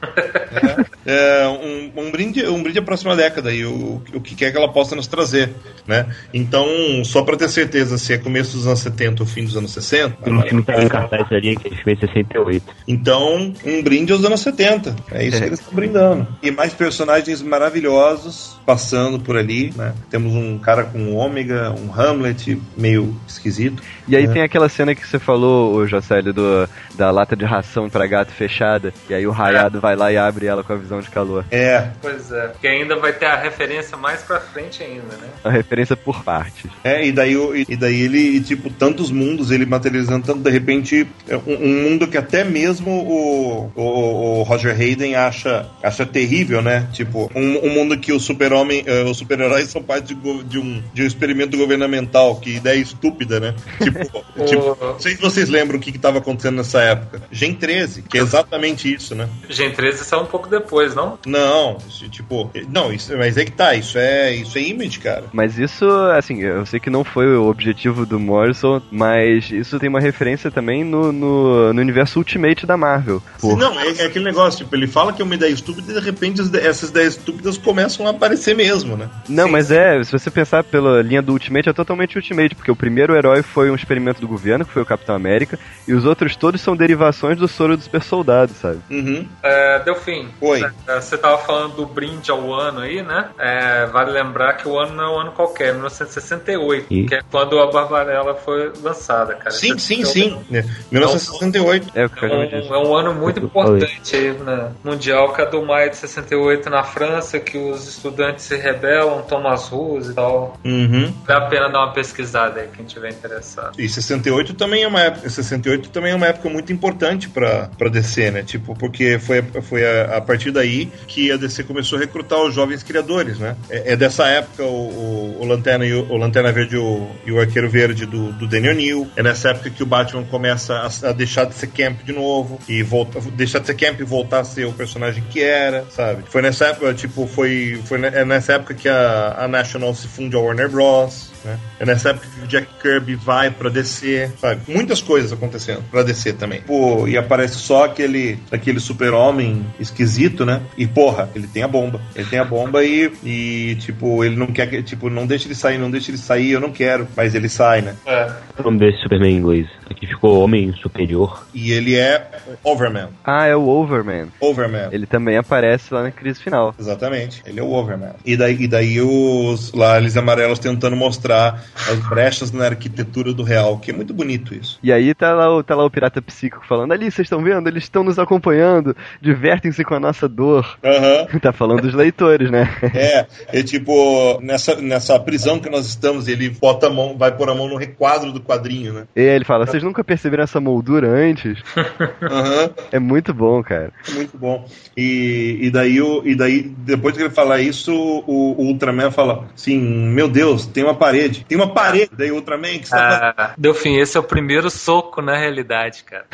É, 1.05 1.47
um, 1.47 1.91
um 2.03 2.11
brinde, 2.11 2.45
um 2.47 2.61
brinde 2.61 2.79
à 2.79 2.81
próxima 2.81 3.15
década 3.15 3.51
e 3.53 3.65
o, 3.65 4.01
o 4.13 4.21
que 4.21 4.35
quer 4.35 4.51
que 4.51 4.57
ela 4.57 4.71
possa 4.71 4.95
nos 4.95 5.07
trazer, 5.07 5.49
né? 5.87 6.05
Então, 6.33 6.67
só 7.03 7.23
pra 7.23 7.35
ter 7.35 7.49
certeza 7.49 7.97
se 7.97 8.13
é 8.13 8.17
começo 8.17 8.55
dos 8.55 8.67
anos 8.67 8.79
70 8.79 9.23
ou 9.23 9.27
fim 9.27 9.43
dos 9.45 9.57
anos 9.57 9.71
60, 9.73 10.17
Tem 10.23 10.33
um 10.33 10.41
filme 10.41 10.63
que 10.63 10.71
tá 10.71 10.83
em 10.83 10.87
cartaz 10.87 11.31
ali 11.31 11.55
que 11.55 11.67
a 11.67 11.71
gente 11.71 11.83
fez 11.83 11.97
em 11.97 12.07
68. 12.07 12.65
Então, 12.87 13.53
um 13.65 13.81
brinde 13.81 14.13
aos 14.13 14.23
anos 14.23 14.41
70. 14.41 14.95
É 15.11 15.25
isso 15.25 15.39
que 15.39 15.45
eles 15.45 15.59
estão 15.59 15.73
brindando. 15.73 16.27
E 16.41 16.51
mais 16.51 16.73
personagens 16.73 17.41
maravilhosos 17.41 18.59
passando 18.65 19.19
por 19.19 19.37
ali, 19.37 19.73
né? 19.75 19.93
Temos 20.09 20.33
um 20.33 20.57
cara 20.57 20.83
com 20.83 20.99
um 20.99 21.15
ômega, 21.15 21.71
um 21.71 21.91
Hamlet 21.93 22.61
meio 22.77 23.15
esquisito. 23.27 23.81
E 24.07 24.15
aí 24.15 24.25
É. 24.25 24.27
tem 24.27 24.41
aquela 24.41 24.69
cena 24.69 24.93
que 24.93 25.07
você 25.07 25.19
falou, 25.19 25.85
do, 26.33 26.69
da 26.95 27.11
lata 27.11 27.35
de 27.35 27.45
ração 27.45 27.70
pra 27.91 28.07
gato 28.07 28.31
fechada, 28.31 28.93
e 29.09 29.13
aí 29.13 29.27
o 29.27 29.31
raiado 29.31 29.79
vai 29.79 29.95
lá 29.95 30.11
e 30.11 30.17
abre 30.17 30.45
ela 30.45 30.63
com 30.63 30.73
a 30.73 30.77
visão 30.77 30.99
de 30.99 31.09
calor. 31.09 31.45
É, 31.51 31.89
Pois 32.01 32.31
é, 32.31 32.47
porque 32.47 32.67
ainda 32.67 32.95
vai 32.97 33.13
ter 33.13 33.25
a 33.25 33.35
referência 33.35 33.95
mais 33.97 34.21
pra 34.21 34.39
frente 34.39 34.83
ainda, 34.83 35.15
né? 35.17 35.29
A 35.43 35.49
referência 35.49 35.95
por 35.95 36.23
partes. 36.23 36.69
é, 36.83 37.05
e 37.05 37.11
daí, 37.11 37.35
e 37.67 37.75
daí 37.75 38.01
ele, 38.01 38.37
e, 38.37 38.41
tipo, 38.41 38.69
tantos 38.69 39.11
mundos, 39.11 39.51
ele 39.51 39.65
materializando 39.65 40.25
tanto, 40.25 40.39
de 40.39 40.49
repente, 40.49 41.07
é 41.27 41.37
um, 41.37 41.41
um 41.47 41.83
mundo 41.83 42.07
que 42.07 42.17
até 42.17 42.43
mesmo 42.43 42.91
o, 42.91 43.71
o, 43.75 44.39
o 44.39 44.43
Roger 44.43 44.75
Hayden 44.75 45.15
acha, 45.15 45.67
acha 45.83 46.05
terrível, 46.05 46.61
né? 46.61 46.87
Tipo, 46.91 47.31
um, 47.35 47.67
um 47.67 47.69
mundo 47.69 47.97
que 47.97 48.11
o 48.11 48.19
super-homem, 48.19 48.83
eh, 48.85 49.03
os 49.03 49.17
super-heróis 49.17 49.69
são 49.69 49.81
parte 49.81 50.13
de, 50.13 50.43
de 50.43 50.59
um, 50.59 50.81
de 50.93 51.03
um 51.03 51.05
experimento 51.05 51.57
governamental, 51.57 52.35
que 52.35 52.55
ideia 52.55 52.79
estúpida, 52.79 53.39
né? 53.39 53.55
Tipo, 53.81 54.25
tipo 54.45 54.77
não 54.81 54.99
sei 54.99 55.15
se 55.15 55.21
vocês 55.21 55.49
lembram 55.49 55.77
o 55.77 55.81
que 55.81 55.89
estava 55.89 56.19
acontecendo 56.19 56.57
nessa 56.57 56.81
época. 56.81 57.21
Gen 57.31 57.53
13, 57.61 58.01
que 58.01 58.17
é 58.17 58.21
exatamente 58.21 58.91
isso, 58.93 59.13
né? 59.15 59.29
Gen 59.49 59.71
13 59.71 60.03
saiu 60.03 60.23
um 60.23 60.25
pouco 60.25 60.49
depois, 60.49 60.95
não? 60.95 61.17
Não, 61.25 61.77
isso, 61.87 62.09
tipo, 62.09 62.51
não, 62.69 62.91
isso, 62.91 63.15
mas 63.17 63.37
é 63.37 63.45
que 63.45 63.51
tá, 63.51 63.75
isso 63.75 63.97
é, 63.97 64.33
isso 64.35 64.57
é 64.57 64.61
image, 64.61 64.99
cara. 64.99 65.25
Mas 65.31 65.57
isso, 65.59 65.85
assim, 66.17 66.41
eu 66.41 66.65
sei 66.65 66.79
que 66.79 66.89
não 66.89 67.03
foi 67.03 67.27
o 67.37 67.45
objetivo 67.47 68.05
do 68.05 68.19
Morrison, 68.19 68.81
mas 68.91 69.51
isso 69.51 69.79
tem 69.79 69.87
uma 69.89 69.99
referência 69.99 70.49
também 70.49 70.83
no, 70.83 71.11
no, 71.11 71.71
no 71.73 71.81
universo 71.81 72.17
Ultimate 72.19 72.65
da 72.65 72.75
Marvel. 72.75 73.21
Por- 73.39 73.57
Não, 73.57 73.79
é, 73.79 73.87
é 73.99 74.05
aquele 74.05 74.25
negócio, 74.25 74.59
tipo, 74.63 74.75
ele 74.75 74.87
fala 74.87 75.13
que 75.13 75.21
é 75.21 75.25
uma 75.25 75.35
ideia 75.35 75.51
estúpida 75.51 75.91
e 75.91 75.95
de 75.95 76.01
repente 76.01 76.41
as- 76.41 76.53
essas 76.53 76.89
ideias 76.89 77.15
estúpidas 77.15 77.57
começam 77.57 78.07
a 78.07 78.09
aparecer 78.09 78.55
mesmo, 78.55 78.97
né? 78.97 79.07
Não, 79.29 79.47
mas 79.47 79.69
é, 79.71 80.03
se 80.03 80.11
você 80.11 80.31
pensar 80.31 80.63
pela 80.63 81.01
linha 81.03 81.21
do 81.21 81.31
Ultimate, 81.33 81.69
é 81.69 81.73
totalmente 81.73 82.15
Ultimate, 82.17 82.55
porque 82.55 82.71
o 82.71 82.75
primeiro 82.75 83.15
herói 83.15 83.43
foi 83.43 83.69
um 83.69 83.75
experimento 83.75 84.19
do 84.19 84.27
governo, 84.27 84.65
que 84.65 84.73
foi 84.73 84.81
o 84.81 84.85
Capitão 84.85 85.15
América, 85.15 85.59
e 85.87 85.93
os 85.93 86.05
outros 86.05 86.35
todos 86.35 86.59
são 86.61 86.75
derivações 86.75 87.37
do 87.37 87.47
soro 87.51 87.77
do 87.77 87.83
super 87.83 88.01
soldado, 88.03 88.51
sabe? 88.53 88.79
Uhum. 88.89 89.27
É, 89.43 89.79
Delfim, 89.79 90.29
Oi. 90.41 90.63
é, 90.87 90.99
você 90.99 91.17
tava 91.17 91.37
falando 91.39 91.75
do 91.75 91.85
brinde 91.85 92.31
ao 92.31 92.53
ano 92.53 92.79
aí, 92.81 93.01
né? 93.03 93.29
É, 93.37 93.85
vale 93.87 94.11
lembrar 94.11 94.53
que 94.53 94.67
o 94.67 94.79
ano 94.79 94.93
não 94.95 95.03
é 95.03 95.09
um 95.09 95.19
ano 95.19 95.31
qualquer, 95.31 95.69
é 95.69 95.73
1968, 95.73 96.87
Ih. 96.89 97.05
que 97.05 97.15
é 97.15 97.21
quando 97.29 97.59
a 97.59 97.71
Barbarella 97.71 98.35
foi 98.35 98.71
lançada, 98.81 99.35
cara. 99.35 99.51
Sim, 99.51 99.77
sim, 99.77 100.03
68. 100.03 100.11
sim. 100.13 100.45
né? 100.49 100.65
1968. 100.91 101.91
É 101.95 102.05
o 102.05 102.09
que 102.09 102.25
É 102.25 102.29
eu 102.29 102.71
um, 102.71 102.75
é 102.75 102.77
um 102.87 102.95
ano 102.95 103.13
muito 103.13 103.39
Eu 103.39 103.49
falei. 103.49 103.77
importante 103.83 104.15
aí 104.15 104.33
na 104.39 104.71
Mundial, 104.83 105.33
que 105.33 105.41
é 105.41 105.45
do 105.45 105.61
maio 105.65 105.89
de 105.89 105.97
68 105.97 106.69
na 106.69 106.83
França, 106.83 107.39
que 107.39 107.57
os 107.57 107.87
estudantes 107.87 108.45
se 108.45 108.55
rebelam, 108.55 109.21
tomam 109.23 109.51
as 109.51 109.67
ruas 109.67 110.07
e 110.09 110.13
tal. 110.13 110.57
Uhum. 110.63 111.13
Vale 111.25 111.45
a 111.45 111.47
pena 111.47 111.69
dar 111.69 111.79
uma 111.85 111.93
pesquisada 111.93 112.61
aí, 112.61 112.67
quem 112.75 112.85
tiver 112.85 113.09
interessado. 113.11 113.79
E 113.79 113.87
68 113.87 114.53
também 114.53 114.83
é 114.83 114.87
uma 114.87 115.01
época, 115.01 115.29
68 115.29 115.89
também 115.89 116.11
é 116.11 116.15
uma 116.15 116.27
época 116.27 116.49
muito 116.49 116.71
importante 116.71 117.29
pra, 117.41 117.69
pra 117.75 117.89
DC, 117.89 118.29
né? 118.29 118.43
Tipo, 118.43 118.75
porque 118.75 119.17
foi, 119.17 119.41
foi 119.63 119.83
a, 119.83 120.17
a 120.17 120.21
partir 120.21 120.51
daí 120.51 120.91
que 121.07 121.31
a 121.31 121.37
DC 121.37 121.63
começou 121.63 121.97
a 121.97 122.01
recrutar 122.01 122.39
os 122.43 122.53
jovens 122.53 122.83
criadores, 122.83 123.39
né? 123.39 123.55
É, 123.67 123.93
é 123.93 123.95
dessa 123.95 124.27
época 124.27 124.63
o, 124.63 124.67
o, 124.67 125.37
o 125.41 125.45
Lanterna 125.45 125.83
e 125.83 125.93
o, 125.93 126.07
o 126.07 126.17
Lanterna 126.17 126.51
Verde 126.51 126.75
e 126.75 127.31
o, 127.31 127.39
Arqueiro 127.39 127.67
Verde 127.67 128.05
do, 128.05 128.31
do 128.33 128.47
Daniel 128.47 128.75
Neal. 128.75 129.07
É 129.15 129.23
nessa 129.23 129.49
época 129.49 129.71
que 129.71 129.81
o 129.81 129.85
Batman 129.87 130.23
começa 130.25 130.75
a, 130.75 131.09
a 131.09 131.11
deixar 131.11 131.45
de 131.45 131.55
ser 131.55 131.67
Camp 131.67 132.03
de 132.03 132.13
novo 132.13 132.59
e 132.69 132.83
volta, 132.83 133.19
deixar 133.31 133.59
de 133.59 133.65
ser 133.65 133.73
Camp 133.75 133.99
e 133.99 134.03
voltar 134.03 134.41
a 134.41 134.43
ser 134.43 134.65
o 134.65 134.73
personagem 134.73 135.23
que 135.31 135.41
era, 135.41 135.85
sabe? 135.89 136.23
Foi 136.27 136.43
nessa 136.43 136.67
época, 136.67 136.93
tipo, 136.93 137.25
foi, 137.25 137.81
foi 137.85 137.99
é 138.05 138.23
nessa 138.23 138.53
época 138.53 138.75
que 138.75 138.87
a, 138.87 139.35
a 139.39 139.47
National 139.47 139.95
se 139.95 140.07
funde 140.07 140.35
ao 140.35 140.43
Warner 140.43 140.69
Bros. 140.69 141.30
Né? 141.43 141.57
É 141.79 141.85
nessa 141.85 142.09
época 142.09 142.27
que 142.33 142.43
o 142.43 142.47
Jack 142.47 142.67
Kirby 142.81 143.15
vai 143.15 143.49
pra 143.51 143.69
DC, 143.69 144.31
sabe? 144.39 144.61
Muitas 144.67 145.01
coisas 145.01 145.31
acontecendo 145.31 145.83
pra 145.89 146.03
DC 146.03 146.33
também. 146.33 146.61
Pô, 146.61 147.07
e 147.07 147.17
aparece 147.17 147.55
só 147.55 147.85
aquele, 147.85 148.39
aquele 148.51 148.79
super-homem 148.79 149.65
esquisito, 149.79 150.45
né? 150.45 150.61
E 150.77 150.87
porra, 150.87 151.29
ele 151.35 151.47
tem 151.47 151.63
a 151.63 151.67
bomba. 151.67 152.01
Ele 152.15 152.27
tem 152.27 152.39
a 152.39 152.45
bomba 152.45 152.83
e, 152.83 153.11
e 153.23 153.75
tipo, 153.79 154.23
ele 154.23 154.35
não 154.35 154.47
quer 154.47 154.69
que, 154.69 154.81
tipo, 154.83 155.09
não 155.09 155.25
deixa 155.25 155.47
ele 155.47 155.55
sair, 155.55 155.77
não 155.77 155.91
deixa 155.91 156.11
ele 156.11 156.17
sair, 156.17 156.51
eu 156.51 156.59
não 156.59 156.71
quero. 156.71 157.07
Mas 157.15 157.35
ele 157.35 157.49
sai, 157.49 157.81
né? 157.81 157.95
É, 158.05 158.31
O 158.59 158.63
nome 158.63 158.79
desse 158.79 159.01
Superman 159.01 159.33
em 159.33 159.37
inglês. 159.37 159.67
Aqui 159.89 160.07
ficou 160.07 160.41
Homem 160.43 160.73
Superior. 160.81 161.45
E 161.53 161.71
ele 161.71 161.95
é 161.95 162.27
Overman. 162.63 163.09
Ah, 163.23 163.45
é 163.45 163.55
o 163.55 163.67
Overman. 163.67 164.27
Overman. 164.39 164.89
Ele 164.91 165.05
também 165.05 165.37
aparece 165.37 165.93
lá 165.93 166.03
na 166.03 166.11
crise 166.11 166.41
final. 166.41 166.73
Exatamente, 166.79 167.41
ele 167.45 167.59
é 167.59 167.63
o 167.63 167.71
Overman. 167.71 168.13
E 168.25 168.37
daí, 168.37 168.57
e 168.61 168.67
daí 168.67 169.01
os 169.01 169.73
lá, 169.73 169.97
eles 169.97 170.15
amarelos 170.15 170.59
tentando 170.59 170.95
mostrar 170.95 171.30
as 171.35 171.99
brechas 172.09 172.51
na 172.51 172.65
arquitetura 172.65 173.33
do 173.33 173.43
real, 173.43 173.77
que 173.79 173.91
é 173.91 173.93
muito 173.93 174.13
bonito 174.13 174.53
isso. 174.53 174.79
E 174.83 174.91
aí 174.91 175.13
tá 175.13 175.33
lá, 175.33 175.53
o- 175.55 175.63
tá 175.63 175.75
lá 175.75 175.83
o 175.85 175.89
pirata 175.89 176.21
psíquico 176.21 176.65
falando, 176.67 176.91
ali, 176.91 177.11
vocês 177.11 177.25
estão 177.25 177.41
vendo? 177.43 177.67
Eles 177.67 177.83
estão 177.83 178.03
nos 178.03 178.19
acompanhando, 178.19 178.95
divertem-se 179.21 179.83
com 179.83 179.95
a 179.95 179.99
nossa 179.99 180.27
dor. 180.27 180.77
Aham. 180.83 181.27
tá 181.41 181.51
falando 181.51 181.81
dos 181.81 181.93
leitores, 181.93 182.49
né? 182.51 182.69
É, 182.93 183.25
é 183.59 183.63
tipo, 183.63 184.39
nessa, 184.41 184.75
nessa 184.75 185.19
prisão 185.19 185.59
que 185.59 185.69
nós 185.69 185.85
estamos, 185.87 186.27
ele 186.27 186.49
bota 186.49 186.87
a 186.87 186.89
mão, 186.89 187.17
vai 187.17 187.31
pôr 187.35 187.49
a 187.49 187.55
mão 187.55 187.67
no 187.67 187.75
requadro 187.77 188.31
do 188.31 188.39
quadrinho, 188.41 188.93
né? 188.93 189.03
E 189.15 189.21
aí 189.21 189.27
ele 189.35 189.45
fala, 189.45 189.65
vocês 189.65 189.83
nunca 189.83 190.03
perceberam 190.03 190.43
essa 190.43 190.59
moldura 190.59 191.09
antes? 191.09 191.59
Aham, 192.21 192.69
É 192.91 192.99
muito 192.99 193.33
bom, 193.33 193.61
cara. 193.63 193.91
muito 194.13 194.37
bom. 194.37 194.65
E, 194.95 195.57
e, 195.61 195.71
daí, 195.71 196.01
o, 196.01 196.21
e 196.25 196.35
daí, 196.35 196.61
depois 196.77 197.15
que 197.15 197.23
ele 197.23 197.29
fala 197.29 197.61
isso, 197.61 197.93
o, 197.93 198.55
o 198.61 198.65
Ultraman 198.67 199.11
fala 199.11 199.45
assim: 199.55 199.77
Meu 199.79 200.27
Deus, 200.27 200.65
tem 200.65 200.83
uma 200.83 200.95
parede. 200.95 201.20
Tem 201.29 201.57
uma 201.57 201.73
parede. 201.73 202.11
Daí 202.17 202.31
o 202.31 202.35
Ultraman 202.35 202.77
que 202.79 202.85
está. 202.85 203.33
Ah, 203.37 203.53
Delfim, 203.57 203.97
esse 203.97 204.17
é 204.17 204.19
o 204.19 204.23
primeiro 204.23 204.69
soco 204.69 205.21
na 205.21 205.37
realidade, 205.37 206.03
cara. 206.03 206.25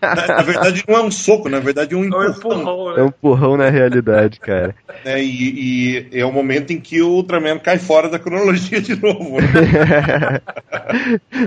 na, 0.00 0.26
na 0.36 0.42
verdade, 0.42 0.84
não 0.86 0.96
é 0.96 1.02
um 1.02 1.10
soco, 1.10 1.48
na 1.48 1.60
verdade, 1.60 1.94
é 1.94 1.96
um 1.96 2.04
É 2.04 2.06
um 2.06 2.30
empurrão. 2.30 2.60
empurrão, 2.60 2.90
É 2.90 3.00
um 3.00 3.04
né? 3.04 3.06
empurrão 3.08 3.56
na 3.56 3.68
realidade, 3.70 4.40
cara. 4.40 4.74
né? 5.04 5.22
E, 5.22 6.08
e 6.12 6.18
é 6.18 6.24
o 6.24 6.32
momento 6.32 6.72
em 6.72 6.80
que 6.80 7.00
o 7.02 7.08
Ultraman 7.08 7.58
cai 7.58 7.78
fora 7.78 8.08
da 8.08 8.18
cronologia 8.18 8.80
de 8.80 9.00
novo. 9.00 9.40
né? 9.40 10.40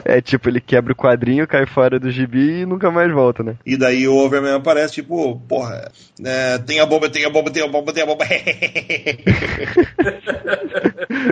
é 0.06 0.22
tipo, 0.22 0.50
ele 0.50 0.62
quebra 0.62 0.94
o 0.94 0.96
quadrinho, 0.96 1.48
cai 1.48 1.66
fora 1.66 2.00
do 2.00 2.10
gibi 2.12 2.62
e 2.62 2.66
nunca 2.66 2.90
mais 2.92 3.12
volta, 3.12 3.44
né? 3.44 3.56
E 3.66 3.78
daí 3.78 4.08
o 4.08 4.16
Overman 4.16 4.56
aparece, 4.56 4.96
tipo, 4.96 5.40
porra, 5.48 5.92
é, 6.24 6.58
tem 6.60 6.80
a 6.80 6.86
bomba, 6.86 7.10
tem 7.10 7.26
a 7.26 7.30
bomba, 7.30 7.52
tem 7.52 7.64
a 7.64 7.68
bomba, 7.68 7.94
tem 7.94 8.04
a 8.04 8.06
bomba. 8.06 8.26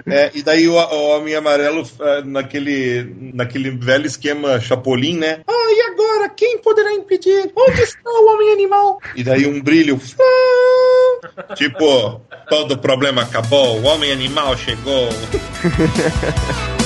É, 0.05 0.31
e 0.33 0.43
daí 0.43 0.67
o, 0.67 0.73
o, 0.73 1.09
Homem 1.09 1.28
Amarelo 1.35 1.87
ah, 1.99 2.21
naquele, 2.25 3.15
naquele 3.33 3.71
velho 3.71 4.05
esquema 4.05 4.59
Chapolin, 4.59 5.17
né? 5.17 5.41
Ah, 5.47 5.71
e 5.71 5.81
agora? 5.91 6.29
Quem 6.29 6.57
poderá 6.59 6.93
impedir? 6.93 7.51
Onde 7.55 7.81
está 7.81 8.09
o 8.09 8.33
Homem 8.33 8.51
Animal? 8.51 8.99
E 9.15 9.23
daí 9.23 9.45
um 9.45 9.61
brilho. 9.61 9.99
Tipo, 11.55 12.21
todo 12.49 12.77
problema 12.77 13.23
acabou, 13.23 13.79
o 13.79 13.83
Homem 13.83 14.11
Animal 14.11 14.55
chegou. 14.57 15.09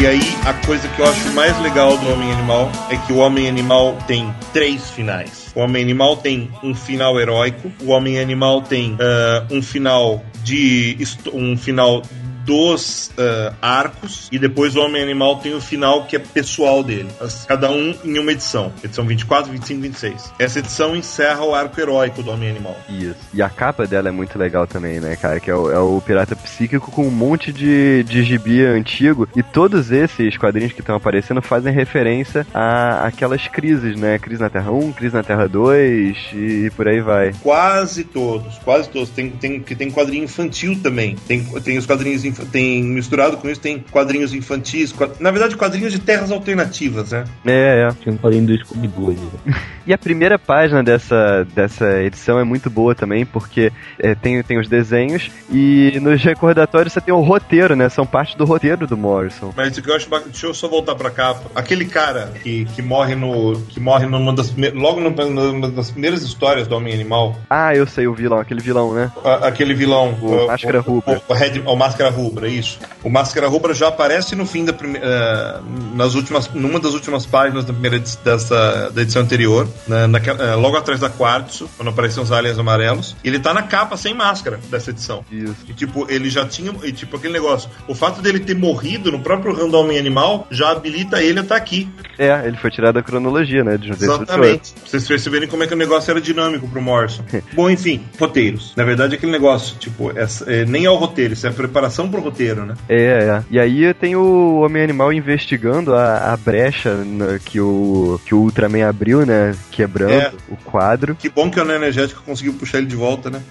E 0.00 0.06
aí, 0.06 0.22
a 0.46 0.54
coisa 0.64 0.88
que 0.88 0.98
eu 0.98 1.04
acho 1.04 1.28
mais 1.34 1.60
legal 1.60 1.98
do 1.98 2.10
Homem 2.10 2.32
Animal 2.32 2.72
é 2.88 2.96
que 2.96 3.12
o 3.12 3.18
Homem 3.18 3.46
Animal 3.50 3.98
tem 4.06 4.34
três 4.50 4.88
finais. 4.88 5.52
O 5.54 5.60
Homem 5.60 5.82
Animal 5.82 6.16
tem 6.16 6.50
um 6.62 6.74
final 6.74 7.20
heróico, 7.20 7.70
o 7.82 7.90
Homem 7.90 8.18
Animal 8.18 8.62
tem 8.62 8.96
ah, 8.98 9.46
um 9.50 9.60
final 9.60 10.24
de. 10.42 10.96
um 11.34 11.54
final 11.54 12.00
dos 12.44 13.10
ah, 13.18 13.52
arcos 13.60 14.28
e 14.32 14.38
depois 14.38 14.76
o 14.76 14.80
Homem 14.80 15.02
Animal 15.02 15.36
tem 15.36 15.54
o 15.54 15.60
final 15.60 16.04
que 16.04 16.16
é 16.16 16.18
pessoal 16.18 16.82
dele. 16.82 17.08
Cada 17.46 17.70
um 17.70 17.94
em 18.04 18.18
uma 18.18 18.32
edição. 18.32 18.72
Edição 18.82 19.04
24, 19.04 19.50
25, 19.50 19.80
26. 19.80 20.32
Essa 20.38 20.58
edição 20.58 20.96
encerra 20.96 21.44
o 21.44 21.54
arco 21.54 21.80
heróico 21.80 22.22
do 22.22 22.30
Homem 22.30 22.50
Animal. 22.50 22.76
Isso. 22.88 23.16
E 23.34 23.42
a 23.42 23.48
capa 23.48 23.86
dela 23.86 24.08
é 24.08 24.12
muito 24.12 24.38
legal 24.38 24.66
também, 24.66 25.00
né, 25.00 25.16
cara? 25.16 25.40
Que 25.40 25.50
é 25.50 25.54
o, 25.54 25.70
é 25.70 25.78
o 25.78 26.00
Pirata 26.00 26.36
Psíquico 26.36 26.90
com 26.90 27.06
um 27.06 27.10
monte 27.10 27.52
de, 27.52 28.04
de 28.04 28.22
gibi 28.22 28.64
antigo. 28.64 29.28
E 29.36 29.42
todos 29.42 29.90
esses 29.90 30.36
quadrinhos 30.36 30.72
que 30.72 30.80
estão 30.80 30.96
aparecendo 30.96 31.42
fazem 31.42 31.72
referência 31.72 32.46
a 32.54 33.06
aquelas 33.06 33.46
crises, 33.48 33.98
né? 33.98 34.18
Crise 34.18 34.40
na 34.40 34.50
Terra 34.50 34.70
1, 34.70 34.92
Crise 34.92 35.14
na 35.14 35.22
Terra 35.22 35.46
2 35.46 36.16
e 36.32 36.70
por 36.76 36.88
aí 36.88 37.00
vai. 37.00 37.32
Quase 37.42 38.04
todos, 38.04 38.58
quase 38.58 38.88
todos. 38.88 39.10
Tem, 39.10 39.30
tem, 39.30 39.60
tem 39.60 39.90
quadrinho 39.90 40.24
infantil 40.24 40.78
também. 40.82 41.16
Tem, 41.26 41.44
tem 41.62 41.78
os 41.78 41.86
quadrinhos 41.86 42.24
inf- 42.30 42.44
tem 42.50 42.82
misturado 42.82 43.36
com 43.36 43.48
isso, 43.48 43.60
tem 43.60 43.84
quadrinhos 43.90 44.32
infantis, 44.34 44.92
qua- 44.92 45.10
na 45.20 45.30
verdade 45.30 45.56
quadrinhos 45.56 45.92
de 45.92 45.98
terras 45.98 46.30
alternativas, 46.30 47.10
né? 47.12 47.24
É, 47.46 47.88
é. 47.88 47.94
Tinha 48.02 48.14
um 48.14 48.18
quadrinho 48.18 48.46
do 48.46 48.56
Scooby-Doo 48.58 49.10
ali. 49.10 49.28
né? 49.46 49.54
E 49.86 49.92
a 49.94 49.98
primeira 49.98 50.38
página 50.38 50.84
dessa, 50.84 51.44
dessa 51.52 52.00
edição 52.02 52.38
é 52.38 52.44
muito 52.44 52.70
boa 52.70 52.94
também, 52.94 53.26
porque 53.26 53.72
é, 53.98 54.14
tem, 54.14 54.40
tem 54.42 54.56
os 54.60 54.68
desenhos 54.68 55.30
e 55.50 55.98
nos 56.00 56.22
recordatórios 56.22 56.92
você 56.92 57.00
tem 57.00 57.12
o 57.12 57.18
roteiro, 57.20 57.74
né? 57.74 57.88
São 57.88 58.06
parte 58.06 58.36
do 58.38 58.44
roteiro 58.44 58.86
do 58.86 58.96
Morrison. 58.96 59.52
Mas 59.56 59.76
o 59.76 59.82
que 59.82 59.90
eu 59.90 59.96
acho 59.96 60.08
bacana, 60.08 60.30
deixa 60.30 60.46
eu 60.46 60.54
só 60.54 60.68
voltar 60.68 60.94
pra 60.94 61.10
capa. 61.10 61.50
Aquele 61.56 61.86
cara 61.86 62.30
que, 62.40 62.66
que 62.66 62.82
morre 62.82 63.16
no 63.16 63.58
que 63.68 63.80
morre 63.80 64.06
numa 64.06 64.32
das 64.32 64.54
logo 64.74 65.00
numa 65.00 65.24
numa 65.24 65.68
das 65.70 65.90
primeiras 65.90 66.22
histórias 66.22 66.68
do 66.68 66.76
Homem 66.76 66.94
Animal, 66.94 67.36
Ah, 67.48 67.74
eu 67.74 67.86
sei 67.86 68.06
o 68.06 68.14
vilão, 68.14 68.38
aquele 68.38 68.60
vilão, 68.60 68.92
né? 68.94 69.10
a- 69.24 69.48
aquele 69.48 69.74
vilão, 69.74 70.16
O 70.22 70.46
Máscara 70.46 70.78
Rubra. 70.80 71.20
o, 71.26 71.32
o, 71.32 71.34
Red- 71.34 71.62
o 71.66 71.74
Máscara 71.74 72.10
Rubra, 72.20 72.48
isso. 72.48 72.78
O 73.02 73.10
Máscara 73.10 73.48
Rubra 73.48 73.74
já 73.74 73.88
aparece 73.88 74.34
no 74.36 74.44
fim 74.46 74.64
da 74.64 74.72
primeira, 74.72 75.60
nas 75.94 76.14
últimas, 76.14 76.48
numa 76.52 76.78
das 76.78 76.94
últimas 76.94 77.26
páginas 77.26 77.64
da 77.64 77.72
primeira 77.72 77.96
edi- 77.96 78.18
dessa 78.24 78.90
da 78.90 79.02
edição 79.02 79.22
anterior, 79.22 79.68
na, 79.86 80.06
naquela- 80.08 80.42
eh, 80.44 80.54
logo 80.54 80.76
atrás 80.76 81.00
da 81.00 81.08
Quartzo, 81.10 81.68
quando 81.76 81.88
apareciam 81.88 82.22
os 82.22 82.32
aliens 82.32 82.58
amarelos. 82.58 83.16
Ele 83.24 83.38
tá 83.38 83.52
na 83.54 83.62
capa 83.62 83.96
sem 83.96 84.14
máscara 84.14 84.58
dessa 84.70 84.90
edição. 84.90 85.24
Isso. 85.30 85.56
E, 85.68 85.72
tipo, 85.72 86.06
ele 86.10 86.28
já 86.30 86.44
tinha. 86.46 86.72
E, 86.82 86.92
tipo, 86.92 87.16
aquele 87.16 87.32
negócio. 87.32 87.70
O 87.88 87.94
fato 87.94 88.20
dele 88.22 88.40
ter 88.40 88.54
morrido 88.56 89.10
no 89.12 89.20
próprio 89.20 89.54
ramo 89.54 89.70
do 89.70 89.78
Homem 89.78 89.98
Animal 89.98 90.46
já 90.50 90.70
habilita 90.70 91.22
ele 91.22 91.38
a 91.40 91.42
estar 91.42 91.56
aqui. 91.56 91.88
É, 92.18 92.46
ele 92.46 92.56
foi 92.56 92.70
tirado 92.70 92.94
da 92.94 93.02
cronologia, 93.02 93.64
né? 93.64 93.76
De 93.76 93.90
Exatamente. 93.90 94.72
Pra 94.72 94.88
vocês 94.88 95.06
perceberem 95.06 95.48
como 95.48 95.62
é 95.62 95.66
que 95.66 95.74
o 95.74 95.76
negócio 95.76 96.10
era 96.10 96.20
dinâmico 96.20 96.68
pro 96.68 96.82
Morrison. 96.82 97.22
Bom, 97.54 97.70
enfim, 97.70 98.02
roteiros. 98.18 98.72
Na 98.76 98.84
verdade, 98.84 99.14
aquele 99.14 99.32
negócio, 99.32 99.76
tipo, 99.78 100.10
essa- 100.18 100.50
é, 100.50 100.64
nem 100.64 100.84
é 100.84 100.90
o 100.90 100.96
roteiro, 100.96 101.32
isso 101.34 101.46
é 101.46 101.50
a 101.50 101.52
preparação 101.52 102.08
pro 102.10 102.20
roteiro, 102.20 102.66
né? 102.66 102.74
É, 102.88 102.96
é. 103.24 103.42
E 103.50 103.58
aí 103.58 103.94
tem 103.94 104.16
o 104.16 104.60
Homem-Animal 104.60 105.12
investigando 105.12 105.94
a, 105.94 106.32
a 106.32 106.36
brecha 106.36 106.94
na- 107.04 107.38
que, 107.38 107.60
o, 107.60 108.20
que 108.26 108.34
o 108.34 108.38
Ultraman 108.38 108.88
abriu, 108.88 109.24
né? 109.24 109.54
Quebrando 109.70 110.12
É. 110.12 110.32
o 110.48 110.56
quadro. 110.56 111.14
Que 111.14 111.28
bom 111.28 111.50
que 111.50 111.58
o 111.60 111.70
energético 111.72 112.22
conseguiu 112.22 112.54
puxar 112.54 112.78
ele 112.78 112.86
de 112.86 112.96
volta, 112.96 113.30
né? 113.30 113.40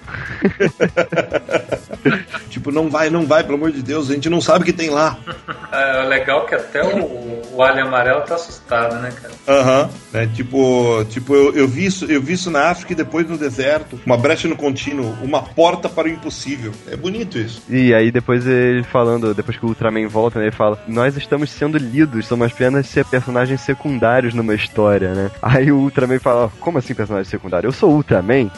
tipo, 2.50 2.70
não 2.70 2.90
vai, 2.90 3.08
não 3.08 3.26
vai, 3.26 3.42
pelo 3.42 3.56
amor 3.56 3.72
de 3.72 3.82
Deus, 3.82 4.10
a 4.10 4.14
gente 4.14 4.28
não 4.28 4.40
sabe 4.40 4.62
o 4.62 4.66
que 4.66 4.72
tem 4.72 4.90
lá. 4.90 5.16
É 5.72 6.02
legal 6.02 6.46
que 6.46 6.54
até 6.56 6.82
o, 6.82 7.42
o 7.54 7.62
Alien 7.62 7.86
Amarelo 7.86 8.22
tá 8.22 8.34
assustado, 8.34 8.96
né, 8.96 9.12
cara? 9.12 9.32
Aham, 9.46 9.90
né? 10.12 10.28
Tipo, 10.34 11.04
tipo 11.08 11.32
eu, 11.32 11.54
eu, 11.54 11.68
vi 11.68 11.86
isso, 11.86 12.06
eu 12.06 12.20
vi 12.20 12.32
isso 12.32 12.50
na 12.50 12.70
África 12.70 12.92
e 12.92 12.96
depois 12.96 13.28
no 13.28 13.38
deserto. 13.38 14.00
Uma 14.04 14.16
brecha 14.16 14.48
no 14.48 14.56
contínuo, 14.56 15.14
uma 15.22 15.42
porta 15.42 15.88
para 15.88 16.08
o 16.08 16.10
impossível. 16.10 16.72
É 16.88 16.96
bonito 16.96 17.38
isso. 17.38 17.62
E 17.68 17.94
aí 17.94 18.10
depois 18.10 18.44
ele 18.48 18.82
falando, 18.82 19.32
depois 19.32 19.56
que 19.56 19.64
o 19.64 19.68
Ultraman 19.68 20.08
volta, 20.08 20.40
né, 20.40 20.46
ele 20.46 20.56
fala, 20.56 20.76
nós 20.88 21.16
estamos 21.16 21.50
sendo 21.50 21.78
lidos, 21.78 22.26
somos 22.26 22.50
apenas 22.50 22.88
ser 22.88 23.04
personagens 23.04 23.60
secundários 23.60 24.34
numa 24.34 24.54
história, 24.54 25.14
né? 25.14 25.30
Aí 25.40 25.70
o 25.70 25.76
Ultraman 25.76 26.18
fala, 26.18 26.50
como 26.58 26.78
assim 26.78 26.94
personagem 26.94 27.30
secundário? 27.30 27.68
Eu 27.68 27.72
sou 27.72 27.92
Ultraman? 27.92 28.50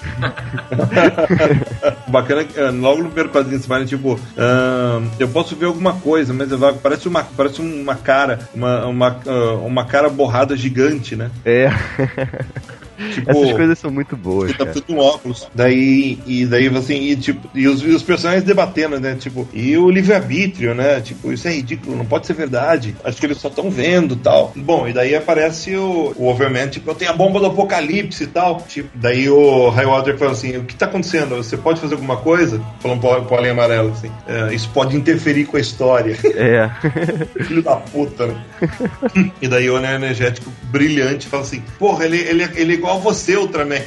O 2.06 2.09
Bacana 2.10 2.43
é 2.43 2.44
que 2.44 2.59
ah, 2.59 2.70
logo 2.70 3.02
no 3.02 3.06
primeiro 3.06 3.31
quadrinho 3.31 3.60
você 3.60 3.69
vai, 3.69 3.82
tipo, 3.85 4.19
ah, 4.37 5.01
eu 5.19 5.29
posso 5.29 5.57
ver 5.57 5.67
alguma 5.67 5.95
coisa, 5.95 6.33
mas 6.33 6.51
vago. 6.51 6.79
parece 6.83 7.09
uma, 7.09 7.23
parece 7.25 7.61
uma 7.61 7.95
cara, 7.95 8.39
uma, 8.55 8.87
uma, 8.87 9.21
ah, 9.27 9.55
uma 9.65 9.85
cara 9.85 10.09
borrada 10.09 10.57
gigante, 10.57 11.17
né? 11.17 11.31
É. 11.45 11.71
Tipo, 13.15 13.31
Essas 13.31 13.53
coisas 13.53 13.79
são 13.79 13.91
muito 13.91 14.16
boas, 14.16 14.51
Ele 14.51 14.59
tá 14.59 14.66
cara. 14.66 14.81
tudo 14.81 14.95
um 14.95 14.99
óculos. 14.99 15.49
Daí, 15.55 16.19
e 16.27 16.47
daí 16.47 16.69
assim, 16.77 16.95
e, 16.95 17.16
tipo, 17.16 17.49
e 17.55 17.66
os, 17.69 17.83
e 17.83 17.89
os 17.89 18.03
personagens 18.03 18.45
debatendo, 18.45 18.99
né? 19.01 19.16
Tipo, 19.19 19.49
e 19.53 19.77
o 19.77 19.91
livre-arbítrio, 19.91 20.74
né? 20.74 21.01
Tipo, 21.01 21.33
isso 21.33 21.47
é 21.49 21.53
ridículo, 21.53 21.97
não 21.97 22.05
pode 22.05 22.27
ser 22.27 22.35
verdade. 22.35 22.95
Acho 23.05 23.19
que 23.19 23.27
eles 23.27 23.39
só 23.39 23.49
estão 23.49 23.70
vendo 23.70 24.16
tal. 24.16 24.53
Bom, 24.57 24.89
e 24.89 24.93
daí 24.93 25.15
aparece 25.15 25.74
o, 25.77 26.15
o 26.16 26.29
Overman, 26.29 26.69
tipo, 26.69 26.91
eu 26.91 26.95
tenho 26.95 27.11
a 27.11 27.15
bomba 27.15 27.41
do 27.41 27.47
apocalipse 27.47 28.24
e 28.24 28.27
tal. 28.27 28.61
Tipo, 28.69 28.89
daí 28.95 29.29
o 29.29 29.69
Highwater 29.70 30.16
fala 30.16 30.33
assim: 30.33 30.57
o 30.57 30.65
que 30.65 30.74
tá 30.74 30.87
acontecendo? 30.87 31.37
Você 31.37 31.57
pode 31.57 31.81
fazer 31.81 31.95
alguma 31.95 32.16
coisa? 32.16 32.61
Falando 32.81 33.01
pro, 33.01 33.23
pro 33.24 33.37
Alien 33.37 33.53
Amarelo, 33.53 33.91
assim. 33.93 34.11
"É, 34.27 34.55
isso 34.55 34.69
pode 34.73 34.97
interferir 34.97 35.45
com 35.47 35.57
a 35.57 35.61
história. 35.61 36.16
É. 36.35 36.70
Filho 37.45 37.62
da 37.62 37.77
puta, 37.77 38.27
né? 38.27 38.43
e 39.41 39.47
daí 39.47 39.69
o 39.69 39.77
Energético 39.79 40.51
brilhante 40.65 41.27
fala 41.29 41.43
assim: 41.43 41.62
Porra, 41.79 42.05
ele, 42.05 42.19
ele, 42.19 42.49
ele 42.55 42.73
é 42.73 42.77
igual 42.77 42.91
a 42.93 42.98
você, 42.98 43.36
Ultraman. 43.36 43.85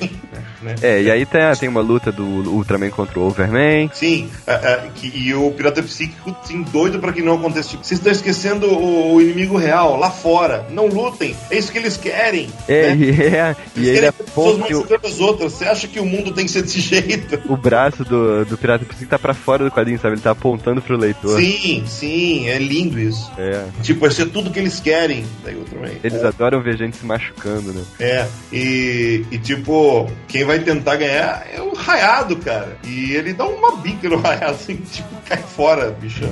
Né? 0.61 0.75
É, 0.81 1.01
e 1.01 1.11
aí 1.11 1.25
tem, 1.25 1.41
tem 1.59 1.69
uma 1.69 1.81
luta 1.81 2.11
do 2.11 2.23
Ultraman 2.23 2.89
contra 2.89 3.19
o 3.19 3.27
Overman. 3.27 3.89
Sim, 3.93 4.29
é, 4.45 4.53
é, 4.53 4.89
que, 4.93 5.11
e 5.15 5.33
o 5.33 5.51
pirata 5.51 5.81
psíquico, 5.81 6.35
assim, 6.41 6.61
doido 6.63 6.99
pra 6.99 7.11
que 7.11 7.21
não 7.21 7.35
aconteça. 7.35 7.69
Tipo, 7.69 7.83
vocês 7.83 7.99
estão 7.99 8.11
esquecendo 8.11 8.67
o, 8.67 9.15
o 9.15 9.21
inimigo 9.21 9.57
real, 9.57 9.97
lá 9.97 10.09
fora. 10.09 10.65
Não 10.69 10.87
lutem, 10.87 11.35
é 11.49 11.57
isso 11.57 11.71
que 11.71 11.77
eles 11.77 11.97
querem. 11.97 12.49
É, 12.67 12.95
né? 12.95 13.05
e, 13.05 13.09
é, 13.09 13.55
e 13.75 13.79
Eles 13.79 13.89
ele 13.89 13.93
querem 13.93 14.01
ver 14.01 14.13
pessoas 14.13 14.55
aponta 14.55 14.67
que 14.67 14.75
o, 14.75 14.77
massacrando 14.79 15.07
as 15.07 15.19
outras. 15.19 15.53
Você 15.53 15.65
acha 15.65 15.87
que 15.87 15.99
o 15.99 16.05
mundo 16.05 16.31
tem 16.33 16.45
que 16.45 16.51
ser 16.51 16.61
desse 16.61 16.79
jeito? 16.81 17.41
o 17.47 17.57
braço 17.57 18.03
do, 18.03 18.45
do 18.45 18.57
Pirata 18.57 18.85
Psíquico 18.85 19.09
tá 19.09 19.19
pra 19.19 19.33
fora 19.33 19.63
do 19.63 19.71
quadrinho, 19.71 19.99
sabe? 19.99 20.15
Ele 20.15 20.21
tá 20.21 20.31
apontando 20.31 20.81
pro 20.81 20.97
leitor. 20.97 21.39
Sim, 21.39 21.83
sim, 21.85 22.47
é 22.47 22.57
lindo 22.57 22.99
isso. 22.99 23.31
É. 23.37 23.65
Tipo, 23.81 24.01
vai 24.01 24.11
ser 24.11 24.27
tudo 24.27 24.51
que 24.51 24.59
eles 24.59 24.79
querem. 24.79 25.25
Daí 25.43 25.55
Ultraman. 25.55 25.91
Eles 26.03 26.23
adoram 26.23 26.61
ver 26.61 26.77
gente 26.77 26.97
se 26.97 27.05
machucando, 27.05 27.73
né? 27.73 27.83
É, 27.99 28.27
e, 28.51 29.25
e 29.31 29.37
tipo, 29.37 30.09
quem 30.27 30.43
vai 30.43 30.54
tentar 30.59 30.95
ganhar 30.95 31.45
é 31.53 31.61
o 31.61 31.73
Raiado, 31.73 32.35
cara. 32.37 32.77
E 32.83 33.13
ele 33.13 33.33
dá 33.33 33.45
uma 33.45 33.75
bica 33.77 34.07
no 34.09 34.17
Raiado, 34.21 34.51
assim, 34.51 34.75
tipo, 34.77 35.09
cai 35.27 35.37
fora, 35.37 35.91
bichão. 35.91 36.29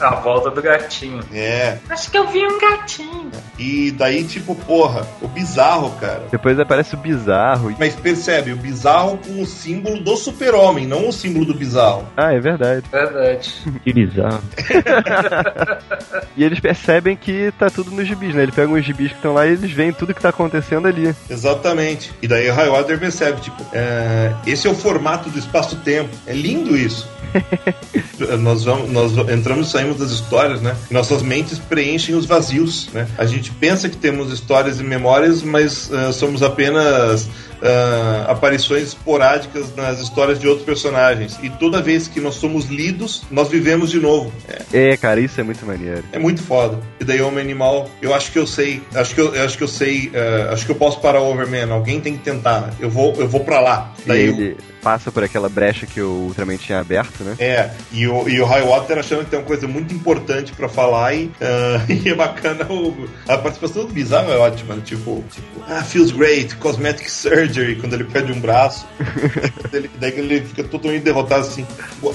A 0.00 0.14
volta 0.16 0.50
do 0.50 0.60
gatinho. 0.62 1.20
É, 1.32 1.78
Acho 1.88 2.10
que 2.10 2.18
eu 2.18 2.26
vi 2.28 2.44
um 2.44 2.58
gatinho. 2.60 3.30
e 3.58 3.90
daí, 3.92 4.24
tipo, 4.24 4.54
porra, 4.54 5.06
o 5.22 5.28
bizarro, 5.28 5.90
cara. 6.00 6.24
Depois 6.30 6.58
aparece 6.58 6.94
o 6.94 6.98
bizarro. 6.98 7.74
Mas 7.78 7.94
percebe, 7.94 8.52
o 8.52 8.56
bizarro 8.56 9.18
com 9.18 9.40
o 9.42 9.46
símbolo 9.46 10.00
do 10.02 10.16
super-homem, 10.16 10.86
não 10.86 11.08
o 11.08 11.12
símbolo 11.12 11.44
do 11.46 11.54
bizarro. 11.54 12.06
Ah, 12.16 12.32
é 12.32 12.40
verdade. 12.40 12.84
Verdade. 12.90 13.54
Que 13.84 13.92
bizarro. 13.92 14.42
E 16.36 16.42
eles 16.42 16.58
percebem 16.58 17.16
que 17.16 17.52
tá 17.58 17.70
tudo 17.70 17.90
nos 17.92 18.06
gibis, 18.08 18.34
né? 18.34 18.42
Eles 18.42 18.54
pegam 18.54 18.74
os 18.74 18.84
gibis 18.84 19.10
que 19.10 19.16
estão 19.16 19.34
lá 19.34 19.46
e 19.46 19.52
eles 19.52 19.70
veem 19.70 19.92
tudo 19.92 20.12
que 20.14 20.20
tá 20.20 20.30
acontecendo 20.30 20.88
ali. 20.88 21.14
Exatamente. 21.30 22.12
E 22.20 22.26
daí 22.26 22.50
o 22.50 22.54
Highwater 22.54 22.98
percebe, 22.98 23.23
tipo, 23.32 23.64
é, 23.72 24.34
esse 24.46 24.66
é 24.66 24.70
o 24.70 24.74
formato 24.74 25.30
do 25.30 25.38
espaço-tempo. 25.38 26.10
É 26.26 26.32
lindo 26.32 26.76
isso. 26.76 27.08
nós, 28.40 28.64
vamos, 28.64 28.90
nós 28.90 29.12
entramos 29.28 29.68
e 29.68 29.70
saímos 29.70 29.98
das 29.98 30.10
histórias, 30.10 30.60
né? 30.60 30.76
Nossas 30.90 31.22
mentes 31.22 31.58
preenchem 31.58 32.14
os 32.14 32.26
vazios, 32.26 32.88
né? 32.92 33.06
A 33.18 33.24
gente 33.24 33.50
pensa 33.50 33.88
que 33.88 33.96
temos 33.96 34.32
histórias 34.32 34.78
e 34.80 34.84
memórias, 34.84 35.42
mas 35.42 35.92
ah, 35.92 36.12
somos 36.12 36.42
apenas 36.42 37.28
ah, 37.64 38.26
aparições 38.28 38.82
esporádicas 38.88 39.74
nas 39.74 39.98
histórias 40.00 40.38
de 40.38 40.46
outros 40.46 40.64
personagens. 40.66 41.38
E 41.42 41.48
toda 41.50 41.80
vez 41.82 42.06
que 42.06 42.20
nós 42.20 42.34
somos 42.34 42.66
lidos, 42.66 43.22
nós 43.30 43.48
vivemos 43.48 43.90
de 43.90 43.98
novo. 43.98 44.32
É, 44.72 44.92
É, 44.92 44.96
cara, 44.96 45.20
isso 45.20 45.40
é 45.40 45.44
muito 45.44 45.64
maneiro. 45.66 46.04
é 46.12 46.18
muito 46.18 46.42
foda. 46.42 46.78
E 47.00 47.04
daí 47.04 47.20
Homem 47.22 47.40
Animal, 47.42 47.88
eu 48.02 48.12
acho 48.14 48.30
que 48.32 48.38
eu 48.38 48.46
sei, 48.46 48.82
acho 48.94 49.14
que 49.14 49.20
eu, 49.20 49.34
eu 49.34 49.44
acho 49.44 49.56
que 49.56 49.64
eu 49.64 49.68
sei, 49.68 50.12
ah, 50.14 50.52
acho 50.52 50.66
que 50.66 50.72
eu 50.72 50.76
posso 50.76 51.00
parar 51.00 51.20
o 51.20 51.30
Overman. 51.30 51.70
Alguém 51.72 52.00
tem 52.00 52.16
que 52.16 52.22
tentar. 52.22 52.72
Eu 52.78 52.90
vou, 52.90 53.14
eu 53.16 53.26
vou 53.28 53.40
para 53.40 53.60
lá. 53.60 53.92
E 54.04 54.08
Daí 54.08 54.26
eu- 54.26 54.34
ele 54.34 54.56
passa 54.84 55.10
por 55.10 55.24
aquela 55.24 55.48
brecha 55.48 55.86
que 55.86 56.00
o 56.00 56.26
Ultraman 56.28 56.58
tinha 56.58 56.78
aberto, 56.78 57.24
né? 57.24 57.34
É, 57.38 57.70
e 57.90 58.06
o, 58.06 58.28
e 58.28 58.38
o 58.40 58.44
Highwater 58.44 58.98
achando 58.98 59.24
que 59.24 59.30
tem 59.30 59.38
uma 59.38 59.44
coisa 59.46 59.66
muito 59.66 59.94
importante 59.94 60.52
pra 60.52 60.68
falar 60.68 61.14
e, 61.14 61.30
ah, 61.40 61.84
e 61.90 62.08
é 62.10 62.14
bacana 62.14 62.66
o- 62.70 63.08
a 63.26 63.38
participação 63.38 63.86
do 63.86 63.92
Bizarro 63.94 64.30
é 64.30 64.36
ótima, 64.36 64.74
né? 64.74 64.82
tipo, 64.84 65.24
tipo, 65.30 65.46
ah, 65.66 65.82
feels 65.82 66.12
great, 66.12 66.54
cosmetic 66.56 67.08
surgery, 67.08 67.76
quando 67.76 67.94
ele 67.94 68.04
perde 68.04 68.30
um 68.32 68.40
braço. 68.40 68.86
daí, 69.72 69.80
ele, 69.80 69.90
daí 69.98 70.12
ele 70.18 70.40
fica 70.42 70.62
totalmente 70.64 71.02
derrotado 71.02 71.40
assim, 71.40 71.66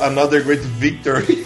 another 0.02 0.44
great 0.46 0.62
victory. 0.78 1.44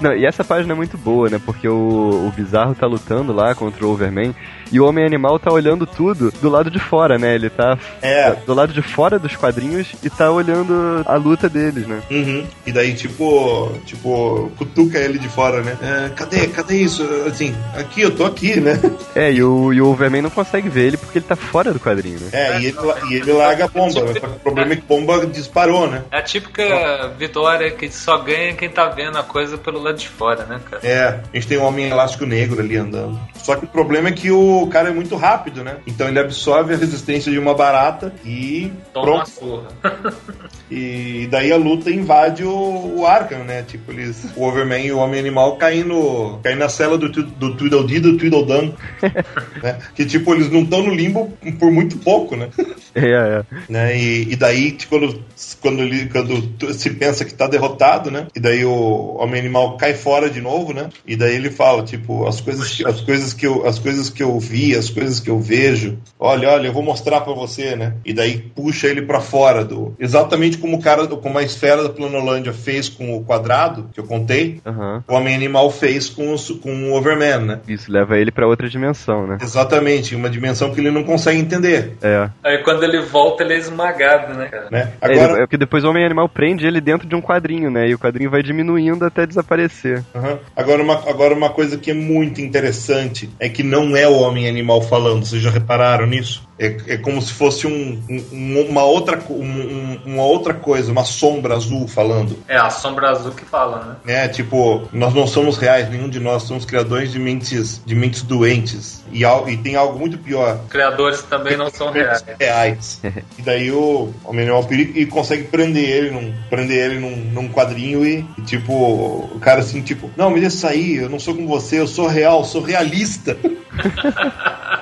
Não, 0.00 0.14
e 0.14 0.26
essa 0.26 0.42
página 0.44 0.72
é 0.72 0.76
muito 0.76 0.96
boa, 0.98 1.28
né? 1.30 1.40
Porque 1.44 1.68
o, 1.68 2.26
o 2.26 2.32
Bizarro 2.34 2.74
tá 2.74 2.86
lutando 2.86 3.32
lá 3.32 3.54
contra 3.54 3.84
o 3.86 3.90
Overman 3.92 4.34
e 4.72 4.80
o 4.80 4.86
Homem 4.86 5.04
Animal 5.04 5.38
tá 5.38 5.52
olhando 5.52 5.86
tudo 5.86 6.32
do 6.42 6.48
lado 6.48 6.70
de 6.70 6.78
fora, 6.78 7.16
né? 7.18 7.34
Ele 7.34 7.48
tá 7.48 7.78
É. 8.02 8.32
do 8.46 8.54
lado 8.54 8.72
de 8.72 8.82
fora 8.82 9.18
dos 9.24 9.36
quadrinhos 9.36 9.88
e 10.02 10.10
tá 10.10 10.30
olhando 10.30 11.02
a 11.06 11.16
luta 11.16 11.48
deles, 11.48 11.86
né? 11.86 12.02
Uhum. 12.10 12.46
E 12.66 12.72
daí, 12.72 12.94
tipo, 12.94 13.72
tipo, 13.84 14.52
cutuca 14.56 14.98
ele 14.98 15.18
de 15.18 15.28
fora, 15.28 15.62
né? 15.62 15.76
É, 15.82 16.08
cadê, 16.10 16.46
cadê 16.48 16.76
isso? 16.76 17.02
Assim, 17.26 17.54
aqui, 17.76 18.02
eu 18.02 18.14
tô 18.14 18.24
aqui, 18.24 18.60
né? 18.60 18.80
É, 19.14 19.32
e 19.32 19.42
o, 19.42 19.72
e 19.72 19.80
o 19.80 19.88
Overman 19.88 20.22
não 20.22 20.30
consegue 20.30 20.68
ver 20.68 20.88
ele 20.88 20.96
porque 20.96 21.18
ele 21.18 21.24
tá 21.24 21.36
fora 21.36 21.72
do 21.72 21.78
quadrinho, 21.78 22.18
né? 22.18 22.28
É, 22.32 22.60
e 22.60 22.66
ele, 22.66 22.76
e 23.10 23.14
ele 23.14 23.32
larga 23.32 23.66
a 23.66 23.68
bomba. 23.68 24.00
mas 24.04 24.16
O 24.16 24.40
problema 24.40 24.72
é 24.72 24.76
que 24.76 24.82
a 24.82 24.86
bomba 24.88 25.26
disparou, 25.26 25.88
né? 25.88 26.02
É 26.10 26.18
a 26.18 26.22
típica 26.22 27.08
vitória 27.16 27.70
que 27.70 27.90
só 27.90 28.18
ganha 28.18 28.54
quem 28.54 28.68
tá 28.68 28.88
vendo 28.88 29.16
a 29.16 29.22
coisa 29.22 29.56
pelo 29.56 29.80
lado 29.80 29.98
de 29.98 30.08
fora, 30.08 30.44
né, 30.46 30.60
cara? 30.68 30.84
É, 30.84 31.06
a 31.06 31.20
gente 31.32 31.46
tem 31.46 31.58
um 31.58 31.64
homem 31.64 31.88
elástico 31.88 32.26
negro 32.26 32.60
ali 32.60 32.76
andando. 32.76 33.18
Só 33.36 33.54
que 33.54 33.64
o 33.66 33.68
problema 33.68 34.08
é 34.08 34.12
que 34.12 34.30
o 34.32 34.66
cara 34.66 34.88
é 34.88 34.92
muito 34.92 35.14
rápido, 35.16 35.62
né? 35.62 35.76
Então 35.86 36.08
ele 36.08 36.18
absorve 36.18 36.74
a 36.74 36.76
resistência 36.76 37.30
de 37.30 37.38
uma 37.38 37.54
barata 37.54 38.12
e 38.24 38.72
Toma 38.92 39.06
uma 39.14 39.26
surra. 39.26 39.68
E 40.76 41.28
daí 41.28 41.52
a 41.52 41.56
luta 41.56 41.88
invade 41.88 42.42
o, 42.42 42.96
o 42.98 43.06
Arkham, 43.06 43.44
né? 43.44 43.62
Tipo, 43.62 43.92
eles, 43.92 44.26
o 44.36 44.42
Overman 44.42 44.84
e 44.84 44.90
o 44.90 44.98
Homem 44.98 45.20
Animal 45.20 45.56
caem, 45.56 45.84
no, 45.84 46.38
caem 46.42 46.56
na 46.56 46.68
cela 46.68 46.98
do, 46.98 47.08
do 47.08 47.54
Tweedledee 47.54 47.96
e 47.98 48.00
do 48.00 48.16
Tweedledum. 48.16 48.72
né? 49.62 49.78
Que 49.94 50.04
tipo, 50.04 50.34
eles 50.34 50.50
não 50.50 50.62
estão 50.62 50.82
no 50.82 50.92
limbo 50.92 51.32
por 51.60 51.70
muito 51.70 51.96
pouco, 51.98 52.34
né? 52.34 52.48
É, 52.94 53.08
é. 53.08 53.44
né? 53.68 53.96
E, 53.96 54.32
e 54.32 54.36
daí, 54.36 54.72
tipo, 54.72 54.98
quando, 54.98 55.22
quando, 55.60 55.80
ele, 55.80 56.08
quando 56.08 56.74
se 56.74 56.90
pensa 56.90 57.24
que 57.24 57.34
tá 57.34 57.46
derrotado, 57.46 58.10
né? 58.10 58.26
E 58.34 58.40
daí 58.40 58.64
o 58.64 59.16
homem 59.18 59.40
animal 59.40 59.76
cai 59.76 59.94
fora 59.94 60.28
de 60.28 60.40
novo, 60.40 60.72
né? 60.72 60.88
E 61.06 61.14
daí 61.14 61.36
ele 61.36 61.50
fala, 61.50 61.84
tipo, 61.84 62.26
as 62.26 62.40
coisas, 62.40 62.68
que- 62.68 62.84
as 62.86 63.00
coisas 63.00 63.32
que 63.32 63.46
eu, 63.46 63.64
as 63.66 63.78
coisas 63.78 64.10
que 64.10 64.22
eu 64.22 64.38
vi, 64.40 64.74
as 64.74 64.90
coisas 64.90 65.20
que 65.20 65.30
eu 65.30 65.38
vejo. 65.38 65.98
Olha, 66.18 66.50
olha, 66.50 66.66
eu 66.66 66.72
vou 66.72 66.82
mostrar 66.82 67.20
pra 67.20 67.32
você, 67.32 67.76
né? 67.76 67.94
E 68.04 68.12
daí 68.12 68.38
puxa 68.38 68.88
ele 68.88 69.02
pra 69.02 69.20
fora 69.20 69.64
do, 69.64 69.94
exatamente 69.98 70.58
como 70.64 70.78
o 70.78 70.80
cara, 70.80 71.06
como 71.06 71.38
a 71.38 71.42
esfera 71.42 71.82
da 71.82 71.90
Planolândia 71.90 72.54
fez 72.54 72.88
com 72.88 73.14
o 73.14 73.22
quadrado 73.22 73.90
que 73.92 74.00
eu 74.00 74.04
contei. 74.04 74.62
Aham. 74.64 75.04
O 75.06 75.12
homem 75.14 75.34
animal 75.34 75.70
fez 75.70 76.08
com 76.08 76.34
o, 76.34 76.58
com 76.58 76.90
o 76.90 76.94
Overman, 76.96 77.40
né? 77.40 77.60
Isso 77.68 77.92
leva 77.92 78.16
ele 78.16 78.32
pra 78.32 78.46
outra 78.46 78.66
dimensão, 78.66 79.26
né? 79.26 79.36
Exatamente, 79.42 80.16
uma 80.16 80.30
dimensão 80.30 80.72
que 80.72 80.80
ele 80.80 80.90
não 80.90 81.04
consegue 81.04 81.38
entender, 81.38 81.92
É. 82.02 82.30
Aí 82.42 82.62
quando 82.62 82.82
ele 82.82 83.02
volta, 83.02 83.42
ele 83.42 83.52
é 83.52 83.58
esmagado, 83.58 84.32
né, 84.32 84.46
cara? 84.46 84.68
né? 84.70 84.92
É, 85.02 85.06
Agora, 85.06 85.32
é 85.34 85.40
porque 85.40 85.58
depois 85.58 85.84
o 85.84 85.90
Homem 85.90 86.06
Animal 86.06 86.30
prende 86.30 86.66
ele 86.66 86.80
dentro 86.80 87.06
de 87.06 87.14
um 87.14 87.20
quadrinho, 87.20 87.70
né? 87.70 87.86
E 87.86 87.94
o 87.94 87.98
quadrinho 87.98 88.30
vai 88.30 88.42
diminuindo 88.42 89.04
até 89.04 89.26
desaparecer. 89.26 90.02
Aham. 90.14 90.38
Agora, 90.56 90.82
uma, 90.82 90.94
agora, 91.10 91.34
uma 91.34 91.50
coisa 91.50 91.76
que 91.76 91.90
é 91.90 91.94
muito 91.94 92.40
interessante 92.40 93.28
é 93.38 93.50
que 93.50 93.62
não 93.62 93.94
é 93.94 94.08
o 94.08 94.14
homem 94.14 94.48
animal 94.48 94.80
falando. 94.80 95.26
Vocês 95.26 95.42
já 95.42 95.50
repararam 95.50 96.06
nisso? 96.06 96.42
É, 96.58 96.76
é 96.86 96.96
como 96.96 97.20
se 97.20 97.32
fosse 97.32 97.66
um, 97.66 98.00
um- 98.08 98.66
uma, 98.68 98.84
outra, 98.84 99.18
um- 99.28 99.42
um- 99.42 100.00
uma 100.06 100.22
outra 100.22 100.54
coisa, 100.54 100.90
uma 100.92 101.04
sombra 101.04 101.54
azul 101.54 101.88
falando. 101.88 102.38
É 102.48 102.56
a 102.56 102.70
sombra 102.70 103.10
azul 103.10 103.32
que 103.32 103.44
fala, 103.44 103.98
né? 104.04 104.14
Né? 104.14 104.28
Tipo, 104.28 104.88
nós 104.92 105.12
não 105.14 105.26
somos 105.26 105.56
reais, 105.56 105.90
nenhum 105.90 106.08
de 106.08 106.20
nós 106.20 106.44
somos 106.44 106.64
criadores 106.64 107.10
de 107.12 107.18
mentes, 107.18 107.82
de 107.84 107.94
mentes 107.94 108.22
doentes. 108.22 109.02
E, 109.10 109.24
e 109.24 109.56
tem 109.58 109.74
algo 109.76 109.98
muito 109.98 110.16
pior. 110.18 110.60
Criadores 110.68 111.22
também 111.22 111.56
não 111.56 111.70
são 111.70 111.90
reais. 111.90 112.24
reais. 112.38 113.00
e 113.38 113.42
daí 113.42 113.70
o 113.72 114.12
homem 114.24 114.42
animal 114.44 114.64
perigo 114.64 114.96
e 114.98 115.06
consegue 115.06 115.44
prender 115.44 115.88
ele 115.88 116.10
num, 116.10 116.32
prender 116.48 116.90
ele 116.90 117.00
num, 117.00 117.16
num 117.16 117.48
quadrinho 117.48 118.04
e, 118.06 118.24
e, 118.38 118.42
tipo, 118.42 118.72
o 118.72 119.38
cara 119.40 119.60
assim, 119.60 119.82
tipo, 119.82 120.10
não, 120.16 120.30
me 120.30 120.40
deixa 120.40 120.56
sair, 120.56 120.96
eu 121.02 121.08
não 121.08 121.18
sou 121.18 121.34
como 121.34 121.48
você, 121.48 121.80
eu 121.80 121.86
sou 121.86 122.06
real, 122.06 122.44
sou 122.44 122.62
realista. 122.62 123.36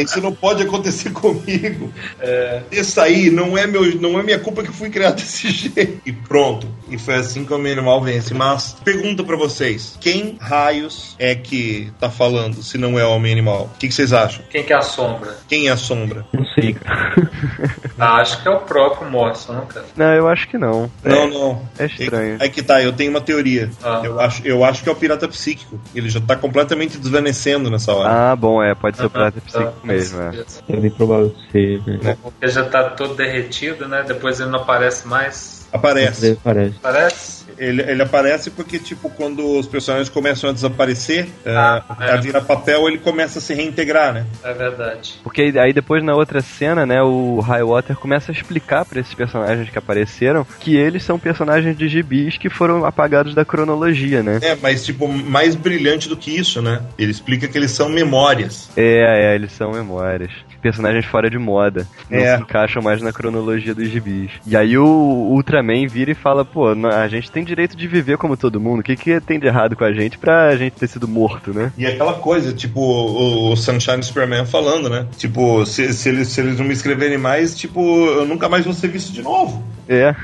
Isso 0.00 0.20
não 0.20 0.32
pode 0.32 0.62
acontecer 0.62 1.10
comigo. 1.12 1.92
É, 2.20 2.62
isso 2.70 3.00
aí 3.00 3.30
não 3.30 3.56
é, 3.56 3.66
meu, 3.66 3.98
não 4.00 4.18
é 4.18 4.22
minha 4.22 4.38
culpa 4.38 4.62
que 4.62 4.72
fui 4.72 4.90
criado 4.90 5.16
desse 5.16 5.50
jeito. 5.50 6.00
E 6.04 6.12
pronto. 6.12 6.66
E 6.88 6.98
foi 6.98 7.14
assim 7.14 7.44
que 7.44 7.52
o 7.52 7.56
homem 7.56 7.72
animal 7.72 8.02
vence. 8.02 8.34
Mas 8.34 8.76
pergunta 8.84 9.24
pra 9.24 9.36
vocês: 9.36 9.96
quem 10.00 10.36
raios 10.40 11.16
é 11.18 11.34
que 11.34 11.92
tá 11.98 12.10
falando 12.10 12.62
se 12.62 12.78
não 12.78 12.98
é 12.98 13.04
o 13.06 13.10
homem 13.10 13.32
animal? 13.32 13.70
O 13.74 13.78
que, 13.78 13.88
que 13.88 13.94
vocês 13.94 14.12
acham? 14.12 14.44
Quem 14.50 14.62
que 14.62 14.72
é 14.72 14.76
a 14.76 14.82
sombra? 14.82 15.36
Quem 15.48 15.68
é 15.68 15.70
a 15.70 15.76
sombra? 15.76 16.26
Não 16.32 16.44
sei, 16.46 16.74
cara. 16.74 17.16
Ah, 17.98 18.16
acho 18.16 18.42
que 18.42 18.48
é 18.48 18.50
o 18.50 18.60
próprio 18.60 19.10
Morrison, 19.10 19.54
né, 19.54 19.62
cara? 19.72 19.86
Não, 19.96 20.12
eu 20.12 20.28
acho 20.28 20.46
que 20.48 20.58
não. 20.58 20.90
Não, 21.02 21.28
não. 21.30 21.62
É 21.78 21.86
estranho. 21.86 22.36
É 22.38 22.46
que 22.46 22.62
tá, 22.62 22.82
eu 22.82 22.92
tenho 22.92 23.10
uma 23.10 23.22
teoria. 23.22 23.70
Ah. 23.82 24.02
Eu, 24.04 24.20
acho, 24.20 24.46
eu 24.46 24.64
acho 24.64 24.82
que 24.82 24.88
é 24.90 24.92
o 24.92 24.94
pirata 24.94 25.26
psíquico. 25.26 25.80
Ele 25.94 26.10
já 26.10 26.20
tá 26.20 26.36
completamente 26.36 26.98
desvanecendo 26.98 27.70
nessa 27.70 27.94
hora. 27.94 28.32
Ah, 28.32 28.36
bom, 28.36 28.62
é, 28.62 28.74
pode 28.74 28.96
ser 28.96 29.06
o 29.06 29.10
Pirata 29.10 29.40
Psíquico 29.40 29.85
mesmo, 29.86 30.20
é. 30.20 30.44
É 30.68 30.76
bem 30.76 30.90
provável 30.90 31.34
ser, 31.50 31.82
né? 31.86 32.16
Porque 32.22 32.48
já 32.48 32.64
tá 32.64 32.90
todo 32.90 33.14
derretido, 33.14 33.88
né? 33.88 34.04
Depois 34.06 34.40
ele 34.40 34.50
não 34.50 34.60
aparece 34.60 35.06
mais. 35.06 35.66
Aparece. 35.72 36.38
Parece. 36.42 36.74
Parece? 36.80 37.35
Ele, 37.58 37.82
ele 37.82 38.02
aparece 38.02 38.50
porque, 38.50 38.78
tipo, 38.78 39.08
quando 39.10 39.58
os 39.58 39.66
personagens 39.66 40.08
começam 40.08 40.50
a 40.50 40.52
desaparecer, 40.52 41.26
Ah, 41.46 41.82
ah, 41.88 42.06
é. 42.06 42.12
a 42.12 42.16
virar 42.16 42.40
papel, 42.42 42.88
ele 42.88 42.98
começa 42.98 43.38
a 43.38 43.42
se 43.42 43.54
reintegrar, 43.54 44.12
né? 44.12 44.26
É 44.44 44.52
verdade. 44.52 45.14
Porque 45.22 45.52
aí- 45.56 45.72
depois 45.72 46.02
na 46.02 46.14
outra 46.14 46.40
cena, 46.40 46.84
né, 46.86 47.02
o 47.02 47.40
Highwater 47.40 47.96
começa 47.96 48.30
a 48.30 48.34
explicar 48.34 48.84
pra 48.84 49.00
esses 49.00 49.14
personagens 49.14 49.68
que 49.70 49.78
apareceram 49.78 50.46
que 50.60 50.76
eles 50.76 51.02
são 51.02 51.18
personagens 51.18 51.76
de 51.76 51.88
gibis 51.88 52.36
que 52.38 52.48
foram 52.48 52.84
apagados 52.84 53.34
da 53.34 53.44
cronologia, 53.44 54.22
né? 54.22 54.38
É, 54.42 54.54
mas, 54.56 54.84
tipo, 54.84 55.06
mais 55.08 55.54
brilhante 55.54 56.08
do 56.08 56.16
que 56.16 56.30
isso, 56.36 56.60
né? 56.62 56.80
Ele 56.98 57.10
explica 57.10 57.46
que 57.48 57.56
eles 57.56 57.70
são 57.70 57.88
memórias. 57.88 58.68
É, 58.76 59.32
é, 59.32 59.34
eles 59.34 59.52
são 59.52 59.72
memórias. 59.72 60.30
Personagens 60.66 61.04
fora 61.06 61.30
de 61.30 61.38
moda. 61.38 61.86
Não 62.10 62.18
É. 62.18 62.36
se 62.36 62.42
encaixam 62.42 62.82
mais 62.82 63.00
na 63.00 63.12
cronologia 63.12 63.74
dos 63.74 63.88
gibis. 63.88 64.30
E 64.46 64.56
aí 64.56 64.76
o 64.76 64.84
Ultraman 64.86 65.86
vira 65.86 66.10
e 66.10 66.14
fala, 66.14 66.44
pô, 66.44 66.66
a 66.68 67.08
gente 67.08 67.30
tem 67.30 67.44
direito 67.44 67.76
de 67.76 67.86
viver 67.86 68.16
como 68.18 68.36
todo 68.36 68.60
mundo. 68.60 68.80
O 68.80 68.82
que, 68.82 68.96
que 68.96 69.20
tem 69.20 69.38
de 69.38 69.46
errado 69.46 69.76
com 69.76 69.84
a 69.84 69.92
gente 69.92 70.18
pra 70.18 70.56
gente 70.56 70.72
ter 70.74 70.88
sido 70.88 71.06
morto, 71.06 71.52
né? 71.54 71.72
E 71.78 71.86
aquela 71.86 72.14
coisa, 72.14 72.52
tipo, 72.52 72.80
o, 72.80 73.52
o 73.52 73.56
Sunshine 73.56 74.02
Superman 74.02 74.44
falando, 74.44 74.90
né? 74.90 75.06
Tipo, 75.16 75.64
se, 75.66 75.92
se, 75.92 76.08
eles, 76.08 76.28
se 76.28 76.40
eles 76.40 76.58
não 76.58 76.66
me 76.66 76.72
escreverem 76.72 77.18
mais, 77.18 77.56
tipo, 77.56 77.80
eu 78.06 78.26
nunca 78.26 78.48
mais 78.48 78.64
vou 78.64 78.74
ser 78.74 78.88
visto 78.88 79.12
de 79.12 79.22
novo. 79.22 79.62
É. 79.88 80.14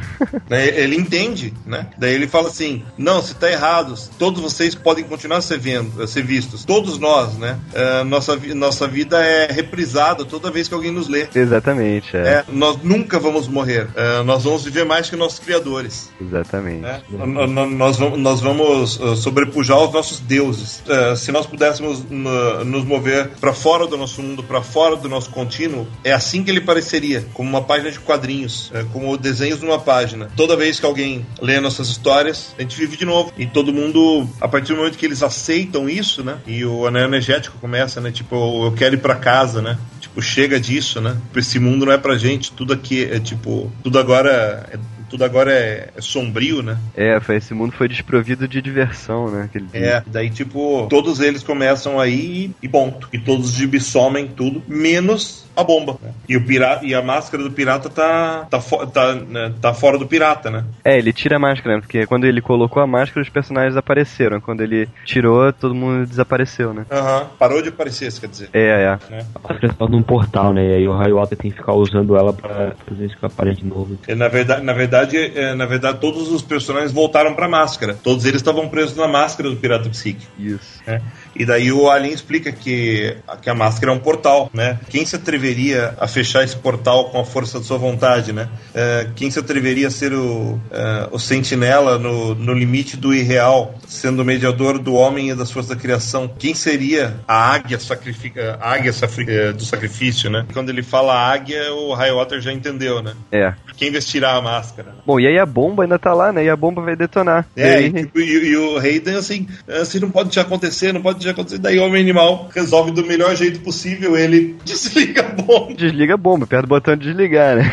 Né? 0.48 0.66
Ele 0.68 0.97
entende, 0.97 1.52
né? 1.66 1.86
Daí 1.98 2.14
ele 2.14 2.26
fala 2.26 2.48
assim: 2.48 2.82
não, 2.97 3.22
se 3.22 3.34
tá 3.34 3.51
errado, 3.51 3.94
todos 4.18 4.40
vocês 4.40 4.74
podem 4.74 5.05
continuar 5.05 5.40
ser, 5.40 5.59
vendo, 5.59 6.02
a 6.02 6.06
ser 6.06 6.22
vistos. 6.22 6.64
Todos 6.64 6.98
nós, 6.98 7.36
né? 7.36 7.59
É, 7.72 8.05
nossa, 8.05 8.36
nossa 8.55 8.86
vida 8.86 9.22
é 9.24 9.51
reprisada 9.51 10.24
toda 10.24 10.51
vez 10.51 10.68
que 10.68 10.74
alguém 10.74 10.90
nos 10.90 11.09
lê. 11.09 11.28
Exatamente, 11.34 12.16
é. 12.16 12.20
É, 12.20 12.44
nós 12.48 12.78
nunca 12.82 13.18
vamos 13.18 13.48
morrer. 13.48 13.89
É, 13.94 14.22
nós 14.22 14.44
vamos 14.44 14.64
viver 14.64 14.84
mais 14.84 15.09
que 15.09 15.16
nossos 15.16 15.39
criadores. 15.39 16.10
Exatamente. 16.20 16.80
né? 16.80 17.02
Nós 17.10 17.98
vamos, 17.98 18.18
nós 18.18 18.40
vamos 18.40 18.98
uh, 18.98 19.16
sobrepujar 19.16 19.78
os 19.78 19.93
nossos 19.93 20.20
deuses. 20.20 20.82
Uh, 20.86 21.16
se 21.16 21.30
nós 21.30 21.47
pudéssemos 21.47 22.05
nos 22.09 22.84
mover 22.84 23.28
para 23.40 23.52
fora 23.52 23.86
do 23.86 23.97
nosso 23.97 24.22
mundo, 24.22 24.43
para 24.43 24.62
fora 24.62 24.97
do 24.97 25.09
nosso 25.09 25.30
contínuo, 25.30 25.86
é 26.05 26.12
assim 26.12 26.43
que 26.43 26.51
ele 26.51 26.60
pareceria, 26.60 27.24
como 27.32 27.48
uma 27.48 27.62
página 27.62 27.90
de 27.90 28.01
quadrinhos, 28.01 28.72
como 28.93 29.16
desenhos 29.52 29.62
numa 29.62 29.78
página. 29.78 30.28
Toda 30.36 30.56
vez 30.56 30.80
que 30.80 30.86
alguém 30.86 31.26
lê 31.40 31.60
nossas 31.60 31.88
histórias, 31.88 32.54
a 32.58 32.62
gente 32.62 32.76
vive 32.76 32.96
de 32.96 33.04
novo. 33.04 33.32
E 33.36 33.46
todo 33.46 33.72
mundo, 33.72 34.28
a 34.40 34.48
partir 34.48 34.72
do 34.72 34.78
momento 34.78 34.98
que 34.98 35.06
eles 35.06 35.22
aceitam 35.22 35.88
isso, 35.88 36.24
né? 36.24 36.38
E 36.46 36.64
o 36.64 36.86
anel 36.86 37.04
energético 37.04 37.58
começa, 37.58 38.00
né? 38.00 38.10
Tipo, 38.10 38.66
eu 38.66 38.72
quero 38.72 38.94
ir 38.94 38.98
para 38.98 39.14
casa, 39.14 39.60
né? 39.60 39.78
Tipo, 40.00 40.20
chega 40.20 40.58
disso, 40.58 41.00
né? 41.00 41.16
Esse 41.36 41.58
mundo 41.58 41.86
não 41.86 41.92
é 41.92 41.98
pra 41.98 42.16
gente, 42.16 42.52
tudo 42.52 42.72
aqui 42.72 43.04
é 43.04 43.18
tipo, 43.20 43.70
tudo 43.82 43.98
agora 43.98 44.68
é 44.72 44.78
tudo 45.12 45.24
agora 45.24 45.52
é, 45.52 45.90
é 45.94 46.01
sombrio, 46.01 46.62
né? 46.62 46.78
É, 46.97 47.20
foi- 47.20 47.36
esse 47.36 47.52
mundo 47.52 47.72
foi 47.72 47.86
desprovido 47.86 48.48
de 48.48 48.62
diversão, 48.62 49.30
né? 49.30 49.43
Aquele 49.44 49.66
dia. 49.66 49.80
É, 49.86 50.02
daí 50.06 50.30
tipo, 50.30 50.86
todos 50.89 51.20
eles 51.20 51.43
começam 51.43 52.01
aí 52.01 52.51
e 52.62 52.68
ponto. 52.68 53.09
E 53.12 53.18
todos 53.18 53.51
os 53.51 53.55
gibis 53.55 53.84
somem 53.86 54.26
tudo, 54.26 54.62
menos 54.66 55.44
a 55.55 55.62
bomba. 55.62 55.98
né? 56.02 56.12
E 56.26 56.34
o 56.34 56.47
pirata 56.47 56.86
e 56.86 56.94
a 56.94 57.02
máscara 57.02 57.43
do 57.43 57.51
pirata 57.51 57.90
tá 57.90 58.47
tá, 58.51 58.59
fo- 58.59 58.86
tá, 58.86 59.14
né, 59.14 59.52
tá 59.60 59.74
fora 59.74 59.98
do 59.98 60.06
pirata, 60.06 60.51
né? 60.51 60.64
É, 60.82 60.97
ele 60.97 61.12
tira 61.12 61.36
a 61.36 61.39
máscara, 61.39 61.74
né? 61.76 61.80
Porque 61.82 62.06
quando 62.06 62.24
ele 62.24 62.40
colocou 62.40 62.82
a 62.82 62.86
máscara, 62.86 63.20
os 63.20 63.28
personagens 63.28 63.76
apareceram. 63.76 64.40
Quando 64.40 64.62
ele 64.62 64.89
tirou, 65.05 65.52
todo 65.52 65.74
mundo 65.74 66.06
desapareceu, 66.06 66.72
né? 66.72 66.86
Aham. 66.90 67.26
Parou 67.39 67.60
de 67.60 67.68
aparecer, 67.68 68.09
isso 68.09 68.18
quer 68.20 68.28
dizer. 68.28 68.48
É, 68.55 68.82
é. 69.10 69.24
A 69.34 69.48
máscara 69.52 69.74
tá 69.74 69.86
num 69.86 70.02
portal, 70.02 70.55
né? 70.55 70.64
E 70.70 70.74
aí 70.76 70.89
o 70.89 70.97
Highwater 70.97 71.36
tem 71.36 71.51
que 71.51 71.59
ficar 71.59 71.74
usando 71.74 72.16
ela 72.16 72.32
pra 72.32 72.72
fazer 72.89 73.05
isso 73.05 73.18
que 73.18 73.26
aparece 73.26 73.60
de 73.60 73.66
novo. 73.66 73.98
É, 74.09 74.14
Na 74.14 74.28
verdade, 74.28 74.64
na 74.64 74.72
verdade, 74.72 75.01
é, 75.02 75.54
na 75.54 75.66
verdade, 75.66 75.98
todos 76.00 76.30
os 76.30 76.42
personagens 76.42 76.92
voltaram 76.92 77.34
pra 77.34 77.48
máscara. 77.48 77.94
Todos 77.94 78.24
eles 78.24 78.40
estavam 78.40 78.68
presos 78.68 78.96
na 78.96 79.08
máscara 79.08 79.48
do 79.48 79.56
pirata 79.56 79.88
psíquico. 79.88 80.30
Isso. 80.38 80.80
né? 80.86 81.00
E 81.34 81.44
daí 81.44 81.72
o 81.72 81.88
Alien 81.90 82.12
explica 82.12 82.52
que, 82.52 83.16
que 83.40 83.48
a 83.50 83.54
máscara 83.54 83.92
é 83.92 83.94
um 83.94 83.98
portal, 83.98 84.50
né? 84.52 84.78
Quem 84.88 85.04
se 85.04 85.16
atreveria 85.16 85.94
a 85.98 86.06
fechar 86.06 86.44
esse 86.44 86.56
portal 86.56 87.10
com 87.10 87.20
a 87.20 87.24
força 87.24 87.59
de 87.60 87.66
sua 87.66 87.78
vontade, 87.78 88.32
né? 88.32 88.48
É, 88.74 89.06
quem 89.16 89.30
se 89.30 89.38
atreveria 89.38 89.88
a 89.88 89.90
ser 89.90 90.12
o, 90.12 90.60
é, 90.70 91.09
o 91.10 91.18
sentinela 91.18 91.98
no, 91.98 92.34
no 92.34 92.52
limite 92.52 92.96
do 92.96 93.14
irreal, 93.14 93.74
sendo 93.86 94.22
o 94.22 94.24
mediador 94.24 94.78
do 94.78 94.94
homem 94.94 95.30
e 95.30 95.34
das 95.34 95.50
forças 95.50 95.74
da 95.74 95.80
criação? 95.80 96.30
Quem 96.38 96.54
seria 96.54 97.16
a 97.26 97.52
águia, 97.54 97.78
sacrifica, 97.78 98.59
a 98.60 98.72
águia 98.74 98.92
safri- 98.92 99.26
é, 99.28 99.52
do 99.52 99.64
sacrifício, 99.64 100.28
né? 100.30 100.46
Quando 100.52 100.68
ele 100.70 100.82
fala 100.82 101.14
águia, 101.14 101.72
o 101.72 101.94
Highwater 101.94 102.40
já 102.40 102.52
entendeu, 102.52 103.02
né? 103.02 103.14
É. 103.30 103.54
Quem 103.76 103.90
vestirá 103.90 104.36
a 104.36 104.42
máscara? 104.42 104.94
Bom, 105.06 105.18
e 105.18 105.26
aí 105.26 105.38
a 105.38 105.46
bomba 105.46 105.82
ainda 105.84 105.98
tá 105.98 106.12
lá, 106.12 106.32
né? 106.32 106.44
E 106.44 106.50
a 106.50 106.56
bomba 106.56 106.82
vai 106.82 106.94
detonar. 106.96 107.46
É, 107.56 107.80
e 107.80 107.82
e, 107.82 107.84
aí... 107.96 108.04
tipo, 108.04 108.20
e- 108.20 108.48
e 108.50 108.56
o 108.56 108.78
Hayden 108.78 109.16
assim, 109.16 109.46
assim, 109.68 109.98
não 109.98 110.10
pode 110.10 110.34
já 110.34 110.42
acontecer, 110.42 110.92
não 110.92 111.02
pode 111.02 111.21
já 111.24 111.30
acontecer. 111.30 111.58
Daí 111.58 111.78
o 111.78 111.84
Homem 111.84 112.02
Animal 112.02 112.48
resolve 112.54 112.90
do 112.90 113.04
melhor 113.04 113.34
jeito 113.36 113.60
possível, 113.60 114.16
ele 114.16 114.56
desliga 114.64 115.22
a 115.22 115.42
bomba. 115.42 115.74
Desliga 115.74 116.14
a 116.14 116.16
bomba, 116.16 116.44
aperta 116.44 116.66
o 116.66 116.68
botão 116.68 116.96
de 116.96 117.06
desligar, 117.08 117.56
né? 117.56 117.72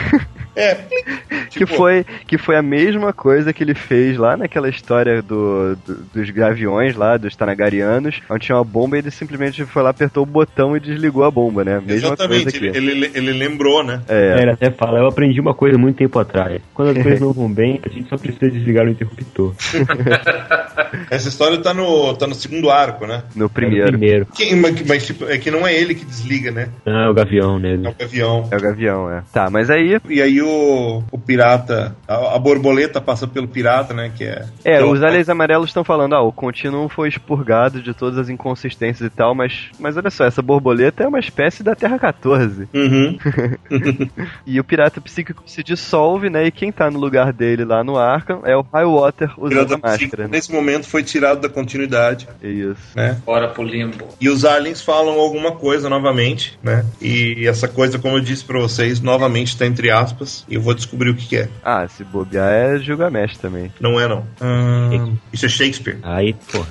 É, 0.56 0.78
que, 1.50 1.66
foi, 1.66 2.06
que 2.28 2.38
foi 2.38 2.56
a 2.56 2.62
mesma 2.62 3.12
coisa 3.14 3.52
que 3.54 3.64
ele 3.64 3.74
fez 3.74 4.18
lá 4.18 4.36
naquela 4.38 4.70
história 4.70 5.22
do, 5.22 5.76
do- 5.86 6.04
dos 6.14 6.30
gaviões 6.30 6.96
lá, 6.96 7.18
dos 7.18 7.36
Tanagarianos, 7.36 8.22
onde 8.30 8.46
tinha 8.46 8.58
uma 8.58 8.64
bomba 8.64 8.96
e 8.96 9.00
ele 9.00 9.12
simplesmente 9.12 9.66
foi 9.66 9.82
lá, 9.84 9.90
apertou 9.90 10.24
o 10.24 10.26
botão 10.26 10.76
e 10.76 10.80
desligou 10.80 11.24
a 11.24 11.32
bomba, 11.32 11.64
né? 11.64 11.82
Mesma 11.86 12.10
Exatamente, 12.10 12.60
coisa 12.60 12.78
ele, 12.78 12.92
ele, 12.92 13.12
ele 13.14 13.32
lembrou, 13.34 13.84
né? 13.84 14.02
É, 14.08 14.42
Ele 14.42 14.52
até 14.52 14.70
fala, 14.72 15.00
eu 15.00 15.08
aprendi 15.08 15.40
uma 15.40 15.54
coisa 15.54 15.78
muito 15.78 15.98
tempo 15.98 16.18
atrás. 16.20 16.62
Quando 16.74 16.90
as 16.98 16.98
coisas 17.04 17.20
não 17.20 17.34
vão 17.34 17.52
bem, 17.52 17.80
a 17.86 17.90
gente 17.90 18.08
só 18.10 18.18
precisa 18.18 18.50
desligar 18.52 18.86
o 18.86 18.90
interruptor. 18.90 19.54
Essa 21.10 21.30
história 21.30 21.58
tá 21.60 21.74
no, 21.74 22.14
tá 22.16 22.28
no 22.28 22.36
segundo 22.36 22.70
arco, 22.70 23.06
né? 23.06 23.24
no 23.36 23.44
Era 23.44 23.46
o 23.46 23.50
primeiro. 23.50 23.88
primeiro. 23.90 24.26
Que- 24.28 24.56
mas, 24.56 24.82
mas, 24.86 25.06
tipo, 25.06 25.26
é 25.26 25.38
que 25.38 25.52
não 25.52 25.68
é 25.68 25.74
ele 25.74 25.96
que 25.96 26.06
desliga, 26.06 26.52
né? 26.52 26.70
Ah, 26.86 27.06
é 27.06 27.10
o 27.10 27.14
Gavião, 27.14 27.60
né? 27.60 27.80
É 27.84 27.90
o 27.90 28.06
avião. 28.06 28.48
É 28.52 28.58
o 28.58 28.62
gavião, 28.62 29.12
é. 29.12 29.24
Tá, 29.32 29.50
mas 29.50 29.70
aí. 29.70 29.98
E 30.10 30.22
aí 30.22 30.42
o, 30.42 31.04
o 31.12 31.18
pirata, 31.18 31.39
a, 31.42 32.36
a 32.36 32.40
borboleta 32.40 33.00
passa 33.02 33.28
pelo 33.28 33.48
pirata, 33.48 33.94
né? 33.94 34.12
Que 34.16 34.24
é. 34.26 34.46
É, 34.64 34.78
que 34.78 34.84
os 34.84 35.04
aliens 35.04 35.30
amarelos 35.30 35.70
estão 35.70 35.84
falando, 35.84 36.14
ah, 36.16 36.22
o 36.22 36.32
Continuum 36.32 36.90
foi 36.90 37.10
expurgado 37.10 37.82
de 37.82 37.94
todas 37.94 38.18
as 38.18 38.30
inconsistências 38.30 39.08
e 39.08 39.10
tal, 39.10 39.34
mas, 39.36 39.70
mas 39.80 39.98
olha 39.98 40.10
só, 40.10 40.26
essa 40.26 40.42
borboleta 40.42 41.04
é 41.04 41.08
uma 41.08 41.20
espécie 41.20 41.64
da 41.64 41.76
Terra 41.76 41.98
14. 42.00 42.68
Uhum. 42.74 43.18
E 44.46 44.60
o 44.60 44.64
pirata 44.64 45.00
psíquico 45.02 45.44
se 45.46 45.64
dissolve, 45.64 46.30
né? 46.30 46.46
E 46.46 46.52
quem 46.52 46.72
tá 46.72 46.90
no 46.90 47.00
lugar 47.00 47.32
dele 47.32 47.64
lá 47.66 47.84
no 47.84 47.98
Arkham 47.98 48.42
é 48.46 48.56
o 48.56 48.66
Highwater 48.74 49.32
O 49.38 49.46
usando 49.46 49.68
pirata 49.68 49.74
a 49.76 49.78
máscara. 49.78 49.98
psíquico, 49.98 50.22
Né? 50.24 50.28
nesse 50.32 50.52
momento 50.52 50.88
foi 50.88 51.04
tirado 51.04 51.42
da 51.42 51.50
continuidade, 51.50 52.28
É 52.42 52.48
Isso. 52.48 52.82
né? 52.96 53.18
Bora 53.26 53.48
pro 53.50 53.64
limbo. 53.64 54.08
E 54.20 54.30
os 54.30 54.46
aliens 54.46 54.82
falam 54.82 55.20
alguma 55.20 55.52
coisa 55.54 55.90
novamente, 55.90 56.58
né? 56.64 56.86
E 57.02 57.46
essa 57.48 57.68
coisa, 57.68 58.00
como 58.00 58.18
eu 58.18 58.22
disse 58.22 58.44
pra 58.44 58.60
vocês, 58.60 59.00
novamente 59.02 59.58
tá 59.58 59.66
entre 59.66 59.90
aspas. 59.92 60.46
E 60.50 60.56
eu 60.56 60.62
vou 60.62 60.74
descobrir 60.74 61.10
o 61.10 61.16
que, 61.16 61.29
que 61.30 61.38
é. 61.38 61.48
Ah, 61.64 61.88
se 61.88 62.04
bobear 62.04 62.52
é 62.52 62.80
Gilgamesh 62.80 63.38
também. 63.38 63.72
Não 63.80 64.00
é, 64.00 64.08
não. 64.08 64.26
Hum, 64.42 65.16
isso 65.32 65.46
é 65.46 65.50
Shakespeare. 65.50 65.98
Aí, 66.02 66.34
porra. 66.52 66.68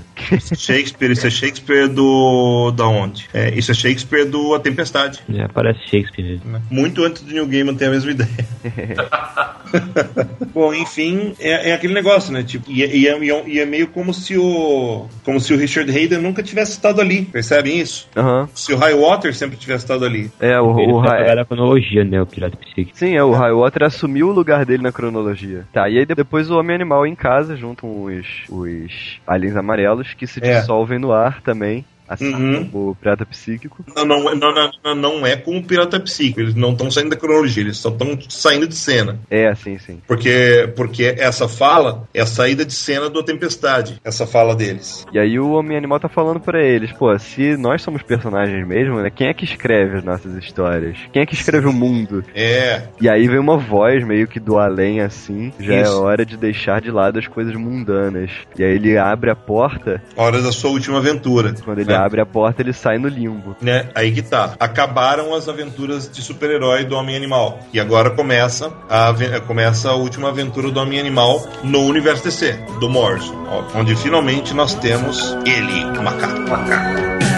Shakespeare, 0.57 1.13
isso 1.13 1.27
é 1.27 1.31
Shakespeare 1.31 1.87
do. 1.89 2.73
da 2.73 2.87
onde? 2.89 3.29
É, 3.33 3.51
isso 3.57 3.71
é 3.71 3.75
Shakespeare 3.75 4.25
do 4.27 4.53
A 4.55 4.59
Tempestade. 4.61 5.21
Já 5.29 5.49
parece 5.49 5.79
Shakespeare 5.89 6.25
mesmo. 6.25 6.51
né? 6.51 6.61
Muito 6.69 7.05
antes 7.05 7.23
do 7.23 7.33
New 7.33 7.47
Gaiman 7.47 7.77
ter 7.77 7.87
a 7.87 7.91
mesma 7.91 8.11
ideia. 8.11 8.29
Bom, 10.53 10.73
enfim, 10.75 11.35
é, 11.39 11.71
é 11.71 11.75
aquele 11.75 11.95
negócio, 11.95 12.33
né? 12.33 12.43
Tipo, 12.43 12.71
e, 12.71 12.83
é- 12.83 12.97
e 12.97 13.07
é, 13.07 13.19
e 13.25 13.31
é- 13.31 13.49
e 13.49 13.61
é 13.61 13.67
meio 13.67 13.87
como 13.89 14.13
se 14.13 14.37
o. 14.37 15.07
como 15.25 15.39
se 15.41 15.53
o 15.55 15.57
Richard 15.57 15.91
Hayden 15.97 16.19
nunca 16.19 16.43
tivesse 16.43 16.73
estado 16.73 17.01
ali. 17.01 17.23
Percebem 17.23 17.79
isso? 17.79 18.09
Aham. 18.17 18.49
Se 18.55 18.73
o 18.73 18.77
Highwater 18.77 19.35
sempre 19.35 19.57
tivesse 19.57 19.85
estado 19.85 20.05
ali. 20.05 20.31
É, 20.41 20.59
o, 20.61 20.71
o 20.97 21.03
tá 21.03 21.45
cronologia, 21.45 22.05
né? 22.05 22.21
O 22.21 22.27
pirata 22.27 22.57
psíquico. 22.57 22.91
Sim, 22.95 23.15
é, 23.15 23.23
o 23.23 23.33
Highwater 23.33 23.85
assumiu 23.85 24.29
o 24.29 24.33
lugar 24.33 24.48
dele 24.65 24.83
na 24.83 24.93
cronologia. 24.93 25.65
Tá, 25.73 25.89
e 25.89 25.99
aí 25.99 26.07
de- 26.07 26.15
depois 26.15 26.51
o 26.51 26.59
Homem 26.59 26.75
Animal 26.77 27.07
em 27.07 27.15
casa, 27.15 27.57
junto 27.57 27.83
com 27.83 28.05
os, 28.05 28.27
os 28.49 29.21
aliens 29.27 29.57
amarelos, 29.57 30.15
que 30.15 30.27
se 30.27 30.41
É. 30.43 30.61
dissolvem 30.61 30.99
no 30.99 31.13
ar 31.13 31.41
também, 31.43 31.85
assim 32.09 32.33
Uhum. 32.35 32.69
como 32.71 32.91
o 32.91 32.95
pirata 32.95 33.25
psíquico. 33.27 33.85
Não, 33.95 34.05
não, 34.05 34.35
não, 34.35 34.71
não, 34.85 34.95
não, 34.95 35.27
é 35.27 35.37
como 35.37 35.59
o 35.59 35.63
Pirata 35.65 35.99
Psíquico. 36.01 36.41
Eles 36.41 36.55
não 36.55 36.73
estão 36.73 36.91
saindo 36.91 37.11
da 37.11 37.17
cronologia, 37.17 37.63
eles 37.63 37.77
só 37.79 37.89
estão 37.91 38.19
saindo 38.29 38.67
de 38.67 38.75
cena. 38.75 39.19
É, 39.31 39.55
sim, 39.55 39.79
sim. 39.79 40.01
Porque, 40.07 40.73
porque 40.77 41.15
essa 41.19 41.49
fala 41.49 42.05
é 42.15 42.21
a 42.21 42.27
saída 42.27 42.65
de 42.65 42.73
cena 42.73 43.09
do 43.11 43.23
Tempestade. 43.23 44.01
Essa 44.05 44.27
fala 44.27 44.55
deles. 44.55 45.05
E 45.13 45.19
aí 45.19 45.39
o 45.39 45.51
Homem 45.53 45.77
Animal 45.77 46.01
tá 46.01 46.09
falando 46.09 46.41
pra 46.41 46.63
eles, 46.63 46.93
pô, 46.93 47.17
se 47.19 47.57
nós 47.57 47.83
somos 47.83 48.03
personagens 48.03 48.67
mesmo, 48.67 49.01
né, 49.01 49.11
quem 49.11 49.29
é 49.29 49.35
que 49.35 49.45
escreve 49.45 49.99
as 49.99 50.05
nossas 50.05 50.35
histórias? 50.37 50.97
Quem 51.13 51.23
é 51.23 51.27
que 51.27 51.35
escreve 51.35 51.67
o 51.67 51.73
mundo? 51.73 52.25
É, 52.35 52.83
E 53.01 53.09
aí 53.09 53.27
vem 53.29 53.39
uma 53.39 53.57
voz 53.59 54.05
meio 54.07 54.27
que 54.29 54.41
do 54.41 54.59
além, 54.59 55.01
assim, 55.01 55.53
já 55.59 55.75
é 55.75 55.83
Isso. 55.83 56.01
hora 56.03 56.25
de 56.25 56.37
deixar 56.37 56.81
de 56.81 56.91
lado 56.91 57.19
as 57.19 57.27
coisas 57.27 57.55
mundanas. 57.55 58.31
E 58.59 58.65
aí 58.65 58.75
ele 58.75 58.97
abre 58.97 59.31
a 59.31 59.37
porta, 59.37 60.03
hora 60.17 60.41
da 60.41 60.53
sua 60.53 60.71
última 60.71 60.99
aventura. 60.99 61.55
quando 61.65 61.79
ele 61.81 61.91
né? 61.91 61.97
abre 62.05 62.21
a 62.21 62.27
porta 62.27 62.63
ele 62.63 62.73
sai 62.73 62.99
no 62.99 63.09
limbo. 63.09 63.57
né? 63.61 63.89
Aí 63.95 64.13
que 64.13 64.23
tá. 64.23 64.55
Acabaram 64.59 65.35
as 65.35 65.49
aventuras 65.49 66.11
de 66.11 66.23
super-herói 66.23 66.85
do 66.85 66.95
Homem-Animal. 66.95 67.61
E 67.73 67.81
agora 67.81 68.11
começa 68.11 68.73
a, 68.89 69.13
começa 69.47 69.91
a 69.91 69.95
última 69.95 70.29
aventura 70.29 70.71
do 70.71 70.81
Homem-Animal 70.81 71.47
no 71.63 71.81
universo 71.83 72.25
DC, 72.25 72.53
do 72.81 72.89
Morrison. 72.89 73.35
Onde 73.75 73.95
finalmente 73.97 74.55
nós 74.55 74.75
temos 74.75 75.37
ele, 75.47 75.85
o 75.99 76.03
macaco. 76.03 76.39
And 76.49 77.35
I 77.35 77.38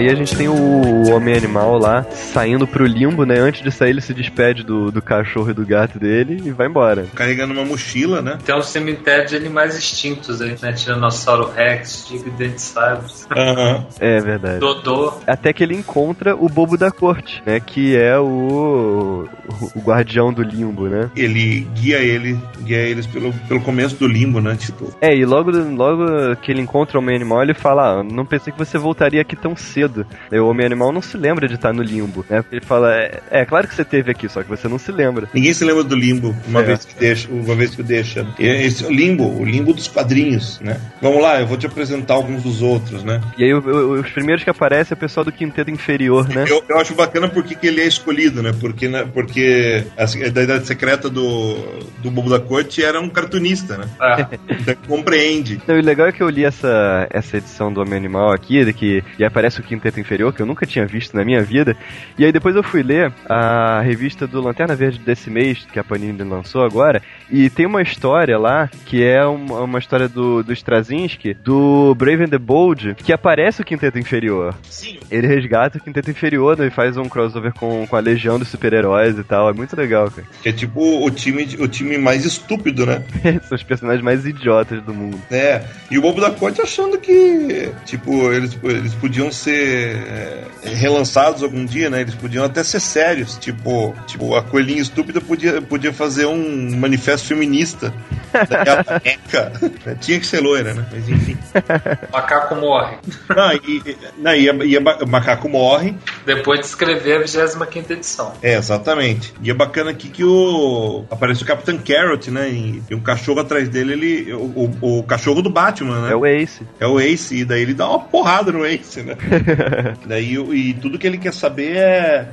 aí 0.00 0.08
a 0.08 0.14
gente 0.14 0.34
tem 0.34 0.48
o 0.48 1.10
Homem 1.10 1.36
Animal 1.36 1.78
lá, 1.78 2.06
saindo 2.32 2.66
pro 2.66 2.86
limbo, 2.86 3.24
né? 3.24 3.38
Antes 3.38 3.62
de 3.62 3.70
sair 3.70 3.90
ele 3.90 4.00
se 4.00 4.14
despede 4.14 4.62
do, 4.62 4.90
do 4.90 5.02
cachorro 5.02 5.50
e 5.50 5.54
do 5.54 5.66
gato 5.66 5.98
dele 5.98 6.40
e 6.44 6.50
vai 6.50 6.66
embora. 6.66 7.06
Carregando 7.14 7.52
uma 7.52 7.64
mochila, 7.64 8.22
né? 8.22 8.38
Tem 8.44 8.54
um 8.54 8.62
cemitério 8.62 9.26
de 9.28 9.36
animais 9.36 9.76
extintos 9.76 10.40
aí, 10.40 10.56
né? 10.62 10.72
Tiranossauro 10.72 11.50
Rex, 11.50 12.06
Gigantossaurus, 12.08 13.26
Aham. 13.36 13.86
É 13.98 14.20
verdade. 14.20 14.60
Dodô. 14.60 15.12
Até 15.26 15.52
que 15.52 15.62
ele 15.62 15.74
encontra 15.74 16.34
o 16.34 16.48
bobo 16.48 16.76
da 16.76 16.90
corte, 16.90 17.42
né? 17.44 17.60
Que 17.60 17.96
é 17.96 18.18
o, 18.18 19.28
o 19.74 19.80
guardião 19.80 20.32
do 20.32 20.42
limbo, 20.42 20.88
né? 20.88 21.10
Ele 21.16 21.66
guia 21.74 21.98
ele, 21.98 22.38
guia 22.62 22.78
eles 22.78 23.06
pelo, 23.06 23.32
pelo 23.48 23.60
começo 23.60 23.96
do 23.96 24.06
limbo, 24.06 24.40
né? 24.40 24.56
Tipo, 24.56 24.92
É, 25.00 25.14
e 25.14 25.24
logo, 25.24 25.50
logo 25.50 26.36
que 26.36 26.50
ele 26.50 26.60
encontra 26.60 26.98
o 26.98 27.02
Homem 27.02 27.16
Animal, 27.16 27.42
ele 27.42 27.54
fala: 27.54 28.00
ah, 28.00 28.02
não 28.04 28.24
pensei 28.24 28.52
que 28.52 28.58
você 28.58 28.78
voltaria 28.78 29.20
aqui 29.20 29.36
tão 29.36 29.56
cedo. 29.56 29.80
cedo. 29.80 30.06
O 30.32 30.48
Homem 30.48 30.66
Animal 30.66 30.92
não 30.92 31.02
se 31.02 31.16
lembra 31.16 31.48
de 31.48 31.54
estar 31.54 31.72
no 31.72 31.82
limbo, 31.82 32.19
né? 32.28 32.44
Ele 32.50 32.60
fala, 32.60 32.94
é, 32.94 33.20
é 33.30 33.44
claro 33.44 33.66
que 33.68 33.74
você 33.74 33.84
teve 33.84 34.10
aqui, 34.10 34.28
só 34.28 34.42
que 34.42 34.48
você 34.48 34.68
não 34.68 34.78
se 34.78 34.90
lembra. 34.92 35.28
Ninguém 35.34 35.52
se 35.52 35.64
lembra 35.64 35.82
do 35.84 35.94
limbo 35.94 36.34
uma 36.46 36.60
É. 36.60 36.64
vez 36.64 36.84
que 36.84 36.94
deixa, 36.98 37.28
uma 37.30 37.54
vez 37.54 37.74
que 37.74 37.82
deixa. 37.82 38.26
E 38.38 38.46
Esse 38.46 38.84
o 38.84 38.90
limbo, 38.92 39.24
o 39.40 39.44
limbo 39.44 39.72
dos 39.72 39.88
quadrinhos, 39.88 40.60
né? 40.60 40.80
Vamos 41.00 41.22
lá, 41.22 41.40
eu 41.40 41.46
vou 41.46 41.56
te 41.56 41.66
apresentar 41.66 42.14
alguns 42.14 42.42
dos 42.42 42.62
outros, 42.62 43.02
né? 43.04 43.20
E 43.38 43.44
aí 43.44 43.54
o- 43.54 43.60
o- 43.60 43.92
os 44.00 44.10
primeiros 44.10 44.42
que 44.44 44.50
aparecem 44.50 44.94
é 44.94 44.96
o 44.96 45.00
pessoal 45.00 45.24
do 45.24 45.32
quinteto 45.32 45.70
inferior, 45.70 46.28
né? 46.28 46.44
Eu, 46.48 46.62
eu 46.68 46.78
acho 46.78 46.94
bacana 46.94 47.28
porque 47.28 47.54
que 47.54 47.66
ele 47.66 47.80
é 47.80 47.86
escolhido, 47.86 48.42
né? 48.42 48.52
Porque, 48.60 48.88
né? 48.88 49.06
porque 49.12 49.84
a, 49.96 50.04
a 50.04 50.42
idade 50.42 50.66
secreta 50.66 51.08
do, 51.08 51.56
do 52.02 52.10
Bobo 52.10 52.28
da 52.30 52.40
Corte 52.40 52.82
era 52.84 53.00
um 53.00 53.08
cartunista, 53.08 53.76
né? 53.76 53.84
Ah, 54.00 54.26
Então 54.48 54.74
compreende. 54.86 55.54
Então, 55.62 55.76
o 55.76 55.80
legal 55.82 56.08
é 56.08 56.12
que 56.12 56.22
eu 56.22 56.28
li 56.28 56.44
essa, 56.44 57.06
essa 57.10 57.36
edição 57.36 57.72
do 57.72 57.80
Homem 57.80 57.94
Animal 57.96 58.32
aqui, 58.32 58.64
de 58.64 58.72
que 58.72 59.02
e 59.18 59.24
aparece 59.24 59.60
o 59.60 59.62
Quinteto 59.62 59.98
Inferior, 60.00 60.32
que 60.32 60.42
eu 60.42 60.46
nunca 60.46 60.66
tinha 60.66 60.86
visto 60.86 61.16
na 61.16 61.24
minha 61.24 61.42
vida. 61.42 61.76
E 62.18 62.24
aí 62.24 62.32
depois 62.32 62.54
eu 62.56 62.62
fui 62.62 62.82
ler 62.82 63.12
a 63.28 63.80
revista 63.80 64.26
do 64.26 64.40
Lanterna 64.40 64.74
Verde 64.74 64.98
desse 64.98 65.30
mês, 65.30 65.66
que 65.72 65.78
a 65.78 65.84
Panini 65.84 66.22
lançou 66.22 66.62
agora, 66.62 67.02
e 67.30 67.48
tem 67.48 67.66
uma 67.66 67.82
história 67.82 68.38
lá, 68.38 68.68
que 68.84 69.02
é 69.02 69.24
uma, 69.24 69.60
uma 69.60 69.78
história 69.78 70.08
do, 70.08 70.42
do 70.42 70.52
Straczynski, 70.52 71.34
do 71.34 71.94
Brave 71.94 72.24
and 72.24 72.28
the 72.28 72.38
Bold, 72.38 72.94
que 72.96 73.12
aparece 73.12 73.62
o 73.62 73.64
Quinteto 73.64 73.98
Inferior. 73.98 74.54
Sim. 74.68 74.98
Ele 75.10 75.26
resgata 75.26 75.78
o 75.78 75.80
Quinteto 75.80 76.10
Inferior 76.10 76.58
né, 76.58 76.66
e 76.66 76.70
faz 76.70 76.96
um 76.96 77.08
crossover 77.08 77.52
com, 77.52 77.86
com 77.86 77.96
a 77.96 78.00
Legião 78.00 78.38
dos 78.38 78.48
Super-Heróis 78.48 79.18
e 79.18 79.24
tal. 79.24 79.48
É 79.48 79.52
muito 79.52 79.76
legal, 79.76 80.10
cara. 80.10 80.26
Que 80.42 80.48
é 80.48 80.52
tipo 80.52 81.04
o 81.04 81.10
time, 81.10 81.48
o 81.58 81.68
time 81.68 81.98
mais 81.98 82.24
estúpido, 82.24 82.86
né? 82.86 83.02
São 83.48 83.56
os 83.56 83.62
personagens 83.62 84.02
mais 84.02 84.26
idiotas 84.26 84.82
do 84.82 84.92
mundo. 84.92 85.20
É, 85.30 85.62
e 85.90 85.98
o 85.98 86.02
Bobo 86.02 86.20
da 86.20 86.30
Corte 86.30 86.60
achando 86.60 86.98
que, 86.98 87.70
tipo, 87.84 88.32
eles, 88.32 88.58
eles 88.62 88.94
podiam 88.94 89.30
ser 89.30 89.96
é, 89.96 90.44
relançados 90.64 91.42
algum 91.42 91.64
dia, 91.64 91.88
né? 91.90 91.99
Eles 92.00 92.14
podiam 92.14 92.44
até 92.44 92.62
ser 92.64 92.80
sérios, 92.80 93.36
tipo, 93.38 93.94
tipo 94.06 94.34
a 94.34 94.42
Coelhinha 94.42 94.82
Estúpida 94.82 95.20
podia, 95.20 95.60
podia 95.62 95.92
fazer 95.92 96.26
um 96.26 96.76
manifesto 96.76 97.28
feminista 97.28 97.92
daquela 98.32 99.00
época. 99.04 99.52
Tinha 100.00 100.18
que 100.20 100.26
ser 100.26 100.40
loira, 100.40 100.74
né? 100.74 100.86
Mas 100.92 101.08
enfim. 101.08 101.36
macaco 102.12 102.54
morre. 102.54 102.96
Não, 103.28 103.52
e, 103.52 103.82
e- 103.86 103.96
não, 104.18 104.34
e, 104.34 104.48
a- 104.50 104.54
e 104.64 104.76
a 104.76 104.80
ba- 104.80 104.98
o 105.02 105.08
macaco 105.08 105.48
morre. 105.48 105.94
Depois 106.24 106.60
de 106.60 106.66
escrever 106.66 107.16
a 107.16 107.18
25 107.20 107.92
edição. 107.92 108.32
É, 108.42 108.54
exatamente. 108.56 109.32
E 109.42 109.50
é 109.50 109.54
bacana 109.54 109.90
aqui 109.90 110.08
que 110.08 110.24
o. 110.24 111.04
Aparece 111.10 111.42
o 111.42 111.46
Capitão 111.46 111.76
Carrot, 111.78 112.30
né? 112.30 112.48
E, 112.50 112.82
e 112.90 112.94
um 112.94 113.00
cachorro 113.00 113.40
atrás 113.40 113.68
dele, 113.68 113.92
ele. 113.92 114.32
O, 114.32 114.70
o, 114.80 114.98
o 114.98 115.02
cachorro 115.02 115.42
do 115.42 115.50
Batman, 115.50 116.02
né? 116.02 116.12
É 116.12 116.16
o 116.16 116.26
Ace. 116.26 116.62
É 116.78 116.86
o 116.86 117.00
Ace, 117.00 117.36
e 117.36 117.44
daí 117.44 117.62
ele 117.62 117.74
dá 117.74 117.88
uma 117.88 118.00
porrada 118.00 118.52
no 118.52 118.64
Ace, 118.64 119.02
né? 119.02 119.16
daí, 120.06 120.34
e 120.34 120.74
tudo 120.74 120.98
que 120.98 121.06
ele 121.06 121.18
quer 121.18 121.32
saber 121.32 121.76
é, 121.76 121.89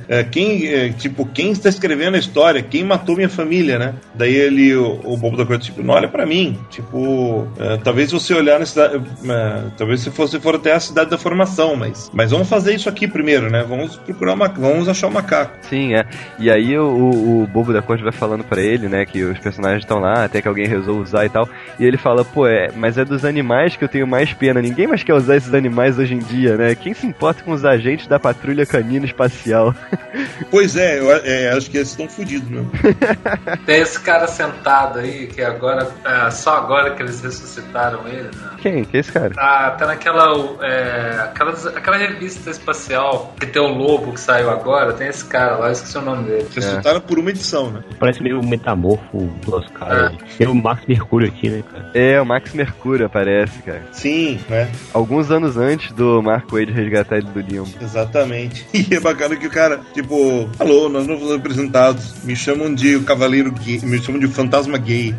é 0.08 0.24
quem, 0.24 0.66
é, 0.66 0.90
tipo, 0.90 1.26
quem 1.26 1.50
está 1.50 1.68
escrevendo 1.68 2.14
a 2.14 2.18
história, 2.18 2.62
quem 2.62 2.84
matou 2.84 3.16
minha 3.16 3.28
família, 3.28 3.78
né? 3.78 3.94
Daí 4.14 4.34
ele, 4.34 4.74
o, 4.74 5.00
o 5.04 5.16
Bobo 5.16 5.36
da 5.36 5.44
Corte, 5.44 5.66
tipo, 5.66 5.82
não 5.82 5.94
olha 5.94 6.08
pra 6.08 6.26
mim. 6.26 6.58
Tipo, 6.70 7.46
é, 7.58 7.76
talvez 7.78 8.12
você 8.12 8.34
olhar 8.34 8.58
na 8.58 8.66
cidade, 8.66 8.96
é, 8.96 9.62
talvez 9.76 10.00
se 10.00 10.10
você 10.10 10.40
for 10.40 10.54
até 10.54 10.72
a 10.72 10.80
cidade 10.80 11.10
da 11.10 11.18
formação, 11.18 11.76
mas, 11.76 12.10
mas 12.12 12.30
vamos 12.30 12.48
fazer 12.48 12.74
isso 12.74 12.88
aqui 12.88 13.06
primeiro, 13.06 13.50
né? 13.50 13.64
Vamos 13.68 13.96
procurar 13.96 14.34
uma, 14.34 14.48
vamos 14.48 14.88
achar 14.88 15.08
o 15.08 15.12
macaco. 15.12 15.58
Sim, 15.62 15.94
é. 15.94 16.04
E 16.38 16.50
aí 16.50 16.78
o, 16.78 16.86
o, 16.86 17.42
o 17.42 17.46
bobo 17.46 17.72
da 17.72 17.82
corte 17.82 18.02
vai 18.02 18.12
falando 18.12 18.44
pra 18.44 18.60
ele, 18.60 18.88
né, 18.88 19.04
que 19.04 19.22
os 19.22 19.38
personagens 19.38 19.82
estão 19.82 19.98
lá, 19.98 20.24
até 20.24 20.40
que 20.40 20.48
alguém 20.48 20.66
resolve 20.66 21.02
usar 21.02 21.24
e 21.24 21.28
tal. 21.28 21.48
E 21.78 21.84
ele 21.84 21.96
fala, 21.96 22.24
pô, 22.24 22.46
é, 22.46 22.68
mas 22.74 22.98
é 22.98 23.04
dos 23.04 23.24
animais 23.24 23.76
que 23.76 23.84
eu 23.84 23.88
tenho 23.88 24.06
mais 24.06 24.32
pena. 24.32 24.60
Ninguém 24.60 24.86
mais 24.86 25.02
quer 25.02 25.14
usar 25.14 25.36
esses 25.36 25.54
animais 25.54 25.98
hoje 25.98 26.14
em 26.14 26.18
dia, 26.18 26.56
né? 26.56 26.74
Quem 26.74 26.94
se 26.94 27.06
importa 27.06 27.42
com 27.42 27.52
os 27.52 27.64
agentes 27.64 28.06
da 28.06 28.18
patrulha 28.18 28.66
canina 28.66 29.06
espacial? 29.06 29.47
Pois 30.50 30.76
é, 30.76 30.98
eu 30.98 31.12
é, 31.12 31.50
acho 31.50 31.70
que 31.70 31.76
eles 31.76 31.90
estão 31.90 32.08
fodidos 32.08 32.48
mesmo. 32.48 32.70
Tem 33.66 33.80
esse 33.80 34.00
cara 34.00 34.26
sentado 34.26 34.98
aí, 34.98 35.26
que 35.26 35.42
agora, 35.42 35.88
é, 36.04 36.30
só 36.30 36.56
agora 36.56 36.94
que 36.94 37.02
eles 37.02 37.20
ressuscitaram 37.20 38.06
ele, 38.08 38.22
né? 38.34 38.50
Quem? 38.60 38.84
Que 38.84 38.96
é 38.96 39.00
esse 39.00 39.12
cara? 39.12 39.30
Tá, 39.30 39.70
tá 39.72 39.86
naquela. 39.86 40.32
É, 40.62 41.20
aquelas, 41.24 41.66
aquela 41.66 41.96
revista 41.96 42.50
espacial 42.50 43.34
que 43.38 43.46
tem 43.46 43.60
o 43.60 43.68
lobo 43.68 44.12
que 44.12 44.20
saiu 44.20 44.50
agora, 44.50 44.92
tem 44.92 45.08
esse 45.08 45.24
cara 45.24 45.56
lá, 45.56 45.66
eu 45.66 45.72
esqueci 45.72 45.98
o 45.98 46.02
nome 46.02 46.24
dele. 46.24 46.48
Soltaram 46.60 47.00
por 47.00 47.18
uma 47.18 47.30
edição, 47.30 47.70
né? 47.70 47.82
Parece 47.98 48.22
meio 48.22 48.42
metamorfo 48.42 49.18
dos 49.44 49.66
caras. 49.70 50.16
Tem 50.36 50.46
o 50.46 50.54
Max 50.54 50.86
Mercúrio 50.86 51.28
aqui, 51.28 51.48
né, 51.48 51.62
cara? 51.70 51.90
É, 51.94 52.20
o 52.20 52.26
Max 52.26 52.52
Mercúrio 52.52 53.06
aparece, 53.06 53.58
cara. 53.62 53.82
Sim, 53.92 54.40
né? 54.48 54.70
Alguns 54.92 55.30
anos 55.30 55.56
antes 55.56 55.92
do 55.92 56.22
Mark 56.22 56.50
Wade 56.50 56.72
resgatar 56.72 57.18
ele 57.18 57.28
do 57.28 57.40
limbo. 57.40 57.68
Exatamente. 57.80 58.66
E 58.78 58.94
é 58.94 59.00
bacana 59.00 59.36
que 59.38 59.46
o 59.46 59.50
cara, 59.50 59.80
tipo, 59.94 60.48
alô, 60.58 60.88
nós 60.88 61.06
não 61.06 61.18
fomos 61.18 61.34
apresentados. 61.34 62.14
Me 62.24 62.34
chamam 62.36 62.74
de 62.74 62.96
o 62.96 63.04
Cavaleiro 63.04 63.50
Gay, 63.52 63.80
me 63.82 63.98
chamam 64.02 64.20
de 64.20 64.28
Fantasma 64.28 64.76
Gay. 64.78 65.14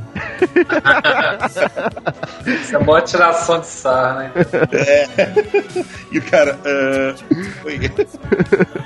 Isso 2.46 2.76
é 2.76 2.80
maior 2.80 3.02
tiração 3.02 3.60
de 3.60 3.68
sarro, 3.68 4.20
né? 4.20 4.32
E 6.12 6.18
o 6.18 6.22
cara, 6.24 6.58
oi. 7.66 7.80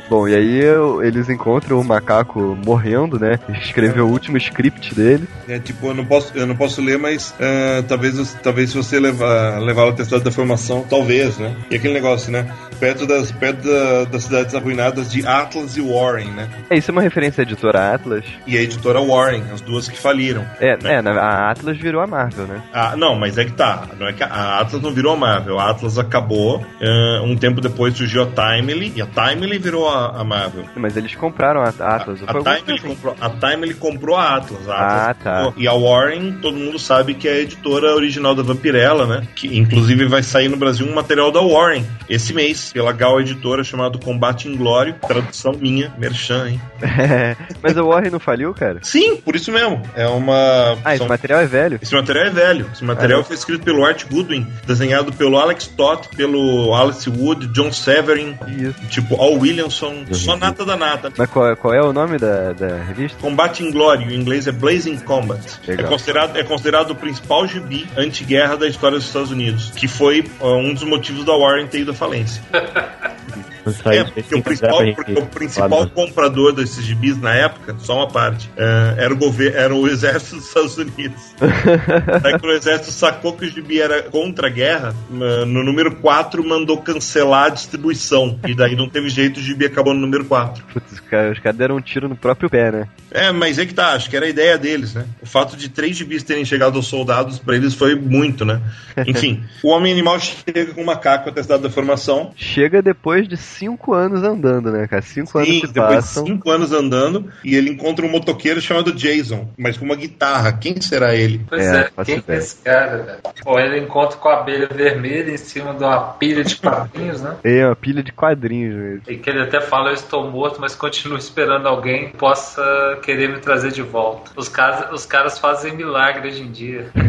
Bom, 0.09 0.27
e 0.27 0.35
aí 0.35 0.63
eu- 0.63 1.01
eles 1.03 1.29
encontram 1.29 1.79
o 1.79 1.83
macaco 1.83 2.57
morrendo, 2.65 3.19
né? 3.19 3.39
Escreveu 3.61 4.05
o 4.07 4.11
último 4.11 4.37
script 4.37 4.93
dele. 4.93 5.27
É, 5.47 5.59
tipo, 5.59 5.87
eu 5.87 5.93
não 5.93 6.05
posso, 6.05 6.31
eu 6.35 6.45
não 6.45 6.55
posso 6.55 6.81
ler, 6.81 6.97
mas 6.97 7.33
ah, 7.39 7.83
talvez, 7.87 8.35
talvez 8.43 8.69
se 8.71 8.77
você 8.77 8.99
levar, 8.99 9.59
levar 9.59 9.85
o 9.85 9.93
testado 9.93 10.23
da 10.23 10.31
formação, 10.31 10.85
talvez, 10.89 11.37
né? 11.37 11.55
E 11.71 11.75
aquele 11.75 11.93
negócio, 11.93 12.31
né? 12.31 12.47
Perto 12.83 13.07
das, 13.07 13.31
perto 13.31 13.63
da- 13.65 14.03
das 14.03 14.23
cidades 14.25 14.53
arruinadas 14.53 15.09
de 15.09 15.25
Atlas 15.25 15.77
e 15.77 15.81
Warren, 15.81 16.31
né? 16.31 16.49
É, 16.69 16.77
isso 16.77 16.91
é 16.91 16.91
uma 16.91 17.01
referência 17.01 17.41
à 17.41 17.43
editora 17.43 17.93
Atlas. 17.93 18.25
E 18.45 18.57
a 18.57 18.61
editora 18.61 18.99
Warren, 18.99 19.41
as 19.53 19.61
duas 19.61 19.87
que 19.87 19.97
faliram. 19.97 20.45
É, 20.59 20.77
é 20.83 21.01
na- 21.01 21.11
a 21.13 21.49
Atlas 21.51 21.77
virou 21.77 22.01
a 22.01 22.07
Marvel, 22.07 22.45
né? 22.45 22.61
Ah, 22.73 22.93
não, 22.97 23.15
mas 23.15 23.37
é 23.37 23.45
que 23.45 23.53
tá. 23.53 23.87
Não 23.97 24.05
é 24.05 24.11
que 24.11 24.21
a- 24.21 24.27
a 24.27 24.59
Atlas 24.59 24.81
não 24.81 24.91
virou 24.93 25.13
a 25.13 25.15
Marvel. 25.15 25.57
A 25.59 25.69
Atlas 25.69 25.97
acabou. 25.97 26.61
ah, 26.81 27.21
um 27.23 27.37
tempo 27.37 27.61
depois 27.61 27.95
surgiu 27.95 28.23
a 28.23 28.25
Timely. 28.25 28.91
E 28.97 29.01
a 29.01 29.05
Timely 29.05 29.57
virou 29.59 29.87
a, 29.87 30.19
a 30.19 30.23
Marvel. 30.25 30.65
Mas 30.75 30.97
eles 30.97 31.15
compraram 31.15 31.61
a 31.61 31.69
a 31.79 31.95
Atlas. 31.95 32.21
A, 32.27 32.31
alguma 32.33 32.55
Timely 32.57 32.79
assim. 32.79 32.87
comprou, 32.89 33.15
a 33.21 33.29
Timely 33.29 33.73
comprou 33.75 34.15
a 34.17 34.35
Atlas. 34.35 34.67
A 34.67 34.73
Atlas 34.75 35.07
Ah, 35.07 35.13
tá. 35.13 35.35
comprou. 35.45 35.53
E 35.63 35.67
a 35.69 35.73
Warren, 35.73 36.33
todo 36.41 36.57
mundo 36.57 36.77
sabe 36.77 37.13
que 37.13 37.29
é 37.29 37.31
a 37.35 37.39
editora 37.39 37.95
original 37.95 38.35
da 38.35 38.43
Vampirella, 38.43 39.05
né? 39.07 39.25
Que 39.35 39.57
inclusive 39.57 40.05
vai 40.05 40.21
sair 40.21 40.49
no 40.49 40.57
Brasil 40.57 40.85
um 40.85 40.93
material 40.93 41.31
da 41.31 41.39
Warren 41.39 41.85
esse 42.09 42.33
mês, 42.33 42.72
pela 42.73 42.91
Gal 42.91 43.21
Editora, 43.21 43.63
chamado 43.63 43.99
Combate 43.99 44.47
Inglório. 44.47 44.95
Tradução 45.07 45.53
minha, 45.53 45.93
merchan, 45.97 46.49
hein? 46.49 46.61
É, 46.81 47.35
Mas 47.61 47.77
o 47.77 47.87
Warren 47.87 48.09
não 48.09 48.19
faliu, 48.19 48.53
cara? 48.53 48.79
Sim, 48.81 49.17
por 49.17 49.35
isso 49.35 49.51
mesmo. 49.51 49.81
É 49.95 50.07
uma. 50.07 50.77
Ah, 50.83 50.89
esse 50.91 50.97
são- 50.99 51.07
material 51.07 51.39
é 51.41 51.45
velho. 51.45 51.79
Esse 51.81 51.93
material 51.93 52.25
é 52.25 52.29
velho. 52.29 52.69
Esse 52.73 52.83
material 52.83 53.21
Ah, 53.21 53.23
foi 53.23 53.35
escrito 53.35 53.63
pelo 53.63 53.85
Art 53.85 54.03
Goodwin, 54.11 54.47
desenhado 54.65 55.13
pelo 55.13 55.37
Alex 55.37 55.67
Todd, 55.67 56.07
pelo 56.15 56.73
Alice 56.75 57.09
Wood, 57.09 57.47
John 57.47 57.71
Severin, 57.71 58.35
Isso. 58.47 58.75
tipo 58.89 59.21
Al 59.21 59.33
Williamson, 59.37 60.05
só 60.11 60.35
nata 60.35 60.65
da 60.65 60.75
nata. 60.75 61.11
Mas 61.15 61.29
qual, 61.29 61.55
qual 61.57 61.73
é 61.73 61.81
o 61.81 61.93
nome 61.93 62.17
da, 62.17 62.53
da 62.53 62.77
revista? 62.83 63.17
Combate 63.21 63.63
Inglório, 63.63 64.09
em 64.11 64.15
inglês 64.19 64.47
é 64.47 64.51
Blazing 64.51 64.97
Combat. 64.97 65.39
É 65.67 65.83
considerado, 65.83 66.37
é 66.37 66.43
considerado 66.43 66.91
o 66.91 66.95
principal 66.95 67.47
gibi 67.47 67.85
anti-guerra 67.95 68.57
da 68.57 68.67
história 68.67 68.97
dos 68.97 69.05
Estados 69.07 69.31
Unidos, 69.31 69.71
que 69.75 69.87
foi 69.87 70.25
ó, 70.39 70.55
um 70.57 70.73
dos 70.73 70.83
motivos 70.83 71.23
da 71.25 71.33
Warren 71.37 71.67
ter 71.67 71.79
ido 71.81 71.91
à 71.91 71.93
falência. 71.93 72.41
Quando 72.53 72.71
sair, 73.43 73.52
É, 73.85 74.03
porque 74.03 74.19
o 74.21 74.23
que 74.37 74.41
principal, 74.41 74.93
porque 74.95 75.13
o 75.13 75.25
principal 75.27 75.85
do- 75.85 75.91
comprador 75.91 76.53
desses 76.53 76.83
gibis 76.83 77.19
na 77.19 77.33
época, 77.33 77.75
só 77.79 77.95
uma 77.97 78.07
parte, 78.07 78.49
é, 78.57 78.95
era, 78.97 79.13
o 79.13 79.17
governo, 79.17 79.57
era 79.57 79.75
o 79.75 79.87
exército 79.87 80.35
dos 80.35 80.47
Estados 80.47 80.77
Unidos. 80.77 81.21
Aí 82.23 82.31
quando 82.39 82.45
o 82.45 82.51
exército 82.51 82.91
sacou 82.91 83.33
que 83.33 83.45
o 83.45 83.49
gibi 83.49 83.79
era 83.79 84.03
contra 84.03 84.47
a 84.47 84.49
guerra, 84.49 84.93
no 85.09 85.63
número 85.63 85.95
4 85.95 86.43
mandou 86.43 86.77
cancelar 86.81 87.45
a 87.45 87.49
distribuição. 87.49 88.39
E 88.47 88.53
daí 88.53 88.75
não 88.75 88.89
teve 88.89 89.09
jeito, 89.09 89.39
o 89.39 89.43
gibi 89.43 89.65
acabou 89.65 89.93
no 89.93 89.99
número 90.01 90.25
4. 90.25 90.63
Putz, 90.73 90.91
os 90.93 90.99
caras 90.99 91.37
os 91.37 91.39
caras 91.39 91.57
deram 91.57 91.75
um 91.77 91.81
tiro 91.81 92.07
no 92.09 92.15
próprio 92.15 92.49
pé, 92.49 92.71
né? 92.71 92.87
É, 93.11 93.31
mas 93.31 93.59
é 93.59 93.65
que 93.65 93.73
tá, 93.73 93.93
acho 93.93 94.09
que 94.09 94.15
era 94.15 94.25
a 94.25 94.29
ideia 94.29 94.57
deles, 94.57 94.93
né? 94.93 95.05
O 95.21 95.25
fato 95.25 95.55
de 95.55 95.69
três 95.69 95.95
gibis 95.95 96.23
terem 96.23 96.43
chegado 96.43 96.75
aos 96.75 96.87
soldados, 96.87 97.39
pra 97.39 97.55
eles 97.55 97.73
foi 97.73 97.95
muito, 97.95 98.43
né? 98.43 98.59
Enfim, 99.05 99.43
o 99.63 99.69
Homem 99.69 99.91
Animal 99.93 100.19
chega 100.19 100.73
com 100.73 100.81
o 100.81 100.85
macaco 100.85 101.29
atestado 101.29 101.63
da 101.63 101.69
formação. 101.69 102.31
Chega 102.35 102.81
depois 102.81 103.27
de 103.27 103.37
cinco 103.53 103.93
anos 103.93 104.23
andando, 104.23 104.71
né, 104.71 104.87
cara? 104.87 105.01
Cinco 105.01 105.37
anos 105.37 105.49
Sim, 105.49 105.61
que 105.61 105.67
depois 105.67 105.95
passam. 105.95 106.23
de 106.23 106.31
cinco 106.31 106.49
anos 106.49 106.71
andando, 106.71 107.31
e 107.43 107.55
ele 107.55 107.69
encontra 107.69 108.05
um 108.05 108.09
motoqueiro 108.09 108.61
chamado 108.61 108.93
Jason, 108.93 109.47
mas 109.57 109.77
com 109.77 109.85
uma 109.85 109.95
guitarra. 109.95 110.53
Quem 110.53 110.79
será 110.81 111.15
ele? 111.15 111.41
Pois 111.47 111.65
É, 111.65 111.89
é, 111.97 112.03
quem 112.03 112.23
é 112.27 112.35
esse 112.35 112.57
cara, 112.63 112.97
velho? 112.97 113.19
Pô, 113.43 113.59
ele 113.59 113.79
encontra 113.79 114.17
com 114.17 114.29
a 114.29 114.39
abelha 114.39 114.67
vermelha 114.67 115.31
em 115.31 115.37
cima 115.37 115.73
de 115.73 115.83
uma 115.83 115.99
pilha 116.13 116.43
de 116.43 116.55
quadrinhos, 116.55 117.21
né? 117.21 117.35
É 117.43 117.65
uma 117.65 117.75
pilha 117.75 118.03
de 118.03 118.11
quadrinhos 118.11 118.75
mesmo. 118.75 119.01
E 119.07 119.17
que 119.17 119.29
ele 119.29 119.41
até 119.41 119.61
fala, 119.61 119.89
eu 119.89 119.93
estou 119.93 120.29
morto, 120.29 120.59
mas 120.59 120.75
continuo 120.75 121.17
esperando 121.17 121.67
alguém 121.67 122.09
que 122.09 122.17
possa 122.17 122.99
querer 123.03 123.29
me 123.29 123.39
trazer 123.39 123.71
de 123.71 123.81
volta. 123.81 124.31
Os 124.35 124.47
caras, 124.47 124.91
os 124.91 125.05
caras 125.05 125.39
fazem 125.39 125.75
milagre 125.75 126.27
hoje 126.27 126.41
em 126.41 126.51
dia. 126.51 126.87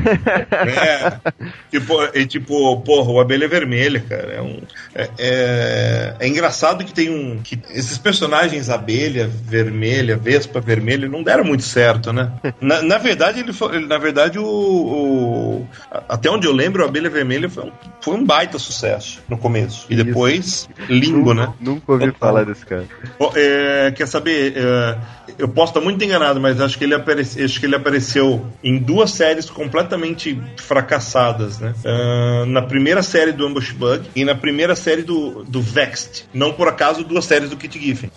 É, 0.64 1.18
tipo, 1.70 2.02
é 2.02 2.24
tipo, 2.26 2.80
porra, 2.80 3.10
o 3.10 3.20
Abelha 3.20 3.48
Vermelha, 3.48 4.00
cara. 4.08 4.32
É, 4.34 4.40
um, 4.42 4.60
é, 4.94 5.10
é, 5.18 6.14
é 6.20 6.28
engraçado 6.34 6.84
que 6.84 6.92
tem 6.92 7.08
um. 7.10 7.38
que 7.42 7.58
esses 7.70 7.96
personagens 7.98 8.68
Abelha 8.68 9.28
Vermelha, 9.28 10.16
Vespa 10.16 10.60
Vermelha, 10.60 11.08
não 11.08 11.22
deram 11.22 11.44
muito 11.44 11.62
certo, 11.62 12.12
né? 12.12 12.32
Na, 12.60 12.82
na 12.82 12.98
verdade, 12.98 13.40
ele 13.40 13.52
foi, 13.52 13.76
ele- 13.76 13.86
na 13.86 13.98
verdade, 13.98 14.38
o, 14.38 14.44
o- 14.44 15.66
a- 15.90 16.02
Até 16.10 16.30
onde 16.30 16.46
eu 16.46 16.52
lembro, 16.52 16.82
o 16.82 16.86
Abelha 16.86 17.08
Vermelha 17.10 17.48
foi 17.48 17.64
um, 17.64 17.72
foi 18.00 18.14
um 18.14 18.24
baita 18.24 18.58
sucesso 18.58 19.22
no 19.28 19.38
começo. 19.38 19.86
E 19.88 19.94
Isso. 19.94 20.04
depois, 20.04 20.68
limbo, 20.88 21.32
né? 21.34 21.52
Nunca 21.60 21.92
ouvi 21.92 22.06
Total. 22.06 22.18
falar 22.28 22.44
desse 22.44 22.64
cara. 22.66 22.84
Ó, 23.18 23.32
é, 23.34 23.92
quer 23.92 24.06
saber? 24.06 24.54
é, 24.56 24.98
eu 25.38 25.48
posso 25.48 25.70
estar 25.70 25.80
muito 25.80 26.02
enganado, 26.04 26.40
mas 26.40 26.60
acho 26.60 26.76
que 26.78 26.84
ele, 26.84 26.94
aparece, 26.94 27.42
acho 27.42 27.58
que 27.58 27.66
ele 27.66 27.74
apareceu 27.76 28.44
em 28.62 28.78
duas 28.78 29.10
séries 29.10 29.48
completamente 29.50 30.38
fracassadas, 30.56 31.58
né? 31.58 31.74
Ah, 31.84 32.44
na 32.46 32.62
primeira 32.62 33.02
série 33.02 33.32
do 33.32 33.46
Ambush 33.46 33.72
Bug 33.72 34.04
e 34.14 34.24
na 34.24 34.34
primeira 34.34 34.74
série 34.76 35.02
do, 35.02 35.42
do 35.44 35.60
Vexed. 35.62 36.23
Não 36.32 36.52
por 36.52 36.68
acaso 36.68 37.04
duas 37.04 37.24
séries 37.24 37.50
do 37.50 37.56
Kit 37.56 37.78
Giffen. 37.78 38.10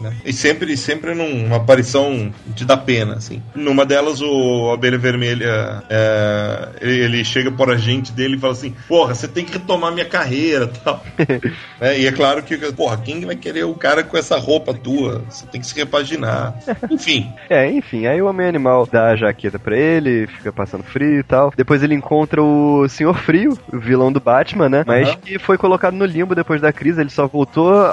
né? 0.00 0.16
E 0.24 0.32
sempre, 0.32 0.76
sempre 0.76 1.14
numa 1.14 1.56
aparição 1.56 2.32
de 2.46 2.64
dar 2.64 2.78
pena, 2.78 3.14
assim. 3.14 3.42
Numa 3.54 3.84
delas, 3.86 4.20
o 4.20 4.70
Abelha 4.72 4.98
Vermelha, 4.98 5.82
é, 5.88 6.68
ele, 6.80 7.00
ele 7.04 7.24
chega 7.24 7.50
por 7.50 7.70
agente 7.70 8.12
dele 8.12 8.36
e 8.36 8.38
fala 8.38 8.52
assim, 8.52 8.74
porra, 8.86 9.14
você 9.14 9.26
tem 9.28 9.44
que 9.44 9.52
retomar 9.52 9.92
minha 9.92 10.04
carreira 10.04 10.64
e 10.64 10.78
tal. 10.80 11.04
É, 11.80 11.96
e 11.96 12.06
é 12.08 12.12
claro 12.12 12.42
que, 12.42 12.56
porra, 12.72 12.96
quem 12.96 13.24
vai 13.24 13.36
querer 13.36 13.62
o 13.62 13.72
cara 13.74 14.02
com 14.02 14.16
essa 14.18 14.36
roupa 14.36 14.74
tua? 14.74 15.24
Você 15.30 15.46
tem 15.46 15.60
que 15.60 15.66
se 15.66 15.76
repaginar. 15.76 16.52
Enfim, 16.90 17.32
É, 17.48 17.70
enfim, 17.70 18.06
aí 18.06 18.20
o 18.20 18.26
Homem 18.26 18.48
Animal 18.48 18.84
dá 18.90 19.10
a 19.10 19.16
jaqueta 19.16 19.60
pra 19.60 19.76
ele, 19.76 20.26
fica 20.26 20.52
passando 20.52 20.82
frio 20.82 21.20
e 21.20 21.22
tal. 21.22 21.52
Depois 21.56 21.80
ele 21.84 21.94
encontra 21.94 22.42
o 22.42 22.88
Senhor 22.88 23.16
Frio, 23.18 23.56
o 23.72 23.78
vilão 23.78 24.10
do 24.10 24.18
Batman, 24.18 24.68
né? 24.68 24.82
Mas 24.84 25.08
Aham. 25.08 25.18
que 25.18 25.38
foi 25.38 25.56
colocado 25.56 25.94
no 25.94 26.04
limbo 26.04 26.34
depois 26.34 26.60
da 26.60 26.72
crise, 26.72 27.00
ele 27.00 27.10
só 27.10 27.28
voltou 27.28 27.47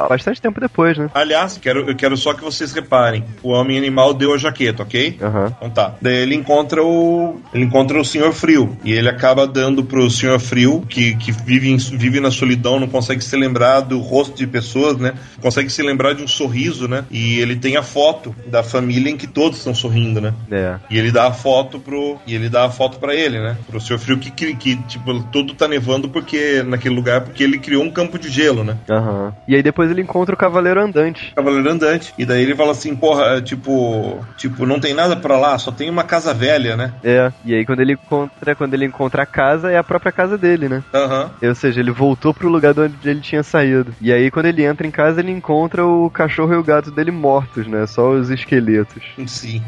bastante 0.10 0.42
tempo 0.42 0.60
depois, 0.60 0.98
né? 0.98 1.10
aliás, 1.14 1.58
quero, 1.58 1.90
eu 1.90 1.96
quero 1.96 2.16
só 2.18 2.34
que 2.34 2.44
vocês 2.44 2.72
reparem. 2.74 3.24
O 3.42 3.50
Homem 3.50 3.78
Animal 3.78 4.14
deu 4.14 4.34
a 4.34 4.38
jaqueta, 4.38 4.84
ok? 4.84 5.18
Aham. 5.22 5.54
Então 5.58 5.70
tá. 5.70 5.96
Daí 6.02 6.16
ele 6.18 6.36
encontra 6.36 6.84
o. 6.84 7.40
Ele 7.54 7.66
encontra 7.66 8.00
o 8.00 8.06
Senhor 8.06 8.34
Frio. 8.34 8.78
E 8.84 8.92
ele 8.94 9.10
acaba 9.10 9.48
dando 9.48 9.84
pro 9.84 10.10
Senhor 10.10 10.40
Frio, 10.40 10.82
que, 10.88 11.16
que 11.16 11.32
vive, 11.32 11.70
em- 11.72 11.78
vive 11.78 12.20
na 12.20 12.32
solidão, 12.32 12.80
não 12.80 12.88
consegue 12.88 13.24
se 13.24 13.36
lembrar 13.36 13.82
do 13.82 14.00
rosto 14.00 14.36
de 14.36 14.46
pessoas, 14.48 14.98
né? 14.98 15.14
Consegue 15.42 15.70
se 15.70 15.82
lembrar 15.82 16.14
de 16.14 16.24
um 16.24 16.28
sorriso, 16.28 16.88
né? 16.88 17.06
E 17.10 17.40
ele 17.40 17.56
tem 17.56 17.78
a 17.78 17.84
foto 17.84 18.36
da 18.48 18.64
família 18.64 19.10
em 19.10 19.18
que 19.18 19.28
todos 19.28 19.58
estão 19.60 19.74
sorrindo, 19.74 20.20
né? 20.22 20.34
É. 20.52 20.76
E 20.90 20.98
ele 20.98 21.12
dá 21.12 21.28
a 21.28 21.34
foto 21.34 21.80
pro. 21.80 22.18
E 22.28 22.36
ele 22.36 22.50
dá 22.50 22.66
a 22.66 22.70
foto 22.70 23.00
pra 23.00 23.14
ele, 23.16 23.40
né? 23.40 23.58
Pro 23.68 23.80
Senhor 23.80 24.00
Frio 24.00 24.18
que, 24.18 24.30
que, 24.32 24.56
que, 24.56 24.76
tipo, 24.84 25.24
tudo 25.32 25.54
tá 25.54 25.68
nevando 25.68 26.10
porque 26.10 26.64
naquele 26.64 26.96
lugar, 26.96 27.22
porque 27.22 27.44
ele 27.44 27.58
criou 27.58 27.84
um 27.84 27.92
campo 27.92 28.18
de 28.20 28.30
gelo, 28.30 28.64
né? 28.64 28.78
Aham. 28.90 29.34
E 29.48 29.56
aí 29.56 29.64
depois 29.64 29.92
ele 29.92 30.02
encontra 30.02 30.36
o 30.36 30.38
Cavaleiro 30.38 30.82
Andante. 30.82 31.34
Cavaleiro 31.36 31.70
Andante. 31.70 32.14
E 32.18 32.26
daí 32.26 32.44
ele 32.44 32.56
fala 32.56 32.72
assim, 32.72 32.96
porra, 32.96 33.38
é, 33.38 33.42
tipo, 33.42 34.20
tipo, 34.38 34.66
não 34.66 34.80
tem 34.80 34.94
nada 34.94 35.16
pra 35.16 35.38
lá, 35.38 35.58
só 35.58 35.72
tem 35.72 35.90
uma 35.90 36.04
casa 36.04 36.34
velha, 36.34 36.76
né? 36.76 36.94
É. 37.04 37.32
E 37.44 37.54
aí 37.54 37.66
quando 37.66 37.82
ele 37.82 37.94
encontra, 37.94 38.56
quando 38.56 38.74
ele 38.74 38.86
encontra 38.86 39.24
a 39.24 39.26
casa, 39.26 39.72
é 39.72 39.78
a 39.78 39.84
própria 39.84 40.12
casa 40.12 40.38
dele, 40.38 40.68
né? 40.70 40.84
Aham. 40.94 41.32
Ou 41.42 41.56
seja, 41.56 41.80
ele 41.80 41.92
voltou 41.92 42.34
pro 42.34 42.50
lugar 42.50 42.74
de 42.74 42.82
onde 42.82 43.10
ele 43.10 43.22
tinha 43.22 43.44
saído. 43.44 43.94
E 44.02 44.12
aí, 44.12 44.30
quando 44.32 44.48
ele 44.48 44.64
entra 44.64 44.86
em 44.86 44.92
casa, 44.92 45.20
ele 45.20 45.32
encontra 45.32 45.86
o 45.86 46.10
cachorro 46.10 46.54
e 46.54 46.58
o 46.58 46.64
gato 46.64 46.92
dele 46.92 47.12
mortos, 47.12 47.68
né? 47.68 47.86
Só 47.88 48.12
os 48.12 48.30
esqueletos. 48.30 49.04
Sim. 49.28 49.62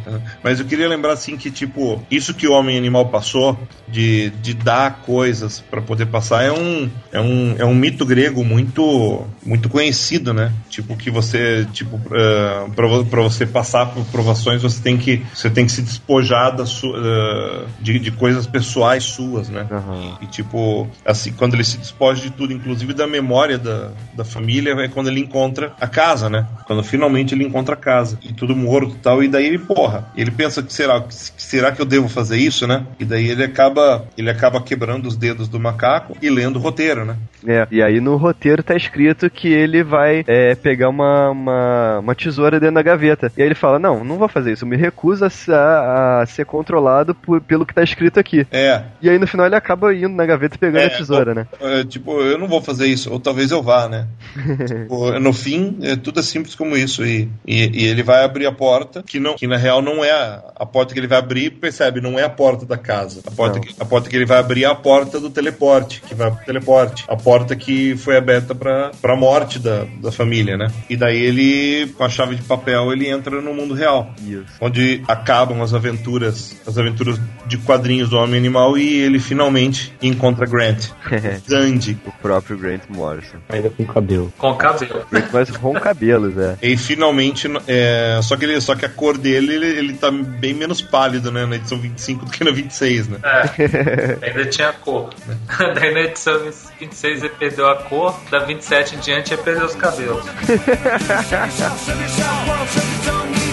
Mas 0.44 0.60
eu 0.60 0.66
queria 0.66 0.88
lembrar 0.88 1.14
assim 1.14 1.38
que, 1.38 1.50
tipo, 1.52 2.04
isso 2.10 2.34
que 2.34 2.48
o 2.48 2.54
Homem 2.54 2.78
Animal 2.78 3.08
passou, 3.08 3.58
de, 3.88 4.30
de 4.42 4.54
dar 4.54 5.02
coisas 5.06 5.62
pra 5.62 5.82
poder 5.82 6.08
passar, 6.08 6.44
é 6.44 6.52
um, 6.52 6.90
é, 7.12 7.20
um, 7.20 7.56
é 7.58 7.66
um 7.66 7.76
mito 7.76 8.06
grego 8.06 8.44
muito 8.44 9.26
muito 9.46 9.67
conhecido, 9.68 10.34
né? 10.34 10.52
Tipo, 10.70 10.96
que 10.96 11.10
você, 11.10 11.66
tipo, 11.74 11.96
uh, 11.98 12.68
vo- 12.76 13.06
pra 13.06 13.22
você 13.22 13.46
passar 13.46 13.88
por 13.88 14.04
provações, 14.06 14.62
você 14.62 14.82
tem 14.82 14.98
que, 14.98 15.22
você 15.34 15.50
tem 15.50 15.66
que 15.66 15.72
se 15.72 15.82
despojar 15.82 16.56
da 16.56 16.66
su, 16.66 16.94
ah, 16.96 17.66
de, 17.80 18.00
de 18.00 18.12
coisas 18.12 18.46
pessoais 18.48 19.04
suas, 19.04 19.50
né? 19.50 19.68
Aham. 19.72 20.18
E 20.22 20.26
tipo, 20.28 20.88
assim, 21.06 21.32
quando 21.34 21.54
ele 21.56 21.64
se 21.64 21.78
despoja 21.78 22.22
de 22.22 22.32
tudo, 22.32 22.54
inclusive 22.54 22.94
da 22.94 23.08
memória 23.08 23.58
da, 23.58 23.92
da 24.14 24.24
família, 24.26 24.72
é 24.74 24.88
quando 24.88 25.08
ele 25.08 25.20
encontra 25.20 25.74
a 25.80 25.88
casa, 25.88 26.30
né? 26.30 26.46
Quando 26.66 26.84
finalmente 26.84 27.34
ele 27.34 27.44
encontra 27.44 27.74
a 27.74 27.78
casa. 27.78 28.18
E 28.24 28.34
tudo 28.34 28.56
morto 28.56 28.96
e 28.96 29.00
tal. 29.00 29.24
E 29.24 29.28
daí 29.28 29.46
ele, 29.46 29.60
porra, 29.60 30.06
ele 30.16 30.32
pensa 30.32 30.62
que 30.62 30.72
será, 30.74 31.02
que 31.02 31.14
será 31.14 31.72
que 31.72 31.82
eu 31.82 31.86
devo 31.86 32.08
fazer 32.08 32.38
isso, 32.38 32.68
né? 32.68 32.86
E 33.00 33.06
daí 33.06 33.30
ele 33.30 33.44
acaba, 33.44 34.06
ele 34.18 34.30
acaba 34.30 34.62
quebrando 34.62 35.08
os 35.08 35.16
dedos 35.16 35.48
do 35.48 35.60
macaco 35.60 36.16
e 36.22 36.30
lendo 36.30 36.58
o 36.58 36.62
roteiro, 36.62 37.06
né? 37.06 37.16
É, 37.46 37.68
e 37.72 37.82
aí 37.82 38.00
no 38.00 38.16
roteiro 38.18 38.64
tá 38.64 38.76
escrito 38.76 39.30
que 39.30 39.50
ele 39.58 39.84
vai 39.84 40.24
é, 40.28 40.56
pegar 40.56 40.90
uma, 40.90 41.30
uma, 41.30 42.00
uma 42.00 42.16
tesoura 42.16 42.60
dentro 42.60 42.76
da 42.76 42.82
gaveta. 42.82 43.32
E 43.38 43.42
aí 43.42 43.48
ele 43.48 43.56
fala: 43.56 43.80
Não, 43.80 44.04
não 44.04 44.18
vou 44.18 44.28
fazer 44.28 44.52
isso, 44.54 44.64
eu 44.66 44.70
me 44.70 44.78
recuso 44.78 45.26
a, 45.26 45.30
a- 45.56 46.22
a 46.22 46.26
ser 46.26 46.46
controlado 46.46 47.14
por- 47.16 47.42
pelo 47.42 47.66
que 47.66 47.74
tá 47.74 47.84
escrito 47.84 48.20
aqui. 48.20 48.46
É. 48.52 48.82
E 49.02 49.10
aí 49.10 49.18
no 49.20 49.28
final 49.28 49.46
ele 49.46 49.56
acaba 49.56 49.94
indo 49.94 50.10
na 50.10 50.26
gaveta 50.26 50.56
e 50.56 50.60
pegando 50.60 50.82
É, 50.84 50.86
a 50.88 50.98
tesoura, 50.98 51.34
né? 51.34 51.48
é, 51.60 51.84
tipo, 51.84 52.22
eu 52.22 52.38
não 52.38 52.48
vou 52.48 52.62
fazer 52.62 52.88
isso, 52.88 53.12
ou 53.12 53.20
talvez 53.20 53.52
eu 53.52 53.62
vá, 53.62 53.88
né? 53.88 54.08
Tipo, 54.68 55.20
no 55.20 55.34
fim, 55.34 55.78
é 55.82 55.96
tudo 55.96 56.20
é 56.20 56.24
simples 56.24 56.56
como 56.56 56.76
isso. 56.76 57.06
E, 57.06 57.30
e, 57.46 57.84
e 57.84 57.86
ele 57.88 58.04
vai 58.04 58.24
abrir 58.24 58.46
a 58.46 58.52
porta, 58.52 59.04
que, 59.06 59.20
não, 59.20 59.36
que 59.36 59.48
na 59.48 59.58
real 59.58 59.82
não 59.82 60.04
é 60.04 60.12
a, 60.12 60.44
a 60.58 60.66
porta 60.66 60.94
que 60.94 61.00
ele 61.00 61.08
vai 61.08 61.18
abrir, 61.20 61.52
percebe? 61.52 62.02
Não 62.02 62.18
é 62.20 62.24
a 62.24 62.30
porta 62.30 62.66
da 62.66 62.78
casa. 62.78 63.22
A 63.26 63.32
porta, 63.32 63.56
Não. 63.56 63.62
que, 63.62 63.76
a 63.80 63.86
porta 63.86 64.10
que 64.10 64.16
ele 64.16 64.26
vai 64.26 64.40
abrir 64.40 64.64
é 64.64 64.68
a 64.68 64.76
porta 64.76 65.20
do 65.20 65.30
teleporte, 65.30 66.02
que 66.02 66.14
vai 66.16 66.32
pro 66.32 66.46
teleporte. 66.46 67.06
A 67.08 67.16
porta 67.16 67.56
que 67.56 67.96
foi 67.98 68.18
aberta 68.18 68.54
pra, 68.54 68.92
pra 69.02 69.16
morte 69.16 69.47
da, 69.56 69.86
da 70.02 70.12
família, 70.12 70.58
né? 70.58 70.68
E 70.90 70.98
daí 70.98 71.18
ele, 71.18 71.88
com 71.98 72.04
a 72.04 72.10
chave 72.10 72.36
de 72.36 72.44
papel, 72.44 72.92
ele 72.92 73.08
entra 73.08 73.42
no 73.42 73.54
mundo 73.54 73.74
real 73.74 74.14
Isso. 74.22 74.46
onde 74.60 75.02
acabam 75.08 75.62
as 75.62 75.74
aventuras, 75.74 76.56
as 76.68 76.78
aventuras 76.78 77.20
de 77.46 77.58
quadrinhos 77.58 78.10
do 78.10 78.18
Homem 78.18 78.38
Animal 78.38 78.78
e 78.78 79.02
ele 79.02 79.20
finalmente 79.20 79.94
encontra 80.02 80.46
Grant. 80.46 80.90
Dandy. 81.48 81.98
o 82.06 82.12
próprio 82.22 82.58
Grant 82.58 82.82
Morrison. 82.90 83.38
Ainda 83.50 83.70
com 83.70 83.86
cabelo. 83.86 84.34
Com 84.38 84.56
cabelo. 84.56 85.06
Grant 85.10 85.32
Morrison 85.32 85.60
com 85.60 85.74
cabelos, 85.74 86.38
é. 86.38 86.58
E 86.62 86.78
finalmente, 86.78 87.48
é, 87.68 88.20
só, 88.22 88.36
que 88.36 88.46
ele, 88.46 88.60
só 88.60 88.76
que 88.76 88.86
a 88.86 88.90
cor 88.90 89.18
dele, 89.18 89.54
ele, 89.54 89.66
ele 89.66 89.94
tá 89.94 90.12
bem 90.12 90.54
menos 90.54 90.82
pálido, 90.82 91.32
né, 91.32 91.46
na 91.46 91.56
edição 91.56 91.78
25 91.78 92.26
do 92.26 92.32
que 92.32 92.44
na 92.44 92.52
26, 92.52 93.08
né? 93.08 93.20
É, 93.24 94.28
ainda 94.28 94.46
tinha 94.46 94.74
cor. 94.74 95.10
Né? 95.26 95.38
Daí 95.76 95.94
na 95.94 96.02
edição 96.02 96.40
26 96.80 97.24
ele 97.24 97.34
perdeu 97.38 97.70
a 97.70 97.76
cor, 97.76 98.20
da 98.30 98.40
27 98.40 98.96
em 98.96 99.00
diante 99.00 99.34
perdeu 99.44 99.66
os 99.66 99.76
cabelos. 99.76 100.26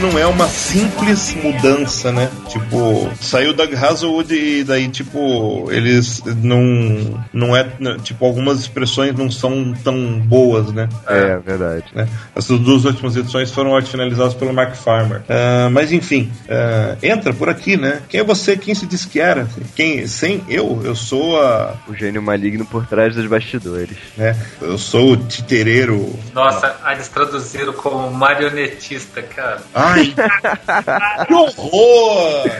Não 0.00 0.18
é 0.18 0.26
uma 0.26 0.48
simples 0.48 1.34
mudança, 1.34 2.10
né? 2.10 2.30
Tipo, 2.48 3.10
saiu 3.20 3.52
Doug 3.52 3.74
Hazelwood 3.74 4.34
e 4.34 4.64
daí, 4.64 4.88
tipo, 4.88 5.68
eles 5.70 6.22
não. 6.42 7.22
Não 7.32 7.56
é. 7.56 7.68
Tipo, 8.02 8.24
algumas 8.24 8.60
expressões 8.60 9.14
não 9.14 9.30
são 9.30 9.74
tão 9.84 10.18
boas, 10.20 10.72
né? 10.72 10.88
É, 11.06 11.36
verdade. 11.38 11.84
né? 11.94 12.08
Essas 12.34 12.58
duas 12.60 12.84
últimas 12.84 13.14
edições 13.16 13.50
foram 13.50 13.76
arte 13.76 13.90
finalizadas 13.90 14.34
pelo 14.34 14.52
Mark 14.52 14.74
Farmer. 14.74 15.22
Ah, 15.28 15.68
mas 15.70 15.92
enfim, 15.92 16.30
ah, 16.48 16.96
entra 17.02 17.32
por 17.34 17.48
aqui, 17.48 17.76
né? 17.76 18.00
Quem 18.08 18.20
é 18.20 18.24
você? 18.24 18.56
Quem 18.56 18.74
se 18.74 18.86
diz 18.86 19.04
que 19.04 19.20
era? 19.20 19.46
Quem? 19.76 20.06
Sem 20.06 20.42
eu? 20.48 20.80
Eu 20.82 20.94
sou 20.96 21.40
a. 21.42 21.74
O 21.86 21.94
gênio 21.94 22.22
maligno 22.22 22.64
por 22.64 22.86
trás 22.86 23.14
dos 23.14 23.26
bastidores. 23.26 23.96
Né? 24.16 24.34
Eu 24.60 24.78
sou 24.78 25.12
o 25.12 25.16
titereiro. 25.16 26.18
Nossa, 26.32 26.76
eles 26.90 27.08
traduziram 27.08 27.72
como 27.72 28.10
marionetista, 28.10 29.20
cara. 29.22 29.60
Ai! 29.90 30.14
que 31.26 31.34
horror! 31.34 32.50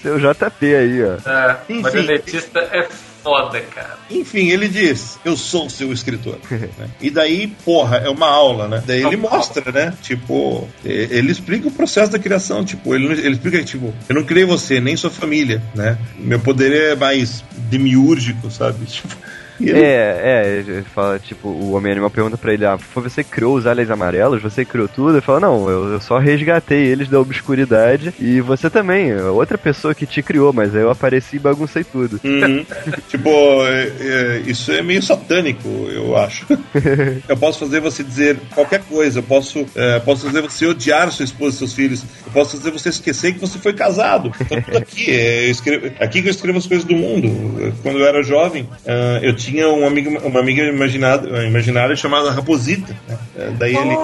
Seu 0.00 0.18
JP 0.18 0.74
aí, 0.74 1.02
ó. 1.02 1.30
É, 1.30 1.56
Enfim. 1.68 1.82
marionetista 1.82 2.60
é 2.60 2.88
foda, 3.24 3.60
cara. 3.60 3.98
Enfim, 4.10 4.50
ele 4.50 4.68
diz: 4.68 5.18
Eu 5.24 5.36
sou 5.36 5.70
seu 5.70 5.92
escritor. 5.92 6.38
né? 6.50 6.90
E 7.00 7.10
daí, 7.10 7.48
porra, 7.64 7.96
é 7.96 8.08
uma 8.10 8.28
aula, 8.28 8.68
né? 8.68 8.84
Daí 8.86 9.02
ele 9.02 9.16
mostra, 9.16 9.72
né? 9.72 9.94
Tipo, 10.02 10.68
ele 10.84 11.32
explica 11.32 11.66
o 11.66 11.72
processo 11.72 12.12
da 12.12 12.18
criação. 12.18 12.64
Tipo, 12.64 12.94
ele, 12.94 13.06
ele 13.06 13.30
explica 13.30 13.58
que, 13.58 13.64
tipo, 13.64 13.92
eu 14.08 14.14
não 14.14 14.24
criei 14.24 14.44
você, 14.44 14.80
nem 14.80 14.96
sua 14.96 15.10
família, 15.10 15.62
né? 15.74 15.96
Meu 16.18 16.38
poder 16.38 16.92
é 16.92 16.94
mais 16.94 17.42
demiúrgico, 17.70 18.50
sabe? 18.50 18.84
Tipo, 18.94 19.16
É, 19.60 20.44
é, 20.44 20.56
ele 20.58 20.82
fala, 20.82 21.18
tipo, 21.18 21.48
o 21.48 21.72
Homem-Animal 21.72 22.10
pergunta 22.10 22.36
pra 22.36 22.52
ele, 22.52 22.64
ah, 22.64 22.78
foi 22.78 23.02
você 23.02 23.22
que 23.22 23.30
criou 23.30 23.56
os 23.56 23.66
aliens 23.66 23.90
amarelos? 23.90 24.42
Você 24.42 24.64
criou 24.64 24.88
tudo? 24.88 25.12
Ele 25.14 25.20
fala, 25.20 25.40
não, 25.40 25.68
eu, 25.68 25.92
eu 25.92 26.00
só 26.00 26.18
resgatei 26.18 26.84
eles 26.86 27.08
da 27.08 27.20
obscuridade 27.20 28.12
e 28.18 28.40
você 28.40 28.68
também, 28.68 29.10
é 29.10 29.22
outra 29.24 29.56
pessoa 29.56 29.94
que 29.94 30.06
te 30.06 30.22
criou, 30.22 30.52
mas 30.52 30.74
aí 30.74 30.82
eu 30.82 30.90
apareci 30.90 31.36
e 31.36 31.40
baguncei 31.40 31.84
tudo. 31.84 32.20
Uhum. 32.24 32.64
tipo, 33.08 33.28
é- 33.66 33.92
é, 34.00 34.42
isso 34.46 34.72
é 34.72 34.82
meio 34.82 35.02
satânico, 35.02 35.68
eu 35.90 36.16
acho. 36.16 36.46
eu 37.28 37.36
posso 37.36 37.58
fazer 37.60 37.80
você 37.80 38.02
dizer 38.02 38.38
qualquer 38.54 38.82
coisa, 38.84 39.18
eu 39.20 39.22
posso, 39.22 39.64
é, 39.74 40.00
posso 40.00 40.26
fazer 40.26 40.40
você 40.42 40.66
odiar 40.66 41.10
sua 41.12 41.24
esposa 41.24 41.56
e 41.56 41.58
seus 41.58 41.72
filhos, 41.72 42.02
eu 42.26 42.32
posso 42.32 42.56
fazer 42.56 42.70
você 42.70 42.88
esquecer 42.88 43.34
que 43.34 43.40
você 43.40 43.58
foi 43.58 43.72
casado. 43.72 44.32
Então, 44.40 44.60
tudo 44.60 44.78
aqui, 44.78 45.10
é, 45.10 45.46
eu 45.46 45.50
escrevo, 45.50 45.86
aqui 46.00 46.22
que 46.22 46.28
eu 46.28 46.32
escrevo 46.32 46.58
as 46.58 46.66
coisas 46.66 46.84
do 46.84 46.94
mundo. 46.94 47.74
Quando 47.82 47.98
eu 47.98 48.06
era 48.06 48.22
jovem, 48.22 48.68
ah, 48.86 49.18
eu 49.22 49.34
tinha 49.34 49.43
uma 49.52 49.86
amiga, 49.86 50.10
uma 50.26 50.40
amiga 50.40 50.62
imaginada, 50.62 51.44
imaginária 51.44 51.96
chamada 51.96 52.30
Raposita. 52.30 52.96
né? 53.08 53.18
É, 53.36 53.50
Daí 53.50 53.76
ele. 53.76 53.94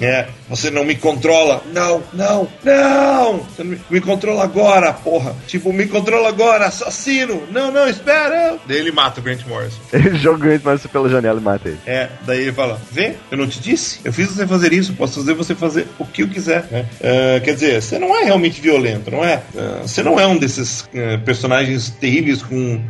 É, 0.00 0.26
você 0.48 0.70
não 0.70 0.84
me 0.84 0.94
controla. 0.94 1.62
Não, 1.72 2.02
não, 2.12 2.48
não! 2.64 3.38
Você 3.38 3.64
não 3.64 3.70
me, 3.72 3.80
me 3.90 4.00
controla 4.00 4.44
agora, 4.44 4.92
porra. 4.92 5.34
Tipo, 5.46 5.72
me 5.72 5.86
controla 5.86 6.28
agora, 6.28 6.66
assassino! 6.66 7.42
Não, 7.50 7.70
não, 7.72 7.88
espera! 7.88 8.56
Daí 8.66 8.78
ele 8.78 8.92
mata 8.92 9.20
o 9.20 9.22
Grant 9.22 9.44
Morrison. 9.46 9.78
Ele 9.92 10.16
joga 10.18 10.46
o 10.48 10.60
Morrison 10.64 10.88
pela 10.88 11.08
janela 11.08 11.40
e 11.40 11.42
mata 11.42 11.68
ele. 11.68 11.78
É, 11.86 12.08
daí 12.24 12.42
ele 12.42 12.52
fala: 12.52 12.80
Vê, 12.90 13.14
eu 13.30 13.36
não 13.38 13.46
te 13.48 13.60
disse? 13.60 14.00
Eu 14.04 14.12
fiz 14.12 14.28
você 14.30 14.46
fazer 14.46 14.72
isso, 14.72 14.92
posso 14.94 15.14
fazer 15.20 15.34
você 15.34 15.54
fazer 15.54 15.86
o 15.98 16.04
que 16.04 16.22
eu 16.22 16.28
quiser. 16.28 16.64
né? 16.70 16.86
Ah, 17.02 17.40
quer 17.40 17.54
dizer, 17.54 17.82
você 17.82 17.98
não 17.98 18.16
é 18.16 18.24
realmente 18.24 18.60
violento, 18.60 19.10
não 19.10 19.24
é? 19.24 19.42
Ah, 19.56 19.80
você 19.82 20.02
não 20.02 20.18
é 20.20 20.26
um 20.26 20.36
desses 20.36 20.88
ah, 20.94 21.18
personagens 21.24 21.90
terríveis 21.90 22.42
com, 22.42 22.80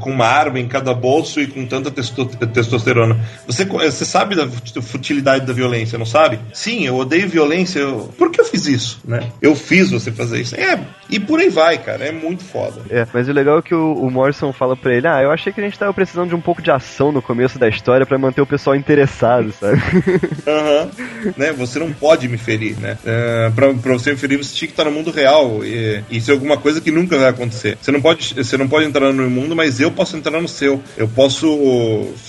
com 0.00 0.10
uma 0.10 0.26
arma 0.26 0.58
em 0.58 0.66
cada 0.68 0.92
bolso 0.94 1.40
e 1.40 1.46
com 1.46 1.64
tanta 1.66 1.90
testo- 1.90 2.26
testosterona. 2.26 3.18
Você, 3.46 3.64
você 3.64 4.04
sabe 4.04 4.34
da 4.34 4.48
futilidade 4.82 5.46
da 5.46 5.52
violência, 5.52 5.98
não 5.98 6.06
sabe? 6.06 6.38
Sim, 6.52 6.86
eu 6.86 6.96
odeio 6.96 7.28
violência. 7.28 7.80
eu- 7.80 8.10
Por 8.16 8.30
que 8.30 8.40
eu 8.40 8.44
fiz 8.44 8.66
isso? 8.66 9.00
Né? 9.04 9.30
Eu 9.42 9.54
fiz 9.54 9.90
você 9.90 10.10
fazer 10.12 10.40
isso. 10.40 10.54
É, 10.56 10.78
e 11.10 11.18
por 11.20 11.38
aí 11.40 11.48
vai, 11.48 11.78
cara. 11.78 12.04
É 12.04 12.12
muito 12.12 12.44
foda. 12.44 12.80
É, 12.90 13.06
mas 13.12 13.28
o 13.28 13.32
legal 13.32 13.58
é 13.58 13.62
que 13.62 13.74
o, 13.74 13.92
o 13.94 14.10
Morrison 14.10 14.52
fala 14.52 14.76
pra 14.76 14.94
ele, 14.94 15.06
ah, 15.06 15.20
eu 15.22 15.30
achei 15.30 15.52
que 15.52 15.60
a 15.60 15.64
gente 15.64 15.78
tava 15.78 15.92
precisando 15.94 16.28
de 16.28 16.34
um 16.34 16.40
pouco 16.40 16.62
de 16.62 16.70
ação 16.70 17.12
no 17.12 17.20
começo 17.22 17.58
da 17.58 17.68
história 17.68 18.06
pra 18.06 18.18
manter 18.18 18.40
o 18.40 18.46
pessoal 18.46 18.74
interessado, 18.76 19.52
sabe? 19.52 19.80
Aham. 20.46 20.90
né? 21.36 21.52
Você 21.52 21.78
não 21.78 21.92
pode 21.92 22.28
me 22.28 22.38
ferir, 22.38 22.78
né? 22.78 22.98
É, 23.04 23.50
pra, 23.54 23.72
pra 23.74 23.92
você 23.92 24.10
me 24.12 24.16
ferir, 24.16 24.36
você 24.38 24.54
tinha 24.54 24.66
que 24.68 24.72
estar 24.72 24.84
no 24.84 24.90
mundo 24.92 25.10
real. 25.10 25.64
E, 25.64 26.02
isso 26.10 26.30
é 26.30 26.34
alguma 26.34 26.56
coisa 26.56 26.80
que 26.80 26.90
nunca 26.90 27.16
vai 27.18 27.28
acontecer. 27.28 27.76
Você 27.80 27.90
não 27.92 28.00
pode, 28.00 28.34
você 28.34 28.56
não 28.56 28.68
pode 28.68 28.86
entrar 28.86 29.06
no 29.12 29.14
meu 29.14 29.30
mundo, 29.30 29.54
mas 29.56 29.80
eu 29.80 29.90
posso 29.90 30.16
entrar 30.16 30.40
no 30.40 30.48
seu. 30.48 30.82
Eu 30.96 31.08
posso, 31.08 31.46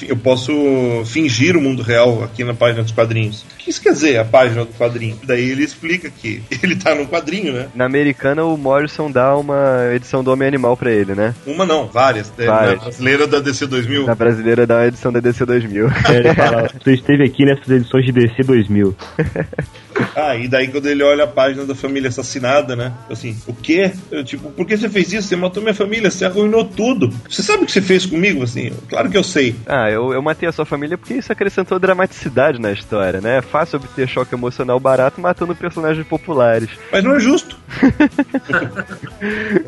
eu 0.08 0.18
posso 0.18 0.52
fingir 1.06 1.56
o 1.58 1.62
mundo 1.62 1.82
real 1.82 2.24
aqui 2.24 2.44
na 2.44 2.54
página 2.54 2.84
dos 2.84 2.92
quadrinhos. 2.92 3.42
O 3.54 3.58
que 3.58 3.70
isso 3.70 3.82
quer 3.82 3.92
dizer, 3.94 4.09
a 4.18 4.26
página 4.26 4.66
do 4.66 4.74
quadrinho? 4.74 5.18
Daí 5.24 5.50
ele 5.50 5.64
explica 5.64 6.10
que 6.10 6.42
ele 6.62 6.76
tá 6.76 6.96
no 6.96 7.08
quadrinho, 7.08 7.54
né? 7.54 7.68
Na 7.76 7.86
americana, 7.86 8.44
o 8.44 8.58
Morrison 8.58 9.12
dá 9.12 9.36
uma 9.36 9.94
edição 9.94 10.24
do 10.24 10.32
Homem-Animal 10.32 10.76
pra 10.78 10.92
ele, 10.92 11.16
né? 11.16 11.34
Uma 11.46 11.66
não, 11.66 11.88
várias. 11.88 12.32
É, 12.38 12.46
Várias. 12.46 12.78
Na 12.78 12.84
brasileira 12.86 13.28
da 13.28 13.40
DC 13.40 13.68
2000. 13.68 14.06
Na 14.06 14.16
brasileira 14.16 14.68
dá 14.68 14.76
uma 14.78 14.88
edição 14.88 15.12
da 15.12 15.20
DC 15.20 15.46
2000. 15.46 15.90
É, 16.10 16.16
ele 16.18 16.34
fala, 16.34 16.70
você 16.82 16.94
esteve 16.94 17.24
aqui 17.24 17.46
nessas 17.46 17.70
edições 17.70 18.06
de 18.06 18.12
DC 18.12 18.44
2000. 18.44 18.96
Ah, 20.16 20.36
e 20.36 20.48
daí 20.48 20.68
quando 20.68 20.88
ele 20.88 21.04
olha 21.04 21.24
a 21.24 21.28
página 21.28 21.66
da 21.66 21.76
família 21.76 22.10
assassinada, 22.10 22.76
né? 22.76 22.94
Assim, 23.10 23.38
o 23.48 23.54
quê? 23.54 23.92
Eu, 24.12 24.24
tipo, 24.24 24.50
por 24.52 24.66
que 24.66 24.78
você 24.78 24.90
fez 24.90 25.12
isso? 25.12 25.28
Você 25.28 25.36
matou 25.36 25.62
minha 25.62 25.74
família, 25.74 26.10
você 26.10 26.26
arruinou 26.26 26.64
tudo. 26.64 27.10
Você 27.30 27.42
sabe 27.42 27.64
o 27.64 27.66
que 27.66 27.72
você 27.72 27.82
fez 27.82 28.06
comigo? 28.06 28.44
Assim, 28.44 28.72
claro 28.88 29.10
que 29.10 29.18
eu 29.18 29.24
sei. 29.24 29.56
Ah, 29.66 29.90
eu, 29.90 30.14
eu 30.14 30.22
matei 30.22 30.48
a 30.48 30.52
sua 30.52 30.66
família 30.66 30.98
porque 30.98 31.16
isso 31.16 31.32
acrescentou 31.32 31.80
dramaticidade 31.80 32.60
na 32.60 32.72
história, 32.72 33.20
né? 33.20 33.38
É 33.38 33.42
fácil 33.42 33.78
obter 33.78 33.99
choque 34.08 34.34
emocional 34.36 34.80
barato 34.80 35.22
matando 35.22 35.56
personagens 35.56 36.06
populares. 36.08 36.70
Mas 36.92 37.04
não 37.04 37.16
é 37.16 37.20
justo. 37.20 37.58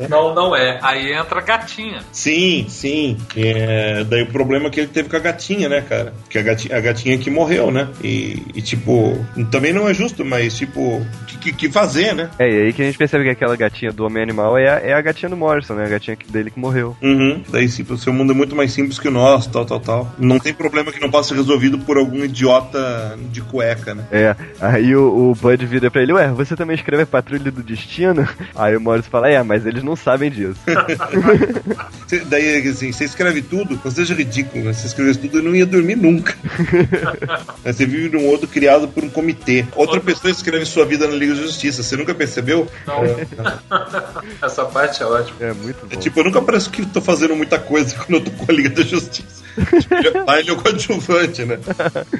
Não, 0.08 0.34
não 0.34 0.54
é. 0.56 0.78
Aí 0.82 1.12
entra 1.12 1.38
a 1.38 1.42
gatinha. 1.42 2.00
Sim, 2.12 2.66
sim. 2.68 3.16
É, 3.36 4.04
daí 4.04 4.22
o 4.22 4.26
problema 4.26 4.66
é 4.66 4.70
que 4.70 4.80
ele 4.80 4.88
teve 4.88 5.08
com 5.08 5.16
a 5.16 5.20
gatinha, 5.20 5.68
né, 5.68 5.80
cara? 5.82 6.12
Que 6.28 6.38
a 6.38 6.42
gatinha, 6.42 6.76
a 6.76 6.80
gatinha 6.80 7.18
que 7.18 7.30
morreu, 7.30 7.70
né? 7.70 7.88
E, 8.02 8.42
e, 8.54 8.62
tipo, 8.62 9.16
também 9.50 9.72
não 9.72 9.88
é 9.88 9.94
justo, 9.94 10.24
mas 10.24 10.56
tipo, 10.56 10.80
o 10.98 11.06
que, 11.26 11.38
que- 11.38 11.52
que 11.52 11.70
fazer, 11.70 12.14
né? 12.14 12.30
É, 12.38 12.48
e 12.48 12.62
aí 12.66 12.72
que 12.72 12.82
a 12.82 12.84
gente 12.86 12.98
percebe 12.98 13.24
que 13.24 13.30
aquela 13.30 13.56
gatinha 13.56 13.92
do 13.92 14.04
Homem-Animal 14.04 14.56
é 14.58 14.68
a, 14.68 14.78
é 14.78 14.92
a 14.94 15.00
gatinha 15.00 15.28
do 15.28 15.36
Morrison, 15.36 15.74
né? 15.74 15.84
A 15.84 15.88
gatinha 15.88 16.16
que- 16.16 16.30
dele 16.30 16.50
que 16.50 16.58
morreu. 16.58 16.96
Uhum. 17.02 17.42
Daí, 17.48 17.68
tipo, 17.68 17.94
o 17.94 17.98
seu 17.98 18.12
mundo 18.12 18.32
é 18.32 18.34
muito 18.34 18.56
mais 18.56 18.72
simples 18.72 18.98
que 18.98 19.08
o 19.08 19.12
nosso, 19.12 19.50
tal, 19.50 19.64
tal, 19.64 19.80
tal. 19.80 20.14
Não 20.18 20.38
tem 20.38 20.54
problema 20.54 20.90
que 20.92 21.00
não 21.00 21.10
possa 21.10 21.30
ser 21.30 21.34
resolvido 21.36 21.78
por 21.78 21.96
algum 21.96 22.24
idiota 22.24 23.16
de 23.30 23.40
cueca, 23.42 23.94
né? 23.94 24.04
É, 24.10 24.21
aí 24.60 24.94
o, 24.96 25.30
o 25.30 25.34
Bud 25.34 25.64
vira 25.66 25.90
pra 25.90 26.02
ele, 26.02 26.12
ué, 26.12 26.28
você 26.28 26.54
também 26.56 26.74
escreve 26.76 27.04
Patrulha 27.06 27.50
do 27.50 27.62
Destino? 27.62 28.28
Aí 28.54 28.76
o 28.76 28.80
Morrison 28.80 29.10
fala, 29.10 29.28
é, 29.28 29.42
mas 29.42 29.64
eles 29.66 29.82
não 29.82 29.96
sabem 29.96 30.30
disso. 30.30 30.58
Cê- 32.06 32.20
daí, 32.26 32.68
assim, 32.68 32.92
você 32.92 33.04
escreve 33.04 33.42
tudo, 33.42 33.78
não 33.84 33.90
seja 33.90 34.14
ridículo, 34.14 34.64
né? 34.64 34.72
Você 34.72 34.86
escrevesse 34.86 35.18
tudo 35.20 35.38
e 35.38 35.42
não 35.42 35.54
ia 35.54 35.66
dormir 35.66 35.96
nunca. 35.96 36.34
Você 37.64 37.86
vive 37.86 38.16
num 38.16 38.26
outro 38.26 38.46
criado 38.48 38.88
por 38.88 39.04
um 39.04 39.08
comitê. 39.08 39.64
Outra 39.76 40.00
pessoa 40.00 40.30
escreve 40.30 40.64
sua 40.66 40.84
vida 40.84 41.06
na 41.06 41.14
Liga 41.14 41.34
da 41.34 41.40
Justiça. 41.42 41.82
Você 41.82 41.96
nunca 41.96 42.14
percebeu? 42.14 42.68
Não. 42.86 43.02
Essa 44.42 44.64
parte 44.64 45.02
é 45.02 45.06
ótima. 45.06 45.36
É 45.40 45.52
muito 45.52 45.86
É, 45.90 45.94
bom. 45.94 46.00
tipo, 46.00 46.20
eu 46.20 46.24
nunca 46.24 46.42
pareço 46.42 46.70
que 46.70 46.84
tô 46.86 47.00
fazendo 47.00 47.34
muita 47.36 47.58
coisa 47.58 47.94
quando 47.96 48.14
eu 48.14 48.20
tô 48.24 48.30
com 48.32 48.50
a 48.50 48.54
Liga 48.54 48.70
da 48.70 48.82
Justiça. 48.82 49.41
Lá 50.26 50.38
ele 50.38 50.50
é 50.50 50.52
o 50.52 50.56
coadjuvante, 50.56 51.44
né? 51.44 51.58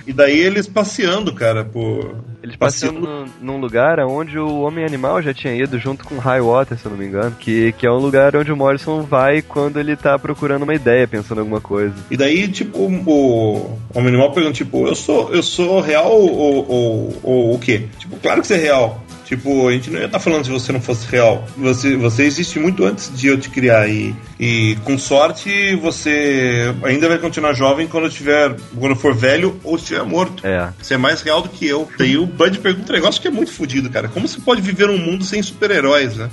E 0.07 0.13
daí 0.13 0.39
eles 0.39 0.67
passeando, 0.67 1.35
cara, 1.35 1.65
por. 1.65 2.17
Eles 2.43 2.57
passeando 2.57 3.01
num, 3.01 3.27
num 3.41 3.57
lugar 3.59 4.01
onde 4.01 4.39
o 4.39 4.63
Homem-Animal 4.63 5.23
já 5.23 5.33
tinha 5.33 5.55
ido 5.55 5.79
junto 5.79 6.05
com 6.05 6.17
o 6.17 6.19
Highwater, 6.19 6.77
se 6.77 6.85
eu 6.85 6.91
não 6.91 6.99
me 6.99 7.07
engano, 7.07 7.37
que, 7.39 7.73
que 7.73 7.87
é 7.87 7.91
um 7.91 7.99
lugar 7.99 8.35
onde 8.37 8.53
o 8.53 8.57
Morrison 8.57 9.03
vai 9.03 9.43
quando 9.43 9.79
ele 9.79 9.97
tá 9.97 10.19
procurando 10.19 10.65
uma 10.65 10.75
ideia, 10.75 11.07
pensando 11.07 11.39
em 11.39 11.41
alguma 11.41 11.61
coisa. 11.61 11.95
E 12.11 12.17
daí, 12.17 12.49
tipo, 12.49 12.79
o, 12.79 13.79
o 13.95 13.99
animal 13.99 14.33
pergunta, 14.33 14.57
tipo, 14.57 14.87
eu 14.87 14.95
sou, 14.95 15.33
eu 15.33 15.43
sou 15.43 15.81
real 15.81 16.11
ou, 16.13 16.69
ou, 16.69 17.21
ou 17.23 17.55
o 17.55 17.59
quê? 17.59 17.87
Tipo, 17.99 18.17
claro 18.17 18.41
que 18.41 18.47
você 18.47 18.55
é 18.55 18.59
real. 18.59 19.03
Tipo, 19.33 19.67
a 19.67 19.73
gente 19.73 19.91
não 19.91 19.99
ia 19.99 20.05
estar 20.05 20.19
falando 20.19 20.45
se 20.45 20.51
você 20.51 20.73
não 20.73 20.81
fosse 20.81 21.11
real. 21.11 21.49
Você, 21.57 21.97
você 21.97 22.25
existe 22.25 22.59
muito 22.59 22.85
antes 22.85 23.11
de 23.19 23.29
eu 23.29 23.41
te 23.41 23.49
criar. 23.49 23.89
E, 23.89 24.15
e 24.39 24.77
com 24.85 24.99
sorte, 24.99 25.75
você 25.77 26.75
ainda 26.83 27.09
vai 27.09 27.17
continuar 27.17 27.55
jovem 27.55 27.89
quando 27.89 28.05
eu 28.05 28.11
tiver. 28.11 28.55
Quando 28.79 28.93
eu 28.93 28.97
for 28.97 29.15
velho 29.15 29.59
ou 29.65 29.77
estiver 29.77 30.03
morto. 30.03 30.47
É. 30.47 30.69
Você 30.79 30.93
é 30.95 30.97
mais 30.99 31.23
real 31.23 31.41
do 31.41 31.49
que 31.49 31.67
eu. 31.67 31.89
Daí 31.97 32.19
o 32.19 32.27
Bud 32.27 32.59
pergunta 32.59 32.93
um 32.93 32.95
negócio 32.95 33.23
que 33.23 33.29
é 33.29 33.31
muito 33.31 33.51
fodido, 33.53 33.89
cara. 33.89 34.07
Como 34.07 34.29
você 34.29 34.39
pode 34.39 34.61
viver 34.61 34.89
num 34.89 34.99
mundo 34.99 35.25
sem 35.25 35.43
super-heróis, 35.43 36.15
né? 36.15 36.29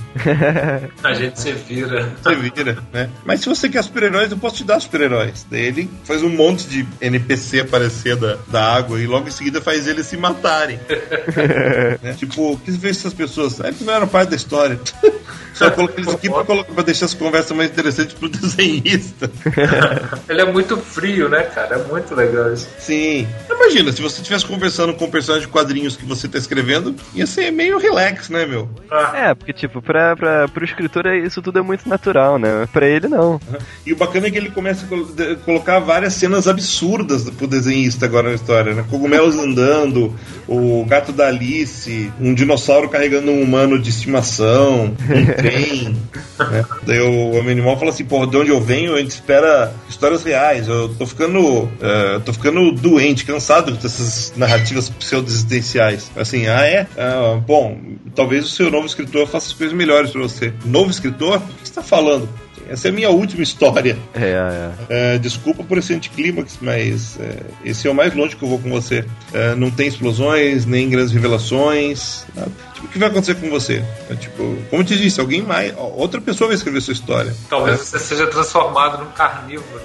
A 1.02 1.14
gente 1.14 1.40
se 1.40 1.54
vira. 1.54 2.12
Você 2.22 2.36
vira, 2.36 2.78
né? 2.92 3.10
Mas 3.24 3.40
se 3.40 3.48
você 3.48 3.70
quer 3.70 3.82
super-heróis, 3.82 4.30
eu 4.30 4.38
posso 4.38 4.58
te 4.58 4.66
dar 4.66 4.82
super-heróis. 4.82 5.48
Daí 5.50 5.68
ele 5.68 5.90
faz 6.04 6.22
um 6.22 6.30
monte 6.30 6.68
de 6.68 6.86
NPC 7.00 7.62
aparecer 7.62 8.18
da, 8.18 8.38
da 8.50 8.76
água 8.76 9.00
e 9.00 9.08
logo 9.08 9.30
em 9.30 9.32
seguida 9.32 9.62
faz 9.62 9.88
eles 9.88 10.06
se 10.06 10.18
matarem. 10.18 10.78
né? 12.04 12.14
Tipo, 12.18 12.52
o 12.52 12.58
que 12.58 12.89
fez 12.90 12.98
essas 12.98 13.14
pessoas? 13.14 13.62
Ah, 13.62 13.68
Eles 13.68 13.82
não 13.82 13.94
eram 13.94 14.08
parte 14.08 14.30
da 14.30 14.36
história. 14.36 14.80
Só 15.54 15.70
coloquei 15.72 16.04
eles 16.06 16.14
aqui 16.14 16.30
pra, 16.30 16.44
colocar- 16.46 16.74
pra 16.74 16.84
deixar 16.84 17.06
as 17.06 17.14
conversas 17.14 17.56
mais 17.58 17.70
interessantes 17.70 18.14
pro 18.14 18.30
desenhista. 18.30 19.30
Ele 20.30 20.42
é 20.42 20.46
muito 20.46 20.78
frio, 20.78 21.28
né, 21.28 21.44
cara? 21.44 21.76
É 21.76 21.84
muito 21.92 22.16
legal 22.16 22.54
isso. 22.54 22.68
Sim. 22.80 23.28
Imagina, 23.50 23.92
se 23.92 24.02
você 24.02 24.22
estivesse 24.22 24.46
conversando 24.46 24.94
com 24.94 25.06
um 25.06 25.10
personagem 25.12 25.48
de 25.48 25.52
quadrinhos 25.52 25.98
que 25.98 26.06
você 26.06 26.30
tá 26.30 26.38
escrevendo, 26.38 26.96
ia 27.14 27.28
ser 27.28 27.52
meio 27.52 27.78
relax, 27.78 28.30
né, 28.30 28.46
meu? 28.46 28.70
É, 29.14 29.34
porque, 29.36 29.52
tipo, 29.52 29.82
pra, 29.82 30.16
pra, 30.16 30.48
pro 30.48 30.64
escritor 30.64 31.06
é- 31.08 31.18
isso 31.20 31.42
tudo 31.42 31.60
é 31.60 31.62
muito 31.62 31.90
natural, 31.90 32.40
né? 32.40 32.66
Pra 32.72 32.88
ele, 32.88 33.10
não. 33.10 33.40
E 33.86 33.92
o 33.92 33.98
bacana 33.98 34.28
é 34.28 34.32
que 34.32 34.38
ele 34.38 34.52
começa 34.52 34.86
a 34.86 34.88
col- 34.88 35.06
de- 35.08 35.36
colocar 35.38 35.80
várias 35.80 36.14
cenas 36.14 36.48
absurdas 36.48 37.30
pro 37.32 37.48
desenhista 37.48 38.06
agora 38.06 38.30
na 38.30 38.36
história, 38.36 38.74
né? 38.74 38.86
Cogumelos 38.90 39.36
andando, 39.36 40.16
o 40.48 40.86
gato 40.86 41.12
da 41.12 41.28
Alice, 41.28 42.14
um 42.20 42.34
dinossauro 42.34 42.79
carregando 42.88 43.32
um 43.32 43.42
humano 43.42 43.80
de 43.80 43.90
estimação, 43.90 44.86
um 44.86 45.26
trem. 45.36 45.96
né? 46.40 46.66
Daí 46.84 47.00
o 47.00 47.32
Homem 47.32 47.52
Animal 47.52 47.78
fala 47.78 47.92
assim, 47.92 48.06
porra, 48.06 48.28
de 48.28 48.38
onde 48.38 48.50
eu 48.52 48.62
venho, 48.62 48.96
a 48.96 49.00
gente 49.00 49.10
espera 49.12 49.74
histórias 49.90 50.24
reais. 50.24 50.68
Eu 50.68 50.90
tô 50.90 51.06
ficando. 51.06 51.70
eh, 51.82 52.20
tô 52.24 52.32
ficando 52.32 52.72
doente, 52.72 53.26
cansado 53.26 53.72
dessas 53.74 54.34
narrativas 54.38 54.90
pseudo-existenciais. 54.90 56.12
Assim, 56.16 56.48
ah 56.48 56.66
é? 56.66 56.88
Ah, 56.98 57.40
bom, 57.46 57.78
talvez 58.16 58.46
o 58.46 58.50
seu 58.50 58.70
novo 58.72 58.86
escritor 58.86 59.28
faça 59.28 59.48
as 59.48 59.54
coisas 59.54 59.76
melhores 59.76 60.12
pra 60.12 60.22
você. 60.22 60.54
Novo 60.66 60.90
escritor? 60.92 61.38
O 61.38 61.42
que 61.42 61.68
você 61.68 61.74
tá 61.74 61.82
falando? 61.84 62.30
Essa 62.70 62.90
é 62.90 62.92
a 62.92 62.94
minha 62.94 63.10
última 63.10 63.42
história. 63.42 63.98
É, 64.14 64.70
é. 64.90 65.14
É, 65.16 65.18
desculpa 65.18 65.64
por 65.64 65.80
esse 65.80 65.92
anticlímax, 65.92 66.60
mas 66.62 67.18
é, 67.20 67.38
esse 67.66 67.88
é 67.88 67.92
o 67.92 67.96
mais 67.96 68.14
longe 68.14 68.36
que 68.36 68.44
eu 68.44 68.50
vou 68.50 68.60
com 68.60 68.70
você. 68.70 69.04
É, 69.34 69.56
não 69.56 69.72
tem 69.72 69.88
explosões, 69.88 70.68
nem 70.68 70.88
grandes 70.88 71.12
revelações. 71.12 72.26
nada. 72.36 72.52
Tipo, 72.80 72.86
o 72.86 72.90
que 72.90 73.00
vai 73.00 73.10
acontecer 73.10 73.36
com 73.36 73.50
você? 73.50 73.84
É, 74.10 74.16
tipo, 74.16 74.58
como 74.70 74.82
eu 74.82 74.86
te 74.86 74.98
disse, 74.98 75.20
alguém 75.20 75.42
mais. 75.42 75.74
Outra 75.78 76.22
pessoa 76.22 76.48
vai 76.48 76.56
escrever 76.56 76.82
sua 76.82 76.94
história. 76.94 77.34
Talvez 77.50 77.80
você 77.80 78.00
seja 78.00 78.28
transformado 78.28 79.04
num 79.04 79.12
carnívoro. 79.12 79.82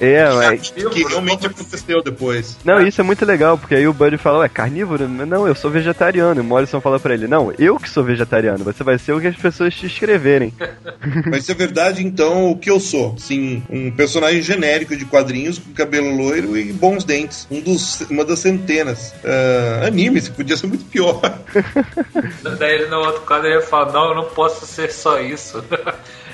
É, 0.00 0.28
mas. 0.34 0.70
Que 0.70 1.04
realmente 1.04 1.46
aconteceu 1.46 2.02
depois. 2.02 2.58
Não, 2.64 2.86
isso 2.86 3.00
é 3.00 3.04
muito 3.04 3.24
legal, 3.24 3.56
porque 3.56 3.74
aí 3.74 3.86
o 3.86 3.92
Buddy 3.92 4.18
fala, 4.18 4.40
ué, 4.40 4.48
carnívoro? 4.48 5.08
Não, 5.08 5.46
eu 5.46 5.54
sou 5.54 5.70
vegetariano. 5.70 6.40
E 6.40 6.42
o 6.42 6.44
Morrison 6.44 6.80
fala 6.80 7.00
pra 7.00 7.14
ele, 7.14 7.26
não, 7.26 7.52
eu 7.58 7.78
que 7.78 7.88
sou 7.88 8.04
vegetariano, 8.04 8.64
você 8.64 8.84
vai 8.84 8.98
ser 8.98 9.12
o 9.12 9.20
que 9.20 9.26
as 9.26 9.36
pessoas 9.36 9.74
te 9.74 9.86
escreverem. 9.86 10.52
Mas 11.30 11.46
se 11.46 11.52
é 11.52 11.54
verdade, 11.54 12.04
então, 12.04 12.50
o 12.50 12.58
que 12.58 12.70
eu 12.70 12.78
sou? 12.78 13.16
Sim, 13.18 13.62
um 13.70 13.90
personagem 13.90 14.42
genérico 14.42 14.96
de 14.96 15.04
quadrinhos 15.04 15.58
com 15.58 15.72
cabelo 15.72 16.14
loiro 16.14 16.56
e 16.56 16.72
bons 16.72 17.04
dentes. 17.04 17.46
Um 17.50 17.60
dos, 17.60 18.02
uma 18.10 18.24
das 18.24 18.40
centenas. 18.40 19.14
Ah, 19.24 19.86
anime, 19.86 20.18
isso 20.18 20.32
podia 20.32 20.56
ser 20.56 20.66
muito 20.66 20.84
pior. 20.84 21.20
Daí 22.58 22.74
ele 22.74 22.86
no 22.86 22.98
outro 22.98 23.22
quadro 23.22 23.48
ele 23.48 23.60
fala, 23.62 23.92
não, 23.92 24.08
eu 24.08 24.14
não 24.14 24.24
posso 24.24 24.66
ser 24.66 24.90
só 24.90 25.20
isso. 25.20 25.64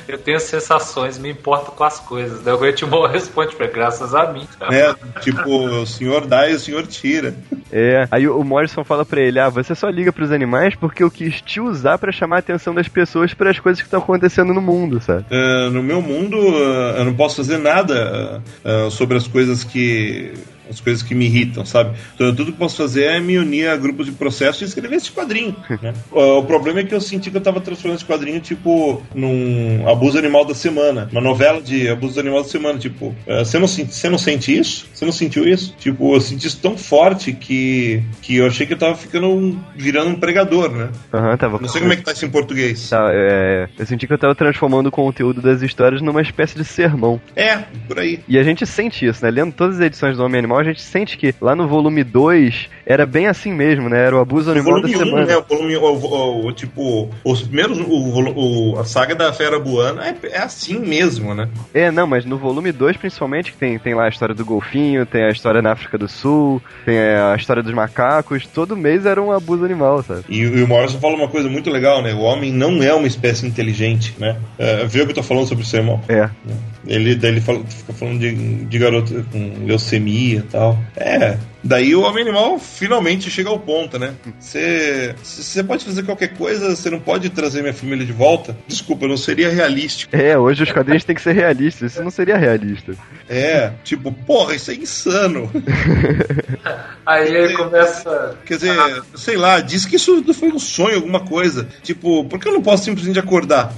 Eu 0.08 0.18
tenho 0.18 0.38
sensações, 0.38 1.18
me 1.18 1.30
importo 1.30 1.72
com 1.72 1.82
as 1.82 1.98
coisas. 1.98 2.42
Daí 2.42 2.54
o 2.54 2.58
Gretmore 2.58 3.10
responde 3.12 3.56
pra 3.56 3.66
graças 3.66 4.14
a 4.14 4.32
mim. 4.32 4.46
É, 4.76 4.94
tipo, 5.20 5.48
o 5.48 5.86
senhor 5.86 6.26
dá 6.26 6.48
e 6.48 6.54
o 6.54 6.58
senhor 6.58 6.86
tira. 6.86 7.34
É, 7.72 8.06
aí 8.10 8.28
o 8.28 8.42
Morrison 8.42 8.84
fala 8.84 9.04
pra 9.04 9.20
ele, 9.20 9.38
ah, 9.38 9.48
você 9.48 9.74
só 9.74 9.88
liga 9.88 10.12
pros 10.12 10.32
animais 10.32 10.74
porque 10.74 11.02
eu 11.02 11.10
quis 11.10 11.40
te 11.40 11.60
usar 11.60 11.98
pra 11.98 12.12
chamar 12.12 12.36
a 12.36 12.38
atenção 12.40 12.74
das 12.74 12.88
pessoas 12.88 13.32
para 13.32 13.50
as 13.50 13.58
coisas 13.58 13.80
que 13.80 13.86
estão 13.86 14.00
acontecendo 14.00 14.52
no 14.52 14.60
mundo, 14.60 15.00
sabe? 15.00 15.24
Ah, 15.30 15.70
no 15.70 15.82
meu 15.82 16.02
mundo, 16.02 16.36
eu 16.36 17.04
não 17.04 17.14
posso 17.14 17.36
fazer 17.36 17.58
nada 17.58 18.42
ah, 18.64 18.90
sobre 18.90 19.16
as 19.16 19.26
coisas 19.26 19.64
que. 19.64 20.34
As 20.70 20.80
coisas 20.80 21.02
que 21.02 21.14
me 21.14 21.26
irritam, 21.26 21.64
sabe? 21.64 21.96
Então, 22.14 22.34
tudo 22.34 22.52
que 22.52 22.58
posso 22.58 22.76
fazer 22.76 23.04
é 23.04 23.20
me 23.20 23.38
unir 23.38 23.68
a 23.68 23.76
grupos 23.76 24.06
de 24.06 24.12
processo 24.12 24.64
e 24.64 24.66
escrever 24.66 24.96
esse 24.96 25.10
quadrinho. 25.12 25.54
né? 25.82 25.92
Ah, 26.12 26.38
o 26.38 26.44
problema 26.44 26.80
é 26.80 26.84
que 26.84 26.94
eu 26.94 27.00
senti 27.00 27.30
que 27.30 27.36
eu 27.36 27.40
tava 27.40 27.60
transformando 27.60 27.96
esse 27.98 28.04
quadrinho, 28.06 28.40
tipo, 28.40 29.02
num 29.14 29.88
abuso 29.88 30.18
animal 30.18 30.44
da 30.44 30.54
semana. 30.54 31.08
Uma 31.12 31.20
novela 31.20 31.60
de 31.60 31.88
abuso 31.88 32.18
animal 32.20 32.42
da 32.42 32.48
semana. 32.48 32.78
Tipo, 32.78 33.14
ah, 33.28 33.44
você, 33.44 33.58
não, 33.58 33.68
sente- 33.68 33.94
você 33.94 34.08
não 34.08 34.18
sente 34.18 34.56
isso? 34.56 34.86
Você 34.92 35.04
não 35.04 35.12
sentiu 35.12 35.46
isso? 35.48 35.74
Tipo, 35.78 36.14
eu 36.14 36.20
senti 36.20 36.46
isso 36.46 36.58
tão 36.60 36.76
forte 36.76 37.32
que, 37.32 38.02
que 38.22 38.36
eu 38.36 38.46
achei 38.46 38.66
que 38.66 38.72
eu 38.74 38.78
tava 38.78 38.94
ficando 38.94 39.28
um- 39.28 39.58
virando 39.74 40.10
um 40.10 40.14
pregador, 40.16 40.70
né? 40.70 40.88
Aham, 41.12 41.36
tava. 41.36 41.58
Não 41.60 41.68
sei 41.68 41.80
como 41.80 41.92
é 41.92 41.96
que 41.96 42.02
tá 42.02 42.12
isso 42.12 42.24
em 42.24 42.30
português. 42.30 42.90
Tá, 42.90 43.10
é, 43.12 43.68
eu 43.78 43.86
senti 43.86 44.06
que 44.06 44.12
eu 44.12 44.18
tava 44.18 44.34
transformando 44.34 44.86
o 44.88 44.90
conteúdo 44.92 45.40
das 45.40 45.62
histórias 45.62 46.00
numa 46.02 46.22
espécie 46.22 46.56
de 46.56 46.64
sermão. 46.64 47.20
É, 47.34 47.56
por 47.86 47.98
aí. 47.98 48.20
E 48.28 48.38
a 48.38 48.42
gente 48.42 48.66
sente 48.66 49.06
isso, 49.06 49.24
né? 49.24 49.30
Lendo 49.30 49.52
todas 49.52 49.76
as 49.76 49.82
edições 49.86 50.16
do 50.16 50.24
Homem 50.24 50.38
Animal, 50.38 50.55
a 50.58 50.64
gente 50.64 50.80
sente 50.80 51.16
que 51.16 51.34
lá 51.40 51.54
no 51.54 51.66
volume 51.68 52.02
2 52.04 52.68
era 52.84 53.04
bem 53.06 53.26
assim 53.26 53.52
mesmo, 53.52 53.88
né? 53.88 54.04
Era 54.06 54.16
o 54.16 54.20
abuso 54.20 54.48
O 54.48 54.52
animal 54.52 54.80
da 54.80 54.88
volume 54.88 54.96
1, 54.96 54.98
semana. 55.06 55.26
né? 55.26 55.36
O 55.36 55.42
volume, 55.42 55.76
o, 55.76 55.82
o- 55.84 56.46
o- 56.46 56.52
tipo, 56.52 57.10
os 57.24 57.42
primeiros, 57.42 57.78
o, 57.80 58.72
o- 58.74 58.78
a 58.78 58.84
saga 58.84 59.14
da 59.14 59.32
Fera 59.32 59.58
Buana 59.58 60.06
é, 60.06 60.14
é 60.28 60.38
assim 60.38 60.78
mesmo, 60.78 61.34
né? 61.34 61.48
É, 61.74 61.90
não, 61.90 62.06
mas 62.06 62.24
no 62.24 62.36
volume 62.38 62.72
2, 62.72 62.96
principalmente, 62.96 63.52
que 63.52 63.58
tem, 63.58 63.78
tem 63.78 63.94
lá 63.94 64.04
a 64.04 64.08
história 64.08 64.34
do 64.34 64.44
golfinho, 64.44 65.04
tem 65.06 65.24
a 65.24 65.30
história 65.30 65.60
na 65.60 65.72
África 65.72 65.98
do 65.98 66.08
Sul, 66.08 66.62
tem 66.84 66.98
a 66.98 67.34
história 67.36 67.62
dos 67.62 67.72
macacos, 67.74 68.46
todo 68.46 68.76
mês 68.76 69.04
era 69.06 69.20
um 69.22 69.32
abuso 69.32 69.64
animal, 69.64 70.02
sabe? 70.02 70.24
E, 70.28 70.38
e 70.40 70.62
o 70.62 70.68
Morrison 70.68 70.98
fala 71.00 71.14
uma 71.16 71.28
coisa 71.28 71.48
muito 71.48 71.70
legal, 71.70 72.02
né? 72.02 72.14
O 72.14 72.20
homem 72.20 72.52
não 72.52 72.82
é 72.82 72.92
uma 72.94 73.06
espécie 73.06 73.46
inteligente, 73.46 74.14
né? 74.18 74.36
É, 74.58 74.84
vê 74.86 75.00
o 75.00 75.04
que 75.06 75.10
eu 75.12 75.16
tô 75.16 75.22
falando 75.22 75.46
sobre 75.46 75.64
isso, 75.64 75.76
irmão? 75.76 76.00
É. 76.08 76.28
Ele, 76.86 77.14
daí 77.14 77.32
ele 77.32 77.40
fala, 77.40 77.64
fica 77.64 77.92
falando 77.92 78.20
de, 78.20 78.64
de 78.64 78.78
garoto 78.78 79.24
com 79.32 79.64
leucemia 79.64 80.38
e 80.38 80.42
tal. 80.42 80.78
É. 80.96 81.36
Daí 81.62 81.96
o 81.96 82.02
homem 82.02 82.22
animal 82.22 82.60
finalmente 82.60 83.28
chega 83.28 83.48
ao 83.48 83.58
ponto, 83.58 83.98
né? 83.98 84.14
Você 84.38 85.14
você 85.22 85.64
pode 85.64 85.84
fazer 85.84 86.04
qualquer 86.04 86.28
coisa, 86.28 86.76
você 86.76 86.88
não 86.88 87.00
pode 87.00 87.28
trazer 87.30 87.60
minha 87.60 87.74
família 87.74 88.06
de 88.06 88.12
volta? 88.12 88.56
Desculpa, 88.68 89.08
não 89.08 89.16
seria 89.16 89.50
realístico. 89.50 90.14
É, 90.14 90.38
hoje 90.38 90.62
os 90.62 90.70
quadrinhos 90.70 91.02
têm 91.02 91.16
que 91.16 91.22
ser 91.22 91.32
realistas, 91.32 91.92
isso 91.92 92.04
não 92.04 92.10
seria 92.10 92.36
realista. 92.36 92.94
É, 93.28 93.72
tipo, 93.82 94.12
porra, 94.12 94.54
isso 94.54 94.70
é 94.70 94.74
insano. 94.74 95.50
Aí 97.04 97.34
ele 97.34 97.54
começa. 97.54 98.36
Quer 98.44 98.54
dizer, 98.54 99.02
sei 99.16 99.36
lá, 99.36 99.58
diz 99.60 99.84
que 99.84 99.96
isso 99.96 100.22
foi 100.34 100.50
um 100.50 100.58
sonho, 100.60 100.96
alguma 100.96 101.20
coisa. 101.20 101.66
Tipo, 101.82 102.24
por 102.24 102.38
que 102.38 102.48
eu 102.48 102.52
não 102.52 102.62
posso 102.62 102.84
simplesmente 102.84 103.18
acordar? 103.18 103.72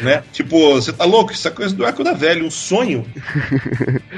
Né? 0.00 0.22
Tipo, 0.32 0.74
você 0.74 0.92
tá 0.92 1.04
louco? 1.04 1.32
Isso 1.32 1.46
é 1.46 1.50
coisa 1.50 1.74
do 1.74 1.84
eco 1.84 2.02
da 2.04 2.12
velha, 2.12 2.44
um 2.44 2.50
sonho. 2.50 3.04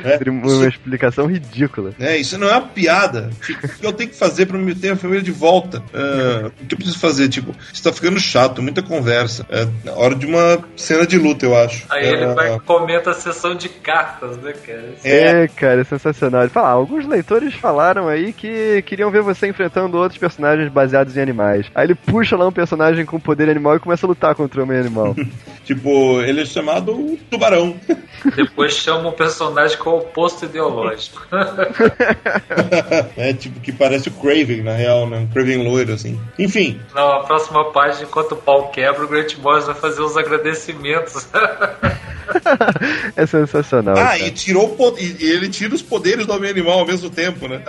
né? 0.02 0.18
Uma 0.26 0.46
Isso, 0.46 0.68
explicação 0.68 1.26
ridícula. 1.26 1.92
né? 1.98 2.16
isso 2.16 2.38
não 2.38 2.48
é 2.48 2.52
uma 2.52 2.68
piada. 2.68 3.30
Tipo, 3.44 3.66
o 3.66 3.70
que 3.70 3.86
eu 3.86 3.92
tenho 3.92 4.10
que 4.10 4.16
fazer 4.16 4.46
pra 4.46 4.59
me 4.59 4.74
ter 4.74 4.90
a 4.90 4.96
família 4.96 5.22
de 5.22 5.30
volta? 5.32 5.82
Ah, 5.92 6.46
o 6.60 6.66
que 6.66 6.74
eu 6.74 6.78
preciso 6.78 6.98
fazer? 6.98 7.28
Tipo, 7.28 7.55
isso 7.72 7.82
tá 7.82 7.92
ficando 7.92 8.18
chato, 8.20 8.62
muita 8.62 8.82
conversa. 8.82 9.46
É 9.51 9.66
hora 9.90 10.14
de 10.14 10.26
uma 10.26 10.59
cena 10.76 11.06
de 11.06 11.18
luta, 11.18 11.44
eu 11.46 11.56
acho. 11.56 11.84
Aí 11.90 12.06
ele 12.06 12.24
Ah, 12.24 12.34
vai 12.34 12.56
e 12.56 12.60
comenta 12.60 13.10
a 13.10 13.14
sessão 13.14 13.55
de 13.55 13.68
cartas, 13.68 14.36
né, 14.38 14.52
cara? 14.52 14.94
É. 15.05 15.24
É, 15.44 15.48
cara, 15.48 15.80
é 15.80 15.84
sensacional. 15.84 16.42
Ele 16.42 16.51
fala, 16.51 16.68
ah, 16.68 16.72
alguns 16.72 17.06
leitores 17.06 17.55
falaram 17.55 18.09
aí 18.09 18.32
que 18.32 18.82
queriam 18.82 19.10
ver 19.10 19.22
você 19.22 19.46
enfrentando 19.46 19.96
outros 19.96 20.18
personagens 20.18 20.70
baseados 20.70 21.16
em 21.16 21.20
animais. 21.20 21.66
Aí 21.74 21.86
ele 21.86 21.94
puxa 21.94 22.36
lá 22.36 22.46
um 22.46 22.52
personagem 22.52 23.05
com 23.05 23.18
poder 23.18 23.48
animal 23.48 23.76
e 23.76 23.80
começa 23.80 24.06
a 24.06 24.09
lutar 24.09 24.34
contra 24.34 24.60
o 24.60 24.64
homem 24.64 24.78
animal. 24.78 25.14
Tipo, 25.65 26.20
ele 26.20 26.43
é 26.43 26.45
chamado 26.45 27.19
tubarão. 27.31 27.74
Depois 28.36 28.74
chama 28.74 29.09
um 29.09 29.12
personagem 29.12 29.77
com 29.78 29.91
o 29.91 29.99
oposto 29.99 30.45
ideológico. 30.47 31.27
é, 33.16 33.32
tipo, 33.32 33.61
que 33.61 33.73
parece 33.73 34.09
o 34.09 34.12
Craven, 34.12 34.62
na 34.62 34.73
real, 34.73 35.09
né? 35.09 35.19
Um 35.19 35.27
Craven 35.27 35.62
loiro, 35.69 35.93
assim. 35.93 36.19
Enfim, 36.39 36.81
Na 36.95 37.20
próxima 37.20 37.70
página, 37.73 38.05
enquanto 38.05 38.32
o 38.32 38.36
pau 38.36 38.69
quebra, 38.69 39.05
o 39.05 39.09
Grant 39.09 39.36
Morrison 39.36 39.73
vai 39.73 39.81
fazer 39.81 40.01
os 40.01 40.16
agradecimentos. 40.16 41.28
é 43.16 43.27
sensacional. 43.27 43.95
Ah, 43.97 44.09
cara. 44.09 44.19
e 44.19 44.31
tirou 44.31 44.77
e 44.99 45.31
ele 45.31 45.49
tira 45.49 45.74
os 45.74 45.82
poderes 45.82 46.27
do 46.27 46.32
homem 46.32 46.51
animal 46.51 46.81
ao 46.81 46.86
mesmo 46.86 47.11
tempo, 47.11 47.47
né? 47.47 47.62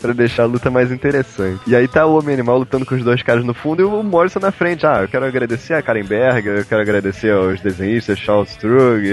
pra 0.00 0.12
deixar 0.12 0.44
a 0.44 0.46
luta 0.46 0.70
mais 0.70 0.90
interessante. 0.90 1.60
E 1.66 1.76
aí 1.76 1.86
tá 1.86 2.06
o 2.06 2.18
homem 2.18 2.34
animal 2.34 2.58
lutando 2.58 2.86
com 2.86 2.94
os 2.94 3.04
dois 3.04 3.22
caras 3.22 3.44
no 3.44 3.54
fundo 3.54 3.82
e 3.82 3.84
o 3.84 4.02
Morrison 4.02 4.40
na 4.40 4.50
frente. 4.50 4.86
Ah, 4.86 5.02
eu 5.02 5.08
quero 5.08 5.24
agradecer 5.24 5.74
a 5.74 5.82
Karen 5.82 6.04
Berger, 6.04 6.49
eu 6.58 6.64
quero 6.64 6.80
agradecer 6.82 7.32
aos 7.32 7.60
desenhistas, 7.60 8.18
Charles 8.18 8.50
Strug. 8.50 9.06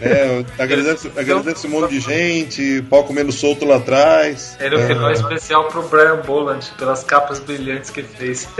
É, 0.00 0.44
agradece, 0.58 1.10
agradece 1.16 1.66
um 1.66 1.70
monte 1.70 1.90
de 1.90 2.00
gente, 2.00 2.82
pau 2.90 3.04
comendo 3.04 3.32
solto 3.32 3.64
lá 3.64 3.76
atrás. 3.76 4.56
Ele 4.60 4.76
no 4.76 4.82
É, 4.82 4.86
final 4.86 5.12
especial 5.12 5.64
pro 5.68 5.82
Brian 5.88 6.16
Boland, 6.26 6.60
pelas 6.78 7.02
capas 7.04 7.40
brilhantes 7.40 7.90
que 7.90 8.02
fez. 8.02 8.48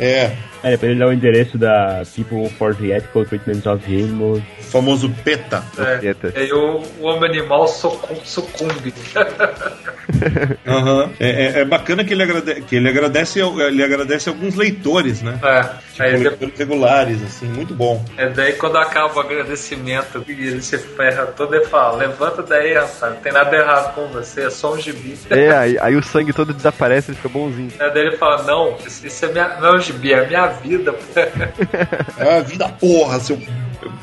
É, 0.00 0.36
É, 0.62 0.70
depois 0.72 0.90
ele 0.92 0.98
dá 1.00 1.06
o 1.08 1.12
endereço 1.12 1.58
da 1.58 2.02
People 2.14 2.48
for 2.56 2.74
the 2.74 2.96
Ethical 2.96 3.24
Treatment 3.24 3.62
of 3.70 3.84
Animals. 3.86 4.42
O 4.60 4.62
famoso 4.70 5.10
PETA. 5.24 5.62
É, 5.76 6.06
Eita. 6.06 6.32
e 6.36 6.40
aí 6.40 6.52
o, 6.52 6.82
o 7.00 7.04
homem 7.06 7.30
animal 7.30 7.66
sucum- 7.68 8.20
sucumbe. 8.24 8.94
Aham. 10.66 11.10
É, 11.18 11.28
é- 11.28 11.60
é 11.60 11.64
bacana 11.64 12.04
que 12.04 12.12
ele, 12.14 12.22
agrade, 12.22 12.60
que 12.62 12.76
ele 12.76 12.88
agradece 12.88 13.40
ele 13.40 13.82
agradece 13.82 14.28
alguns 14.28 14.54
leitores, 14.54 15.22
né? 15.22 15.38
É, 15.42 15.62
Tipo, 15.62 16.02
aí 16.02 16.10
depois 16.12 16.22
leitores 16.30 16.58
regulares, 16.58 16.87
assim, 16.88 17.46
muito 17.46 17.74
bom. 17.74 18.04
É 18.16 18.28
daí 18.28 18.54
quando 18.54 18.76
acaba 18.76 19.14
o 19.14 19.20
agradecimento 19.20 20.24
e 20.26 20.32
ele 20.32 20.62
se 20.62 20.78
ferra 20.78 21.26
todo 21.26 21.54
e 21.54 21.64
fala, 21.64 21.96
levanta 21.96 22.42
daí, 22.42 22.74
rapaz, 22.74 23.14
não 23.14 23.20
tem 23.20 23.32
nada 23.32 23.56
errado 23.56 23.94
com 23.94 24.06
você, 24.08 24.46
é 24.46 24.50
só 24.50 24.74
um 24.74 24.78
gibi. 24.78 25.18
É, 25.30 25.50
aí, 25.50 25.78
aí 25.78 25.96
o 25.96 26.02
sangue 26.02 26.32
todo 26.32 26.52
desaparece 26.52 27.10
e 27.10 27.12
ele 27.12 27.16
fica 27.16 27.28
bonzinho. 27.28 27.72
É, 27.78 27.90
daí 27.90 28.06
ele 28.06 28.16
fala, 28.16 28.42
não, 28.42 28.76
isso, 28.84 29.24
é 29.24 29.28
minha, 29.28 29.48
não 29.60 29.68
é 29.68 29.76
um 29.76 29.80
gibi, 29.80 30.12
é 30.12 30.26
minha 30.26 30.46
vida. 30.48 30.94
É 32.18 32.38
a 32.38 32.40
vida 32.40 32.68
porra, 32.68 33.20
seu. 33.20 33.40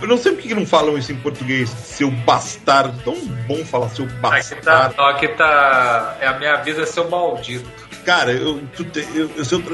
Eu 0.01 0.07
não 0.07 0.17
sei 0.17 0.33
por 0.33 0.41
que 0.41 0.53
não 0.55 0.65
falam 0.65 0.97
isso 0.97 1.11
em 1.11 1.17
português, 1.17 1.69
seu 1.69 2.09
bastardo. 2.09 2.97
Tão 3.03 3.15
bom 3.47 3.63
falar 3.65 3.89
seu 3.89 4.05
Aqui 4.05 4.13
tá, 4.13 4.29
bastardo. 4.29 4.95
não, 4.97 5.05
aqui 5.05 5.27
tá, 5.29 6.17
é 6.21 6.27
a 6.27 6.37
minha 6.37 6.55
vida 6.57 6.85
seu 6.85 7.09
maldito. 7.09 7.84
Cara, 8.05 8.31
eu, 8.31 8.61
eu, 8.77 8.85
eu, 9.15 9.29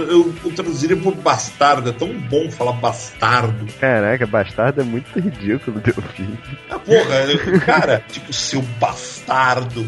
eu, 0.08 0.36
eu, 0.46 0.52
traduziria 0.56 0.96
por 0.96 1.14
bastardo. 1.14 1.90
É 1.90 1.94
tão 1.94 2.14
bom 2.14 2.50
falar 2.50 2.72
bastardo. 2.74 3.68
Caraca, 3.80 4.26
bastardo 4.26 4.82
é 4.82 4.84
muito 4.84 5.20
ridículo, 5.20 5.82
Delfim. 5.82 6.38
Ah, 6.70 6.80
porra, 6.80 7.60
cara, 7.66 8.04
tipo, 8.10 8.32
seu 8.32 8.62
bastardo. 8.80 9.86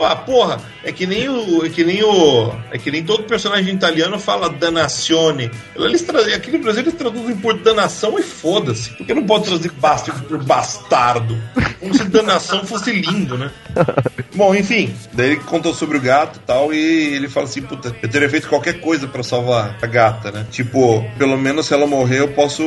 Ah, 0.00 0.16
porra, 0.16 0.60
é 0.82 0.90
que 0.92 1.06
nem 1.06 1.28
o. 1.28 1.64
É 1.64 1.68
que 1.68 1.84
nem 1.84 2.02
o. 2.02 2.54
É 2.70 2.78
que 2.78 2.90
nem 2.90 3.04
todo 3.04 3.24
personagem 3.24 3.74
italiano 3.74 4.18
fala 4.18 4.48
danazione. 4.48 5.50
Eles. 5.76 6.06
Aqui 6.34 6.50
no 6.50 6.58
Brasil 6.58 6.82
eles 6.82 6.94
traduzem 6.94 7.36
por 7.36 7.58
danação 7.58 8.18
e 8.18 8.22
foda-se. 8.22 8.90
Por 8.96 9.06
que 9.06 9.12
não 9.12 9.26
pode 9.26 9.44
traduzir 9.44 9.72
basta 9.72 10.10
por 10.12 10.42
bastardo? 10.42 11.38
Como 11.78 11.94
se 11.94 12.04
danação 12.04 12.64
fosse 12.64 12.92
lindo, 12.92 13.36
né? 13.36 13.50
Bom, 14.34 14.54
enfim, 14.54 14.94
daí 15.12 15.32
ele 15.32 15.36
contou 15.40 15.74
sobre 15.74 15.98
o 15.98 16.00
gato 16.00 16.38
e 16.38 16.46
tal, 16.46 16.72
e 16.72 17.14
ele 17.14 17.28
fala 17.42 17.44
assim, 17.44 17.62
puta, 17.62 17.94
eu 18.02 18.08
teria 18.08 18.28
feito 18.28 18.48
qualquer 18.48 18.80
coisa 18.80 19.06
pra 19.08 19.22
salvar 19.22 19.76
a 19.80 19.86
gata, 19.86 20.30
né? 20.30 20.46
Tipo, 20.50 21.04
pelo 21.18 21.36
menos 21.36 21.66
se 21.66 21.74
ela 21.74 21.86
morrer, 21.86 22.20
eu 22.20 22.28
posso. 22.28 22.62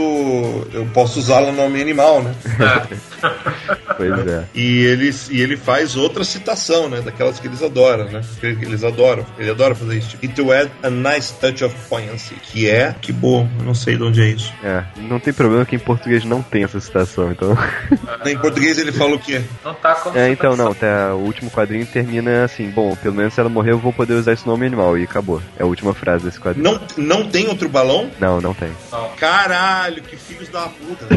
Eu 0.73 0.85
posso 0.93 1.19
usá-la 1.19 1.51
no 1.51 1.57
nome 1.57 1.81
animal, 1.81 2.21
né? 2.21 2.35
Pois 3.97 4.27
é. 4.27 4.45
E 4.53 4.83
ele, 4.83 5.13
e 5.31 5.41
ele 5.41 5.57
faz 5.57 5.95
outra 5.95 6.23
citação, 6.23 6.89
né? 6.89 7.01
Daquelas 7.01 7.39
que 7.39 7.47
eles 7.47 7.61
adoram, 7.61 8.05
né? 8.05 8.21
Que 8.39 8.47
eles 8.47 8.83
adoram. 8.83 9.25
Ele 9.37 9.49
adora 9.49 9.75
fazer 9.75 9.97
isso. 9.97 10.09
Tipo, 10.17 10.35
to 10.35 10.51
add 10.51 10.71
a 10.83 10.89
nice 10.89 11.33
touch 11.33 11.63
of 11.63 11.75
poignancy. 11.89 12.35
Que 12.35 12.69
é. 12.69 12.95
Que 13.01 13.11
bom, 13.11 13.49
eu 13.59 13.65
não 13.65 13.73
sei 13.73 13.97
de 13.97 14.03
onde 14.03 14.21
é 14.21 14.27
isso. 14.27 14.53
É, 14.63 14.83
não 14.97 15.19
tem 15.19 15.33
problema 15.33 15.65
que 15.65 15.75
em 15.75 15.79
português 15.79 16.23
não 16.25 16.41
tem 16.41 16.63
essa 16.63 16.79
citação, 16.79 17.31
então. 17.31 17.57
Em 18.25 18.37
português 18.37 18.77
ele 18.77 18.91
fala 18.91 19.15
o 19.15 19.19
quê? 19.19 19.41
Não 19.63 19.73
tá 19.73 19.95
como 19.95 20.17
É, 20.17 20.29
então 20.29 20.55
não, 20.55 20.73
tá, 20.73 21.13
o 21.13 21.19
último 21.19 21.51
quadrinho 21.51 21.85
termina 21.85 22.43
assim, 22.43 22.69
bom, 22.69 22.95
pelo 22.95 23.13
menos 23.13 23.33
se 23.33 23.39
ela 23.39 23.49
morrer 23.49 23.71
eu 23.71 23.77
vou 23.77 23.93
poder 23.93 24.13
usar 24.13 24.33
esse 24.33 24.47
nome 24.47 24.65
animal, 24.65 24.97
e 24.97 25.03
acabou. 25.03 25.41
É 25.57 25.63
a 25.63 25.65
última 25.65 25.93
frase 25.93 26.25
desse 26.25 26.39
quadrinho. 26.39 26.63
Não, 26.63 26.81
não 26.97 27.29
tem 27.29 27.47
outro 27.47 27.69
balão? 27.69 28.09
Não, 28.19 28.41
não 28.41 28.53
tem. 28.53 28.71
Caralho, 29.17 30.01
que 30.01 30.17
filhos 30.17 30.49
da 30.49 30.67
puta. 30.67 31.07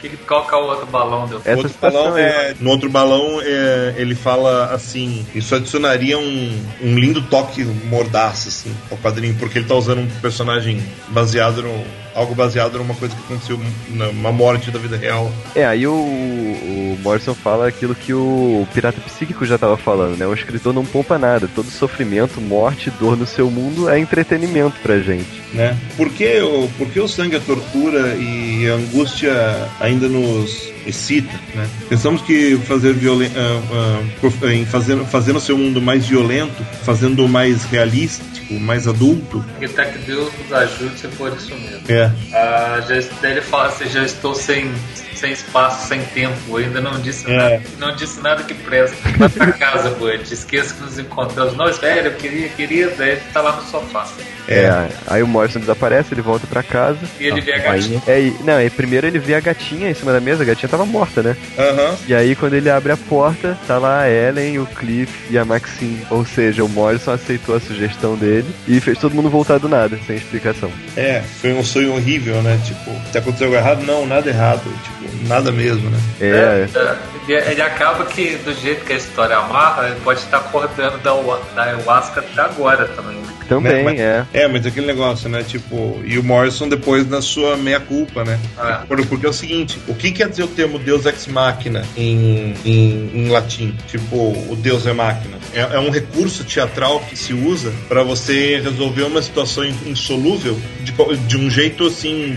Que- 0.00 0.16
Qual 0.26 0.46
que 0.46 0.54
é 0.54 0.58
o 0.58 0.62
outro 0.62 0.86
balão 0.86 1.26
deu? 1.26 1.40
Essa 1.44 1.56
outro 1.56 1.74
balão 1.80 2.16
é, 2.18 2.54
no 2.60 2.70
outro 2.70 2.88
balão 2.88 3.40
é, 3.42 3.94
ele 3.96 4.14
fala 4.14 4.66
assim: 4.72 5.26
isso 5.34 5.54
adicionaria 5.54 6.18
um, 6.18 6.64
um 6.82 6.98
lindo 6.98 7.22
toque 7.22 7.64
mordaço 7.64 8.48
assim, 8.48 8.74
ao 8.90 8.96
quadrinho, 8.98 9.34
porque 9.38 9.58
ele 9.58 9.66
tá 9.66 9.74
usando 9.74 10.00
um 10.00 10.08
personagem 10.20 10.82
baseado 11.08 11.62
no. 11.62 11.84
Algo 12.14 12.34
baseado 12.34 12.78
numa 12.78 12.94
coisa 12.94 13.14
que 13.14 13.22
aconteceu 13.22 13.58
numa 13.88 14.32
morte 14.32 14.70
da 14.70 14.78
vida 14.78 14.96
real. 14.96 15.30
É, 15.54 15.64
aí 15.64 15.86
o, 15.86 15.92
o 15.92 16.98
Morrison 17.02 17.34
fala 17.34 17.68
aquilo 17.68 17.94
que 17.94 18.12
o 18.12 18.66
Pirata 18.74 19.00
Psíquico 19.00 19.44
já 19.46 19.56
tava 19.56 19.76
falando, 19.76 20.16
né? 20.18 20.26
O 20.26 20.34
escritor 20.34 20.72
não 20.72 20.84
poupa 20.84 21.18
nada. 21.18 21.48
Todo 21.54 21.70
sofrimento, 21.70 22.40
morte, 22.40 22.90
dor 22.98 23.16
no 23.16 23.26
seu 23.26 23.50
mundo 23.50 23.88
é 23.88 23.98
entretenimento 23.98 24.76
pra 24.82 24.98
gente. 25.00 25.40
né? 25.52 25.76
Por 25.96 26.10
que, 26.10 26.40
o, 26.40 26.68
por 26.78 26.88
que 26.88 27.00
o 27.00 27.08
sangue, 27.08 27.36
a 27.36 27.40
tortura 27.40 28.14
e 28.16 28.68
a 28.68 28.74
angústia 28.74 29.68
ainda 29.80 30.08
nos 30.08 30.70
excita, 30.86 31.32
né? 31.54 31.68
Pensamos 31.88 32.22
que 32.22 32.56
fazer 32.66 32.92
violen 32.94 33.30
ah, 33.36 33.60
ah, 33.72 34.02
prof- 34.20 34.44
em 34.44 34.64
fazer, 34.64 34.96
fazendo 35.06 35.36
o 35.36 35.40
seu 35.40 35.56
mundo 35.58 35.80
mais 35.80 36.06
violento, 36.06 36.64
fazendo 36.84 37.26
mais 37.28 37.64
realístico, 37.64 38.54
mais 38.54 38.88
adulto, 38.88 39.44
Que 39.58 39.68
tá 39.68 39.84
que 39.84 39.98
Deus 39.98 40.30
nos 40.42 40.52
ajude 40.52 40.98
se 40.98 41.08
for 41.08 41.32
isso 41.36 41.54
mesmo. 41.54 41.82
é. 41.88 42.10
Ah, 42.32 42.80
já, 42.88 42.94
daí 43.20 43.32
ele 43.32 43.40
fala 43.42 43.66
assim, 43.68 43.88
já 43.88 44.02
estou 44.04 44.34
sem, 44.34 44.70
sem 45.14 45.32
espaço, 45.32 45.86
sem 45.88 46.00
tempo, 46.02 46.34
eu 46.48 46.56
ainda 46.56 46.80
não 46.80 46.98
disse 47.00 47.30
É. 47.30 47.36
nada, 47.36 47.62
não 47.78 47.94
disse 47.96 48.20
nada 48.20 48.42
que 48.42 48.54
presta. 48.54 48.96
Vai 49.18 49.28
pra 49.28 49.52
casa, 49.52 49.90
Bud, 49.90 50.22
esqueça 50.32 50.74
que 50.74 50.82
nos 50.82 50.98
encontramos. 50.98 51.56
Não, 51.56 51.68
espera, 51.68 52.08
eu 52.08 52.14
queria, 52.14 52.48
queria, 52.48 52.88
daí 52.96 53.10
ele 53.10 53.20
tá 53.32 53.40
lá 53.42 53.54
no 53.56 53.62
sofá. 53.70 54.06
É. 54.48 54.88
Aí 55.06 55.22
o 55.22 55.28
Morrison 55.28 55.60
desaparece, 55.60 56.12
ele 56.12 56.22
volta 56.22 56.44
pra 56.46 56.62
casa. 56.62 56.98
E 57.20 57.26
ele 57.26 57.40
vê 57.40 57.52
a 57.54 57.58
gatinha. 57.58 58.02
É, 58.06 58.20
e, 58.20 58.36
não, 58.42 58.60
e 58.60 58.68
primeiro 58.68 59.06
ele 59.06 59.18
vê 59.20 59.34
a 59.34 59.40
gatinha 59.40 59.88
em 59.90 59.94
cima 59.94 60.12
da 60.12 60.20
mesa, 60.20 60.42
a 60.42 60.46
gatinha 60.46 60.68
tava 60.70 60.86
morta, 60.86 61.22
né? 61.22 61.36
Aham. 61.58 61.96
E 62.08 62.14
aí 62.14 62.34
quando 62.34 62.54
ele 62.54 62.70
abre 62.70 62.92
a 62.92 62.96
porta, 62.96 63.56
tá 63.66 63.78
lá 63.78 64.00
a 64.02 64.10
Ellen, 64.10 64.58
o 64.58 64.66
Cliff 64.66 65.12
e 65.30 65.36
a 65.38 65.44
Maxine. 65.44 66.06
Ou 66.10 66.24
seja, 66.24 66.64
o 66.64 66.68
Morrison 66.68 67.12
aceitou 67.12 67.56
a 67.56 67.60
sugestão 67.60 68.16
dele 68.16 68.46
e 68.68 68.80
fez 68.80 68.98
todo 68.98 69.14
mundo 69.14 69.28
voltar 69.28 69.58
do 69.58 69.68
nada, 69.68 69.98
sem 70.06 70.16
explicação. 70.16 70.70
É, 70.96 71.20
foi 71.40 71.52
um 71.52 71.64
sonho 71.64 71.94
horrível, 71.94 72.40
né? 72.42 72.58
Tipo, 72.64 72.90
se 73.10 73.18
aconteceu 73.18 73.46
algo 73.48 73.58
errado, 73.58 73.82
não, 73.84 74.06
nada 74.06 74.28
errado. 74.28 74.62
Tipo, 74.62 75.28
nada 75.28 75.50
mesmo, 75.52 75.90
né? 75.90 75.98
É, 76.20 76.26
É, 76.26 76.96
ele, 77.28 77.50
ele 77.52 77.62
acaba 77.62 78.04
que, 78.06 78.36
do 78.44 78.52
jeito 78.54 78.84
que 78.84 78.92
a 78.92 78.96
história 78.96 79.36
amarra, 79.36 79.86
ele 79.88 80.00
pode 80.02 80.20
estar 80.20 80.38
acordando 80.38 80.98
da, 80.98 81.12
da 81.54 81.62
ayahuasca 81.62 82.20
até 82.20 82.40
agora 82.42 82.86
também. 82.88 83.16
né? 83.16 83.22
também, 83.48 83.82
Mas- 83.84 83.98
é. 84.00 84.24
É, 84.32 84.46
mas 84.48 84.64
aquele 84.64 84.86
negócio, 84.86 85.28
né? 85.28 85.42
Tipo, 85.42 86.00
e 86.04 86.18
o 86.18 86.22
Morrison 86.22 86.68
depois 86.68 87.08
na 87.08 87.20
sua 87.20 87.56
meia-culpa, 87.56 88.24
né? 88.24 88.38
Ah. 88.56 88.82
Por- 88.86 89.04
Porque 89.06 89.26
é 89.26 89.28
o 89.28 89.32
seguinte: 89.32 89.78
o 89.88 89.94
que 89.94 90.12
quer 90.12 90.28
dizer 90.28 90.44
o 90.44 90.48
termo 90.60 90.78
Deus 90.78 91.06
ex 91.06 91.26
machina 91.26 91.86
em, 91.96 92.54
em, 92.64 93.10
em 93.14 93.28
latim? 93.28 93.74
Tipo, 93.88 94.16
o 94.16 94.56
Deus 94.56 94.86
é 94.86 94.92
máquina. 94.92 95.38
É, 95.54 95.60
é 95.60 95.78
um 95.78 95.88
recurso 95.88 96.44
teatral 96.44 97.00
que 97.08 97.16
se 97.16 97.32
usa 97.32 97.72
para 97.88 98.02
você 98.02 98.60
resolver 98.60 99.04
uma 99.04 99.22
situação 99.22 99.64
in- 99.64 99.74
insolúvel 99.86 100.60
de, 100.82 100.92
de 101.26 101.36
um 101.38 101.48
jeito 101.48 101.86
assim. 101.86 102.36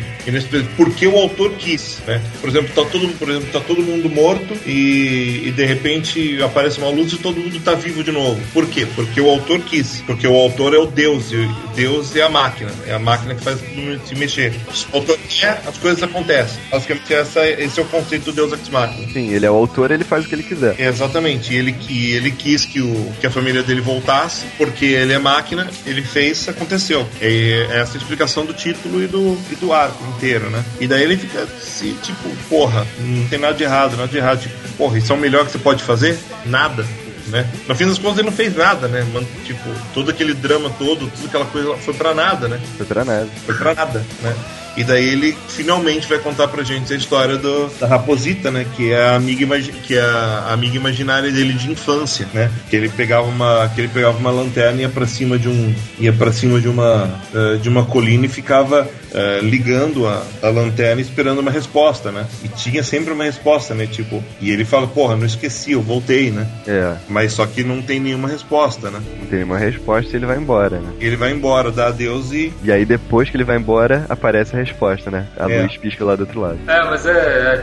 Porque 0.78 1.06
o 1.06 1.18
autor 1.18 1.52
quis, 1.60 2.00
né? 2.08 2.22
Por 2.40 2.50
exemplo, 2.50 2.70
tá 2.74 2.90
todo, 2.90 3.08
por 3.20 3.30
exemplo, 3.30 3.50
tá 3.52 3.60
todo 3.60 3.82
mundo 3.82 4.10
morto 4.10 4.54
e, 4.66 5.48
e 5.48 5.52
de 5.52 5.66
repente 5.66 6.42
aparece 6.42 6.78
uma 6.80 6.90
luz 6.90 7.12
e 7.12 7.18
todo 7.18 7.40
mundo 7.40 7.60
tá 7.60 7.74
vivo 7.74 8.04
de 8.04 8.12
novo. 8.12 8.40
Por 8.54 8.66
quê? 8.68 8.88
Porque 8.96 9.20
o 9.20 9.30
autor 9.30 9.60
quis. 9.62 10.02
Porque 10.06 10.26
o 10.28 10.36
autor 10.36 10.74
é 10.74 10.78
o 10.78 10.86
Deus 10.86 11.32
e 11.32 11.50
Deus 11.76 12.16
é 12.16 12.22
a 12.22 12.30
máquina. 12.30 12.72
É 12.88 12.94
a 12.94 13.00
máquina 13.00 13.36
que 13.36 13.44
faz 13.44 13.60
todo 13.60 13.76
mundo 13.76 14.02
se 14.06 14.16
mexer. 14.16 14.54
O 14.94 14.98
autor 14.98 15.20
quer, 15.28 15.62
as 15.68 15.78
coisas 15.78 16.02
acontecem. 16.02 16.58
Basicamente, 16.72 17.14
essa, 17.14 17.48
esse 17.48 17.80
é 17.80 17.84
o 17.84 17.86
conceito 17.88 18.13
do 18.20 18.32
Deus 18.32 18.52
ex 18.52 18.70
machina. 18.70 19.08
Sim, 19.12 19.34
ele 19.34 19.46
é 19.46 19.52
o 19.52 19.56
autor, 19.56 19.92
ele 19.92 20.04
faz 20.04 20.26
o 20.26 20.28
que 20.28 20.36
ele 20.36 20.44
quiser. 20.44 20.80
Exatamente, 20.80 21.54
ele, 21.54 21.72
que 21.72 22.12
ele 22.12 22.32
quis 22.32 22.66
que, 22.66 22.82
o, 22.82 23.14
que 23.20 23.28
a 23.28 23.32
família 23.32 23.64
dele 23.64 23.82
voltasse, 23.82 24.46
porque 24.58 24.86
ele 24.86 25.14
é 25.14 25.20
máquina, 25.20 25.70
ele 25.86 26.02
fez, 26.02 26.48
aconteceu. 26.48 27.08
É 27.22 27.68
essa 27.72 27.98
a 27.98 27.98
explicação 27.98 28.46
do 28.46 28.54
título 28.54 29.04
e 29.04 29.08
do, 29.08 29.38
e 29.52 29.56
do 29.56 29.74
arco 29.74 30.04
inteiro, 30.16 30.50
né? 30.50 30.64
E 30.80 30.88
daí 30.88 31.04
ele 31.04 31.18
fica 31.18 31.48
se, 31.62 31.94
tipo, 32.02 32.30
porra, 32.50 32.86
não 33.00 33.28
tem 33.28 33.40
nada 33.40 33.54
de 33.54 33.64
errado, 33.64 33.98
nada 33.98 34.08
de 34.08 34.18
errado. 34.18 34.42
Tipo, 34.42 34.56
porra, 34.78 34.98
isso 34.98 35.12
é 35.12 35.16
o 35.16 35.20
melhor 35.20 35.46
que 35.46 35.52
você 35.52 35.60
pode 35.60 35.84
fazer? 35.84 36.18
Nada. 36.46 36.86
Né? 37.28 37.48
No 37.68 37.76
fim 37.76 37.86
das 37.86 37.98
contas 37.98 38.20
ele 38.20 38.30
não 38.30 38.36
fez 38.36 38.56
nada, 38.56 38.88
né? 38.88 39.06
Mano, 39.14 39.28
tipo, 39.46 39.70
todo 39.94 40.12
aquele 40.12 40.34
drama 40.34 40.70
todo, 40.78 41.10
toda 41.10 41.28
aquela 41.28 41.46
coisa 41.46 41.76
foi 41.78 41.94
pra 41.94 42.14
nada, 42.14 42.48
né? 42.48 42.60
Foi 42.78 42.86
pra 42.86 43.06
nada. 43.06 43.28
Foi 43.46 43.56
pra 43.56 43.74
nada, 43.74 44.06
né? 44.22 44.36
E 44.76 44.84
daí 44.84 45.10
ele 45.10 45.36
finalmente 45.48 46.08
vai 46.08 46.18
contar 46.20 46.48
pra 46.48 46.64
gente 46.64 46.94
a 46.94 46.96
história 46.96 47.38
do, 47.38 47.68
da 47.80 47.88
Raposita, 47.88 48.50
né? 48.52 48.66
Que 48.76 48.92
é 48.92 49.04
a 49.04 49.16
amiga, 49.16 49.46
que 49.84 49.96
é 49.96 50.02
a 50.02 50.50
amiga 50.52 50.76
imaginária 50.76 51.32
dele 51.32 51.54
de 51.54 51.72
infância, 51.72 52.28
né? 52.34 52.52
Que 52.70 52.76
ele 52.76 52.90
pegava 52.90 53.28
uma, 53.28 53.70
que 53.74 53.82
ele 53.82 53.88
pegava 53.88 54.18
uma 54.18 54.32
lanterna 54.32 54.80
e 54.80 54.82
ia 54.82 54.90
pra 54.90 55.06
cima 55.06 55.38
de 55.38 55.48
um, 55.48 55.74
ia 56.00 56.12
para 56.14 56.32
cima 56.32 56.60
de 56.60 56.68
uma, 56.68 57.10
eh, 57.34 57.58
de 57.58 57.70
uma 57.70 57.86
colina 57.86 58.26
e 58.26 58.30
ficava 58.30 58.90
eh, 59.14 59.40
ligando 59.44 60.08
a, 60.08 60.24
a 60.42 60.50
lanterna 60.50 61.00
e 61.00 61.04
esperando 61.04 61.40
uma 61.40 61.52
resposta, 61.52 62.12
né? 62.12 62.26
E 62.44 62.48
tinha 62.48 62.84
sempre 62.84 63.14
uma 63.14 63.24
resposta, 63.24 63.74
né? 63.76 63.86
Tipo, 63.86 64.24
e 64.42 64.52
ele 64.52 64.66
fala, 64.66 64.88
porra, 64.88 65.16
não 65.16 65.26
esqueci, 65.26 65.74
eu 65.74 65.82
voltei, 65.82 66.32
né? 66.32 66.48
É, 66.66 66.96
Mas 67.08 67.34
só 67.34 67.46
que 67.46 67.64
não 67.64 67.82
tem 67.82 68.00
nenhuma 68.00 68.28
resposta, 68.28 68.90
né? 68.90 69.00
não 69.20 69.28
tem 69.28 69.40
nenhuma 69.40 69.58
resposta 69.58 70.12
e 70.12 70.16
ele 70.16 70.26
vai 70.26 70.38
embora, 70.38 70.80
né? 70.80 70.94
Ele 71.00 71.16
vai 71.16 71.32
embora, 71.32 71.72
dá 71.72 71.88
adeus 71.88 72.32
e 72.32 72.52
E 72.64 72.72
aí 72.72 72.86
depois 72.86 73.30
que 73.30 73.38
ele 73.38 73.44
vai 73.44 73.58
embora, 73.58 74.06
aparece 74.10 74.56
a 74.56 74.63
resposta, 74.64 75.12
né? 75.12 75.28
A 75.38 75.50
É. 75.50 75.62
luz 75.64 75.78
pisca 75.78 76.04
lá 76.04 76.16
do 76.16 76.22
outro 76.22 76.40
lado. 76.42 76.58
É, 76.68 76.84
mas 76.86 77.06
é, 77.06 77.12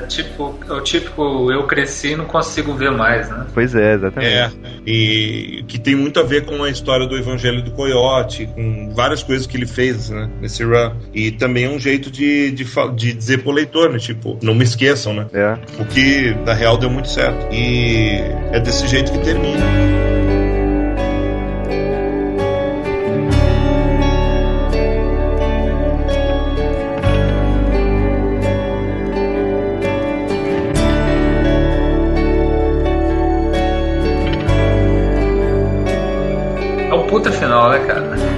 é 0.03 0.07
tipo, 0.07 0.59
é 0.69 0.73
o 0.73 0.81
típico 0.81 1.51
eu 1.51 1.65
cresci 1.67 2.13
e 2.13 2.17
não 2.17 2.25
consigo 2.25 2.75
ver 2.75 2.91
mais, 2.91 3.29
né? 3.29 3.47
Pois 3.53 3.75
é, 3.75 3.95
exatamente. 3.95 4.33
É, 4.33 4.51
e 4.87 5.65
que 5.67 5.79
tem 5.79 5.95
muito 5.95 6.19
a 6.21 6.23
ver 6.23 6.45
com 6.45 6.63
a 6.63 6.71
história 6.71 7.07
do 7.07 7.17
Evangelho 7.17 7.63
do 7.63 7.71
Coyote, 7.73 8.47
com 8.55 8.93
várias 8.95 9.23
coisas 9.23 9.47
que 9.47 9.57
ele 9.57 9.67
fez 9.67 10.11
né, 10.11 10.29
nesse 10.41 10.63
run. 10.65 10.93
E 11.15 11.31
também 11.31 11.65
é 11.65 11.69
um 11.69 11.79
jeito 11.79 12.11
de, 12.11 12.51
de, 12.51 12.65
de 12.95 13.13
dizer 13.13 13.43
pro 13.43 13.51
leitor, 13.53 13.91
né? 13.91 13.99
Tipo, 13.99 14.39
não 14.43 14.55
me 14.55 14.65
esqueçam, 14.65 15.13
né? 15.15 15.27
É. 15.33 15.57
O 15.81 15.85
que 15.85 16.35
na 16.45 16.53
real 16.55 16.77
deu 16.77 16.91
muito 16.91 17.09
certo. 17.09 17.47
E 17.53 18.21
é 18.53 18.61
desse 18.61 18.87
jeito 18.87 19.11
que 19.13 19.19
termina. 19.19 20.20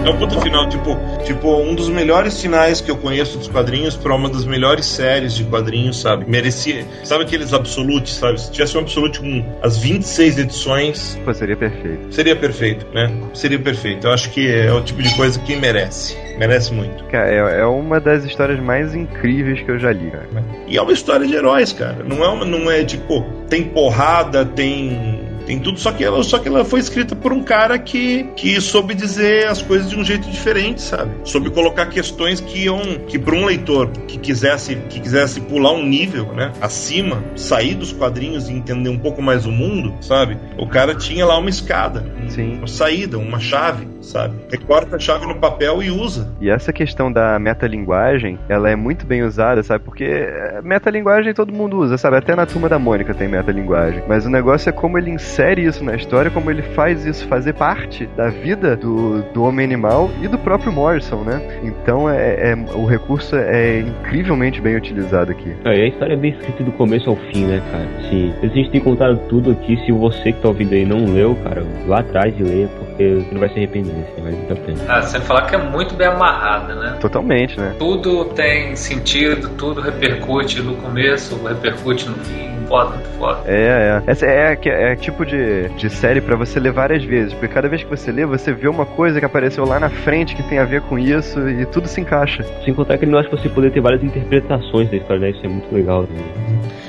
É 0.04 0.10
um 0.10 0.16
puto 0.18 0.40
final, 0.40 0.68
tipo, 0.68 0.98
tipo, 1.24 1.56
um 1.60 1.76
dos 1.76 1.88
melhores 1.88 2.40
finais 2.40 2.80
que 2.80 2.90
eu 2.90 2.96
conheço 2.96 3.38
dos 3.38 3.46
quadrinhos 3.46 3.94
pra 3.96 4.14
uma 4.16 4.28
das 4.28 4.44
melhores 4.44 4.84
séries 4.84 5.32
de 5.34 5.44
quadrinhos, 5.44 6.00
sabe? 6.00 6.28
Merecia. 6.28 6.84
Sabe 7.04 7.22
aqueles 7.22 7.54
absolutes, 7.54 8.14
sabe? 8.14 8.40
Se 8.40 8.50
tivesse 8.50 8.76
um 8.76 8.80
absolute 8.80 9.20
com 9.20 9.44
as 9.62 9.78
26 9.78 10.38
edições, 10.38 11.18
Pô, 11.24 11.32
seria 11.32 11.56
perfeito. 11.56 12.12
seria 12.12 12.34
perfeito, 12.34 12.84
né? 12.92 13.12
Seria 13.32 13.60
perfeito. 13.60 14.08
Eu 14.08 14.12
acho 14.12 14.30
que 14.30 14.50
é 14.52 14.72
o 14.72 14.80
tipo 14.82 15.00
de 15.00 15.14
coisa 15.14 15.38
que 15.38 15.54
merece. 15.54 16.16
Merece 16.36 16.72
muito. 16.74 17.04
Cara, 17.04 17.30
é, 17.30 17.60
é 17.60 17.66
uma 17.66 18.00
das 18.00 18.24
histórias 18.24 18.58
mais 18.58 18.96
incríveis 18.96 19.60
que 19.60 19.70
eu 19.70 19.78
já 19.78 19.92
li, 19.92 20.10
cara. 20.10 20.26
E 20.66 20.76
é 20.76 20.82
uma 20.82 20.92
história 20.92 21.26
de 21.26 21.34
heróis, 21.34 21.72
cara. 21.72 22.02
Não 22.02 22.24
é, 22.24 22.28
uma, 22.28 22.44
não 22.44 22.68
é 22.68 22.82
tipo, 22.84 23.22
tem 23.48 23.62
porrada, 23.64 24.44
tem. 24.44 25.21
Tem 25.46 25.58
tudo, 25.58 25.78
só 25.78 25.92
que, 25.92 26.04
ela, 26.04 26.22
só 26.22 26.38
que 26.38 26.48
ela 26.48 26.64
foi 26.64 26.80
escrita 26.80 27.14
por 27.14 27.32
um 27.32 27.42
cara 27.42 27.78
que, 27.78 28.24
que 28.36 28.60
soube 28.60 28.94
dizer 28.94 29.46
as 29.48 29.60
coisas 29.62 29.90
de 29.90 29.98
um 29.98 30.04
jeito 30.04 30.28
diferente, 30.30 30.80
sabe? 30.82 31.12
Soube 31.24 31.50
colocar 31.50 31.86
questões 31.86 32.40
que 32.40 32.64
iam. 32.64 32.80
que 33.06 33.18
para 33.18 33.34
um 33.34 33.44
leitor 33.44 33.88
que 34.06 34.18
quisesse, 34.18 34.76
que 34.88 35.00
quisesse 35.00 35.40
pular 35.40 35.72
um 35.72 35.84
nível, 35.84 36.32
né? 36.32 36.52
Acima, 36.60 37.22
sair 37.36 37.74
dos 37.74 37.92
quadrinhos 37.92 38.48
e 38.48 38.52
entender 38.52 38.88
um 38.88 38.98
pouco 38.98 39.22
mais 39.22 39.46
o 39.46 39.50
mundo, 39.50 39.94
sabe? 40.00 40.38
O 40.56 40.66
cara 40.66 40.94
tinha 40.94 41.26
lá 41.26 41.38
uma 41.38 41.50
escada, 41.50 42.04
Sim. 42.28 42.58
uma 42.58 42.66
saída, 42.66 43.18
uma 43.18 43.40
chave, 43.40 43.86
sabe? 44.02 44.34
Recorta 44.50 44.96
a 44.96 44.98
chave 44.98 45.26
no 45.26 45.36
papel 45.36 45.82
e 45.82 45.90
usa. 45.90 46.28
E 46.40 46.50
essa 46.50 46.72
questão 46.72 47.10
da 47.10 47.38
metalinguagem, 47.38 48.38
ela 48.48 48.68
é 48.70 48.76
muito 48.76 49.06
bem 49.06 49.22
usada, 49.22 49.62
sabe? 49.62 49.84
Porque 49.84 50.04
é, 50.04 50.60
metalinguagem 50.62 51.32
todo 51.32 51.52
mundo 51.52 51.78
usa, 51.78 51.96
sabe? 51.96 52.16
Até 52.16 52.34
na 52.34 52.46
turma 52.46 52.68
da 52.68 52.78
Mônica 52.78 53.14
tem 53.14 53.28
metalinguagem. 53.28 54.02
Mas 54.08 54.26
o 54.26 54.30
negócio 54.30 54.68
é 54.68 54.72
como 54.72 54.98
ele 54.98 55.10
insere 55.10 55.64
isso 55.64 55.84
na 55.84 55.94
história, 55.94 56.30
como 56.30 56.50
ele 56.50 56.62
faz 56.62 57.04
isso 57.06 57.26
fazer 57.28 57.54
parte 57.54 58.06
da 58.16 58.28
vida 58.28 58.76
do, 58.76 59.22
do 59.32 59.42
homem 59.44 59.64
animal 59.64 60.10
e 60.22 60.28
do 60.28 60.38
próprio 60.38 60.72
Morrison, 60.72 61.22
né? 61.22 61.40
Então 61.62 62.08
é, 62.08 62.52
é- 62.52 62.56
o 62.74 62.84
recurso 62.84 63.36
é 63.36 63.80
incrivelmente 63.80 64.60
bem 64.60 64.76
utilizado 64.76 65.30
aqui. 65.30 65.54
E 65.64 65.68
a 65.68 65.86
história 65.86 66.14
é 66.14 66.16
bem 66.16 66.32
escrita 66.32 66.62
do 66.64 66.72
começo 66.72 67.08
ao 67.08 67.16
fim, 67.16 67.44
né, 67.46 67.62
cara? 67.70 67.86
Se 68.08 68.32
a 68.42 68.46
gente 68.48 68.70
tem 68.70 68.80
contado 68.80 69.18
tudo 69.28 69.52
aqui, 69.52 69.76
se 69.84 69.92
você 69.92 70.32
que 70.32 70.40
tá 70.40 70.48
ouvindo 70.48 70.72
aí 70.74 70.84
não 70.84 71.04
leu, 71.12 71.36
cara, 71.44 71.62
lá 71.86 72.00
atrás 72.00 72.34
e 72.38 72.42
leia, 72.42 72.68
porque 72.78 73.14
você 73.14 73.28
não 73.32 73.40
vai 73.40 73.48
se 73.48 73.56
arrepender, 73.56 73.91
assim, 74.00 74.22
vale 74.22 74.36
muito 74.36 74.52
a 74.52 74.56
pena. 74.56 74.78
Ah, 74.88 75.02
sem 75.02 75.20
falar 75.20 75.46
que 75.46 75.54
é 75.54 75.58
muito 75.58 75.94
bem 75.94 76.06
amarrada, 76.06 76.74
né? 76.74 76.96
Totalmente, 77.00 77.58
né? 77.58 77.74
Tudo 77.78 78.26
tem 78.26 78.74
sentido, 78.76 79.50
tudo 79.50 79.80
repercute 79.80 80.60
no 80.62 80.76
começo, 80.76 81.38
repercute 81.46 82.08
no 82.08 82.16
fim. 82.16 82.52
Foda, 82.68 82.90
muito 82.90 83.08
foda. 83.18 83.40
É, 83.46 84.02
é. 84.06 84.10
Essa 84.10 84.26
é, 84.26 84.58
é, 84.64 84.92
é 84.92 84.96
tipo 84.96 85.26
de, 85.26 85.68
de 85.70 85.90
série 85.90 86.20
pra 86.20 86.36
você 86.36 86.58
ler 86.58 86.72
várias 86.72 87.04
vezes, 87.04 87.34
porque 87.34 87.48
cada 87.48 87.68
vez 87.68 87.82
que 87.82 87.90
você 87.90 88.10
lê, 88.10 88.24
você 88.24 88.52
vê 88.52 88.68
uma 88.68 88.86
coisa 88.86 89.18
que 89.18 89.26
apareceu 89.26 89.64
lá 89.66 89.78
na 89.78 89.90
frente 89.90 90.34
que 90.34 90.42
tem 90.44 90.58
a 90.58 90.64
ver 90.64 90.80
com 90.82 90.98
isso 90.98 91.48
e 91.48 91.66
tudo 91.66 91.86
se 91.86 92.00
encaixa. 92.00 92.44
Sem 92.64 92.72
contar 92.72 92.96
que 92.96 93.04
ele 93.04 93.12
não 93.12 93.18
acha 93.18 93.28
você 93.28 93.48
poder 93.48 93.72
ter 93.72 93.80
várias 93.80 94.02
interpretações 94.02 94.90
da 94.90 94.96
história, 94.96 95.20
né? 95.20 95.30
Isso 95.30 95.44
é 95.44 95.48
muito 95.48 95.74
legal 95.74 96.06
também. 96.06 96.24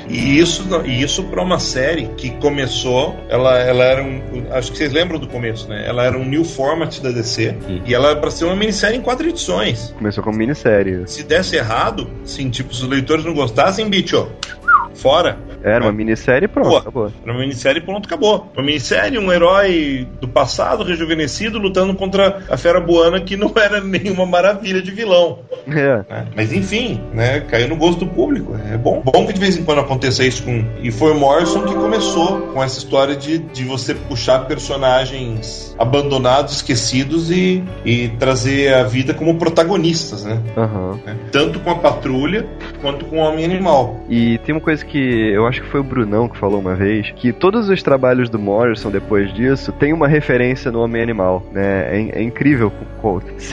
E 0.08 0.40
isso, 0.40 0.64
e 0.86 1.02
isso 1.02 1.24
para 1.24 1.42
uma 1.42 1.60
série 1.60 2.08
que 2.18 2.32
começou, 2.38 3.16
ela, 3.30 3.58
ela 3.60 3.84
era 3.84 4.04
um. 4.04 4.22
Acho 4.52 4.72
que 4.72 4.78
vocês 4.78 4.92
lembram 4.92 5.20
do 5.20 5.28
começo, 5.28 5.68
né? 5.68 5.84
Ela 5.88 6.04
era 6.04 6.18
um 6.18 6.26
new 6.26 6.44
format 6.44 7.00
da 7.00 7.12
DC 7.12 7.56
Sim. 7.66 7.82
e 7.86 7.94
ela 7.94 8.12
era 8.12 8.20
pra 8.20 8.32
ser 8.32 8.46
uma 8.46 8.56
minissérie 8.56 8.98
em 8.98 9.02
quatro 9.02 9.28
edições. 9.28 9.94
Começou 9.98 10.24
como 10.24 10.38
minissérie. 10.38 11.04
Se 11.08 11.24
desse 11.24 11.56
errado, 11.56 12.10
sim, 12.24 12.50
tipo, 12.50 12.74
se 12.74 12.84
os 12.84 12.90
leitores 12.90 13.26
não 13.26 13.34
gostassem, 13.34 13.90
bicho, 13.90 14.28
fora. 14.94 15.38
Era 15.64 15.84
uma 15.84 15.92
minissérie 15.92 16.46
e 16.46 16.48
pronto, 16.48 16.76
acabou. 16.76 17.12
Era 17.24 17.32
uma 17.32 17.40
minissérie 17.40 17.82
e 17.82 17.86
pronto, 17.86 18.06
acabou. 18.06 18.52
Uma 18.56 18.64
minissérie, 18.64 19.18
um 19.18 19.32
herói 19.32 20.08
do 20.20 20.28
passado, 20.28 20.84
rejuvenescido, 20.84 21.58
lutando 21.58 21.94
contra 21.96 22.44
a 22.50 22.58
Fera 22.58 22.80
Buana, 22.80 23.22
que 23.22 23.38
não 23.38 23.52
era 23.58 23.82
nenhuma 23.82 24.26
maravilha 24.26 24.82
de 24.82 24.92
vilão. 24.92 25.40
É. 25.68 25.98
né? 26.10 26.28
Mas 26.36 26.52
enfim, 26.52 27.02
né? 27.14 27.42
Caiu 27.42 27.70
no 27.70 27.76
gosto 27.76 28.06
do 28.06 28.08
público. 28.08 28.56
É 28.72 28.78
bom. 28.78 29.02
Bom 29.04 29.26
que 29.26 29.34
de 29.34 29.40
vez 29.40 29.58
em 29.58 29.64
quando 29.64 29.80
aconteça 29.80 30.24
isso 30.24 30.44
com. 30.44 30.66
E 30.82 30.92
foi 30.92 31.12
o 31.12 31.16
Morrison 31.16 31.64
que 31.64 31.74
começou 31.74 32.42
com 32.54 32.64
essa 32.64 32.78
história 32.78 33.16
de, 33.16 33.38
de 33.38 33.64
você 33.64 33.94
puxar 33.94 34.46
personagens 34.46 35.76
abandonados, 35.78 36.56
esquecidos 36.56 37.32
e, 37.32 37.64
e 37.86 38.10
trazer 38.20 38.74
a 38.74 38.84
vida 38.84 39.14
como 39.14 39.38
protagonistas, 39.38 40.24
né? 40.24 40.42
Né? 41.06 41.18
Tanto 41.32 41.60
com 41.60 41.72
a 41.72 41.76
patrulha 41.76 42.46
quanto 42.84 43.06
com 43.06 43.16
o 43.16 43.20
Homem 43.20 43.46
Animal. 43.46 44.02
E 44.10 44.38
tem 44.40 44.54
uma 44.54 44.62
coisa 44.62 44.84
que 44.84 45.32
eu 45.32 45.48
acho 45.48 45.62
que 45.62 45.70
foi 45.70 45.80
o 45.80 45.84
Brunão 45.84 46.28
que 46.28 46.38
falou 46.38 46.60
uma 46.60 46.76
vez, 46.76 47.12
que 47.16 47.32
todos 47.32 47.70
os 47.70 47.82
trabalhos 47.82 48.30
do 48.30 48.38
Morrison 48.38 48.92
depois 48.92 49.34
disso 49.34 49.72
tem 49.72 49.94
uma 49.94 50.08
referência 50.08 50.70
no 50.70 50.82
Homem 50.82 51.02
Animal, 51.02 51.42
né? 51.54 51.98
É, 51.98 52.20
é 52.20 52.22
incrível. 52.22 52.72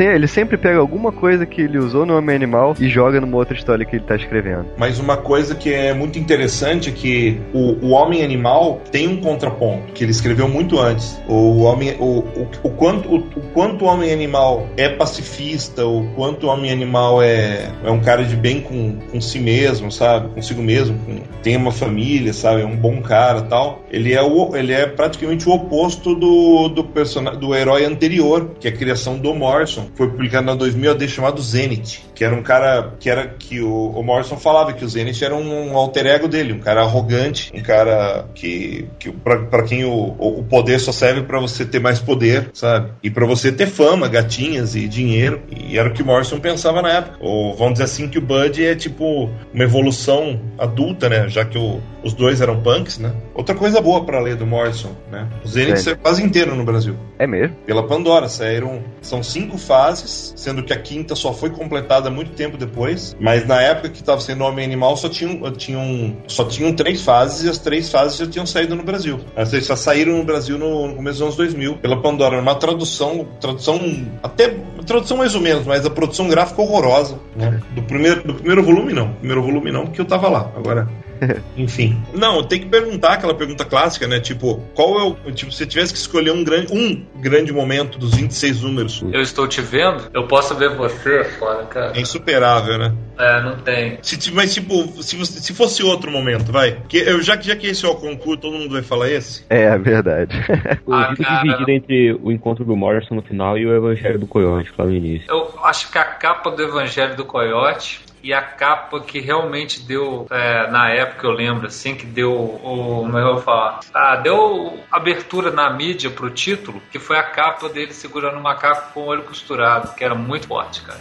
Ele 0.01 0.27
sempre 0.27 0.57
pega 0.57 0.78
alguma 0.78 1.12
coisa 1.12 1.47
que 1.47 1.62
ele 1.62 1.78
usou 1.78 2.05
no 2.05 2.16
Homem 2.16 2.35
Animal 2.35 2.74
e 2.81 2.89
joga 2.89 3.20
numa 3.20 3.36
outra 3.36 3.57
história 3.57 3.85
que 3.85 3.97
ele 3.97 4.05
tá 4.05 4.16
escrevendo. 4.16 4.66
Mas 4.77 4.98
uma 4.98 5.16
coisa 5.16 5.55
que 5.55 5.73
é 5.73 5.94
muito 5.94 6.19
interessante 6.19 6.89
é 6.89 6.93
que 6.93 7.40
o, 7.52 7.86
o 7.86 7.90
Homem 7.90 8.24
Animal 8.24 8.81
tem 8.90 9.07
um 9.07 9.20
contraponto 9.20 9.93
que 9.93 10.02
ele 10.02 10.11
escreveu 10.11 10.48
muito 10.48 10.81
antes. 10.81 11.20
O 11.28 11.61
homem, 11.62 11.94
o, 12.01 12.20
o, 12.20 12.48
o 12.65 12.70
quanto 12.70 13.09
o, 13.09 13.19
o 13.19 13.40
quanto 13.52 13.85
o 13.85 13.89
Homem 13.89 14.12
Animal 14.12 14.66
é 14.77 14.89
pacifista, 14.89 15.86
o 15.86 16.07
quanto 16.16 16.47
o 16.47 16.51
Homem 16.51 16.73
Animal 16.73 17.23
é, 17.23 17.70
é 17.85 17.90
um 17.90 18.01
cara 18.01 18.24
de 18.24 18.35
bem 18.35 18.61
com, 18.61 18.97
com 19.11 19.19
si 19.20 19.38
mesmo, 19.38 19.90
sabe? 19.90 20.28
Consigo 20.34 20.62
mesmo, 20.62 20.98
com- 20.98 21.20
tem 21.42 21.56
uma 21.56 21.72
família, 21.72 22.32
sabe? 22.32 22.62
É 22.62 22.66
um 22.66 22.76
bom 22.76 23.01
cara, 23.01 23.42
tal. 23.42 23.82
Ele 23.90 24.12
é 24.12 24.22
o, 24.22 24.55
ele 24.56 24.72
é 24.72 24.86
praticamente 24.86 25.48
o 25.48 25.52
oposto 25.52 26.14
do 26.14 26.68
do 26.68 26.84
personagem 26.84 27.40
do 27.40 27.55
herói 27.55 27.84
anterior, 27.84 28.52
que 28.60 28.68
é 28.68 28.70
a 28.70 28.76
criação 28.76 29.18
do 29.18 29.34
Morrison. 29.34 29.86
Foi 29.94 30.09
publicado 30.09 30.47
na 30.47 30.55
2000 30.55 30.90
AD 30.92 31.09
chamado 31.09 31.40
Zenith, 31.42 32.01
que 32.14 32.24
era 32.24 32.34
um 32.34 32.42
cara 32.42 32.94
que 32.98 33.09
era 33.10 33.26
que 33.38 33.60
o, 33.60 33.90
o 33.90 34.02
Morrison 34.02 34.36
falava 34.36 34.72
que 34.72 34.84
o 34.84 34.88
Zenith 34.88 35.22
era 35.22 35.34
um 35.34 35.76
alter 35.76 36.06
ego 36.06 36.28
dele, 36.28 36.52
um 36.52 36.59
cara 36.60 36.82
arrogante, 36.82 37.51
um 37.55 37.62
cara 37.62 38.26
que, 38.34 38.86
que 38.98 39.10
para 39.10 39.62
quem 39.64 39.84
o 39.84 40.10
o 40.20 40.42
poder 40.44 40.78
só 40.78 40.92
serve 40.92 41.22
para 41.22 41.38
você 41.40 41.64
ter 41.64 41.80
mais 41.80 41.98
poder, 41.98 42.51
sabe? 42.52 42.90
E 43.02 43.10
para 43.10 43.26
você 43.26 43.51
ter 43.52 43.66
fama, 43.66 44.09
gatinhas 44.09 44.74
e 44.74 44.86
dinheiro. 44.86 45.40
E 45.51 45.78
era 45.78 45.88
o 45.88 45.92
que 45.92 46.02
o 46.02 46.06
Morrison 46.06 46.38
pensava 46.38 46.82
na 46.82 46.90
época. 46.90 47.16
Ou 47.20 47.55
vamos 47.56 47.74
dizer 47.74 47.84
assim 47.84 48.09
que 48.09 48.18
o 48.18 48.22
Bud 48.22 48.64
é 48.64 48.74
tipo 48.74 49.05
uma 49.53 49.65
evolução 49.65 50.41
adulta, 50.59 51.09
né? 51.09 51.28
Já 51.28 51.45
que 51.45 51.59
o- 51.59 51.81
os 52.03 52.15
dois 52.15 52.41
eram 52.41 52.61
punks, 52.62 52.99
né? 52.99 53.12
Outra 53.35 53.55
coisa 53.55 53.81
boa 53.81 54.05
para 54.05 54.19
ler 54.20 54.37
do 54.37 54.47
Morrison, 54.47 54.93
né? 55.11 55.28
O 55.45 55.49
Zenith 55.49 55.78
saiu 55.78 55.97
quase 55.99 56.23
inteiro 56.23 56.55
no 56.55 56.65
Brasil 56.65 56.97
É 57.19 57.27
mesmo? 57.27 57.55
pela 57.66 57.87
Pandora. 57.87 58.28
Saíram, 58.28 58.82
são 59.03 59.23
cinco 59.23 59.59
fases, 59.59 60.32
sendo 60.37 60.62
que 60.62 60.73
a 60.73 60.78
quinta 60.81 61.15
só 61.15 61.32
foi 61.32 61.51
completada 61.51 62.11
muito 62.11 62.31
tempo 62.32 62.57
depois. 62.57 63.15
Mas 63.20 63.47
na 63.47 63.61
época 63.61 63.91
que 63.91 64.01
estava 64.01 64.20
sendo 64.20 64.45
Homem 64.45 64.65
Animal, 64.65 64.97
só 64.97 65.09
tinham, 65.09 65.51
tinham, 65.53 66.16
só 66.27 66.45
tinham 66.45 66.73
três 66.74 67.03
fases 67.03 67.45
e 67.45 67.49
as 67.51 67.59
três 67.59 67.91
fases 67.91 68.19
já 68.19 68.27
tinham 68.27 68.47
saído 68.47 68.74
no 68.74 68.82
Brasil. 68.82 69.20
As 69.37 69.51
três 69.51 69.66
só 69.66 69.77
saíram 69.77 70.16
no 70.16 70.24
Brasil 70.24 70.59
no, 70.59 70.89
no 70.89 70.95
começo 70.97 71.19
dos 71.19 71.23
anos 71.23 71.37
2000 71.37 71.77
pela 71.78 72.01
Pandora. 72.01 72.41
Uma 72.41 72.55
tradução, 72.55 73.27
tradução 73.41 73.78
até 74.23 74.49
tradução 74.90 75.16
mais 75.16 75.34
ou 75.34 75.40
menos, 75.40 75.64
mas 75.66 75.86
a 75.86 75.90
produção 75.90 76.28
gráfica 76.28 76.60
horrorosa. 76.60 77.18
Né? 77.36 77.60
Do, 77.70 77.82
primeiro, 77.82 78.22
do 78.26 78.34
primeiro 78.34 78.62
volume, 78.62 78.92
não. 78.92 79.12
Primeiro 79.14 79.42
volume, 79.42 79.70
não, 79.70 79.86
porque 79.86 80.00
eu 80.00 80.04
tava 80.04 80.28
lá. 80.28 80.50
Agora. 80.56 80.88
Enfim. 81.56 82.01
Não, 82.14 82.42
tem 82.42 82.60
que 82.60 82.66
perguntar 82.66 83.14
aquela 83.14 83.34
pergunta 83.34 83.64
clássica, 83.64 84.06
né? 84.06 84.20
Tipo, 84.20 84.56
qual 84.74 84.98
é 84.98 85.05
o. 85.05 85.14
Tipo, 85.32 85.51
se 85.52 85.59
você 85.59 85.66
tivesse 85.66 85.92
que 85.92 85.98
escolher 85.98 86.32
um 86.32 86.42
grande, 86.44 86.72
um 86.72 87.05
grande 87.20 87.52
momento 87.52 87.98
dos 87.98 88.14
26 88.14 88.62
números, 88.62 89.02
Eu 89.12 89.20
estou 89.20 89.47
te 89.47 89.60
vendo? 89.60 90.09
Eu 90.14 90.26
posso 90.26 90.55
ver 90.55 90.70
você? 90.76 91.24
Foda, 91.24 91.64
cara. 91.66 91.97
é 91.97 92.01
insuperável, 92.01 92.78
né? 92.78 92.94
É, 93.18 93.42
não 93.42 93.56
tem. 93.59 93.98
Se, 94.02 94.32
mas, 94.32 94.55
tipo, 94.55 95.02
se, 95.02 95.16
você- 95.16 95.40
se 95.40 95.52
fosse 95.55 95.82
outro 95.82 96.10
momento, 96.10 96.51
vai. 96.52 96.78
Que 96.88 96.98
eu, 96.98 97.22
já, 97.22 97.36
que- 97.36 97.47
já 97.47 97.56
que 97.56 97.66
esse 97.66 97.84
é 97.84 97.88
o 97.88 97.94
concurso, 97.94 98.38
todo 98.40 98.56
mundo 98.56 98.72
vai 98.72 98.82
falar 98.82 99.10
esse. 99.10 99.44
É, 99.51 99.62
é 99.64 99.78
verdade. 99.78 100.34
Eu 100.86 100.94
Ah, 100.94 101.14
cara. 101.16 101.42
dividido 101.42 101.70
entre 101.70 102.12
o 102.22 102.32
encontro 102.32 102.64
do 102.64 102.74
Morrison 102.76 103.14
no 103.16 103.22
final 103.22 103.59
e 103.59 103.66
o 103.66 103.74
Evangelho 103.76 104.18
do 104.18 104.26
Coyote, 104.26 104.72
lá 104.76 104.84
no 104.84 104.92
início. 104.94 105.26
Eu 105.30 105.51
acho 105.64 105.90
que 105.90 105.98
a 105.98 106.05
capa 106.05 106.51
do 106.51 106.62
Evangelho 106.62 107.14
do 107.16 107.24
Coyote 107.24 108.01
e 108.22 108.32
a 108.32 108.42
capa 108.42 109.01
que 109.01 109.20
realmente 109.20 109.80
deu, 109.80 110.26
é, 110.30 110.70
na 110.70 110.90
época 110.90 111.26
eu 111.26 111.32
lembro, 111.32 111.66
assim, 111.66 111.94
que 111.94 112.06
deu 112.06 112.32
o. 112.32 113.01
Como 113.01 113.18
é 113.18 113.22
que 113.22 113.28
eu 113.28 113.34
vou 113.34 113.42
falar? 113.42 113.80
Ah, 113.94 114.16
deu 114.16 114.78
abertura 114.90 115.51
na 115.51 115.70
mídia 115.70 116.10
pro 116.10 116.30
título, 116.30 116.82
que 116.90 116.98
foi 116.98 117.18
a 117.18 117.22
capa 117.22 117.68
dele 117.68 117.92
segurando 117.92 118.38
um 118.38 118.42
macaco 118.42 118.92
com 118.92 119.01
o 119.01 119.06
olho 119.06 119.22
costurado, 119.22 119.94
que 119.94 120.05
era 120.05 120.14
muito 120.14 120.47
forte, 120.47 120.82
cara. 120.82 120.98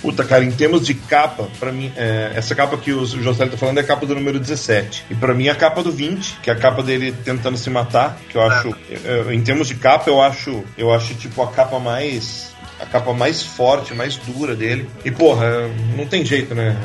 Puta, 0.00 0.24
cara, 0.24 0.44
em 0.44 0.52
termos 0.52 0.86
de 0.86 0.94
capa, 0.94 1.48
pra 1.58 1.72
mim, 1.72 1.92
é, 1.96 2.32
essa 2.34 2.54
capa 2.54 2.76
que 2.76 2.92
o 2.92 3.04
José 3.04 3.46
tá 3.46 3.56
falando 3.56 3.78
é 3.78 3.80
a 3.80 3.84
capa 3.84 4.06
do 4.06 4.14
número 4.14 4.38
17. 4.38 5.06
E 5.10 5.14
pra 5.14 5.34
mim 5.34 5.48
a 5.48 5.54
capa 5.54 5.82
do 5.82 5.92
20, 5.92 6.40
que 6.40 6.50
é 6.50 6.52
a 6.52 6.56
capa 6.56 6.82
dele 6.82 7.12
tentando 7.12 7.56
se 7.56 7.68
matar, 7.70 8.16
que 8.28 8.36
eu 8.36 8.42
acho, 8.42 8.74
é, 8.90 9.34
em 9.34 9.42
termos 9.42 9.68
de 9.68 9.74
capa, 9.74 10.08
eu 10.08 10.20
acho, 10.20 10.64
eu 10.76 10.92
acho 10.92 11.14
tipo 11.14 11.42
a 11.42 11.50
capa 11.50 11.78
mais 11.78 12.52
a 12.82 12.86
capa 12.86 13.12
mais 13.12 13.42
forte, 13.42 13.94
mais 13.94 14.16
dura 14.16 14.54
dele. 14.54 14.88
E 15.04 15.10
porra, 15.10 15.70
não 15.96 16.06
tem 16.06 16.24
jeito, 16.24 16.54
né? 16.54 16.76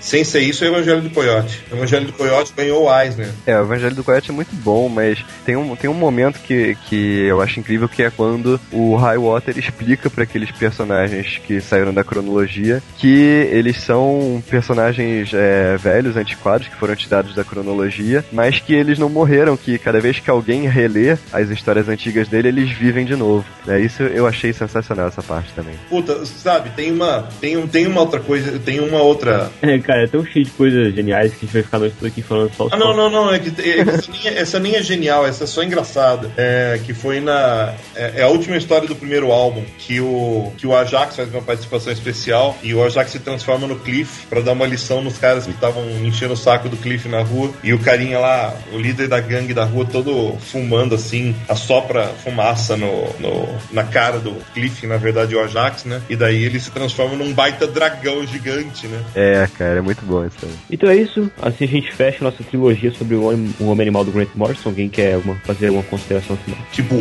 Sem 0.00 0.24
ser 0.24 0.40
isso, 0.40 0.64
é 0.64 0.68
o 0.68 0.74
Evangelho 0.74 1.02
do 1.02 1.10
Coyote. 1.10 1.62
O 1.70 1.76
Evangelho 1.76 2.06
do 2.06 2.12
Coyote 2.12 2.52
ganhou 2.56 2.84
o 2.84 3.00
Eisner. 3.00 3.30
É, 3.46 3.56
o 3.56 3.62
Evangelho 3.62 3.94
do 3.94 4.04
Coyote 4.04 4.30
é 4.30 4.34
muito 4.34 4.54
bom, 4.56 4.88
mas 4.88 5.24
tem 5.46 5.56
um, 5.56 5.76
tem 5.76 5.88
um 5.88 5.94
momento 5.94 6.40
que, 6.40 6.76
que 6.88 7.24
eu 7.26 7.40
acho 7.40 7.60
incrível 7.60 7.88
que 7.88 8.02
é 8.02 8.10
quando 8.10 8.60
o 8.72 8.96
Highwater 8.96 9.56
explica 9.56 10.10
para 10.10 10.24
aqueles 10.24 10.50
personagens 10.50 11.40
que 11.46 11.60
saíram 11.60 11.94
da 11.94 12.02
cronologia 12.02 12.82
que 12.98 13.48
eles 13.52 13.80
são 13.80 14.42
personagens 14.50 15.32
é, 15.32 15.76
velhos, 15.76 16.16
antiquados, 16.16 16.66
que 16.66 16.76
foram 16.76 16.96
tirados 16.96 17.34
da 17.34 17.44
cronologia, 17.44 18.24
mas 18.32 18.58
que 18.58 18.74
eles 18.74 18.98
não 18.98 19.08
morreram, 19.08 19.56
que 19.56 19.78
cada 19.78 20.00
vez 20.00 20.18
que 20.18 20.30
alguém 20.30 20.66
relê 20.68 21.16
as 21.32 21.50
histórias 21.50 21.88
antigas 21.88 22.28
dele, 22.28 22.48
eles 22.48 22.70
vivem 22.72 23.04
de 23.04 23.14
novo. 23.14 23.44
É, 23.68 23.78
isso 23.78 24.02
eu 24.02 24.26
achei 24.26 24.52
sensacional 24.52 25.08
essa 25.08 25.22
parte 25.22 25.43
também. 25.54 25.74
Puta, 25.88 26.24
sabe, 26.26 26.70
tem 26.70 26.92
uma, 26.92 27.28
tem, 27.40 27.56
um, 27.56 27.66
tem 27.66 27.86
uma 27.86 28.00
outra 28.00 28.20
coisa, 28.20 28.58
tem 28.58 28.80
uma 28.80 29.00
outra. 29.00 29.50
É, 29.64 29.78
cara, 29.78 30.04
é 30.04 30.06
tão 30.06 30.24
cheio 30.26 30.44
de 30.44 30.50
coisas 30.50 30.94
geniais 30.94 31.32
que 31.32 31.38
a 31.38 31.40
gente 31.46 31.52
vai 31.52 31.62
ficar 31.62 31.78
noite 31.78 31.96
toda 31.98 32.08
aqui 32.08 32.20
falando 32.20 32.52
só 32.54 32.68
Ah, 32.70 32.76
não, 32.76 32.94
não, 32.94 33.08
não, 33.08 33.32
é 33.32 33.38
que, 33.38 33.48
é 33.48 33.82
que 33.82 33.90
essa, 33.90 34.12
nem 34.12 34.26
é, 34.26 34.38
essa 34.38 34.60
nem 34.60 34.76
é 34.76 34.82
genial, 34.82 35.26
essa 35.26 35.44
é 35.44 35.46
só 35.46 35.62
engraçada. 35.62 36.30
É, 36.36 36.78
que 36.84 36.92
foi 36.92 37.18
na. 37.20 37.74
É, 37.94 38.20
é 38.20 38.22
a 38.22 38.28
última 38.28 38.56
história 38.56 38.86
do 38.86 38.94
primeiro 38.94 39.32
álbum, 39.32 39.64
que 39.78 40.00
o, 40.00 40.52
que 40.58 40.66
o 40.66 40.76
Ajax 40.76 41.16
faz 41.16 41.30
uma 41.30 41.40
participação 41.40 41.92
especial 41.92 42.56
e 42.62 42.74
o 42.74 42.84
Ajax 42.84 43.10
se 43.10 43.18
transforma 43.18 43.66
no 43.66 43.76
Cliff 43.76 44.26
pra 44.26 44.40
dar 44.40 44.52
uma 44.52 44.66
lição 44.66 45.02
nos 45.02 45.16
caras 45.16 45.44
que 45.44 45.52
estavam 45.52 45.82
enchendo 46.04 46.34
o 46.34 46.36
saco 46.36 46.68
do 46.68 46.76
Cliff 46.76 47.08
na 47.08 47.22
rua. 47.22 47.50
E 47.62 47.72
o 47.72 47.78
carinha 47.78 48.18
lá, 48.18 48.54
o 48.72 48.78
líder 48.78 49.08
da 49.08 49.20
gangue 49.20 49.54
da 49.54 49.64
rua, 49.64 49.86
todo 49.90 50.36
fumando 50.38 50.94
assim, 50.94 51.34
assopra 51.48 52.08
fumaça 52.22 52.76
no, 52.76 53.08
no, 53.18 53.48
na 53.72 53.84
cara 53.84 54.18
do 54.18 54.34
Cliff, 54.52 54.86
na 54.86 54.96
verdade, 54.96 55.33
o 55.34 55.40
Ajax, 55.42 55.84
né? 55.84 56.00
E 56.08 56.16
daí 56.16 56.44
ele 56.44 56.58
se 56.60 56.70
transforma 56.70 57.16
num 57.16 57.32
baita 57.32 57.66
dragão 57.66 58.26
gigante, 58.26 58.86
né? 58.86 59.02
É, 59.14 59.48
cara, 59.58 59.78
é 59.78 59.80
muito 59.80 60.04
bom 60.04 60.24
isso 60.24 60.36
também. 60.40 60.56
Então 60.70 60.88
é 60.90 60.96
isso. 60.96 61.30
Assim 61.40 61.64
a 61.64 61.68
gente 61.68 61.92
fecha 61.94 62.18
a 62.20 62.24
nossa 62.24 62.42
trilogia 62.44 62.92
sobre 62.92 63.14
o 63.14 63.24
Homem, 63.24 63.54
o 63.60 63.66
Homem 63.66 63.82
Animal 63.82 64.04
do 64.04 64.12
Grant 64.12 64.28
Morrison. 64.34 64.68
Alguém 64.70 64.88
quer 64.88 65.14
alguma- 65.14 65.36
fazer 65.44 65.66
alguma 65.68 65.84
consideração 65.84 66.36
final? 66.38 66.58
Tipo, 66.72 66.96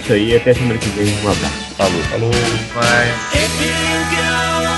Isso 0.00 0.12
aí, 0.12 0.36
até 0.36 0.54
semana 0.54 0.78
que 0.78 0.88
vem. 0.90 1.06
Um 1.24 1.30
abraço. 1.30 1.74
Falou. 1.76 2.02
falou. 2.02 2.30
Mas. 2.74 4.77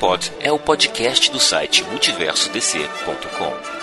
Pod 0.00 0.32
é 0.40 0.50
o 0.50 0.58
podcast 0.58 1.30
do 1.30 1.38
site 1.38 1.84
multiversodc.com. 1.84 3.79